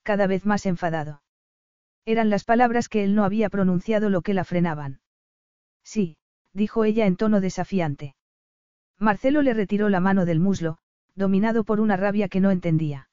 [0.02, 1.22] cada vez más enfadado.
[2.04, 5.00] Eran las palabras que él no había pronunciado lo que la frenaban.
[5.82, 6.16] Sí,
[6.52, 8.14] dijo ella en tono desafiante.
[8.98, 10.78] Marcelo le retiró la mano del muslo,
[11.14, 13.08] dominado por una rabia que no entendía.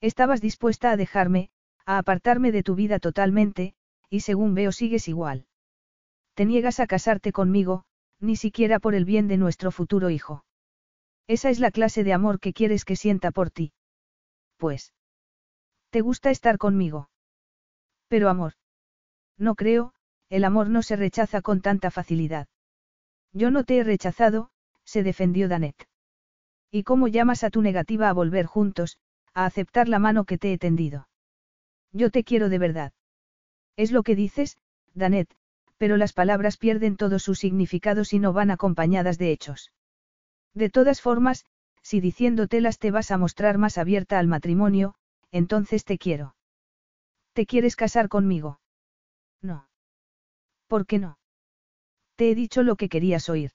[0.00, 1.50] Estabas dispuesta a dejarme,
[1.86, 3.74] a apartarme de tu vida totalmente,
[4.10, 5.46] y según veo sigues igual.
[6.34, 7.84] Te niegas a casarte conmigo,
[8.20, 10.44] ni siquiera por el bien de nuestro futuro hijo.
[11.26, 13.72] Esa es la clase de amor que quieres que sienta por ti.
[14.56, 14.94] Pues.
[15.90, 17.10] ¿Te gusta estar conmigo?
[18.08, 18.54] Pero amor.
[19.36, 19.94] No creo,
[20.28, 22.48] el amor no se rechaza con tanta facilidad.
[23.32, 24.50] Yo no te he rechazado,
[24.84, 25.88] se defendió Danet.
[26.70, 28.98] ¿Y cómo llamas a tu negativa a volver juntos,
[29.34, 31.08] a aceptar la mano que te he tendido?
[31.92, 32.92] Yo te quiero de verdad.
[33.78, 34.58] Es lo que dices,
[34.94, 35.32] Danet,
[35.76, 39.70] pero las palabras pierden todo su significado si no van acompañadas de hechos.
[40.52, 41.46] De todas formas,
[41.80, 44.96] si diciéndotelas te vas a mostrar más abierta al matrimonio,
[45.30, 46.34] entonces te quiero.
[47.34, 48.60] ¿Te quieres casar conmigo?
[49.42, 49.68] No.
[50.66, 51.20] ¿Por qué no?
[52.16, 53.52] Te he dicho lo que querías oír.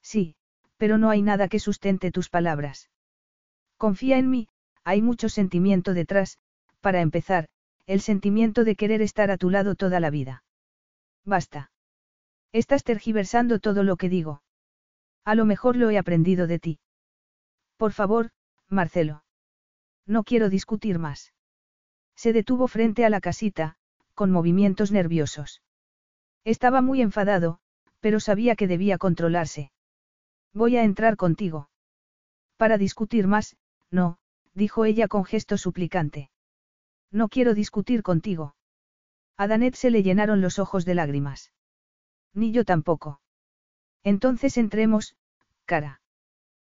[0.00, 0.36] Sí,
[0.78, 2.88] pero no hay nada que sustente tus palabras.
[3.76, 4.48] Confía en mí,
[4.84, 6.38] hay mucho sentimiento detrás,
[6.80, 7.50] para empezar,
[7.86, 10.44] el sentimiento de querer estar a tu lado toda la vida.
[11.24, 11.70] Basta.
[12.52, 14.42] Estás tergiversando todo lo que digo.
[15.24, 16.78] A lo mejor lo he aprendido de ti.
[17.76, 18.30] Por favor,
[18.68, 19.24] Marcelo.
[20.06, 21.32] No quiero discutir más.
[22.14, 23.76] Se detuvo frente a la casita,
[24.14, 25.62] con movimientos nerviosos.
[26.44, 27.58] Estaba muy enfadado,
[28.00, 29.72] pero sabía que debía controlarse.
[30.52, 31.68] Voy a entrar contigo.
[32.56, 33.56] Para discutir más,
[33.90, 34.18] no,
[34.52, 36.30] dijo ella con gesto suplicante.
[37.14, 38.56] No quiero discutir contigo.
[39.36, 41.52] A Danet se le llenaron los ojos de lágrimas.
[42.32, 43.20] Ni yo tampoco.
[44.02, 45.14] Entonces entremos,
[45.64, 46.00] cara.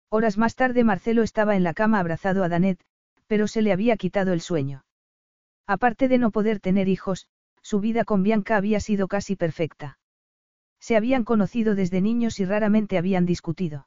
[0.08, 2.84] Horas más tarde Marcelo estaba en la cama abrazado a Danet,
[3.28, 4.84] pero se le había quitado el sueño.
[5.68, 7.28] Aparte de no poder tener hijos,
[7.62, 10.00] su vida con Bianca había sido casi perfecta.
[10.80, 13.86] Se habían conocido desde niños y raramente habían discutido.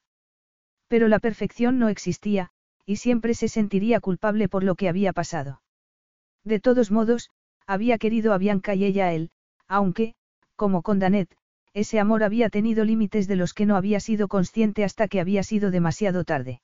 [0.87, 2.51] Pero la perfección no existía,
[2.85, 5.61] y siempre se sentiría culpable por lo que había pasado.
[6.45, 7.31] De todos modos,
[7.67, 9.31] había querido a Bianca y ella a él,
[9.67, 10.13] aunque,
[10.55, 11.35] como con Danet,
[11.73, 15.43] ese amor había tenido límites de los que no había sido consciente hasta que había
[15.43, 16.61] sido demasiado tarde.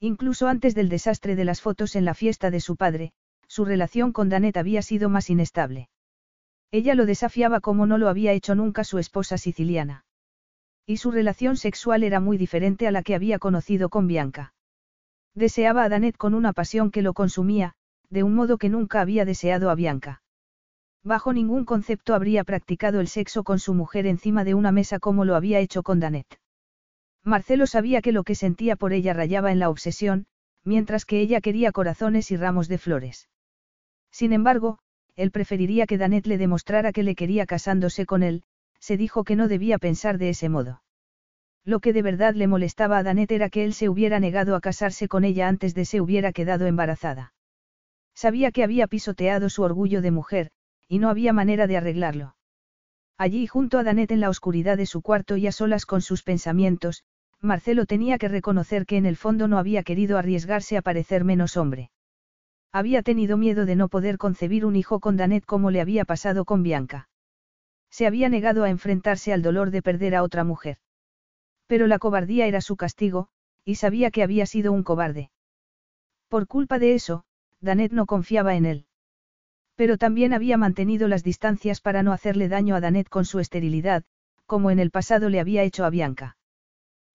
[0.00, 3.12] Incluso antes del desastre de las fotos en la fiesta de su padre,
[3.46, 5.90] su relación con Danet había sido más inestable.
[6.70, 10.06] Ella lo desafiaba como no lo había hecho nunca su esposa siciliana.
[10.86, 14.54] Y su relación sexual era muy diferente a la que había conocido con Bianca.
[15.34, 17.74] Deseaba a Danet con una pasión que lo consumía,
[18.12, 20.22] de un modo que nunca había deseado a Bianca.
[21.02, 25.24] Bajo ningún concepto habría practicado el sexo con su mujer encima de una mesa como
[25.24, 26.26] lo había hecho con Danet.
[27.24, 30.26] Marcelo sabía que lo que sentía por ella rayaba en la obsesión,
[30.62, 33.30] mientras que ella quería corazones y ramos de flores.
[34.10, 34.78] Sin embargo,
[35.16, 38.42] él preferiría que Danet le demostrara que le quería casándose con él,
[38.78, 40.82] se dijo que no debía pensar de ese modo.
[41.64, 44.60] Lo que de verdad le molestaba a Danet era que él se hubiera negado a
[44.60, 47.32] casarse con ella antes de se hubiera quedado embarazada.
[48.14, 50.50] Sabía que había pisoteado su orgullo de mujer,
[50.88, 52.36] y no había manera de arreglarlo.
[53.18, 56.22] Allí junto a Danet en la oscuridad de su cuarto y a solas con sus
[56.22, 57.04] pensamientos,
[57.40, 61.56] Marcelo tenía que reconocer que en el fondo no había querido arriesgarse a parecer menos
[61.56, 61.90] hombre.
[62.72, 66.44] Había tenido miedo de no poder concebir un hijo con Danet como le había pasado
[66.44, 67.08] con Bianca.
[67.90, 70.78] Se había negado a enfrentarse al dolor de perder a otra mujer.
[71.66, 73.28] Pero la cobardía era su castigo,
[73.64, 75.30] y sabía que había sido un cobarde.
[76.28, 77.24] Por culpa de eso,
[77.62, 78.86] Danet no confiaba en él.
[79.76, 84.04] Pero también había mantenido las distancias para no hacerle daño a Danet con su esterilidad,
[84.46, 86.36] como en el pasado le había hecho a Bianca.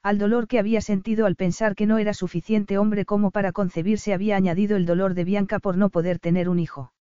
[0.02, 4.14] Al dolor que había sentido al pensar que no era suficiente hombre como para concebirse
[4.14, 6.94] había añadido el dolor de Bianca por no poder tener un hijo.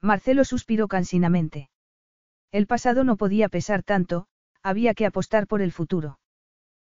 [0.00, 1.68] Marcelo suspiró cansinamente.
[2.50, 4.26] El pasado no podía pesar tanto,
[4.62, 6.18] había que apostar por el futuro.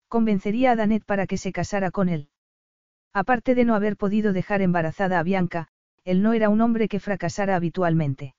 [0.08, 2.30] Convencería a Danet para que se casara con él.
[3.16, 5.70] Aparte de no haber podido dejar embarazada a Bianca,
[6.04, 8.36] él no era un hombre que fracasara habitualmente.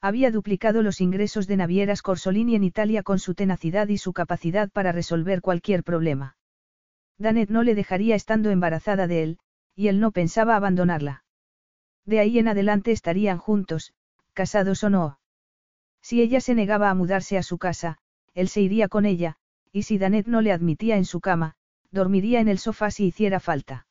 [0.00, 4.70] Había duplicado los ingresos de navieras Corsolini en Italia con su tenacidad y su capacidad
[4.70, 6.38] para resolver cualquier problema.
[7.18, 9.38] Danet no le dejaría estando embarazada de él,
[9.76, 11.24] y él no pensaba abandonarla.
[12.06, 13.92] De ahí en adelante estarían juntos,
[14.32, 15.18] casados o no.
[16.00, 17.98] Si ella se negaba a mudarse a su casa,
[18.32, 19.36] él se iría con ella,
[19.72, 21.56] y si Danet no le admitía en su cama,
[21.90, 23.88] dormiría en el sofá si hiciera falta.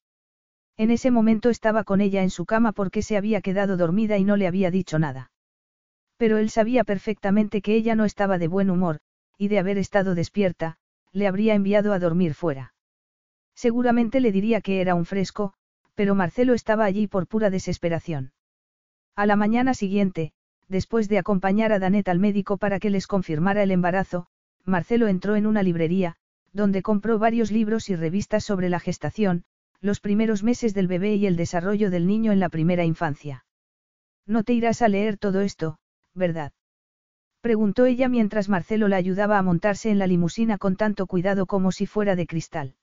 [0.79, 4.23] En ese momento estaba con ella en su cama porque se había quedado dormida y
[4.23, 5.29] no le había dicho nada.
[6.15, 9.01] Pero él sabía perfectamente que ella no estaba de buen humor,
[9.37, 10.77] y de haber estado despierta,
[11.11, 12.73] le habría enviado a dormir fuera.
[13.55, 15.51] Seguramente le diría que era un fresco,
[15.95, 18.31] pero Marcelo estaba allí por pura desesperación.
[19.17, 20.31] A la mañana siguiente,
[20.69, 24.27] después de acompañar a Danet al médico para que les confirmara el embarazo,
[24.63, 26.15] Marcelo entró en una librería,
[26.53, 29.43] donde compró varios libros y revistas sobre la gestación,
[29.81, 33.45] los primeros meses del bebé y el desarrollo del niño en la primera infancia.
[34.25, 35.79] No te irás a leer todo esto,
[36.13, 36.51] ¿verdad?
[37.41, 41.71] Preguntó ella mientras Marcelo la ayudaba a montarse en la limusina con tanto cuidado como
[41.71, 42.75] si fuera de cristal.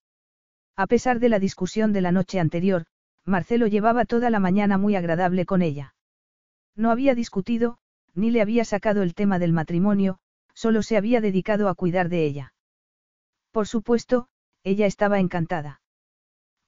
[0.77, 2.87] A pesar de la discusión de la noche anterior,
[3.25, 5.95] Marcelo llevaba toda la mañana muy agradable con ella.
[6.75, 7.79] No había discutido,
[8.15, 10.19] ni le había sacado el tema del matrimonio,
[10.55, 12.55] solo se había dedicado a cuidar de ella.
[13.51, 14.29] Por supuesto,
[14.65, 15.81] ella estaba encantada.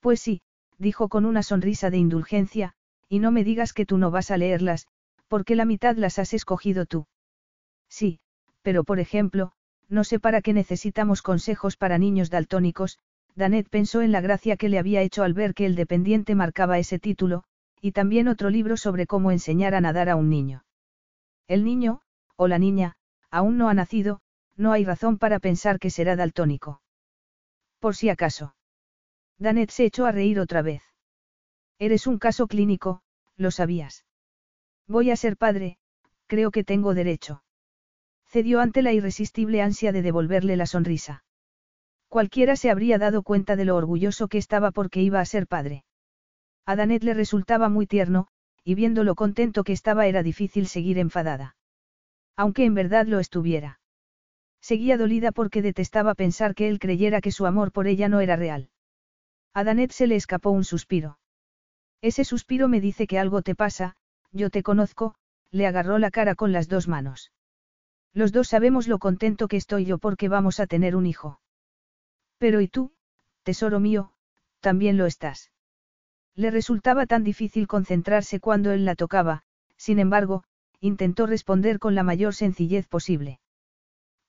[0.01, 0.43] Pues sí,
[0.79, 2.75] dijo con una sonrisa de indulgencia,
[3.09, 4.87] y no me digas que tú no vas a leerlas,
[5.29, 7.07] Porque la mitad las has escogido tú.
[7.91, 8.19] Sí,
[8.63, 9.53] pero por ejemplo,
[9.89, 12.99] no sé para qué necesitamos consejos para niños daltónicos,
[13.35, 16.79] Danet pensó en la gracia que le había hecho al ver que el dependiente marcaba
[16.79, 17.45] ese título,
[17.81, 20.65] y también otro libro sobre cómo enseñar a nadar a un niño.
[21.47, 22.01] El niño,
[22.37, 22.97] o la niña,
[23.31, 24.21] aún no ha nacido,
[24.57, 26.83] no hay razón para pensar que será daltónico.
[27.79, 28.55] Por si acaso.
[29.39, 30.83] Danet se echó a reír otra vez.
[31.79, 33.03] Eres un caso clínico,
[33.37, 34.05] lo sabías.
[34.89, 35.79] Voy a ser padre,
[36.27, 37.43] creo que tengo derecho.
[38.27, 41.25] Cedió ante la irresistible ansia de devolverle la sonrisa.
[42.09, 45.85] Cualquiera se habría dado cuenta de lo orgulloso que estaba porque iba a ser padre.
[46.67, 48.29] A Danet le resultaba muy tierno,
[48.65, 51.57] y viendo lo contento que estaba era difícil seguir enfadada.
[52.37, 53.81] Aunque en verdad lo estuviera.
[54.61, 58.37] Seguía dolida porque detestaba pensar que él creyera que su amor por ella no era
[58.37, 58.71] real.
[59.59, 61.19] A Danet se le escapó un suspiro.
[62.01, 63.97] Ese suspiro me dice que algo te pasa,
[64.31, 65.17] yo te conozco,
[65.51, 67.33] le agarró la cara con las dos manos.
[68.15, 71.41] Los dos sabemos lo contento que estoy yo porque vamos a tener un hijo.
[72.39, 72.93] Pero ¿y tú,
[73.43, 74.13] tesoro mío,
[74.61, 75.51] también lo estás?
[76.37, 79.43] Le resultaba tan difícil concentrarse cuando él la tocaba,
[79.77, 80.45] sin embargo,
[80.79, 83.41] intentó responder con la mayor sencillez posible.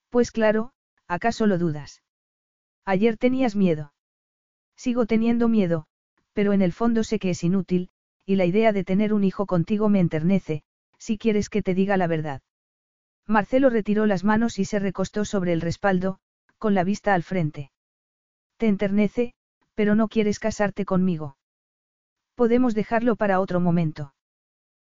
[0.08, 0.72] Pues claro,
[1.06, 2.02] ¿acaso lo dudas?
[2.84, 3.92] Ayer tenías miedo.
[4.80, 5.84] Sigo teniendo miedo,
[6.32, 7.90] pero en el fondo sé que es inútil,
[8.24, 10.62] y la idea de tener un hijo contigo me enternece,
[10.96, 12.40] si quieres que te diga la verdad.
[13.26, 16.18] Marcelo retiró las manos y se recostó sobre el respaldo,
[16.56, 17.70] con la vista al frente.
[18.56, 19.34] Te enternece,
[19.74, 21.36] pero no quieres casarte conmigo.
[22.34, 24.14] Podemos dejarlo para otro momento.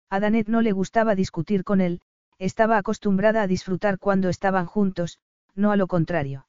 [0.10, 2.02] A Danet no le gustaba discutir con él,
[2.40, 5.20] estaba acostumbrada a disfrutar cuando estaban juntos,
[5.54, 6.48] no a lo contrario.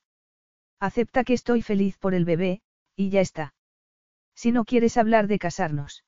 [0.81, 2.63] Acepta que estoy feliz por el bebé,
[2.97, 3.55] y ya está.
[4.35, 6.05] Si no quieres hablar de casarnos.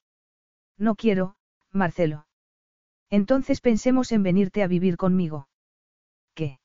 [0.79, 1.37] No quiero,
[1.73, 2.27] Marcelo.
[3.11, 5.49] Entonces pensemos en venirte a vivir conmigo.
[6.35, 6.59] ¿Qué?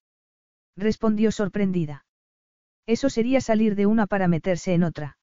[0.76, 2.06] respondió sorprendida.
[2.88, 5.18] Eso sería salir de una para meterse en otra.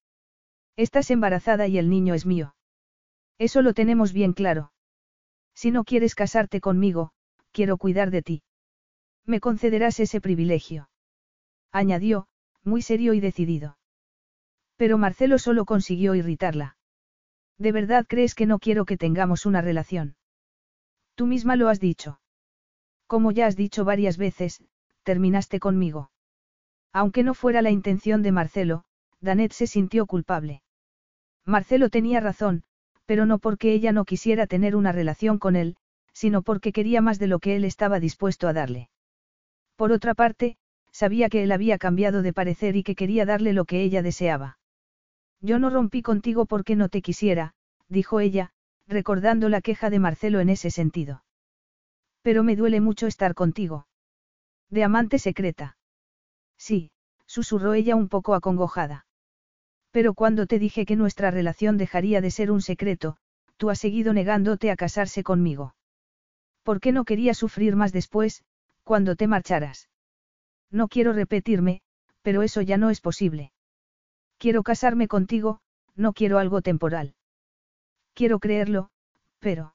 [0.77, 2.55] Estás embarazada y el niño es mío.
[3.39, 4.73] Eso lo tenemos bien claro.
[5.55, 7.13] Si no quieres casarte conmigo,
[7.53, 8.43] quiero cuidar de ti.
[9.27, 10.89] Me concederás ese privilegio.
[11.73, 12.29] Añadió,
[12.63, 13.78] muy serio y decidido.
[14.79, 16.77] Pero Marcelo solo consiguió irritarla.
[17.59, 20.17] ¿De verdad crees que no quiero que tengamos una relación?
[21.17, 22.21] Tú misma lo has dicho.
[23.09, 24.63] Como ya has dicho varias veces,
[25.03, 26.13] terminaste conmigo.
[26.93, 28.85] Aunque no fuera la intención de Marcelo,
[29.21, 30.63] Danet se sintió culpable.
[31.45, 32.63] Marcelo tenía razón,
[33.05, 35.77] pero no porque ella no quisiera tener una relación con él,
[36.13, 38.91] sino porque quería más de lo que él estaba dispuesto a darle.
[39.75, 40.57] Por otra parte,
[40.93, 44.58] sabía que él había cambiado de parecer y que quería darle lo que ella deseaba.
[45.41, 47.55] Yo no rompí contigo porque no te quisiera,
[47.89, 48.53] dijo ella,
[48.87, 51.25] recordando la queja de Marcelo en ese sentido.
[52.23, 53.87] Pero me duele mucho estar contigo.
[54.71, 55.77] De amante secreta.
[56.57, 56.91] Sí,
[57.27, 59.07] susurró ella un poco acongojada.
[59.91, 63.17] Pero cuando te dije que nuestra relación dejaría de ser un secreto,
[63.57, 65.75] tú has seguido negándote a casarse conmigo.
[66.63, 68.45] ¿Por qué no quería sufrir más después,
[68.85, 69.89] cuando te marcharas?
[70.71, 71.81] No quiero repetirme,
[72.23, 73.53] pero eso ya no es posible.
[74.39, 75.61] Quiero casarme contigo,
[75.95, 77.15] no quiero algo temporal.
[78.15, 78.91] Quiero creerlo,
[79.41, 79.75] pero...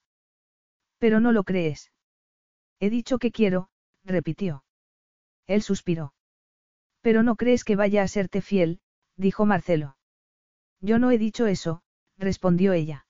[1.00, 1.92] Pero no lo crees.
[2.80, 3.70] He dicho que quiero,
[4.06, 4.64] repitió.
[5.48, 6.14] Él suspiró.
[7.02, 8.80] Pero no crees que vaya a serte fiel,
[9.18, 9.98] dijo Marcelo.
[10.80, 11.82] Yo no he dicho eso,
[12.18, 13.06] respondió ella.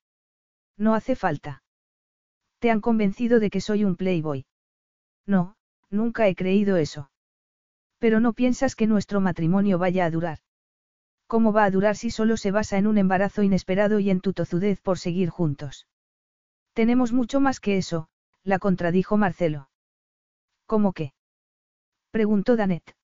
[0.78, 1.64] No hace falta.
[2.58, 4.46] Te han convencido de que soy un playboy.
[5.28, 5.56] No,
[5.92, 7.12] nunca he creído eso.
[8.00, 10.40] Pero no piensas que nuestro matrimonio vaya a durar.
[11.34, 14.34] ¿Cómo va a durar si solo se basa en un embarazo inesperado y en tu
[14.34, 15.88] tozudez por seguir juntos?
[16.74, 18.08] Tenemos mucho más que eso,
[18.44, 19.68] la contradijo Marcelo.
[20.68, 21.14] ¿Cómo qué?
[22.12, 22.96] preguntó Danet.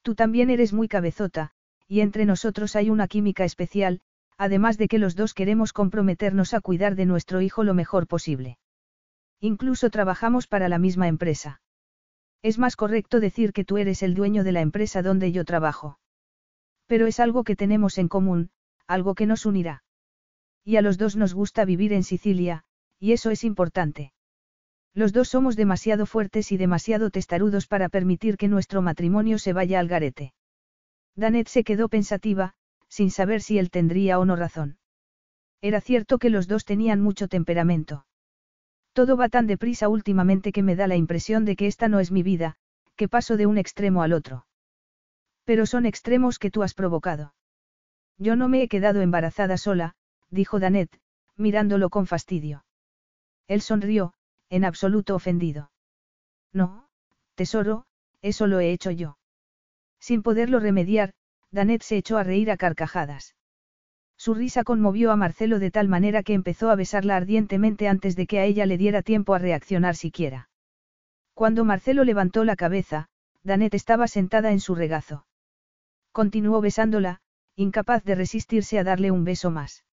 [0.00, 1.50] Tú también eres muy cabezota,
[1.86, 4.00] y entre nosotros hay una química especial,
[4.38, 8.56] además de que los dos queremos comprometernos a cuidar de nuestro hijo lo mejor posible.
[9.40, 11.60] Incluso trabajamos para la misma empresa.
[12.40, 15.98] Es más correcto decir que tú eres el dueño de la empresa donde yo trabajo.
[16.86, 18.50] Pero es algo que tenemos en común,
[18.86, 19.84] algo que nos unirá.
[20.64, 22.64] Y a los dos nos gusta vivir en Sicilia,
[22.98, 24.12] y eso es importante.
[24.94, 29.80] Los dos somos demasiado fuertes y demasiado testarudos para permitir que nuestro matrimonio se vaya
[29.80, 30.34] al garete.
[31.16, 32.54] Danet se quedó pensativa,
[32.88, 34.78] sin saber si él tendría o no razón.
[35.62, 38.04] Era cierto que los dos tenían mucho temperamento.
[38.92, 42.10] Todo va tan deprisa últimamente que me da la impresión de que esta no es
[42.10, 42.56] mi vida,
[42.96, 44.46] que paso de un extremo al otro.
[45.44, 47.34] Pero son extremos que tú has provocado.
[48.18, 49.94] Yo no me he quedado embarazada sola,
[50.30, 51.00] dijo Danet,
[51.36, 52.64] mirándolo con fastidio.
[53.48, 54.14] Él sonrió,
[54.48, 55.70] en absoluto ofendido.
[56.52, 56.88] No,
[57.34, 57.86] tesoro,
[58.20, 59.18] eso lo he hecho yo.
[59.98, 61.14] Sin poderlo remediar,
[61.50, 63.34] Danet se echó a reír a carcajadas.
[64.16, 68.26] Su risa conmovió a Marcelo de tal manera que empezó a besarla ardientemente antes de
[68.26, 70.48] que a ella le diera tiempo a reaccionar siquiera.
[71.34, 73.08] Cuando Marcelo levantó la cabeza,
[73.42, 75.26] Danet estaba sentada en su regazo.
[76.12, 77.20] Continuó besándola,
[77.56, 79.84] incapaz de resistirse a darle un beso más.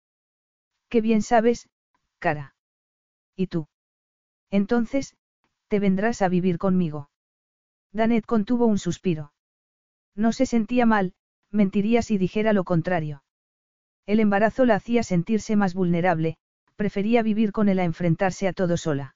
[0.89, 1.69] Qué bien sabes,
[2.19, 2.56] cara.
[3.35, 3.67] ¿Y tú?
[4.51, 5.15] Entonces,
[5.69, 7.09] te vendrás a vivir conmigo.
[7.93, 9.33] Danet contuvo un suspiro.
[10.15, 11.14] No se sentía mal,
[11.51, 13.23] mentiría si dijera lo contrario.
[14.06, 16.38] El embarazo la hacía sentirse más vulnerable,
[16.75, 19.15] prefería vivir con él a enfrentarse a todo sola.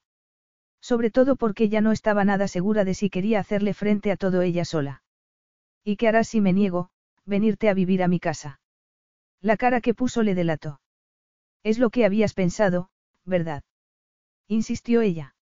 [0.82, 4.42] Sobre todo porque ya no estaba nada segura de si quería hacerle frente a todo
[4.42, 5.04] ella sola.
[5.84, 6.92] ¿Y qué harás si me niego,
[7.26, 8.60] venirte a vivir a mi casa?
[9.42, 10.82] La cara que puso le delató.
[11.64, 12.90] Es lo que habías pensado,
[13.26, 13.64] ¿verdad?
[14.48, 15.36] Insistió ella.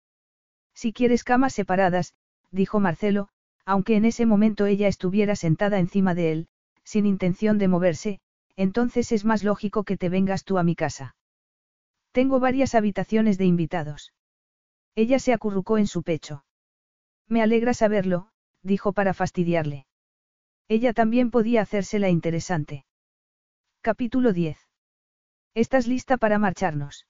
[0.74, 2.14] Si quieres camas separadas,
[2.52, 3.30] dijo Marcelo,
[3.66, 6.48] aunque en ese momento ella estuviera sentada encima de él,
[6.84, 8.20] sin intención de moverse,
[8.56, 11.16] entonces es más lógico que te vengas tú a mi casa.
[12.12, 14.14] Tengo varias habitaciones de invitados.
[14.96, 16.44] Ella se acurrucó en su pecho.
[17.28, 18.30] Me alegra saberlo,
[18.62, 19.86] dijo para fastidiarle.
[20.68, 22.86] Ella también podía hacérsela interesante.
[23.82, 24.58] Capítulo 10.
[25.54, 27.08] ¿Estás lista para marcharnos?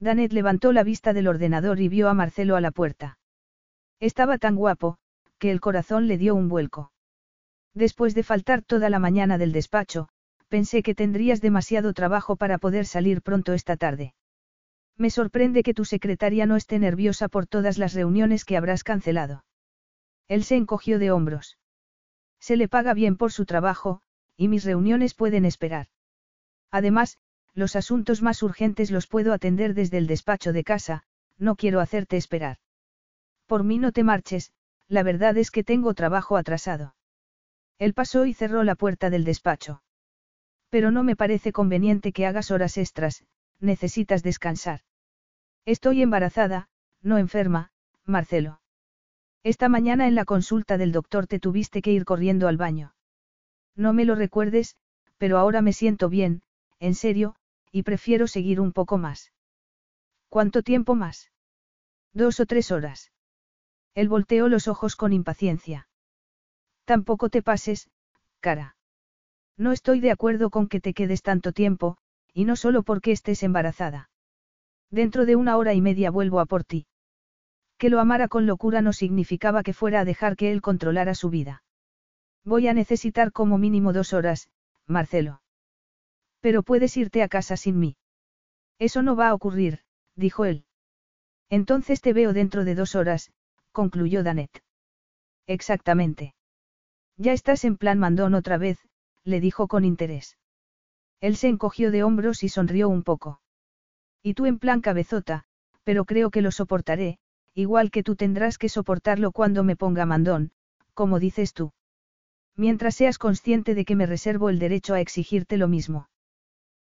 [0.00, 3.18] Danet levantó la vista del ordenador y vio a Marcelo a la puerta.
[4.00, 4.98] Estaba tan guapo,
[5.38, 6.92] que el corazón le dio un vuelco.
[7.74, 10.08] Después de faltar toda la mañana del despacho,
[10.56, 14.12] Pensé que tendrías demasiado trabajo para poder salir pronto esta tarde.
[14.98, 19.46] Me sorprende que tu secretaria no esté nerviosa por todas las reuniones que habrás cancelado.
[20.28, 21.56] Él se encogió de hombros.
[22.42, 24.02] Se le paga bien por su trabajo,
[24.36, 25.86] y mis reuniones pueden esperar.
[26.72, 27.18] Además,
[27.54, 31.04] los asuntos más urgentes los puedo atender desde el despacho de casa,
[31.38, 32.58] no quiero hacerte esperar.
[33.46, 34.52] Por mí no te marches,
[34.88, 36.96] la verdad es que tengo trabajo atrasado.
[37.78, 39.84] Él pasó y cerró la puerta del despacho.
[40.68, 43.24] Pero no me parece conveniente que hagas horas extras,
[43.60, 44.80] necesitas descansar.
[45.64, 46.70] Estoy embarazada,
[47.02, 47.70] no enferma,
[48.04, 48.61] Marcelo.
[49.44, 52.94] Esta mañana en la consulta del doctor te tuviste que ir corriendo al baño.
[53.74, 54.76] No me lo recuerdes,
[55.18, 56.42] pero ahora me siento bien,
[56.78, 57.34] en serio,
[57.72, 59.32] y prefiero seguir un poco más.
[60.28, 61.30] ¿Cuánto tiempo más?
[62.12, 63.10] Dos o tres horas.
[63.94, 65.88] Él volteó los ojos con impaciencia.
[66.84, 67.90] Tampoco te pases,
[68.40, 68.76] cara.
[69.56, 71.98] No estoy de acuerdo con que te quedes tanto tiempo,
[72.32, 74.10] y no solo porque estés embarazada.
[74.90, 76.86] Dentro de una hora y media vuelvo a por ti.
[77.82, 81.30] Que lo amara con locura no significaba que fuera a dejar que él controlara su
[81.30, 81.64] vida.
[82.44, 84.48] Voy a necesitar como mínimo dos horas,
[84.86, 85.42] Marcelo.
[86.38, 87.96] Pero puedes irte a casa sin mí.
[88.78, 89.80] Eso no va a ocurrir,
[90.14, 90.64] dijo él.
[91.50, 93.32] Entonces te veo dentro de dos horas,
[93.72, 94.62] concluyó Danet.
[95.48, 96.36] Exactamente.
[97.16, 98.78] Ya estás en plan mandón otra vez,
[99.24, 100.38] le dijo con interés.
[101.20, 103.40] Él se encogió de hombros y sonrió un poco.
[104.22, 105.46] Y tú en plan cabezota,
[105.82, 107.18] pero creo que lo soportaré,
[107.54, 110.52] igual que tú tendrás que soportarlo cuando me ponga mandón,
[110.94, 111.72] como dices tú.
[112.56, 116.08] Mientras seas consciente de que me reservo el derecho a exigirte lo mismo.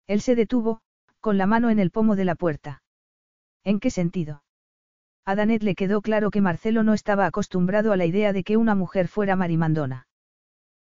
[0.08, 0.82] Él se detuvo,
[1.20, 2.82] con la mano en el pomo de la puerta.
[3.64, 4.44] ¿En qué sentido?
[5.26, 8.56] A Danet le quedó claro que Marcelo no estaba acostumbrado a la idea de que
[8.56, 10.08] una mujer fuera marimandona.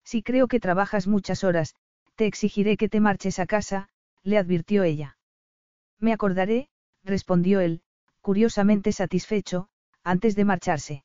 [0.04, 1.76] Si creo que trabajas muchas horas,
[2.16, 3.88] te exigiré que te marches a casa,
[4.24, 5.16] le advirtió ella.
[6.00, 6.68] Me acordaré,
[7.04, 7.82] respondió él,
[8.20, 9.68] curiosamente satisfecho,
[10.04, 11.04] antes de marcharse.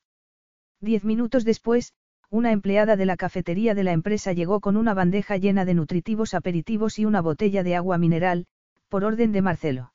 [0.82, 1.94] Diez minutos después,
[2.30, 6.34] una empleada de la cafetería de la empresa llegó con una bandeja llena de nutritivos
[6.34, 8.48] aperitivos y una botella de agua mineral,
[8.90, 9.94] por orden de Marcelo.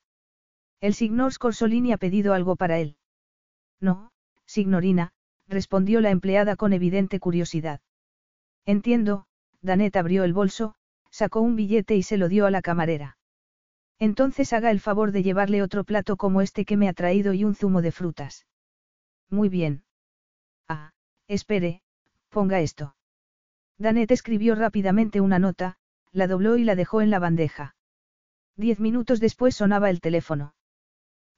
[0.81, 2.97] El signor Scorsolini ha pedido algo para él.
[3.81, 4.13] No,
[4.47, 5.13] signorina,
[5.47, 7.81] respondió la empleada con evidente curiosidad.
[8.65, 9.27] Entiendo,
[9.61, 10.75] Danet abrió el bolso,
[11.11, 13.19] sacó un billete y se lo dio a la camarera.
[13.99, 17.45] Entonces haga el favor de llevarle otro plato como este que me ha traído y
[17.45, 18.47] un zumo de frutas.
[19.33, 19.83] Muy bien.
[20.69, 20.93] Ah,
[21.27, 21.81] espere,
[22.29, 22.95] ponga esto.
[23.79, 25.79] Danet escribió rápidamente una nota,
[26.13, 27.75] la dobló y la dejó en la bandeja.
[28.57, 30.55] Diez minutos después sonaba el teléfono.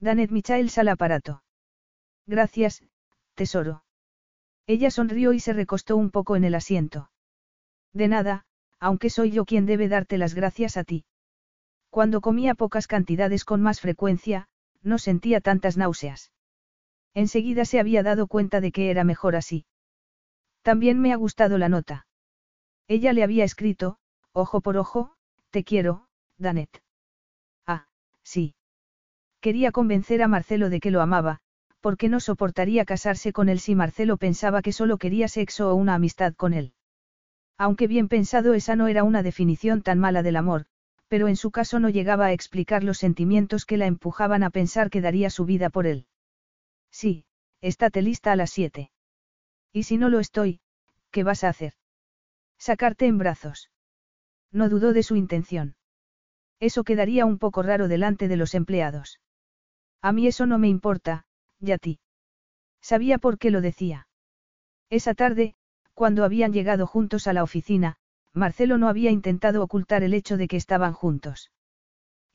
[0.01, 1.45] Danet Michaels al aparato.
[2.27, 2.83] Gracias,
[3.35, 3.85] tesoro.
[4.67, 7.13] Ella sonrió y se recostó un poco en el asiento.
[7.93, 8.45] De nada,
[8.81, 11.05] aunque soy yo quien debe darte las gracias a ti.
[11.91, 14.49] Cuando comía pocas cantidades con más frecuencia,
[14.83, 16.34] no sentía tantas náuseas.
[17.15, 19.67] Enseguida se había dado cuenta de que era mejor así.
[20.63, 22.07] También me ha gustado la nota.
[22.89, 23.99] Ella le había escrito,
[24.33, 25.15] ojo por ojo,
[25.51, 26.83] te quiero, Danet.
[27.67, 27.87] Ah,
[28.23, 28.55] sí.
[29.41, 31.41] Quería convencer a Marcelo de que lo amaba,
[31.81, 35.95] porque no soportaría casarse con él si Marcelo pensaba que solo quería sexo o una
[35.95, 36.73] amistad con él.
[37.59, 40.67] Aunque bien pensado esa no era una definición tan mala del amor,
[41.09, 44.91] pero en su caso no llegaba a explicar los sentimientos que la empujaban a pensar
[44.91, 46.07] que daría su vida por él.
[46.95, 47.25] Sí,
[47.61, 48.93] estate lista a las siete.
[49.73, 50.61] Y si no lo estoy,
[51.11, 51.73] ¿qué vas a hacer?
[52.57, 53.69] Sacarte en brazos.
[54.53, 55.75] No dudó de su intención.
[56.61, 59.19] Eso quedaría un poco raro delante de los empleados.
[60.03, 61.25] A mí eso no me importa,
[61.59, 61.99] y a ti.
[62.81, 64.07] Sabía por qué lo decía.
[64.89, 65.57] Esa tarde,
[65.95, 67.97] cuando habían llegado juntos a la oficina,
[68.33, 71.51] Marcelo no había intentado ocultar el hecho de que estaban juntos.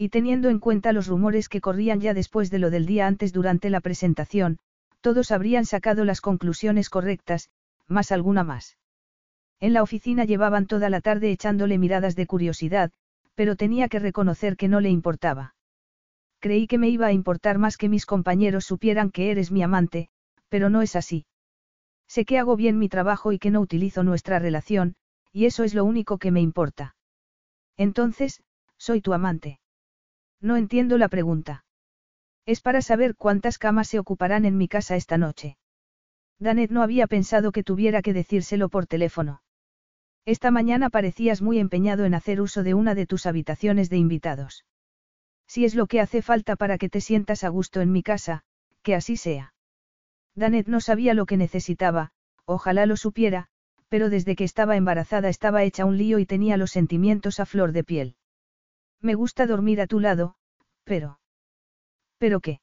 [0.02, 3.34] Y teniendo en cuenta los rumores que corrían ya después de lo del día antes
[3.34, 4.58] durante la presentación,
[5.02, 7.50] todos habrían sacado las conclusiones correctas,
[7.86, 8.78] más alguna más.
[9.60, 12.92] En la oficina llevaban toda la tarde echándole miradas de curiosidad,
[13.36, 15.54] pero tenía que reconocer que no le importaba.
[16.40, 20.08] Creí que me iba a importar más que mis compañeros supieran que eres mi amante,
[20.48, 21.26] pero no es así.
[22.08, 24.96] Sé que hago bien mi trabajo y que no utilizo nuestra relación,
[25.34, 26.96] y eso es lo único que me importa.
[27.76, 28.42] Entonces,
[28.78, 29.60] soy tu amante.
[30.42, 31.66] No entiendo la pregunta.
[32.46, 35.58] Es para saber cuántas camas se ocuparán en mi casa esta noche.
[36.40, 39.42] Danet no había pensado que tuviera que decírselo por teléfono.
[40.26, 44.66] Esta mañana parecías muy empeñado en hacer uso de una de tus habitaciones de invitados.
[45.48, 48.44] Si es lo que hace falta para que te sientas a gusto en mi casa,
[48.84, 49.54] que así sea.
[50.36, 52.12] Danet no sabía lo que necesitaba,
[52.46, 53.48] ojalá lo supiera,
[53.90, 57.72] pero desde que estaba embarazada estaba hecha un lío y tenía los sentimientos a flor
[57.72, 58.16] de piel.
[59.02, 60.36] Me gusta dormir a tu lado,
[60.84, 61.20] pero...
[62.18, 62.60] ¿Pero qué?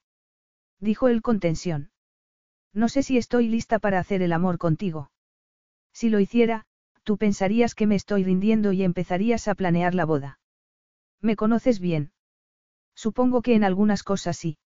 [0.80, 1.90] dijo él con tensión.
[2.72, 5.10] No sé si estoy lista para hacer el amor contigo.
[5.92, 6.66] Si lo hiciera,
[7.04, 10.38] tú pensarías que me estoy rindiendo y empezarías a planear la boda.
[11.22, 12.12] Me conoces bien.
[12.94, 14.58] Supongo que en algunas cosas sí.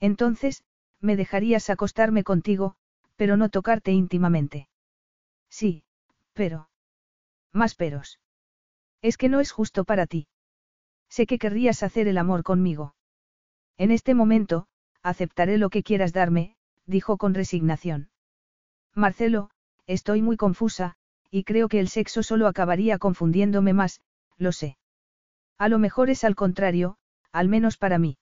[0.00, 0.64] Entonces,
[1.00, 2.76] me dejarías acostarme contigo,
[3.16, 4.68] pero no tocarte íntimamente.
[5.50, 5.84] Sí,
[6.32, 6.70] pero.
[7.52, 8.18] Más peros.
[9.02, 10.26] Es que no es justo para ti.
[11.16, 12.94] Sé que querrías hacer el amor conmigo.
[13.78, 14.66] En este momento,
[15.02, 18.10] aceptaré lo que quieras darme, dijo con resignación.
[18.94, 19.48] Marcelo,
[19.86, 20.96] estoy muy confusa,
[21.30, 24.02] y creo que el sexo solo acabaría confundiéndome más,
[24.36, 24.76] lo sé.
[25.56, 26.98] A lo mejor es al contrario,
[27.32, 28.18] al menos para mí.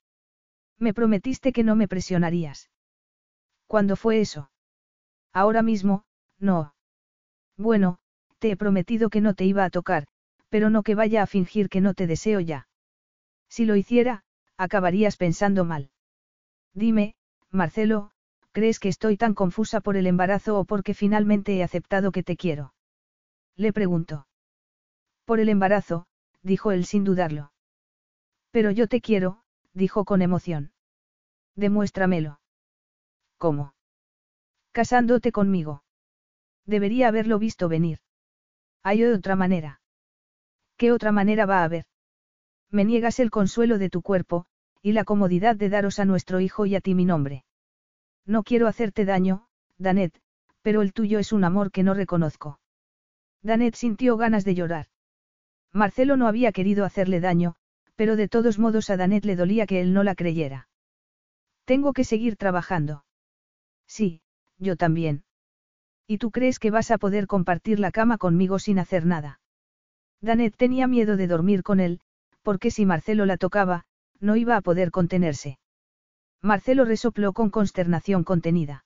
[0.78, 2.70] Me prometiste que no me presionarías.
[3.66, 4.52] ¿Cuándo fue eso?
[5.32, 6.05] Ahora mismo,
[6.39, 6.76] no.
[7.56, 7.98] Bueno,
[8.39, 10.06] te he prometido que no te iba a tocar,
[10.48, 12.68] pero no que vaya a fingir que no te deseo ya.
[13.55, 14.24] Si lo hiciera,
[14.57, 15.89] acabarías pensando mal.
[16.73, 17.15] Dime,
[17.52, 18.10] Marcelo,
[18.50, 22.36] ¿crees que estoy tan confusa por el embarazo o porque finalmente he aceptado que te
[22.36, 22.74] quiero?
[23.55, 24.26] Le preguntó.
[25.24, 26.08] Por el embarazo,
[26.42, 27.52] dijo él sin dudarlo.
[28.50, 30.73] Pero yo te quiero, dijo con emoción.
[31.55, 32.41] Demuéstramelo.
[33.39, 33.76] ¿Cómo?
[34.73, 35.84] Casándote conmigo.
[36.66, 38.00] Debería haberlo visto venir.
[38.83, 39.81] Hay otra manera.
[40.76, 41.86] ¿Qué otra manera va a haber?
[42.74, 44.46] Me niegas el consuelo de tu cuerpo,
[44.82, 47.44] y la comodidad de daros a nuestro hijo y a ti mi nombre.
[48.26, 49.46] No quiero hacerte daño,
[49.78, 50.20] Danet,
[50.60, 52.58] pero el tuyo es un amor que no reconozco.
[53.42, 54.86] Danet sintió ganas de llorar.
[55.72, 57.54] Marcelo no había querido hacerle daño,
[57.94, 60.68] pero de todos modos a Danet le dolía que él no la creyera.
[61.66, 63.04] Tengo que seguir trabajando.
[63.86, 64.20] Sí,
[64.58, 65.22] yo también.
[66.08, 69.38] ¿Y tú crees que vas a poder compartir la cama conmigo sin hacer nada?
[70.20, 72.00] Danet tenía miedo de dormir con él,
[72.44, 73.86] porque si Marcelo la tocaba,
[74.20, 75.58] no iba a poder contenerse.
[76.40, 78.84] Marcelo resopló con consternación contenida.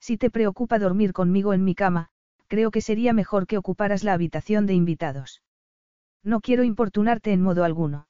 [0.00, 2.08] Si te preocupa dormir conmigo en mi cama,
[2.46, 5.42] creo que sería mejor que ocuparas la habitación de invitados.
[6.22, 8.06] No quiero importunarte en modo alguno.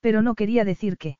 [0.00, 1.18] Pero no quería decir que.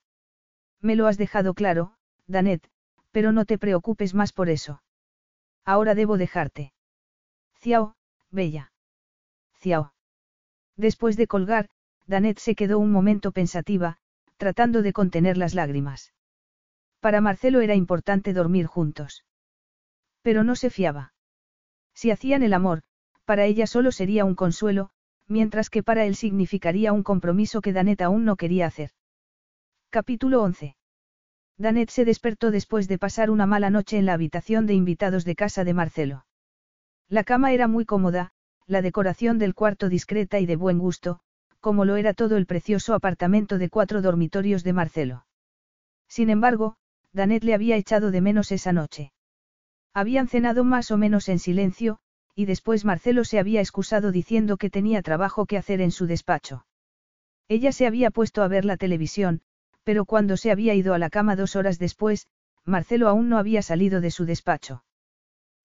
[0.81, 1.95] Me lo has dejado claro,
[2.27, 2.69] Danet,
[3.13, 4.83] pero no te preocupes más por eso.
[5.65, 6.75] Ahora debo dejarte.
[7.61, 7.95] Ciao,
[8.31, 8.73] bella.
[9.61, 9.95] Ciao.
[10.77, 11.71] Después de colgar,
[12.13, 13.97] Danet se quedó un momento pensativa,
[14.37, 16.13] tratando de contener las lágrimas.
[17.01, 19.25] Para Marcelo era importante dormir juntos.
[20.21, 21.15] Pero no se fiaba.
[21.95, 22.83] Si hacían el amor,
[23.25, 24.91] para ella solo sería un consuelo,
[25.27, 28.91] mientras que para él significaría un compromiso que Danet aún no quería hacer.
[29.89, 30.77] Capítulo 11.
[31.57, 35.35] Danet se despertó después de pasar una mala noche en la habitación de invitados de
[35.35, 36.27] casa de Marcelo.
[37.09, 38.33] La cama era muy cómoda,
[38.67, 41.23] la decoración del cuarto discreta y de buen gusto,
[41.63, 45.27] como lo era todo el precioso apartamento de cuatro dormitorios de Marcelo.
[46.09, 46.75] Sin embargo,
[47.13, 49.13] Danet le había echado de menos esa noche.
[49.95, 52.01] Habían cenado más o menos en silencio,
[52.35, 56.67] y después Marcelo se había excusado diciendo que tenía trabajo que hacer en su despacho.
[57.47, 59.43] Ella se había puesto a ver la televisión,
[59.85, 62.27] pero cuando se había ido a la cama dos horas después,
[62.65, 64.83] Marcelo aún no había salido de su despacho.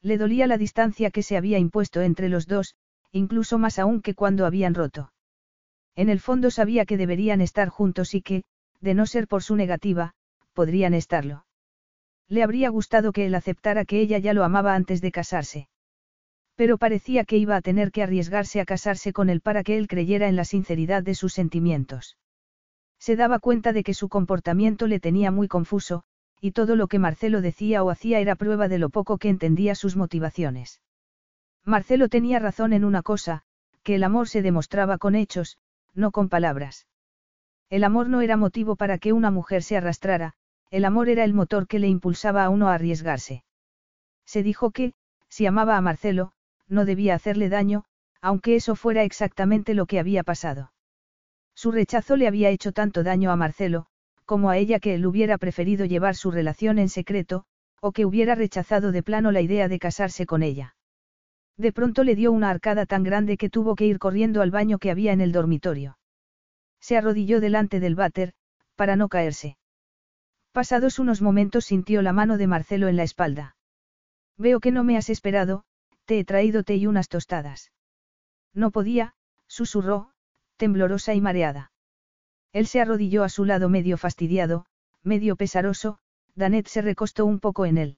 [0.04, 2.76] Le dolía la distancia que se había impuesto entre los dos,
[3.12, 5.12] incluso más aún que cuando habían roto.
[5.98, 8.44] En el fondo sabía que deberían estar juntos y que,
[8.80, 10.14] de no ser por su negativa,
[10.54, 11.46] podrían estarlo.
[12.30, 15.70] Le habría gustado que él aceptara que ella ya lo amaba antes de casarse.
[16.56, 19.88] Pero parecía que iba a tener que arriesgarse a casarse con él para que él
[19.88, 22.18] creyera en la sinceridad de sus sentimientos.
[23.00, 26.04] Se daba cuenta de que su comportamiento le tenía muy confuso,
[26.40, 29.74] y todo lo que Marcelo decía o hacía era prueba de lo poco que entendía
[29.74, 30.80] sus motivaciones.
[31.64, 33.42] Marcelo tenía razón en una cosa,
[33.82, 35.58] que el amor se demostraba con hechos,
[35.98, 36.88] no con palabras.
[37.70, 40.34] El amor no era motivo para que una mujer se arrastrara,
[40.72, 43.44] el amor era el motor que le impulsaba a uno a arriesgarse.
[44.26, 44.94] Se dijo que,
[45.28, 46.32] si amaba a Marcelo,
[46.68, 47.84] no debía hacerle daño,
[48.22, 50.72] aunque eso fuera exactamente lo que había pasado.
[51.56, 53.88] Su rechazo le había hecho tanto daño a Marcelo,
[54.26, 57.46] como a ella que él hubiera preferido llevar su relación en secreto,
[57.82, 60.77] o que hubiera rechazado de plano la idea de casarse con ella.
[61.58, 64.78] De pronto le dio una arcada tan grande que tuvo que ir corriendo al baño
[64.78, 65.98] que había en el dormitorio.
[66.80, 68.34] Se arrodilló delante del váter,
[68.76, 69.58] para no caerse.
[70.52, 73.56] Pasados unos momentos sintió la mano de Marcelo en la espalda.
[74.38, 75.64] Veo que no me has esperado,
[76.06, 77.72] te he traído té y unas tostadas.
[78.54, 79.16] No podía,
[79.48, 80.12] susurró,
[80.58, 81.72] temblorosa y mareada.
[82.54, 84.66] Él se arrodilló a su lado medio fastidiado,
[85.04, 86.00] medio pesaroso,
[86.36, 87.98] Danet se recostó un poco en él.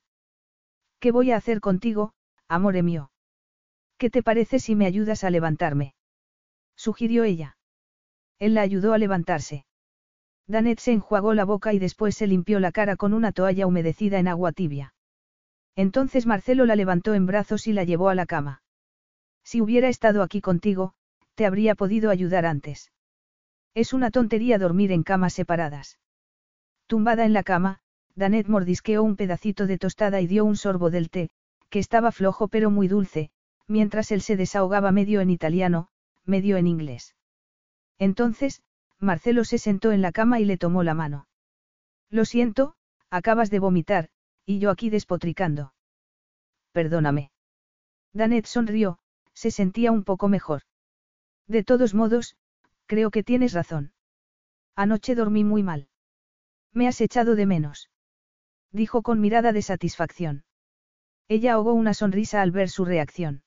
[1.00, 2.14] ¿Qué voy a hacer contigo,
[2.48, 3.12] amore mío?
[4.00, 5.94] ¿Qué te parece si me ayudas a levantarme?
[6.78, 7.58] sugirió ella.
[8.40, 9.66] Él la ayudó a levantarse.
[10.48, 14.18] Danet se enjuagó la boca y después se limpió la cara con una toalla humedecida
[14.18, 14.94] en agua tibia.
[15.76, 18.64] Entonces Marcelo la levantó en brazos y la llevó a la cama.
[19.44, 20.94] Si hubiera estado aquí contigo,
[21.36, 22.94] te habría podido ayudar antes.
[23.74, 26.00] Es una tontería dormir en camas separadas.
[26.88, 27.82] Tumbada en la cama,
[28.16, 31.32] Danet mordisqueó un pedacito de tostada y dio un sorbo del té,
[31.70, 33.32] que estaba flojo pero muy dulce,
[33.70, 35.88] mientras él se desahogaba medio en italiano,
[36.26, 37.16] medio en inglés.
[38.00, 38.64] Entonces,
[38.98, 41.28] Marcelo se sentó en la cama y le tomó la mano.
[42.10, 42.76] Lo siento,
[43.12, 44.10] acabas de vomitar,
[44.46, 45.74] y yo aquí despotricando.
[46.72, 47.32] Perdóname.
[48.12, 49.00] Danet sonrió,
[49.34, 50.64] se sentía un poco mejor.
[51.48, 52.36] De todos modos,
[52.88, 53.94] creo que tienes razón.
[54.76, 55.90] Anoche dormí muy mal.
[56.74, 57.90] Me has echado de menos.
[58.72, 60.44] Dijo con mirada de satisfacción.
[61.28, 63.44] Ella ahogó una sonrisa al ver su reacción.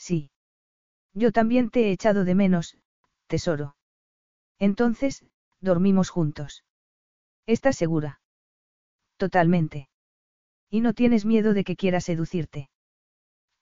[0.00, 0.30] Sí.
[1.12, 2.78] Yo también te he echado de menos,
[3.26, 3.76] tesoro.
[4.58, 5.26] Entonces,
[5.60, 6.64] dormimos juntos.
[7.46, 8.22] ¿Estás segura?
[9.18, 9.90] Totalmente.
[10.70, 12.70] Y no tienes miedo de que quiera seducirte.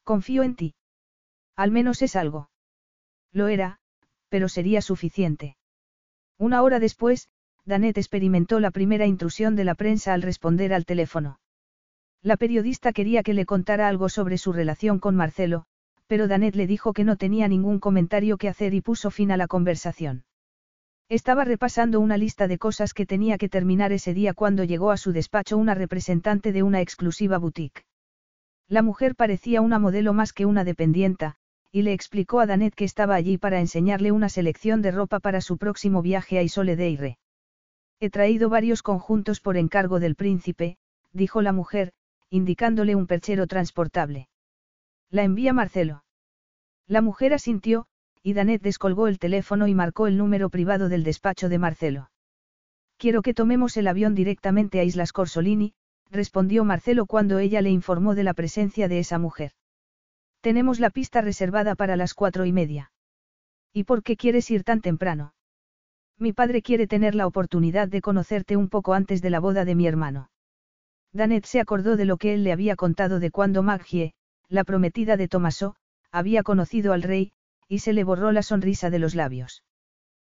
[0.04, 0.74] Confío en ti.
[1.56, 2.50] Al menos es algo.
[3.32, 3.80] Lo era,
[4.28, 5.56] pero sería suficiente.
[6.38, 7.28] Una hora después,
[7.64, 11.40] Danet experimentó la primera intrusión de la prensa al responder al teléfono.
[12.22, 15.66] La periodista quería que le contara algo sobre su relación con Marcelo,
[16.08, 19.36] pero Danet le dijo que no tenía ningún comentario que hacer y puso fin a
[19.36, 20.24] la conversación.
[21.10, 24.96] Estaba repasando una lista de cosas que tenía que terminar ese día cuando llegó a
[24.96, 27.84] su despacho una representante de una exclusiva boutique.
[28.68, 31.36] La mujer parecía una modelo más que una dependienta,
[31.70, 35.40] y le explicó a Danet que estaba allí para enseñarle una selección de ropa para
[35.40, 37.16] su próximo viaje a Isole de
[38.00, 40.78] He traído varios conjuntos por encargo del príncipe,
[41.12, 41.92] dijo la mujer,
[42.30, 44.28] indicándole un perchero transportable.
[45.10, 46.04] La envía Marcelo.
[46.86, 47.86] La mujer asintió,
[48.22, 52.10] y Danet descolgó el teléfono y marcó el número privado del despacho de Marcelo.
[52.98, 55.72] Quiero que tomemos el avión directamente a Islas Corsolini,
[56.10, 59.52] respondió Marcelo cuando ella le informó de la presencia de esa mujer.
[60.40, 62.92] Tenemos la pista reservada para las cuatro y media.
[63.72, 65.34] ¿Y por qué quieres ir tan temprano?
[66.18, 69.74] Mi padre quiere tener la oportunidad de conocerte un poco antes de la boda de
[69.74, 70.30] mi hermano.
[71.12, 74.14] Danet se acordó de lo que él le había contado de cuando Maggie,
[74.48, 75.76] la prometida de Tomaso,
[76.10, 77.32] había conocido al rey,
[77.68, 79.62] y se le borró la sonrisa de los labios.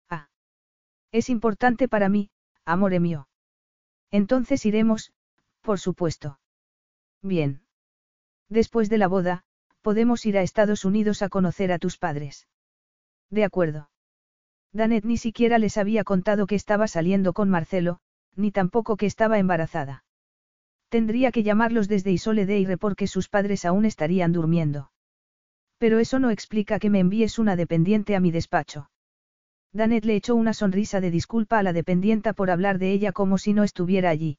[0.10, 0.30] Ah.
[1.12, 2.30] Es importante para mí,
[2.66, 3.28] amore mío.
[4.12, 5.14] Entonces iremos,
[5.62, 6.40] por supuesto.
[7.22, 7.62] Bien.
[8.50, 9.46] Después de la boda,
[9.82, 12.48] podemos ir a Estados Unidos a conocer a tus padres.
[13.30, 13.90] De acuerdo.
[14.74, 18.00] Danet ni siquiera les había contado que estaba saliendo con Marcelo,
[18.36, 20.04] ni tampoco que estaba embarazada.
[20.92, 24.92] Tendría que llamarlos desde Isole de Ire porque sus padres aún estarían durmiendo.
[25.78, 28.90] Pero eso no explica que me envíes una dependiente a mi despacho.
[29.72, 33.38] Danet le echó una sonrisa de disculpa a la dependienta por hablar de ella como
[33.38, 34.38] si no estuviera allí.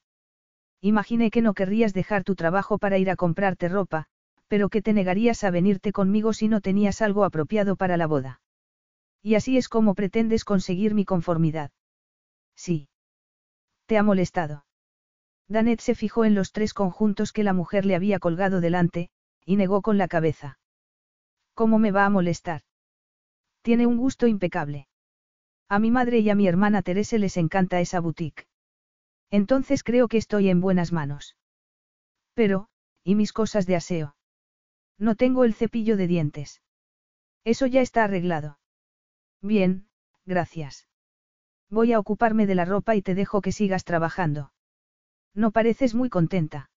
[0.82, 4.04] Imaginé que no querrías dejar tu trabajo para ir a comprarte ropa,
[4.46, 8.42] pero que te negarías a venirte conmigo si no tenías algo apropiado para la boda.
[9.22, 11.70] Y así es como pretendes conseguir mi conformidad.
[12.54, 12.88] Sí.
[13.86, 14.66] ¿Te ha molestado?
[15.48, 19.10] Danet se fijó en los tres conjuntos que la mujer le había colgado delante,
[19.44, 20.58] y negó con la cabeza.
[21.54, 22.62] ¿Cómo me va a molestar?
[23.62, 24.88] Tiene un gusto impecable.
[25.68, 28.46] A mi madre y a mi hermana Teresa les encanta esa boutique.
[29.30, 31.36] Entonces creo que estoy en buenas manos.
[32.34, 32.68] Pero,
[33.04, 34.16] ¿y mis cosas de aseo?
[34.98, 36.62] No tengo el cepillo de dientes.
[37.44, 38.58] Eso ya está arreglado.
[39.40, 39.88] Bien,
[40.24, 40.86] gracias.
[41.70, 44.52] Voy a ocuparme de la ropa y te dejo que sigas trabajando.
[45.34, 46.70] No pareces muy contenta.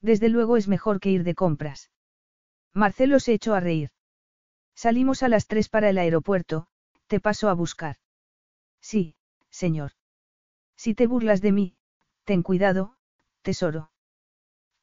[0.00, 1.90] Desde luego es mejor que ir de compras.
[2.74, 3.90] Marcelo se echó a reír.
[4.74, 6.66] Salimos a las tres para el aeropuerto,
[7.06, 7.96] te paso a buscar.
[8.80, 9.14] Sí,
[9.50, 9.92] señor.
[10.76, 11.76] Si te burlas de mí,
[12.24, 12.96] ten cuidado,
[13.42, 13.92] tesoro.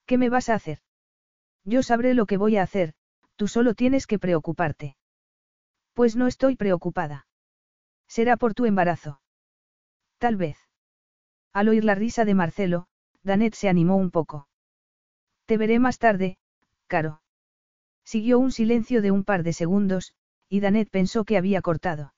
[0.06, 0.80] ¿Qué me vas a hacer?
[1.64, 2.94] Yo sabré lo que voy a hacer,
[3.36, 4.96] tú solo tienes que preocuparte.
[5.94, 7.28] Pues no estoy preocupada.
[8.08, 9.22] Será por tu embarazo.
[10.18, 10.69] Tal vez.
[11.54, 12.88] Al oír la risa de Marcelo,
[13.24, 14.48] Danet se animó un poco.
[15.46, 16.38] Te veré más tarde,
[16.88, 17.22] Caro.
[18.04, 20.14] Siguió un silencio de un par de segundos,
[20.48, 22.14] y Danet pensó que había cortado.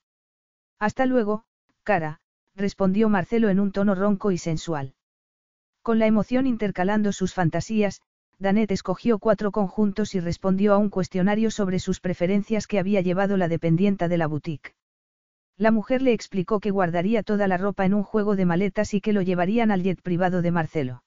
[0.78, 1.44] Hasta luego,
[1.82, 2.20] cara,
[2.54, 4.94] respondió Marcelo en un tono ronco y sensual.
[5.82, 8.02] Con la emoción intercalando sus fantasías,
[8.38, 13.36] Danet escogió cuatro conjuntos y respondió a un cuestionario sobre sus preferencias que había llevado
[13.36, 14.74] la dependienta de la boutique.
[15.62, 19.00] La mujer le explicó que guardaría toda la ropa en un juego de maletas y
[19.00, 21.04] que lo llevarían al jet privado de Marcelo.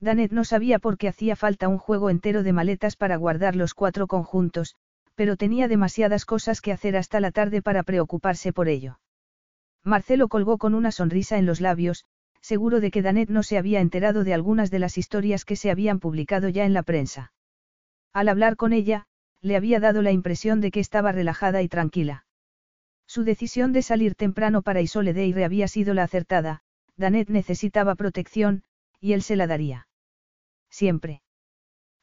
[0.00, 3.74] Danet no sabía por qué hacía falta un juego entero de maletas para guardar los
[3.74, 4.76] cuatro conjuntos,
[5.14, 8.98] pero tenía demasiadas cosas que hacer hasta la tarde para preocuparse por ello.
[9.84, 12.06] Marcelo colgó con una sonrisa en los labios,
[12.40, 15.70] seguro de que Danet no se había enterado de algunas de las historias que se
[15.70, 17.34] habían publicado ya en la prensa.
[18.14, 19.04] Al hablar con ella,
[19.42, 22.25] le había dado la impresión de que estaba relajada y tranquila.
[23.06, 26.62] Su decisión de salir temprano para Isoledeire había sido la acertada,
[26.96, 28.62] Danet necesitaba protección,
[29.00, 29.88] y él se la daría.
[30.70, 31.22] Siempre.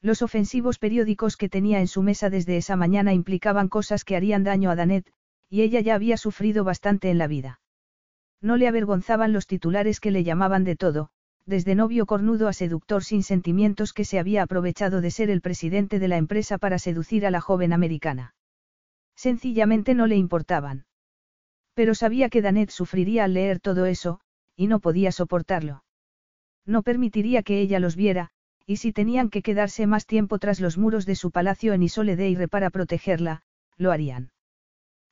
[0.00, 4.44] Los ofensivos periódicos que tenía en su mesa desde esa mañana implicaban cosas que harían
[4.44, 5.10] daño a Danet,
[5.48, 7.60] y ella ya había sufrido bastante en la vida.
[8.40, 11.10] No le avergonzaban los titulares que le llamaban de todo,
[11.46, 15.98] desde novio cornudo a seductor sin sentimientos que se había aprovechado de ser el presidente
[15.98, 18.34] de la empresa para seducir a la joven americana.
[19.14, 20.86] Sencillamente no le importaban.
[21.74, 24.20] Pero sabía que Danet sufriría al leer todo eso,
[24.56, 25.84] y no podía soportarlo.
[26.64, 28.30] No permitiría que ella los viera,
[28.66, 32.48] y si tenían que quedarse más tiempo tras los muros de su palacio en Isoledeire
[32.48, 33.42] para protegerla,
[33.76, 34.30] lo harían.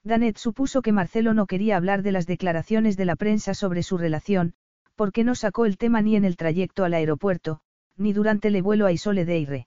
[0.05, 3.99] Danet supuso que Marcelo no quería hablar de las declaraciones de la prensa sobre su
[3.99, 4.55] relación,
[4.95, 7.61] porque no sacó el tema ni en el trayecto al aeropuerto,
[7.97, 9.67] ni durante el vuelo a Isoledeire.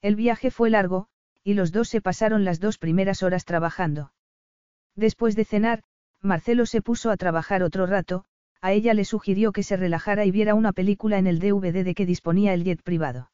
[0.00, 1.08] El viaje fue largo,
[1.42, 4.12] y los dos se pasaron las dos primeras horas trabajando.
[4.96, 5.82] Después de cenar,
[6.24, 8.24] Marcelo se puso a trabajar otro rato,
[8.62, 11.94] a ella le sugirió que se relajara y viera una película en el DVD de
[11.94, 13.30] que disponía el jet privado.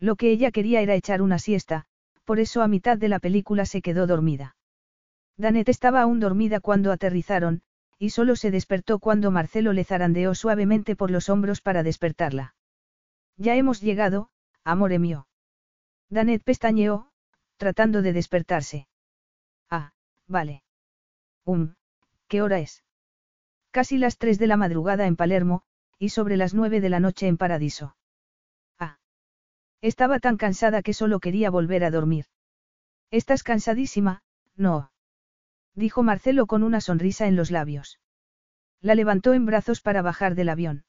[0.00, 1.84] Lo que ella quería era echar una siesta,
[2.24, 4.56] por eso a mitad de la película se quedó dormida.
[5.36, 7.62] Danet estaba aún dormida cuando aterrizaron,
[7.96, 12.56] y solo se despertó cuando Marcelo le zarandeó suavemente por los hombros para despertarla.
[13.36, 14.30] Ya hemos llegado,
[14.64, 15.28] amore mío.
[16.08, 17.12] Danet pestañeó,
[17.56, 18.88] tratando de despertarse.
[19.70, 19.92] Ah,
[20.26, 20.64] vale.
[21.44, 21.74] Um,
[22.30, 22.84] ¿qué hora es?
[23.72, 25.62] Casi las tres de la madrugada en Palermo,
[25.98, 27.96] y sobre las nueve de la noche en Paradiso.
[28.78, 28.98] Ah.
[29.82, 32.26] Estaba tan cansada que solo quería volver a dormir.
[33.10, 34.22] ¿Estás cansadísima?
[34.56, 34.92] No.
[35.74, 37.98] Dijo Marcelo con una sonrisa en los labios.
[38.80, 40.84] La levantó en brazos para bajar del avión.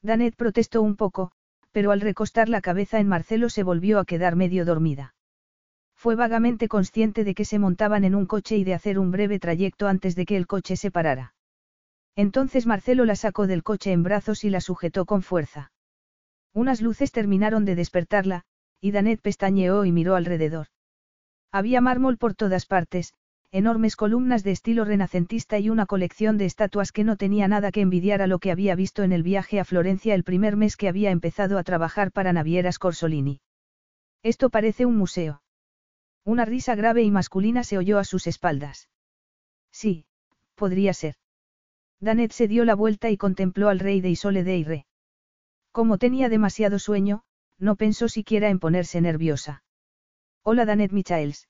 [0.00, 1.30] Danet protestó un poco,
[1.72, 5.14] pero al recostar la cabeza en Marcelo se volvió a quedar medio dormida.
[6.04, 9.38] Fue vagamente consciente de que se montaban en un coche y de hacer un breve
[9.38, 11.34] trayecto antes de que el coche se parara.
[12.14, 15.72] Entonces Marcelo la sacó del coche en brazos y la sujetó con fuerza.
[16.52, 18.42] Unas luces terminaron de despertarla,
[18.82, 20.66] y Danet pestañeó y miró alrededor.
[21.50, 23.14] Había mármol por todas partes,
[23.50, 27.80] enormes columnas de estilo renacentista y una colección de estatuas que no tenía nada que
[27.80, 30.90] envidiar a lo que había visto en el viaje a Florencia el primer mes que
[30.90, 33.40] había empezado a trabajar para Navieras Corsolini.
[34.22, 35.40] Esto parece un museo.
[36.24, 38.88] Una risa grave y masculina se oyó a sus espaldas.
[39.70, 40.06] Sí,
[40.54, 41.16] podría ser.
[42.00, 44.86] Danet se dio la vuelta y contempló al rey de Isole de Ire.
[45.70, 47.24] Como tenía demasiado sueño,
[47.58, 49.62] no pensó siquiera en ponerse nerviosa.
[50.42, 51.48] Hola Danet Michaels.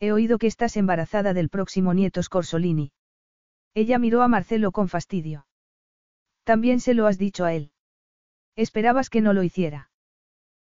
[0.00, 2.92] He oído que estás embarazada del próximo nieto Scorsolini.
[3.74, 5.46] Ella miró a Marcelo con fastidio.
[6.44, 7.72] También se lo has dicho a él.
[8.56, 9.90] Esperabas que no lo hiciera.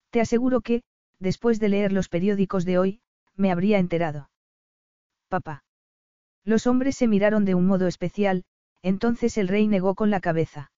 [0.09, 0.83] Te aseguro que,
[1.19, 3.01] después de leer los periódicos de hoy,
[3.37, 4.29] me habría enterado.
[5.29, 5.63] Papá.
[6.43, 8.43] Los hombres se miraron de un modo especial,
[8.81, 10.71] entonces el rey negó con la cabeza.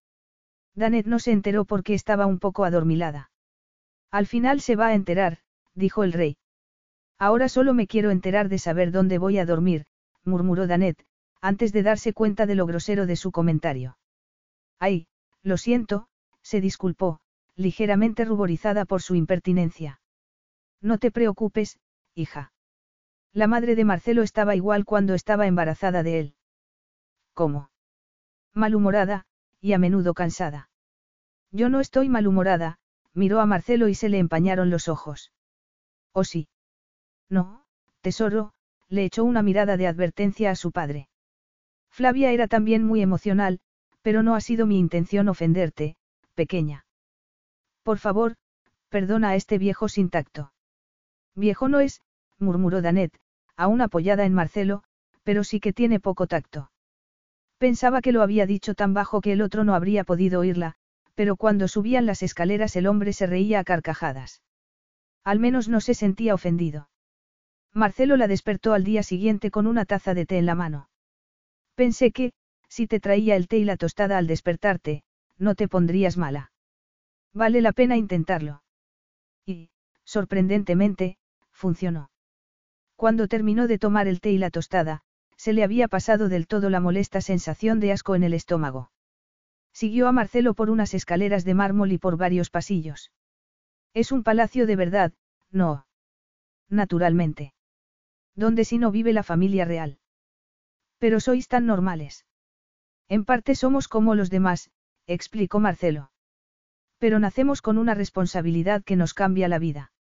[0.76, 3.32] Danet no se enteró porque estaba un poco adormilada.
[4.12, 5.40] Al final se va a enterar,
[5.76, 6.38] dijo el rey.
[7.18, 9.86] Ahora solo me quiero enterar de saber dónde voy a dormir,
[10.24, 11.06] murmuró Danet,
[11.42, 13.98] antes de darse cuenta de lo grosero de su comentario.
[14.80, 15.08] Ay,
[15.44, 16.08] lo siento,
[16.42, 17.20] se disculpó,
[17.56, 20.02] ligeramente ruborizada por su impertinencia.
[20.82, 21.78] No te preocupes,
[22.16, 22.52] hija.
[23.34, 26.36] La madre de Marcelo estaba igual cuando estaba embarazada de él.
[27.34, 27.70] ¿Cómo?
[28.54, 29.26] Malhumorada,
[29.62, 30.70] y a menudo cansada.
[31.52, 32.80] Yo no estoy malhumorada,
[33.14, 35.32] miró a Marcelo y se le empañaron los ojos.
[36.12, 36.48] ¿O sí?
[37.30, 37.66] No,
[38.02, 38.54] tesoro,
[38.88, 41.10] le echó una mirada de advertencia a su padre.
[41.90, 43.60] Flavia era también muy emocional,
[44.02, 45.98] pero no ha sido mi intención ofenderte,
[46.34, 46.86] pequeña.
[47.84, 48.36] Por favor,
[48.90, 50.52] perdona a este viejo sin tacto.
[51.40, 52.02] Viejo no es,
[52.38, 53.18] murmuró Danet,
[53.56, 54.84] aún apoyada en Marcelo,
[55.24, 56.70] pero sí que tiene poco tacto.
[57.58, 60.76] Pensaba que lo había dicho tan bajo que el otro no habría podido oírla,
[61.16, 64.42] pero cuando subían las escaleras el hombre se reía a carcajadas.
[65.24, 66.90] Al menos no se sentía ofendido.
[67.74, 70.90] Marcelo la despertó al día siguiente con una taza de té en la mano.
[71.76, 72.34] Pensé que,
[72.68, 75.04] si te traía el té y la tostada al despertarte,
[75.38, 76.52] no te pondrías mala.
[77.34, 78.64] Vale la pena intentarlo.
[79.46, 79.70] Y,
[80.04, 81.19] sorprendentemente,
[81.60, 82.10] funcionó.
[82.96, 85.02] Cuando terminó de tomar el té y la tostada,
[85.36, 88.92] se le había pasado del todo la molesta sensación de asco en el estómago.
[89.74, 93.12] Siguió a Marcelo por unas escaleras de mármol y por varios pasillos.
[93.94, 95.14] Es un palacio de verdad,
[95.52, 95.86] no.
[96.70, 97.54] Naturalmente.
[98.36, 100.00] ¿Dónde si no vive la familia real?
[100.98, 102.26] Pero sois tan normales.
[103.08, 104.72] En parte somos como los demás,
[105.08, 106.12] explicó Marcelo.
[107.00, 109.92] Pero nacemos con una responsabilidad que nos cambia la vida.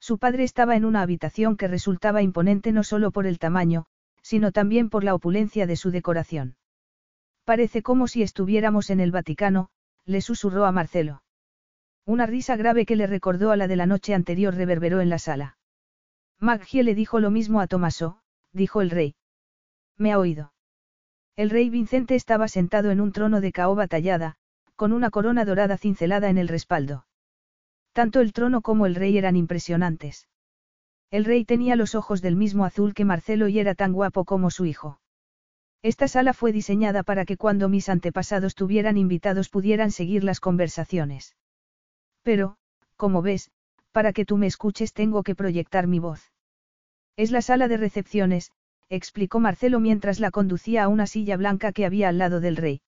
[0.00, 3.86] Su padre estaba en una habitación que resultaba imponente no solo por el tamaño,
[4.22, 6.56] sino también por la opulencia de su decoración.
[7.44, 9.68] Parece como si estuviéramos en el Vaticano,
[10.04, 11.22] le susurró a Marcelo.
[12.04, 15.18] Una risa grave que le recordó a la de la noche anterior reverberó en la
[15.18, 15.58] sala.
[16.38, 18.18] Maggie le dijo lo mismo a Tomaso,
[18.52, 19.14] dijo el rey.
[19.96, 20.52] Me ha oído.
[21.36, 24.36] El rey Vicente estaba sentado en un trono de caoba tallada,
[24.74, 27.05] con una corona dorada cincelada en el respaldo.
[27.96, 30.28] Tanto el trono como el rey eran impresionantes.
[31.10, 34.50] El rey tenía los ojos del mismo azul que Marcelo y era tan guapo como
[34.50, 35.00] su hijo.
[35.80, 41.36] Esta sala fue diseñada para que cuando mis antepasados tuvieran invitados pudieran seguir las conversaciones.
[42.22, 42.58] Pero,
[42.96, 43.50] como ves,
[43.92, 46.20] para que tú me escuches tengo que proyectar mi voz.
[47.16, 48.52] Es la sala de recepciones,
[48.90, 52.82] explicó Marcelo mientras la conducía a una silla blanca que había al lado del rey.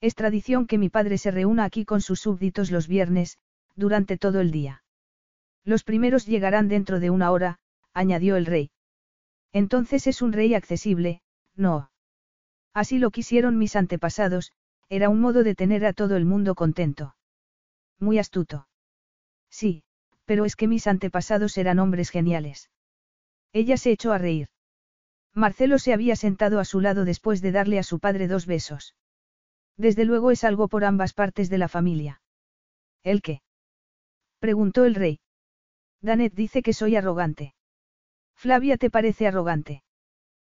[0.00, 3.38] Es tradición que mi padre se reúna aquí con sus súbditos los viernes,
[3.76, 4.82] durante todo el día.
[5.64, 7.58] Los primeros llegarán dentro de una hora,
[7.92, 8.70] añadió el rey.
[9.52, 11.22] Entonces es un rey accesible,
[11.54, 11.90] no.
[12.72, 14.52] Así lo quisieron mis antepasados,
[14.88, 17.14] era un modo de tener a todo el mundo contento.
[18.00, 18.68] Muy astuto.
[19.48, 19.84] Sí,
[20.24, 22.70] pero es que mis antepasados eran hombres geniales.
[23.52, 24.48] Ella se echó a reír.
[25.32, 28.96] Marcelo se había sentado a su lado después de darle a su padre dos besos.
[29.76, 32.20] Desde luego es algo por ambas partes de la familia.
[33.04, 33.43] ¿El qué?
[34.44, 35.20] Preguntó el rey.
[36.02, 37.54] Danet dice que soy arrogante.
[38.36, 39.82] Flavia te parece arrogante.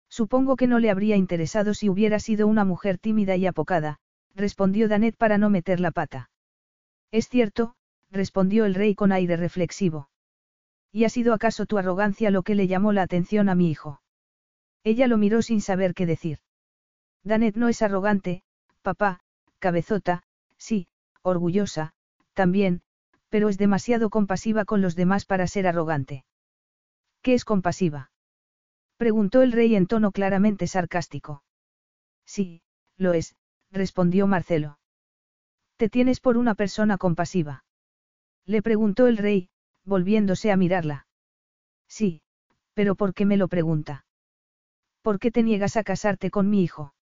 [0.09, 3.97] Supongo que no le habría interesado si hubiera sido una mujer tímida y apocada,
[4.35, 6.29] respondió Danet para no meter la pata.
[7.09, 7.73] Es cierto,
[8.11, 10.11] respondió el rey con aire reflexivo.
[10.91, 14.03] ¿Y ha sido acaso tu arrogancia lo que le llamó la atención a mi hijo?
[14.83, 16.37] Ella lo miró sin saber qué decir.
[17.23, 18.43] Danet no es arrogante,
[18.83, 19.21] papá,
[19.57, 20.21] cabezota,
[20.59, 20.87] sí,
[21.23, 21.93] orgullosa,
[22.35, 22.83] también,
[23.29, 26.25] pero es demasiado compasiva con los demás para ser arrogante.
[27.21, 28.11] ¿Qué es compasiva?
[28.97, 31.43] Preguntó el rey en tono claramente sarcástico.
[32.25, 32.61] Sí,
[32.97, 33.35] lo es,
[33.71, 34.79] respondió Marcelo.
[35.77, 37.63] ¿Te tienes por una persona compasiva?
[38.45, 39.49] Le preguntó el rey,
[39.85, 41.07] volviéndose a mirarla.
[41.87, 42.21] Sí,
[42.73, 44.05] pero ¿por qué me lo pregunta?
[45.01, 46.93] ¿Por qué te niegas a casarte con mi hijo?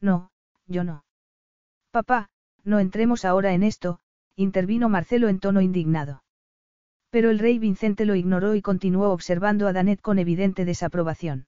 [0.00, 0.30] No,
[0.66, 1.04] yo no.
[1.90, 2.28] Papá,
[2.64, 4.00] no entremos ahora en esto,
[4.36, 6.22] intervino Marcelo en tono indignado.
[7.10, 11.46] Pero el rey Vicente lo ignoró y continuó observando a Danet con evidente desaprobación.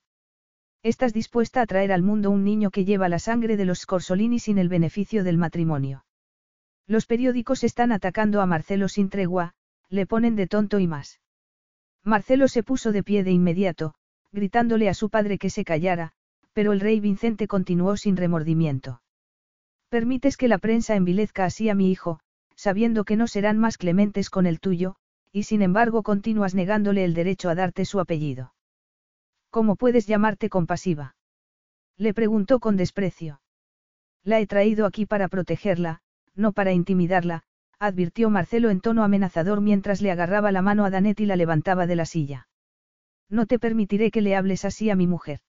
[0.82, 4.38] Estás dispuesta a traer al mundo un niño que lleva la sangre de los Scorsolini
[4.38, 6.04] sin el beneficio del matrimonio.
[6.86, 9.54] Los periódicos están atacando a Marcelo sin tregua,
[9.88, 11.20] le ponen de tonto y más.
[12.04, 13.94] Marcelo se puso de pie de inmediato,
[14.30, 16.12] gritándole a su padre que se callara,
[16.52, 19.02] pero el rey Vicente continuó sin remordimiento.
[19.88, 22.20] Permites que la prensa envilezca así a mi hijo,
[22.56, 24.96] sabiendo que no serán más clementes con el tuyo,
[25.30, 28.54] y sin embargo continúas negándole el derecho a darte su apellido.
[29.50, 31.16] ¿Cómo puedes llamarte compasiva?
[31.96, 33.40] Le preguntó con desprecio.
[34.24, 36.00] La he traído aquí para protegerla,
[36.34, 37.44] no para intimidarla,
[37.78, 41.86] advirtió Marcelo en tono amenazador mientras le agarraba la mano a Danet y la levantaba
[41.86, 42.48] de la silla.
[43.28, 45.40] No te permitiré que le hables así a mi mujer.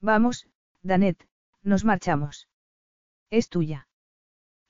[0.00, 0.48] Vamos,
[0.82, 1.26] Danet,
[1.62, 2.48] nos marchamos.
[3.30, 3.86] ¿Es tuya?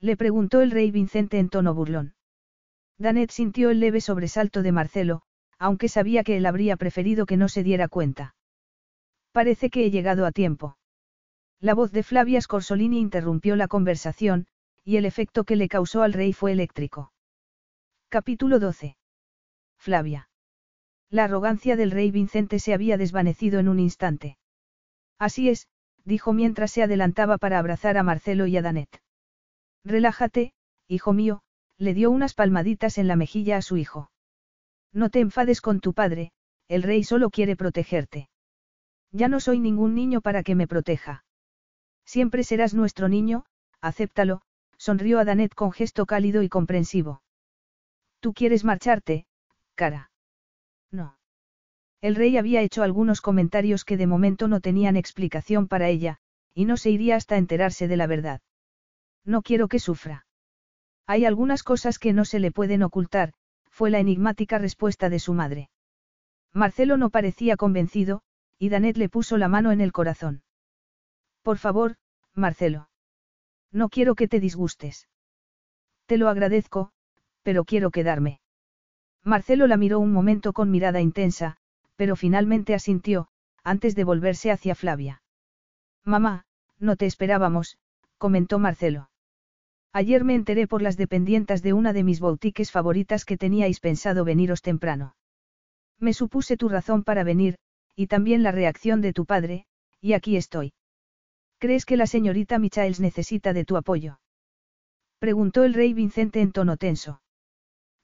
[0.03, 2.13] Le preguntó el rey Vicente en tono burlón.
[2.97, 5.21] Danet sintió el leve sobresalto de Marcelo,
[5.57, 8.35] aunque sabía que él habría preferido que no se diera cuenta.
[9.31, 10.77] Parece que he llegado a tiempo.
[11.61, 14.45] La voz de Flavia Scorsolini interrumpió la conversación,
[14.83, 17.13] y el efecto que le causó al rey fue eléctrico.
[18.09, 18.97] Capítulo 12.
[19.77, 20.27] Flavia.
[21.09, 24.37] La arrogancia del rey Vicente se había desvanecido en un instante.
[25.17, 25.69] Así es,
[26.03, 29.01] dijo mientras se adelantaba para abrazar a Marcelo y a Danet.
[29.83, 30.53] Relájate,
[30.87, 31.41] hijo mío,
[31.77, 34.11] le dio unas palmaditas en la mejilla a su hijo.
[34.93, 36.31] No te enfades con tu padre,
[36.67, 38.29] el rey solo quiere protegerte.
[39.11, 41.25] Ya no soy ningún niño para que me proteja.
[42.05, 43.45] Siempre serás nuestro niño,
[43.81, 44.41] acéptalo,
[44.77, 47.21] sonrió a Danet con gesto cálido y comprensivo.
[48.19, 49.25] ¿Tú quieres marcharte,
[49.75, 50.11] cara?
[50.91, 51.17] No.
[52.01, 56.17] El rey había hecho algunos comentarios que de momento no tenían explicación para ella,
[56.53, 58.41] y no se iría hasta enterarse de la verdad.
[59.25, 60.25] No quiero que sufra.
[61.05, 63.33] Hay algunas cosas que no se le pueden ocultar,
[63.69, 65.69] fue la enigmática respuesta de su madre.
[66.53, 68.21] Marcelo no parecía convencido,
[68.59, 70.43] y Danet le puso la mano en el corazón.
[71.41, 71.95] Por favor,
[72.33, 72.89] Marcelo.
[73.71, 75.09] No quiero que te disgustes.
[76.05, 76.91] Te lo agradezco,
[77.41, 78.39] pero quiero quedarme.
[79.23, 81.57] Marcelo la miró un momento con mirada intensa,
[81.95, 83.29] pero finalmente asintió,
[83.63, 85.21] antes de volverse hacia Flavia.
[86.03, 86.45] Mamá,
[86.79, 87.77] no te esperábamos,
[88.17, 89.09] comentó Marcelo.
[89.93, 94.25] Ayer me enteré por las dependientas de una de mis boutiques favoritas que teníais pensado
[94.25, 95.15] veniros temprano.
[95.99, 97.57] Me supuse tu razón para venir,
[97.95, 99.67] y también la reacción de tu padre,
[100.01, 100.73] y aquí estoy.
[101.59, 104.19] ¿Crees que la señorita Michaels necesita de tu apoyo?
[105.19, 107.21] Preguntó el rey Vicente en tono tenso.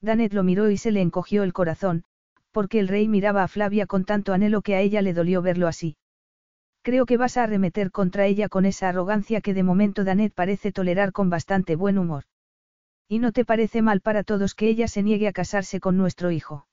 [0.00, 2.04] Danet lo miró y se le encogió el corazón,
[2.52, 5.66] porque el rey miraba a Flavia con tanto anhelo que a ella le dolió verlo
[5.66, 5.96] así.
[6.82, 10.72] Creo que vas a arremeter contra ella con esa arrogancia que de momento Danet parece
[10.72, 12.24] tolerar con bastante buen humor.
[13.06, 16.30] ¿Y no te parece mal para todos que ella se niegue a casarse con nuestro
[16.30, 16.66] hijo?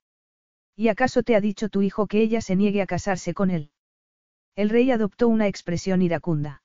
[0.76, 3.72] ¿Y acaso te ha dicho tu hijo que ella se niegue a casarse con él?
[4.56, 6.61] El rey adoptó una expresión iracunda.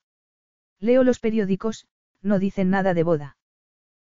[0.79, 1.87] Leo los periódicos,
[2.21, 3.37] no dicen nada de boda.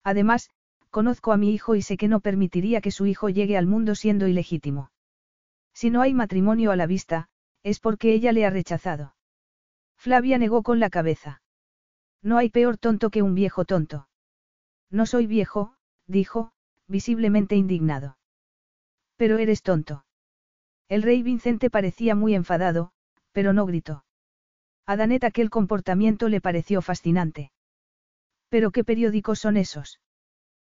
[0.03, 0.49] Además,
[0.89, 3.93] conozco a mi hijo y sé que no permitiría que su hijo llegue al mundo
[3.93, 4.91] siendo ilegítimo.
[5.73, 7.29] Si no hay matrimonio a la vista,
[7.63, 9.13] es porque ella le ha rechazado.
[9.99, 11.41] Flavia negó con la cabeza.
[12.23, 14.07] No hay peor tonto que un viejo tonto.
[14.89, 15.75] No soy viejo,
[16.07, 16.53] dijo,
[16.87, 18.17] visiblemente indignado.
[19.17, 20.05] Pero eres tonto.
[20.87, 22.93] El rey Vicente parecía muy enfadado,
[23.33, 24.05] pero no gritó.
[24.85, 27.51] A Danet aquel comportamiento le pareció fascinante.
[28.47, 29.99] ¿Pero qué periódicos son esos?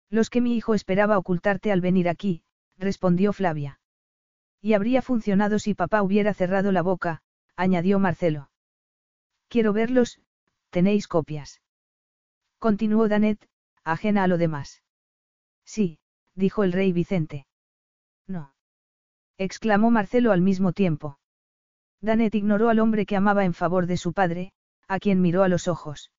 [0.10, 2.44] Los que mi hijo esperaba ocultarte al venir aquí,
[2.78, 3.82] respondió Flavia.
[4.62, 7.22] Y habría funcionado si papá hubiera cerrado la boca,
[7.58, 8.50] añadió Marcelo.
[9.50, 10.20] Quiero verlos,
[10.70, 11.62] tenéis copias.
[12.60, 13.48] Continuó Danet,
[13.84, 14.84] ajena a lo demás.
[15.64, 16.00] Sí,
[16.36, 17.48] dijo el rey Vicente.
[18.28, 18.54] No.
[19.38, 21.20] exclamó Marcelo al mismo tiempo.
[22.02, 24.54] Danet ignoró al hombre que amaba en favor de su padre,
[24.88, 26.12] a quien miró a los ojos.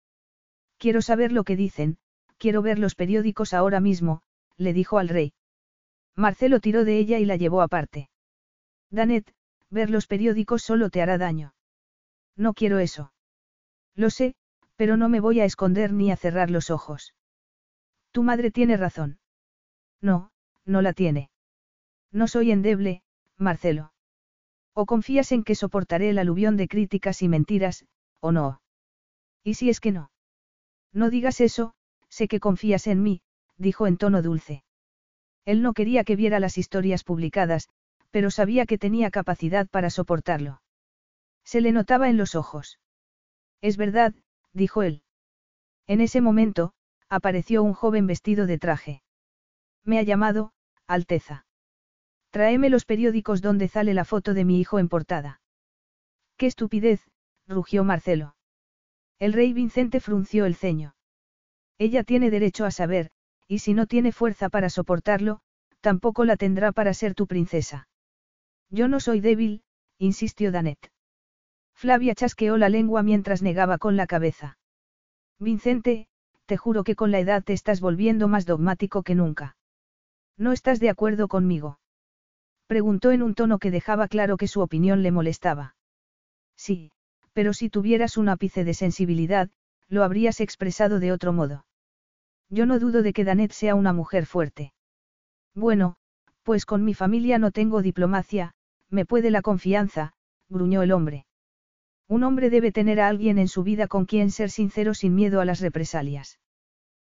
[0.79, 1.99] Quiero saber lo que dicen,
[2.39, 4.23] quiero ver los periódicos ahora mismo,
[4.57, 5.35] le dijo al rey.
[6.15, 8.11] Marcelo tiró de ella y la llevó aparte.
[8.91, 9.35] Danet,
[9.71, 11.55] ver los periódicos solo te hará daño.
[12.37, 13.13] No quiero eso.
[13.99, 14.37] Lo sé,
[14.77, 17.15] pero no me voy a esconder ni a cerrar los ojos.
[18.13, 19.19] Tu madre tiene razón.
[20.01, 20.31] No,
[20.65, 21.31] no la tiene.
[22.13, 23.03] No soy endeble,
[23.37, 23.93] Marcelo.
[24.73, 27.87] O confías en que soportaré el aluvión de críticas y mentiras,
[28.21, 28.63] o no.
[29.43, 30.13] ¿Y si es que no?
[30.93, 31.75] No digas eso,
[32.09, 33.23] sé que confías en mí,
[33.57, 34.63] dijo en tono dulce.
[35.45, 37.69] Él no quería que viera las historias publicadas,
[38.13, 40.63] pero sabía que tenía capacidad para soportarlo.
[41.43, 42.79] Se le notaba en los ojos.
[43.61, 44.15] Es verdad,
[44.53, 45.03] dijo él.
[45.87, 46.73] En ese momento,
[47.09, 49.03] apareció un joven vestido de traje.
[49.85, 50.53] Me ha llamado,
[50.87, 51.47] Alteza.
[52.31, 55.41] Tráeme los periódicos donde sale la foto de mi hijo en portada.
[56.37, 57.01] Qué estupidez,
[57.47, 58.37] rugió Marcelo.
[59.19, 60.95] El rey Vicente frunció el ceño.
[61.79, 63.11] Ella tiene derecho a saber,
[63.47, 65.41] y si no tiene fuerza para soportarlo,
[65.81, 67.89] tampoco la tendrá para ser tu princesa.
[68.71, 69.63] Yo no soy débil,
[69.99, 70.91] insistió Danet.
[71.79, 74.59] Flavia chasqueó la lengua mientras negaba con la cabeza.
[75.39, 76.09] Vicente,
[76.47, 79.57] te juro que con la edad te estás volviendo más dogmático que nunca.
[80.37, 81.79] ¿No estás de acuerdo conmigo?
[82.67, 85.77] Preguntó en un tono que dejaba claro que su opinión le molestaba.
[86.57, 86.91] Sí,
[87.33, 89.49] pero si tuvieras un ápice de sensibilidad,
[89.87, 91.65] lo habrías expresado de otro modo.
[92.51, 94.73] Yo no dudo de que Danet sea una mujer fuerte.
[95.55, 95.95] Bueno,
[96.43, 98.55] pues con mi familia no tengo diplomacia,
[98.91, 100.15] me puede la confianza,
[100.49, 101.28] gruñó el hombre.
[102.09, 105.41] Un hombre debe tener a alguien en su vida con quien ser sincero sin miedo
[105.41, 106.39] a las represalias.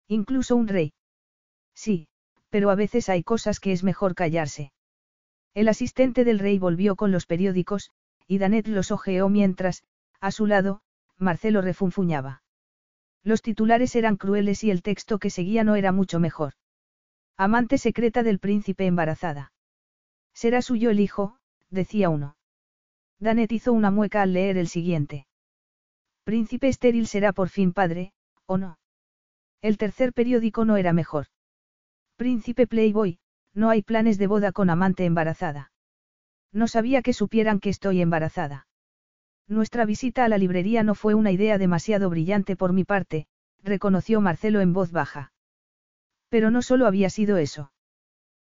[0.06, 0.92] Incluso un rey.
[1.74, 2.06] Sí,
[2.48, 4.72] pero a veces hay cosas que es mejor callarse.
[5.52, 7.90] El asistente del rey volvió con los periódicos,
[8.28, 9.82] y Danet los ojeó mientras,
[10.20, 10.80] a su lado,
[11.18, 12.42] Marcelo refunfuñaba.
[13.24, 16.52] Los titulares eran crueles y el texto que seguía no era mucho mejor.
[17.36, 19.52] Amante secreta del príncipe embarazada.
[20.32, 21.38] Será suyo el hijo,
[21.70, 22.36] decía uno.
[23.24, 25.26] Danet hizo una mueca al leer el siguiente.
[26.24, 28.12] Príncipe estéril será por fin padre,
[28.44, 28.78] ¿o no?
[29.62, 31.28] El tercer periódico no era mejor.
[32.16, 33.18] Príncipe Playboy,
[33.54, 35.72] no hay planes de boda con amante embarazada.
[36.52, 38.66] No sabía que supieran que estoy embarazada.
[39.48, 43.26] Nuestra visita a la librería no fue una idea demasiado brillante por mi parte,
[43.62, 45.32] reconoció Marcelo en voz baja.
[46.28, 47.72] Pero no solo había sido eso.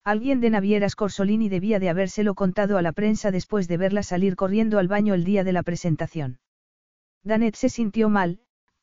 [0.07, 4.37] Alguien de Navieras Corsolini debía de habérselo contado a la prensa después de verla salir
[4.37, 6.41] corriendo al baño el día de la presentación.
[7.23, 8.41] Danet se sintió mal,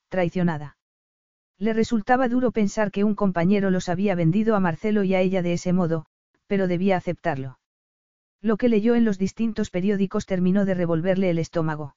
[0.09, 0.77] traicionada.
[1.59, 5.43] Le resultaba duro pensar que un compañero los había vendido a Marcelo y a ella
[5.43, 6.08] de ese modo,
[6.48, 7.59] pero debía aceptarlo.
[8.41, 11.95] Lo que leyó en los distintos periódicos terminó de revolverle el estómago.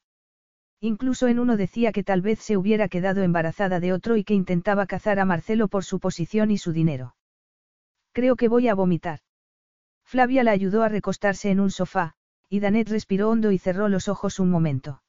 [0.81, 4.35] Incluso en uno decía que tal vez se hubiera quedado embarazada de otro y que
[4.35, 7.15] intentaba cazar a Marcelo por su posición y su dinero.
[8.15, 9.19] Creo que voy a vomitar.
[10.05, 12.15] Flavia la ayudó a recostarse en un sofá,
[12.49, 15.03] y Danet respiró hondo y cerró los ojos un momento.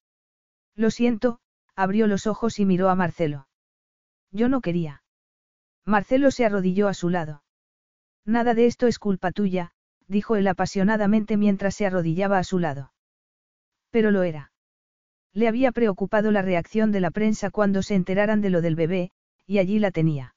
[0.75, 1.39] Lo siento,
[1.75, 3.47] abrió los ojos y miró a Marcelo.
[4.31, 5.03] Yo no quería.
[5.85, 7.43] Marcelo se arrodilló a su lado.
[8.25, 9.71] Nada de esto es culpa tuya,
[10.07, 12.91] dijo él apasionadamente mientras se arrodillaba a su lado.
[13.91, 14.51] Pero lo era.
[15.31, 19.11] Le había preocupado la reacción de la prensa cuando se enteraran de lo del bebé,
[19.45, 20.35] y allí la tenía.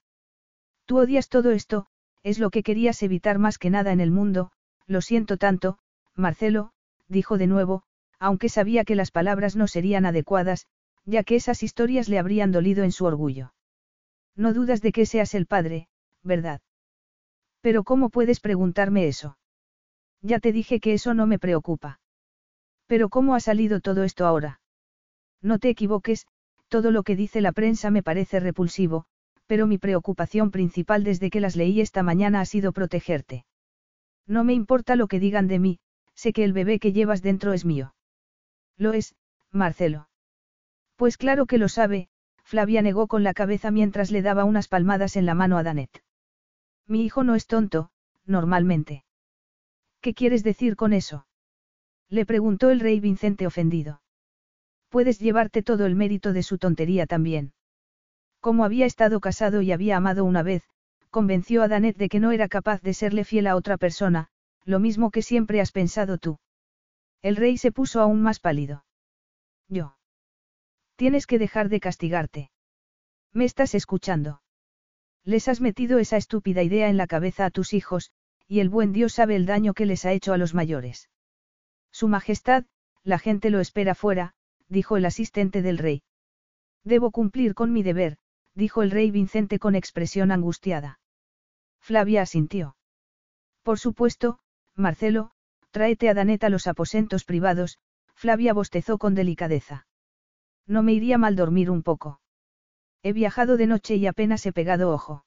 [0.84, 1.86] Tú odias todo esto,
[2.22, 4.50] es lo que querías evitar más que nada en el mundo,
[4.86, 5.78] lo siento tanto,
[6.14, 6.72] Marcelo,
[7.08, 7.82] dijo de nuevo,
[8.18, 10.66] aunque sabía que las palabras no serían adecuadas,
[11.05, 13.55] ya que esas historias le habrían dolido en su orgullo.
[14.36, 15.88] No dudas de que seas el padre,
[16.22, 16.60] ¿verdad?
[17.60, 19.38] Pero ¿cómo puedes preguntarme eso?
[20.22, 22.00] Ya te dije que eso no me preocupa.
[22.86, 24.60] Pero ¿cómo ha salido todo esto ahora?
[25.40, 26.26] No te equivoques,
[26.68, 29.06] todo lo que dice la prensa me parece repulsivo,
[29.49, 33.47] pero mi preocupación principal desde que las leí esta mañana ha sido protegerte.
[34.27, 35.78] No me importa lo que digan de mí,
[36.15, 37.94] sé que el bebé que llevas dentro es mío.
[38.77, 39.17] Lo es,
[39.51, 40.10] Marcelo.
[40.97, 42.09] Pues claro que lo sabe,
[42.44, 46.02] Flavia negó con la cabeza mientras le daba unas palmadas en la mano a Danet.
[46.86, 47.91] Mi hijo no es tonto,
[48.27, 49.05] normalmente.
[50.02, 51.27] ¿Qué quieres decir con eso?
[52.10, 54.02] Le preguntó el rey Vicente ofendido.
[54.91, 57.52] Puedes llevarte todo el mérito de su tontería también.
[58.49, 60.62] Como había estado casado y había amado una vez,
[61.10, 64.28] convenció a Danet de que no era capaz de serle fiel a otra persona,
[64.65, 66.39] lo mismo que siempre has pensado tú.
[67.20, 68.86] El rey se puso aún más pálido.
[69.68, 69.99] Yo.
[70.97, 72.51] Tienes que dejar de castigarte.
[73.35, 74.41] ¿Me estás escuchando?
[75.25, 78.12] Les has metido esa estúpida idea en la cabeza a tus hijos,
[78.47, 81.10] y el buen Dios sabe el daño que les ha hecho a los mayores.
[81.93, 82.65] Su Majestad,
[83.05, 84.33] la gente lo espera fuera,
[84.68, 86.02] dijo el asistente del rey.
[86.83, 88.17] Debo cumplir con mi deber,
[88.58, 90.98] dijo el rey Vicente con expresión angustiada.
[91.80, 92.76] Flavia asintió.
[93.62, 94.40] Por supuesto,
[94.74, 95.30] Marcelo,
[95.70, 97.78] tráete a Danet a los aposentos privados,
[98.16, 99.86] Flavia bostezó con delicadeza.
[100.66, 102.20] No me iría mal dormir un poco.
[103.04, 105.24] He viajado de noche y apenas he pegado ojo.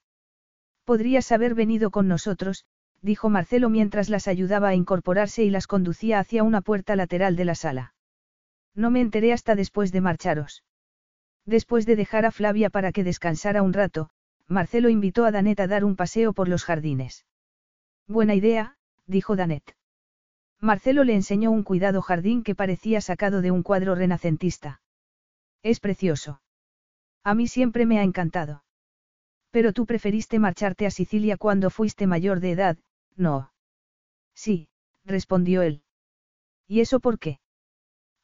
[0.84, 2.66] Podrías haber venido con nosotros,
[3.02, 7.46] dijo Marcelo mientras las ayudaba a incorporarse y las conducía hacia una puerta lateral de
[7.46, 7.94] la sala.
[8.76, 10.64] No me enteré hasta después de marcharos.
[11.46, 14.10] Después de dejar a Flavia para que descansara un rato,
[14.48, 17.26] Marcelo invitó a Danet a dar un paseo por los jardines.
[18.08, 19.76] Buena idea, dijo Danet.
[20.60, 24.82] Marcelo le enseñó un cuidado jardín que parecía sacado de un cuadro renacentista.
[25.64, 26.42] Es precioso.
[27.24, 28.64] A mí siempre me ha encantado.
[29.50, 32.78] Pero tú preferiste marcharte a Sicilia cuando fuiste mayor de edad,
[33.16, 33.52] no.
[34.34, 34.70] Sí,
[35.04, 35.84] respondió él.
[36.68, 37.40] ¿Y eso por qué?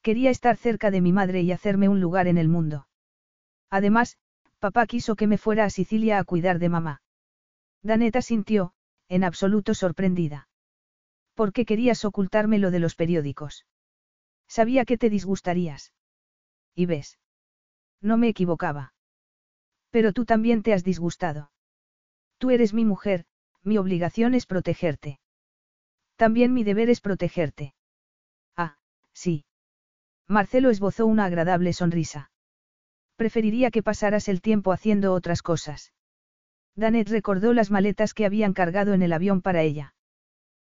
[0.02, 2.87] Quería estar cerca de mi madre y hacerme un lugar en el mundo.
[3.70, 4.18] Además,
[4.60, 7.02] papá quiso que me fuera a Sicilia a cuidar de mamá.
[7.84, 8.74] Daneta sintió,
[9.08, 10.48] en absoluto sorprendida.
[11.34, 13.66] ¿Por qué querías ocultarme lo de los periódicos?
[14.48, 15.94] Sabía que te disgustarías.
[16.74, 17.20] Y ves.
[18.02, 18.94] No me equivocaba.
[19.90, 21.52] Pero tú también te has disgustado.
[22.38, 23.26] Tú eres mi mujer,
[23.64, 25.20] mi obligación es protegerte.
[26.16, 27.76] También mi deber es protegerte.
[28.56, 28.78] Ah,
[29.14, 29.46] sí.
[30.28, 32.32] Marcelo esbozó una agradable sonrisa.
[33.18, 35.92] Preferiría que pasaras el tiempo haciendo otras cosas.
[36.76, 39.96] Danet recordó las maletas que habían cargado en el avión para ella.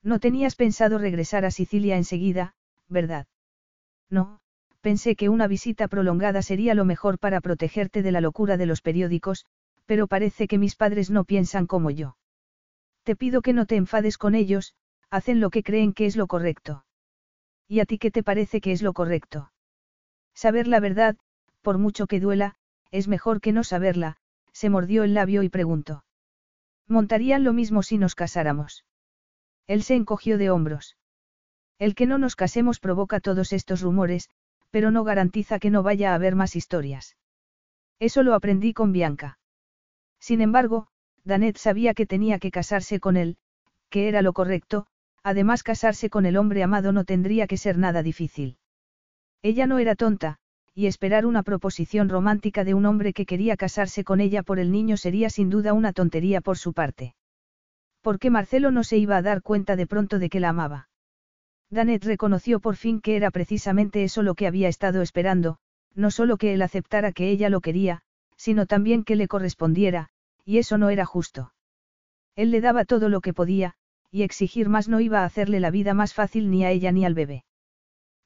[0.03, 2.55] No tenías pensado regresar a Sicilia enseguida,
[2.89, 3.27] ¿verdad?
[4.11, 4.41] No,
[4.83, 8.83] pensé que una visita prolongada sería lo mejor para protegerte de la locura de los
[8.83, 9.47] periódicos,
[9.87, 12.19] pero parece que mis padres no piensan como yo.
[13.05, 14.75] Te pido que no te enfades con ellos,
[15.09, 16.85] hacen lo que creen que es lo correcto.
[17.67, 19.51] ¿Y a ti qué te parece que es lo correcto?
[20.35, 21.17] Saber la verdad,
[21.65, 22.55] por mucho que duela,
[22.93, 24.19] es mejor que no saberla,
[24.53, 26.05] se mordió el labio y preguntó.
[26.87, 28.85] Montarían lo mismo si nos casáramos.
[29.67, 30.97] Él se encogió de hombros.
[31.79, 34.31] El que no nos casemos provoca todos estos rumores,
[34.71, 37.17] pero no garantiza que no vaya a haber más historias.
[37.99, 39.39] Eso lo aprendí con Bianca.
[40.21, 40.89] Sin embargo,
[41.25, 43.39] Danet sabía que tenía que casarse con él,
[43.89, 44.87] que era lo correcto,
[45.23, 48.59] además casarse con el hombre amado no tendría que ser nada difícil.
[49.43, 50.39] Ella no era tonta,
[50.75, 54.73] y esperar una proposición romántica de un hombre que quería casarse con ella por el
[54.73, 57.15] niño sería sin duda una tontería por su parte.
[58.03, 60.89] ¿Por qué Marcelo no se iba a dar cuenta de pronto de que la amaba?
[61.71, 65.59] Danet reconoció por fin que era precisamente eso lo que había estado esperando,
[65.95, 68.03] no solo que él aceptara que ella lo quería,
[68.37, 70.09] sino también que le correspondiera,
[70.45, 71.53] y eso no era justo.
[72.37, 73.75] Él le daba todo lo que podía,
[74.11, 77.05] y exigir más no iba a hacerle la vida más fácil ni a ella ni
[77.05, 77.45] al bebé.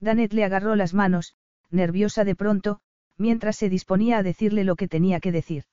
[0.01, 1.35] Danet le agarró las manos,
[1.71, 2.81] nerviosa de pronto,
[3.17, 5.65] mientras se disponía a decirle lo que tenía que decir.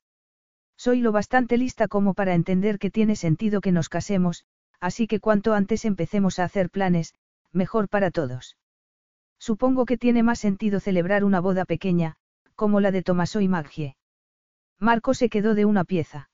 [0.76, 4.44] Soy lo bastante lista como para entender que tiene sentido que nos casemos,
[4.80, 7.14] así que cuanto antes empecemos a hacer planes,
[7.52, 8.56] mejor para todos.
[9.38, 12.16] Supongo que tiene más sentido celebrar una boda pequeña,
[12.54, 13.96] como la de Tomaso y Maggie.
[14.78, 16.30] Marco se quedó de una pieza.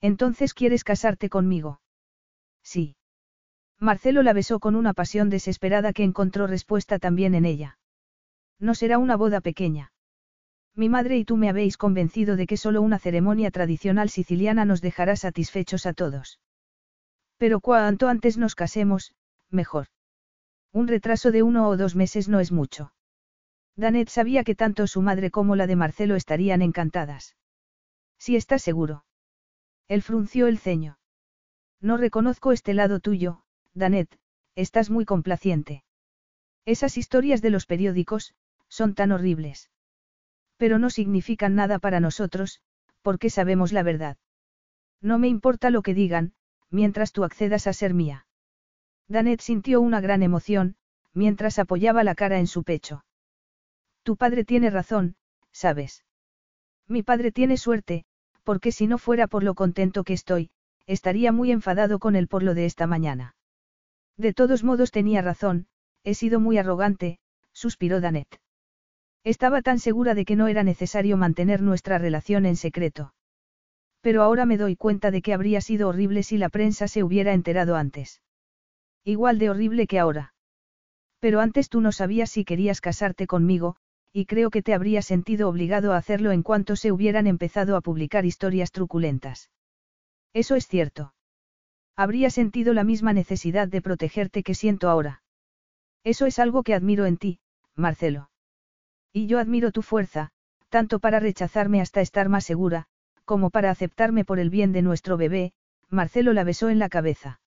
[0.00, 1.80] Entonces quieres casarte conmigo.
[2.62, 2.96] Sí.
[3.78, 7.78] Marcelo la besó con una pasión desesperada que encontró respuesta también en ella.
[8.58, 9.92] No será una boda pequeña.
[10.74, 14.80] Mi madre y tú me habéis convencido de que solo una ceremonia tradicional siciliana nos
[14.80, 16.38] dejará satisfechos a todos.
[17.38, 19.14] Pero cuanto antes nos casemos,
[19.50, 19.88] mejor.
[20.72, 22.92] Un retraso de uno o dos meses no es mucho.
[23.76, 27.36] Danet sabía que tanto su madre como la de Marcelo estarían encantadas.
[28.18, 29.04] Si estás seguro.
[29.88, 30.98] Él frunció el ceño.
[31.80, 33.42] No reconozco este lado tuyo,
[33.74, 34.18] Danet,
[34.54, 35.84] estás muy complaciente.
[36.64, 38.34] Esas historias de los periódicos,
[38.76, 39.70] son tan horribles.
[40.58, 42.60] Pero no significan nada para nosotros,
[43.00, 44.18] porque sabemos la verdad.
[45.00, 46.34] No me importa lo que digan,
[46.70, 48.26] mientras tú accedas a ser mía.
[49.08, 50.76] Danet sintió una gran emoción,
[51.14, 53.02] mientras apoyaba la cara en su pecho.
[54.02, 55.16] Tu padre tiene razón,
[55.52, 56.04] sabes.
[56.86, 58.04] Mi padre tiene suerte,
[58.44, 60.50] porque si no fuera por lo contento que estoy,
[60.86, 63.36] estaría muy enfadado con él por lo de esta mañana.
[64.18, 65.66] De todos modos tenía razón,
[66.04, 67.18] he sido muy arrogante,
[67.52, 68.38] suspiró Danet.
[69.26, 73.12] Estaba tan segura de que no era necesario mantener nuestra relación en secreto.
[74.00, 77.32] Pero ahora me doy cuenta de que habría sido horrible si la prensa se hubiera
[77.32, 78.22] enterado antes.
[79.02, 80.32] Igual de horrible que ahora.
[81.18, 83.74] Pero antes tú no sabías si querías casarte conmigo,
[84.12, 87.80] y creo que te habría sentido obligado a hacerlo en cuanto se hubieran empezado a
[87.80, 89.50] publicar historias truculentas.
[90.34, 91.14] Eso es cierto.
[91.96, 95.24] Habría sentido la misma necesidad de protegerte que siento ahora.
[96.04, 97.40] Eso es algo que admiro en ti,
[97.74, 98.30] Marcelo.
[99.16, 100.28] Y yo admiro tu fuerza,
[100.68, 102.84] tanto para rechazarme hasta estar más segura,
[103.24, 105.54] como para aceptarme por el bien de nuestro bebé,
[105.88, 107.40] Marcelo la besó en la cabeza.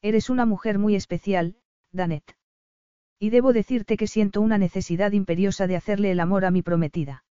[0.00, 1.56] Eres una mujer muy especial,
[1.92, 2.38] Danet.
[3.18, 7.26] Y debo decirte que siento una necesidad imperiosa de hacerle el amor a mi prometida.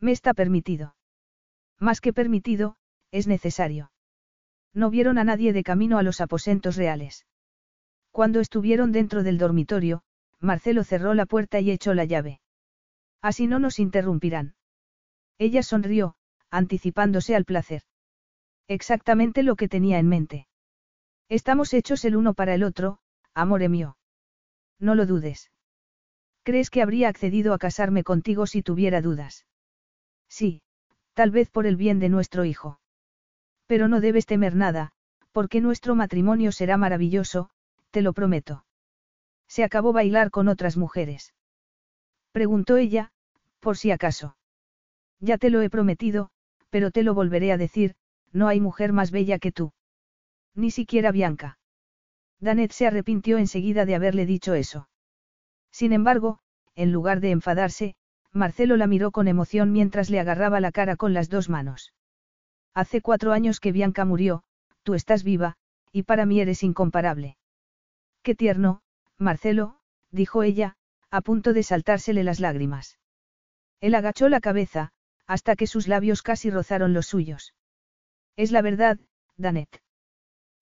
[0.00, 0.96] Me está permitido.
[1.78, 2.74] Más que permitido,
[3.12, 3.92] es necesario.
[4.74, 7.24] No vieron a nadie de camino a los aposentos reales.
[8.10, 10.02] Cuando estuvieron dentro del dormitorio,
[10.40, 12.40] Marcelo cerró la puerta y echó la llave.
[13.22, 14.54] Así no nos interrumpirán.
[15.38, 16.16] Ella sonrió,
[16.50, 17.82] anticipándose al placer.
[18.68, 20.48] Exactamente lo que tenía en mente.
[21.28, 22.98] Estamos hechos el uno para el otro,
[23.34, 23.96] amore mío.
[24.78, 25.50] No lo dudes.
[26.42, 29.46] ¿Crees que habría accedido a casarme contigo si tuviera dudas?
[30.28, 30.62] Sí,
[31.14, 32.80] tal vez por el bien de nuestro hijo.
[33.66, 34.92] Pero no debes temer nada,
[35.32, 37.50] porque nuestro matrimonio será maravilloso,
[37.90, 38.64] te lo prometo.
[39.48, 41.34] Se acabó bailar con otras mujeres.
[42.32, 43.12] Preguntó ella,
[43.58, 44.36] por si acaso.
[45.20, 46.30] Ya te lo he prometido,
[46.70, 47.94] pero te lo volveré a decir,
[48.32, 49.72] no hay mujer más bella que tú.
[50.54, 51.58] Ni siquiera Bianca.
[52.38, 54.88] Danet se arrepintió enseguida de haberle dicho eso.
[55.70, 56.38] Sin embargo,
[56.74, 57.94] en lugar de enfadarse,
[58.32, 61.92] Marcelo la miró con emoción mientras le agarraba la cara con las dos manos.
[62.72, 64.44] Hace cuatro años que Bianca murió,
[64.84, 65.56] tú estás viva,
[65.92, 67.36] y para mí eres incomparable.
[68.22, 68.82] Qué tierno,
[69.18, 70.76] Marcelo, dijo ella,
[71.10, 72.98] a punto de saltársele las lágrimas.
[73.80, 74.92] Él agachó la cabeza,
[75.26, 77.54] hasta que sus labios casi rozaron los suyos.
[78.36, 78.98] Es la verdad,
[79.36, 79.82] Danet.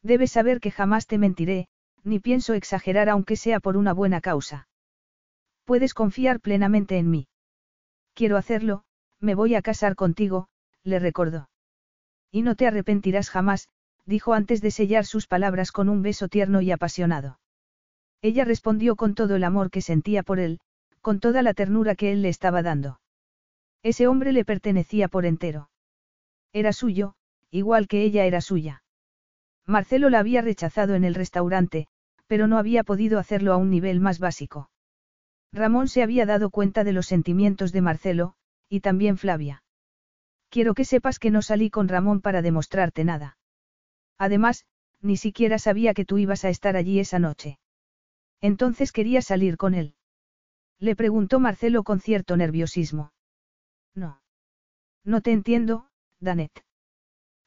[0.03, 1.69] Debes saber que jamás te mentiré,
[2.05, 4.69] ni pienso exagerar aunque sea por una buena causa.
[5.65, 7.29] Puedes confiar plenamente en mí.
[8.15, 8.85] Quiero hacerlo,
[9.21, 10.49] me voy a casar contigo,
[10.83, 11.51] le recordó.
[12.31, 13.69] Y no te arrepentirás jamás,
[14.07, 17.39] dijo antes de sellar sus palabras con un beso tierno y apasionado.
[18.23, 20.61] Ella respondió con todo el amor que sentía por él,
[21.01, 23.01] con toda la ternura que él le estaba dando.
[23.83, 25.71] Ese hombre le pertenecía por entero.
[26.53, 27.15] Era suyo,
[27.51, 28.83] igual que ella era suya.
[29.67, 31.87] Marcelo la había rechazado en el restaurante,
[32.27, 34.71] pero no había podido hacerlo a un nivel más básico.
[35.53, 38.35] Ramón se había dado cuenta de los sentimientos de Marcelo,
[38.69, 39.63] y también Flavia.
[40.51, 43.39] Quiero que sepas que no salí con Ramón para demostrarte nada.
[44.19, 44.65] Además,
[45.01, 47.59] ni siquiera sabía que tú ibas a estar allí esa noche.
[48.41, 49.95] Entonces quería salir con él.
[50.79, 53.13] Le preguntó Marcelo con cierto nerviosismo.
[53.95, 54.21] No.
[55.05, 55.89] No te entiendo,
[56.21, 56.65] Danet.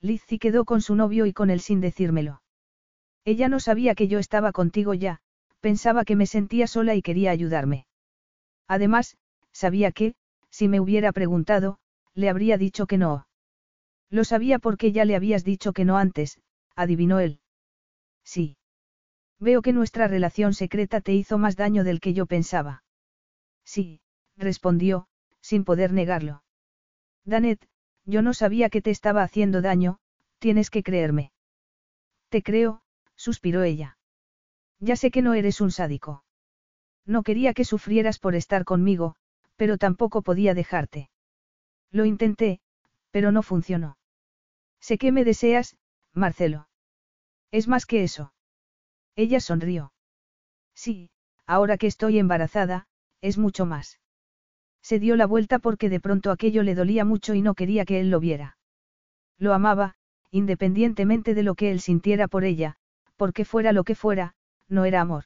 [0.02, 2.42] Lizzie quedó con su novio y con él sin decírmelo.
[3.24, 5.22] Ella no sabía que yo estaba contigo ya,
[5.60, 7.86] pensaba que me sentía sola y quería ayudarme.
[8.68, 9.18] Además,
[9.52, 10.16] sabía que,
[10.50, 11.78] si me hubiera preguntado,
[12.14, 13.28] le habría dicho que no.
[14.10, 16.42] Lo sabía porque ya le habías dicho que no antes,
[16.76, 17.40] adivinó él.
[18.24, 18.58] Sí.
[19.42, 22.84] Veo que nuestra relación secreta te hizo más daño del que yo pensaba.
[23.66, 24.02] Sí,
[24.38, 25.08] respondió,
[25.42, 26.44] sin poder negarlo.
[27.26, 27.68] Danet,
[28.06, 29.98] yo no sabía que te estaba haciendo daño,
[30.38, 31.32] tienes que creerme.
[32.30, 32.84] Te creo,
[33.16, 33.98] suspiró ella.
[34.80, 36.24] Ya sé que no eres un sádico.
[37.08, 39.16] No quería que sufrieras por estar conmigo,
[39.56, 41.10] pero tampoco podía dejarte.
[41.90, 42.62] Lo intenté,
[43.10, 43.98] pero no funcionó.
[44.80, 45.78] Sé que me deseas,
[46.14, 46.68] Marcelo.
[47.50, 48.34] Es más que eso.
[49.24, 49.94] Ella sonrió.
[50.74, 51.12] Sí,
[51.46, 52.88] ahora que estoy embarazada,
[53.22, 54.00] es mucho más.
[54.82, 58.00] Se dio la vuelta porque de pronto aquello le dolía mucho y no quería que
[58.00, 58.58] él lo viera.
[59.38, 59.94] Lo amaba,
[60.32, 62.78] independientemente de lo que él sintiera por ella,
[63.16, 64.34] porque fuera lo que fuera,
[64.68, 65.26] no era amor.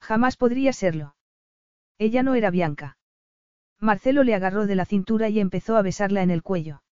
[0.00, 1.14] Jamás podría serlo.
[1.98, 2.96] Ella no era Bianca.
[3.78, 6.82] Marcelo le agarró de la cintura y empezó a besarla en el cuello.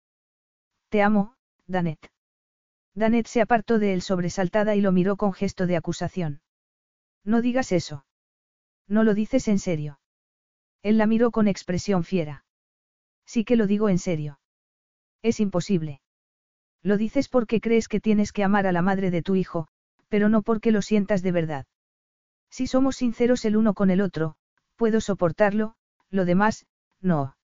[0.91, 1.35] Te amo,
[1.67, 2.11] Danet.
[2.95, 6.41] Danet se apartó de él sobresaltada y lo miró con gesto de acusación.
[7.25, 8.05] No digas eso.
[8.89, 10.01] No lo dices en serio.
[10.83, 12.45] Él la miró con expresión fiera.
[13.27, 14.41] Sí que lo digo en serio.
[15.23, 16.01] Es imposible.
[16.83, 19.69] Lo dices porque crees que tienes que amar a la madre de tu hijo,
[20.09, 21.67] pero no porque lo sientas de verdad.
[22.51, 24.37] Si somos sinceros el uno con el otro,
[24.77, 25.75] puedo soportarlo,
[26.09, 26.67] lo demás,
[27.01, 27.37] no.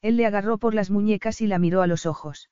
[0.00, 2.50] Él le agarró por las muñecas y la miró a los ojos.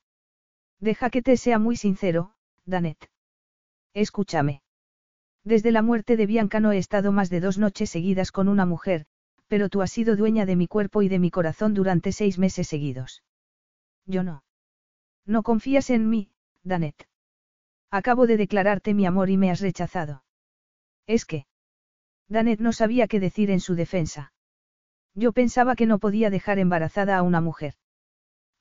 [0.80, 2.32] Deja que te sea muy sincero,
[2.64, 3.10] Danet.
[3.92, 4.62] Escúchame.
[5.44, 8.66] Desde la muerte de Bianca no he estado más de dos noches seguidas con una
[8.66, 9.06] mujer,
[9.46, 12.68] pero tú has sido dueña de mi cuerpo y de mi corazón durante seis meses
[12.68, 13.22] seguidos.
[14.06, 14.42] Yo no.
[15.26, 16.30] No confías en mí,
[16.62, 17.08] Danet.
[17.90, 20.24] Acabo de declararte mi amor y me has rechazado.
[21.06, 21.46] Es que.
[22.28, 24.32] Danet no sabía qué decir en su defensa.
[25.14, 27.74] Yo pensaba que no podía dejar embarazada a una mujer.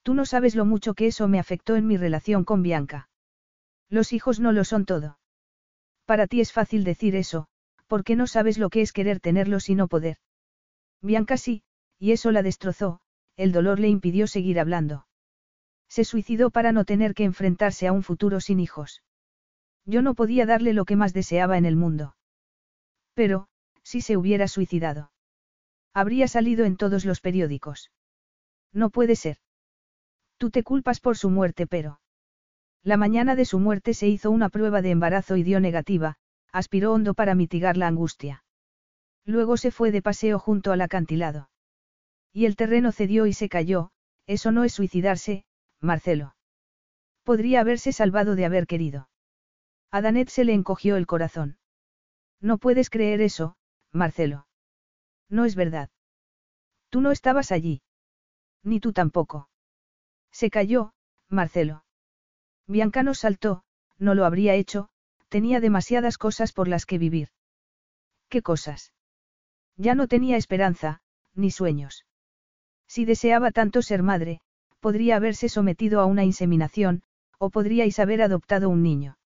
[0.10, 3.10] Tú no sabes lo mucho que eso me afectó en mi relación con Bianca.
[3.92, 5.20] Los hijos no lo son todo.
[6.06, 7.46] Para ti es fácil decir eso,
[7.86, 10.18] porque no sabes lo que es querer tenerlos y no poder.
[11.04, 11.62] Bianca sí,
[12.00, 13.02] y eso la destrozó,
[13.38, 15.06] el dolor le impidió seguir hablando.
[15.90, 19.04] Se suicidó para no tener que enfrentarse a un futuro sin hijos.
[19.86, 22.16] Yo no podía darle lo que más deseaba en el mundo.
[23.14, 23.48] Pero,
[23.84, 25.12] si se hubiera suicidado.
[25.94, 27.92] Habría salido en todos los periódicos.
[28.74, 29.38] No puede ser.
[30.40, 32.00] Tú te culpas por su muerte, pero...
[32.82, 36.16] La mañana de su muerte se hizo una prueba de embarazo y dio negativa,
[36.54, 38.46] aspiró hondo para mitigar la angustia.
[39.26, 41.50] Luego se fue de paseo junto al acantilado.
[42.32, 43.92] Y el terreno cedió y se cayó,
[44.28, 45.44] eso no es suicidarse,
[45.82, 46.36] Marcelo.
[47.24, 49.10] Podría haberse salvado de haber querido.
[49.92, 51.58] A Danet se le encogió el corazón.
[52.40, 53.58] No puedes creer eso,
[53.92, 54.48] Marcelo.
[55.28, 55.90] No es verdad.
[56.90, 57.82] Tú no estabas allí.
[58.64, 59.49] Ni tú tampoco.
[60.32, 60.94] Se cayó,
[61.28, 61.84] Marcelo.
[62.68, 63.64] Bianca no saltó,
[63.98, 64.90] no lo habría hecho,
[65.28, 67.30] tenía demasiadas cosas por las que vivir.
[68.30, 68.94] ¿Qué cosas?
[69.76, 71.02] Ya no tenía esperanza,
[71.34, 72.06] ni sueños.
[72.88, 74.42] Si deseaba tanto ser madre,
[74.80, 77.04] podría haberse sometido a una inseminación,
[77.38, 79.18] o podríais haber adoptado un niño.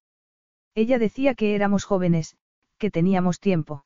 [0.75, 2.35] Ella decía que éramos jóvenes,
[2.77, 3.85] que teníamos tiempo.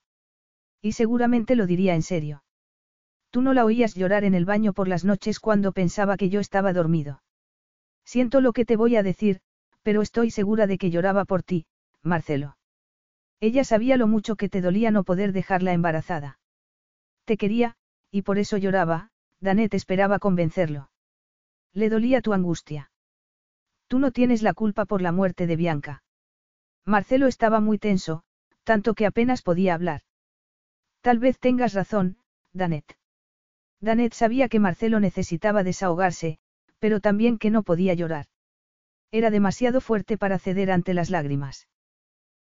[0.82, 2.44] Y seguramente lo diría en serio.
[3.38, 6.40] Tú no la oías llorar en el baño por las noches cuando pensaba que yo
[6.40, 7.22] estaba dormido.
[8.04, 9.42] Siento lo que te voy a decir,
[9.84, 11.68] pero estoy segura de que lloraba por ti,
[12.02, 12.58] Marcelo.
[13.40, 16.40] Ella sabía lo mucho que te dolía no poder dejarla embarazada.
[17.26, 17.76] Te quería,
[18.10, 20.90] y por eso lloraba, Danet esperaba convencerlo.
[21.74, 22.90] Le dolía tu angustia.
[23.88, 26.02] Tú no tienes la culpa por la muerte de Bianca.
[26.86, 28.24] Marcelo estaba muy tenso,
[28.64, 30.02] tanto que apenas podía hablar.
[31.02, 32.18] Tal vez tengas razón,
[32.52, 32.97] Danet.
[33.80, 36.40] Danet sabía que Marcelo necesitaba desahogarse,
[36.80, 38.26] pero también que no podía llorar.
[39.12, 41.68] Era demasiado fuerte para ceder ante las lágrimas.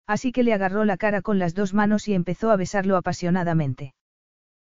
[0.06, 3.94] Así que le agarró la cara con las dos manos y empezó a besarlo apasionadamente.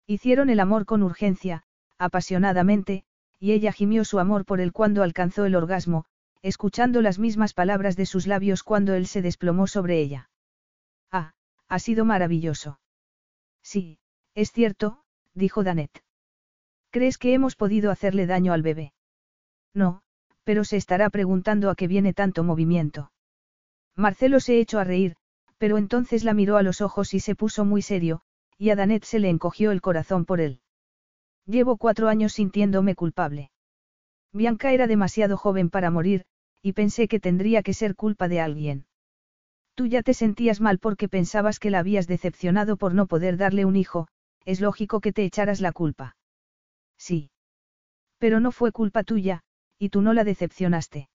[0.07, 1.63] Hicieron el amor con urgencia,
[1.97, 3.03] apasionadamente,
[3.39, 6.05] y ella gimió su amor por él cuando alcanzó el orgasmo,
[6.41, 10.29] escuchando las mismas palabras de sus labios cuando él se desplomó sobre ella.
[11.11, 11.33] Ah,
[11.67, 12.79] ha sido maravilloso.
[13.61, 13.99] Sí,
[14.35, 15.03] es cierto,
[15.33, 16.04] dijo Danet.
[16.95, 18.93] ¿Crees que hemos podido hacerle daño al bebé?
[19.73, 20.01] No,
[20.45, 23.11] pero se estará preguntando a qué viene tanto movimiento.
[23.97, 25.17] Marcelo se echó a reír,
[25.57, 28.21] pero entonces la miró a los ojos y se puso muy serio,
[28.57, 30.61] y a Danet se le encogió el corazón por él.
[31.45, 33.51] Llevo cuatro años sintiéndome culpable.
[34.31, 36.23] Bianca era demasiado joven para morir,
[36.61, 38.85] y pensé que tendría que ser culpa de alguien.
[39.73, 43.65] Tú ya te sentías mal porque pensabas que la habías decepcionado por no poder darle
[43.65, 44.07] un hijo,
[44.45, 46.15] es lógico que te echaras la culpa.
[46.97, 47.31] Sí.
[48.17, 49.43] Pero no fue culpa tuya,
[49.77, 51.09] y tú no la decepcionaste.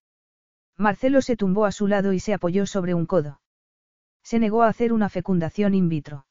[0.76, 3.40] Marcelo se tumbó a su lado y se apoyó sobre un codo.
[4.22, 6.26] Se negó a hacer una fecundación in vitro.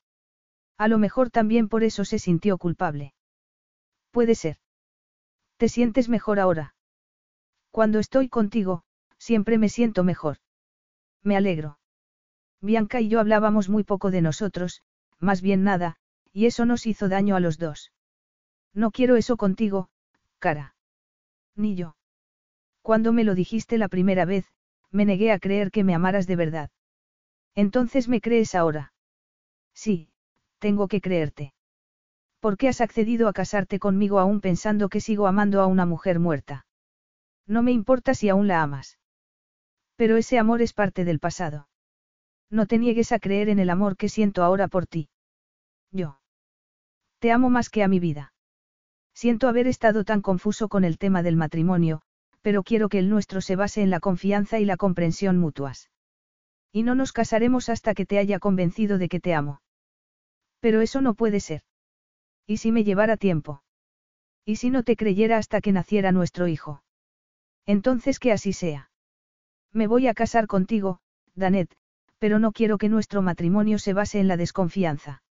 [0.77, 3.13] A lo mejor también por eso se sintió culpable.
[4.11, 4.57] Puede ser.
[5.57, 6.75] ¿Te sientes mejor ahora?
[7.71, 8.83] Cuando estoy contigo,
[9.17, 10.37] siempre me siento mejor.
[11.21, 11.79] Me alegro.
[12.61, 14.81] Bianca y yo hablábamos muy poco de nosotros,
[15.19, 15.97] más bien nada,
[16.31, 17.91] y eso nos hizo daño a los dos.
[18.73, 19.89] No quiero eso contigo,
[20.39, 20.75] cara.
[21.56, 21.95] Ni yo.
[22.81, 24.45] Cuando me lo dijiste la primera vez,
[24.91, 26.69] me negué a creer que me amaras de verdad.
[27.56, 28.93] Entonces me crees ahora.
[29.73, 30.09] Sí,
[30.59, 31.53] tengo que creerte.
[32.39, 36.19] ¿Por qué has accedido a casarte conmigo aún pensando que sigo amando a una mujer
[36.19, 36.65] muerta?
[37.45, 38.98] No me importa si aún la amas.
[39.95, 41.67] Pero ese amor es parte del pasado.
[42.49, 45.09] No te niegues a creer en el amor que siento ahora por ti.
[45.91, 46.19] Yo.
[47.19, 48.33] Te amo más que a mi vida.
[49.22, 52.01] Siento haber estado tan confuso con el tema del matrimonio,
[52.41, 55.89] pero quiero que el nuestro se base en la confianza y la comprensión mutuas.
[56.72, 59.61] Y no nos casaremos hasta que te haya convencido de que te amo.
[60.61, 61.64] Pero eso no puede ser.
[62.48, 63.61] ¿Y si me llevara tiempo?
[64.45, 66.81] ¿Y si no te creyera hasta que naciera nuestro hijo?
[67.65, 68.89] Entonces que así sea.
[69.73, 71.01] Me voy a casar contigo,
[71.35, 71.75] Danet,
[72.19, 75.23] pero no quiero que nuestro matrimonio se base en la desconfianza.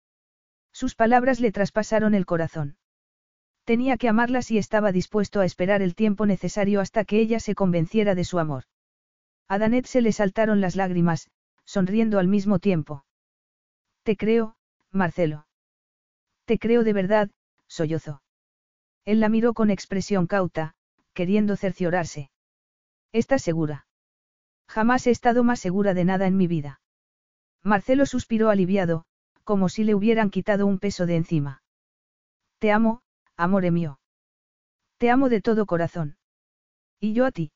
[0.75, 2.77] Sus palabras le traspasaron el corazón.
[3.69, 7.55] Tenía que amarlas y estaba dispuesto a esperar el tiempo necesario hasta que ella se
[7.55, 8.65] convenciera de su amor.
[9.47, 11.31] A Danet se le saltaron las lágrimas,
[11.67, 13.05] sonriendo al mismo tiempo.
[14.05, 14.57] Te creo,
[14.91, 15.47] Marcelo.
[16.47, 17.31] Te creo de verdad,
[17.67, 18.23] sollozó.
[19.05, 20.75] Él la miró con expresión cauta,
[21.13, 22.31] queriendo cerciorarse.
[23.13, 23.87] ¿Estás segura?
[24.67, 26.81] Jamás he estado más segura de nada en mi vida.
[27.63, 29.05] Marcelo suspiró aliviado,
[29.45, 31.63] como si le hubieran quitado un peso de encima.
[32.61, 33.03] Te amo,
[33.39, 34.01] amore mío.
[34.99, 36.17] Te amo de todo corazón.
[37.01, 37.53] Y yo a ti.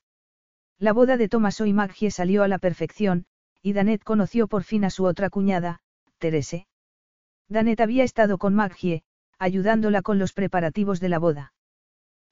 [0.79, 3.25] La boda de Tomaso y Maggie salió a la perfección,
[3.61, 5.81] y Danet conoció por fin a su otra cuñada,
[6.17, 6.67] Terese.
[7.49, 9.03] Danet había estado con Maggie,
[9.37, 11.53] ayudándola con los preparativos de la boda.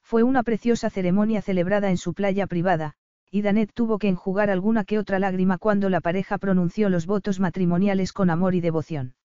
[0.02, 2.94] Fue una preciosa ceremonia celebrada en su playa privada,
[3.30, 7.42] y Danet tuvo que enjugar alguna que otra lágrima cuando la pareja pronunció los votos
[7.42, 9.16] matrimoniales con amor y devoción.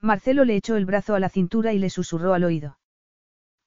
[0.00, 2.78] Marcelo le echó el brazo a la cintura y le susurró al oído.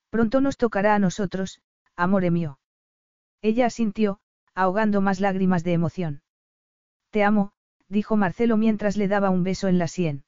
[0.09, 1.61] Pronto nos tocará a nosotros,
[1.95, 2.59] amore mío.
[3.41, 4.19] Ella asintió,
[4.53, 6.21] ahogando más lágrimas de emoción.
[7.11, 7.51] Te amo,
[7.89, 10.23] dijo Marcelo mientras le daba un beso en la sien.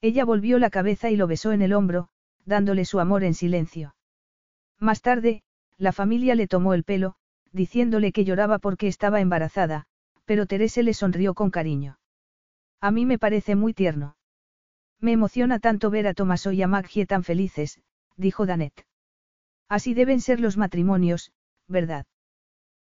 [0.00, 2.08] Ella volvió la cabeza y lo besó en el hombro,
[2.44, 3.94] dándole su amor en silencio.
[4.78, 5.42] Más tarde,
[5.76, 7.16] la familia le tomó el pelo,
[7.52, 9.86] diciéndole que lloraba porque estaba embarazada,
[10.24, 11.98] pero Terese le sonrió con cariño.
[12.80, 14.16] A mí me parece muy tierno.
[15.00, 17.80] Me emociona tanto ver a Tomaso y a Maggie tan felices,
[18.16, 18.87] dijo Danet.
[19.68, 21.32] Así deben ser los matrimonios,
[21.66, 22.06] ¿verdad?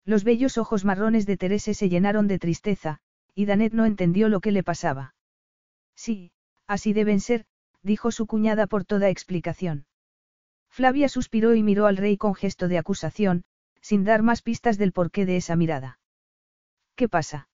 [0.06, 3.00] Los bellos ojos marrones de Terese se llenaron de tristeza,
[3.34, 5.16] y Danet no entendió lo que le pasaba.
[5.96, 6.34] Sí,
[6.68, 7.46] Así deben ser,
[7.82, 9.86] dijo su cuñada por toda explicación.
[10.70, 13.44] Flavia suspiró y miró al rey con gesto de acusación,
[13.82, 16.00] sin dar más pistas del porqué de esa mirada.
[16.96, 17.50] ¿Qué pasa?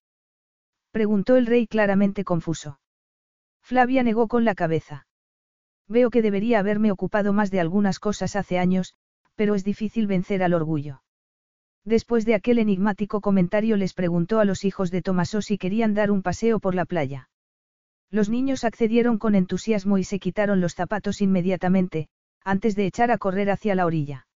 [0.92, 2.80] preguntó el rey claramente confuso.
[3.62, 5.08] Flavia negó con la cabeza.
[5.88, 8.96] Veo que debería haberme ocupado más de algunas cosas hace años,
[9.40, 11.02] pero es difícil vencer al orgullo.
[11.86, 16.12] Después de aquel enigmático comentario les preguntó a los hijos de Tomaso si querían dar
[16.12, 17.30] un paseo por la playa.
[18.12, 22.10] Los niños accedieron con entusiasmo y se quitaron los zapatos inmediatamente,
[22.44, 24.28] antes de echar a correr hacia la orilla.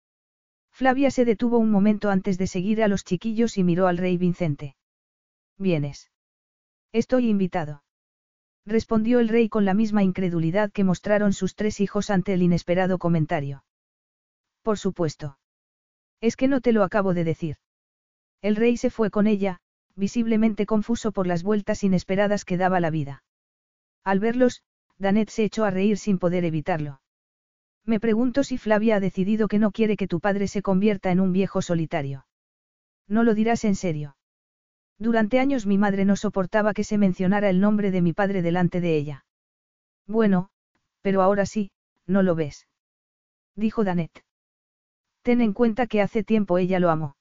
[0.70, 4.16] Flavia se detuvo un momento antes de seguir a los chiquillos y miró al rey
[4.18, 4.76] Vicente.
[5.58, 6.12] ¿Vienes?
[6.92, 7.82] Estoy invitado.
[8.64, 13.00] Respondió el rey con la misma incredulidad que mostraron sus tres hijos ante el inesperado
[13.00, 13.64] comentario.
[14.62, 15.38] Por supuesto.
[16.20, 17.56] Es que no te lo acabo de decir.
[18.40, 19.60] El rey se fue con ella,
[19.94, 23.24] visiblemente confuso por las vueltas inesperadas que daba la vida.
[24.04, 24.62] Al verlos,
[24.98, 27.00] Danet se echó a reír sin poder evitarlo.
[27.84, 31.20] Me pregunto si Flavia ha decidido que no quiere que tu padre se convierta en
[31.20, 32.26] un viejo solitario.
[33.08, 34.16] No lo dirás en serio.
[34.98, 38.80] Durante años mi madre no soportaba que se mencionara el nombre de mi padre delante
[38.80, 39.24] de ella.
[40.06, 40.50] Bueno,
[41.00, 41.72] pero ahora sí,
[42.06, 42.68] ¿no lo ves?
[43.56, 44.24] Dijo Danet.
[45.22, 47.16] Ten en cuenta que hace tiempo ella lo amó.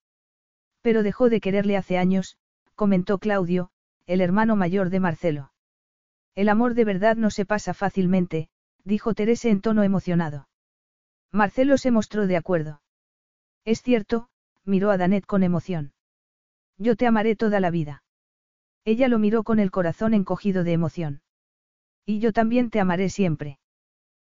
[0.81, 2.37] Pero dejó de quererle hace años,
[2.75, 3.69] comentó Claudio,
[4.07, 5.51] el hermano mayor de Marcelo.
[6.33, 8.49] El amor de verdad no se pasa fácilmente,
[8.83, 10.47] dijo Teresa en tono emocionado.
[11.31, 12.81] Marcelo se mostró de acuerdo.
[13.63, 14.29] Es cierto,
[14.65, 15.93] miró a Danet con emoción.
[16.77, 18.03] Yo te amaré toda la vida.
[18.83, 21.21] Ella lo miró con el corazón encogido de emoción.
[22.05, 23.59] Y yo también te amaré siempre.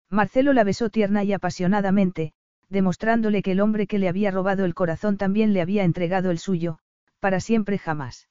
[0.09, 2.33] Marcelo la besó tierna y apasionadamente,
[2.69, 6.39] demostrándole que el hombre que le había robado el corazón también le había entregado el
[6.39, 6.80] suyo,
[7.19, 8.30] para siempre jamás.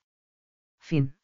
[0.80, 1.17] Fin.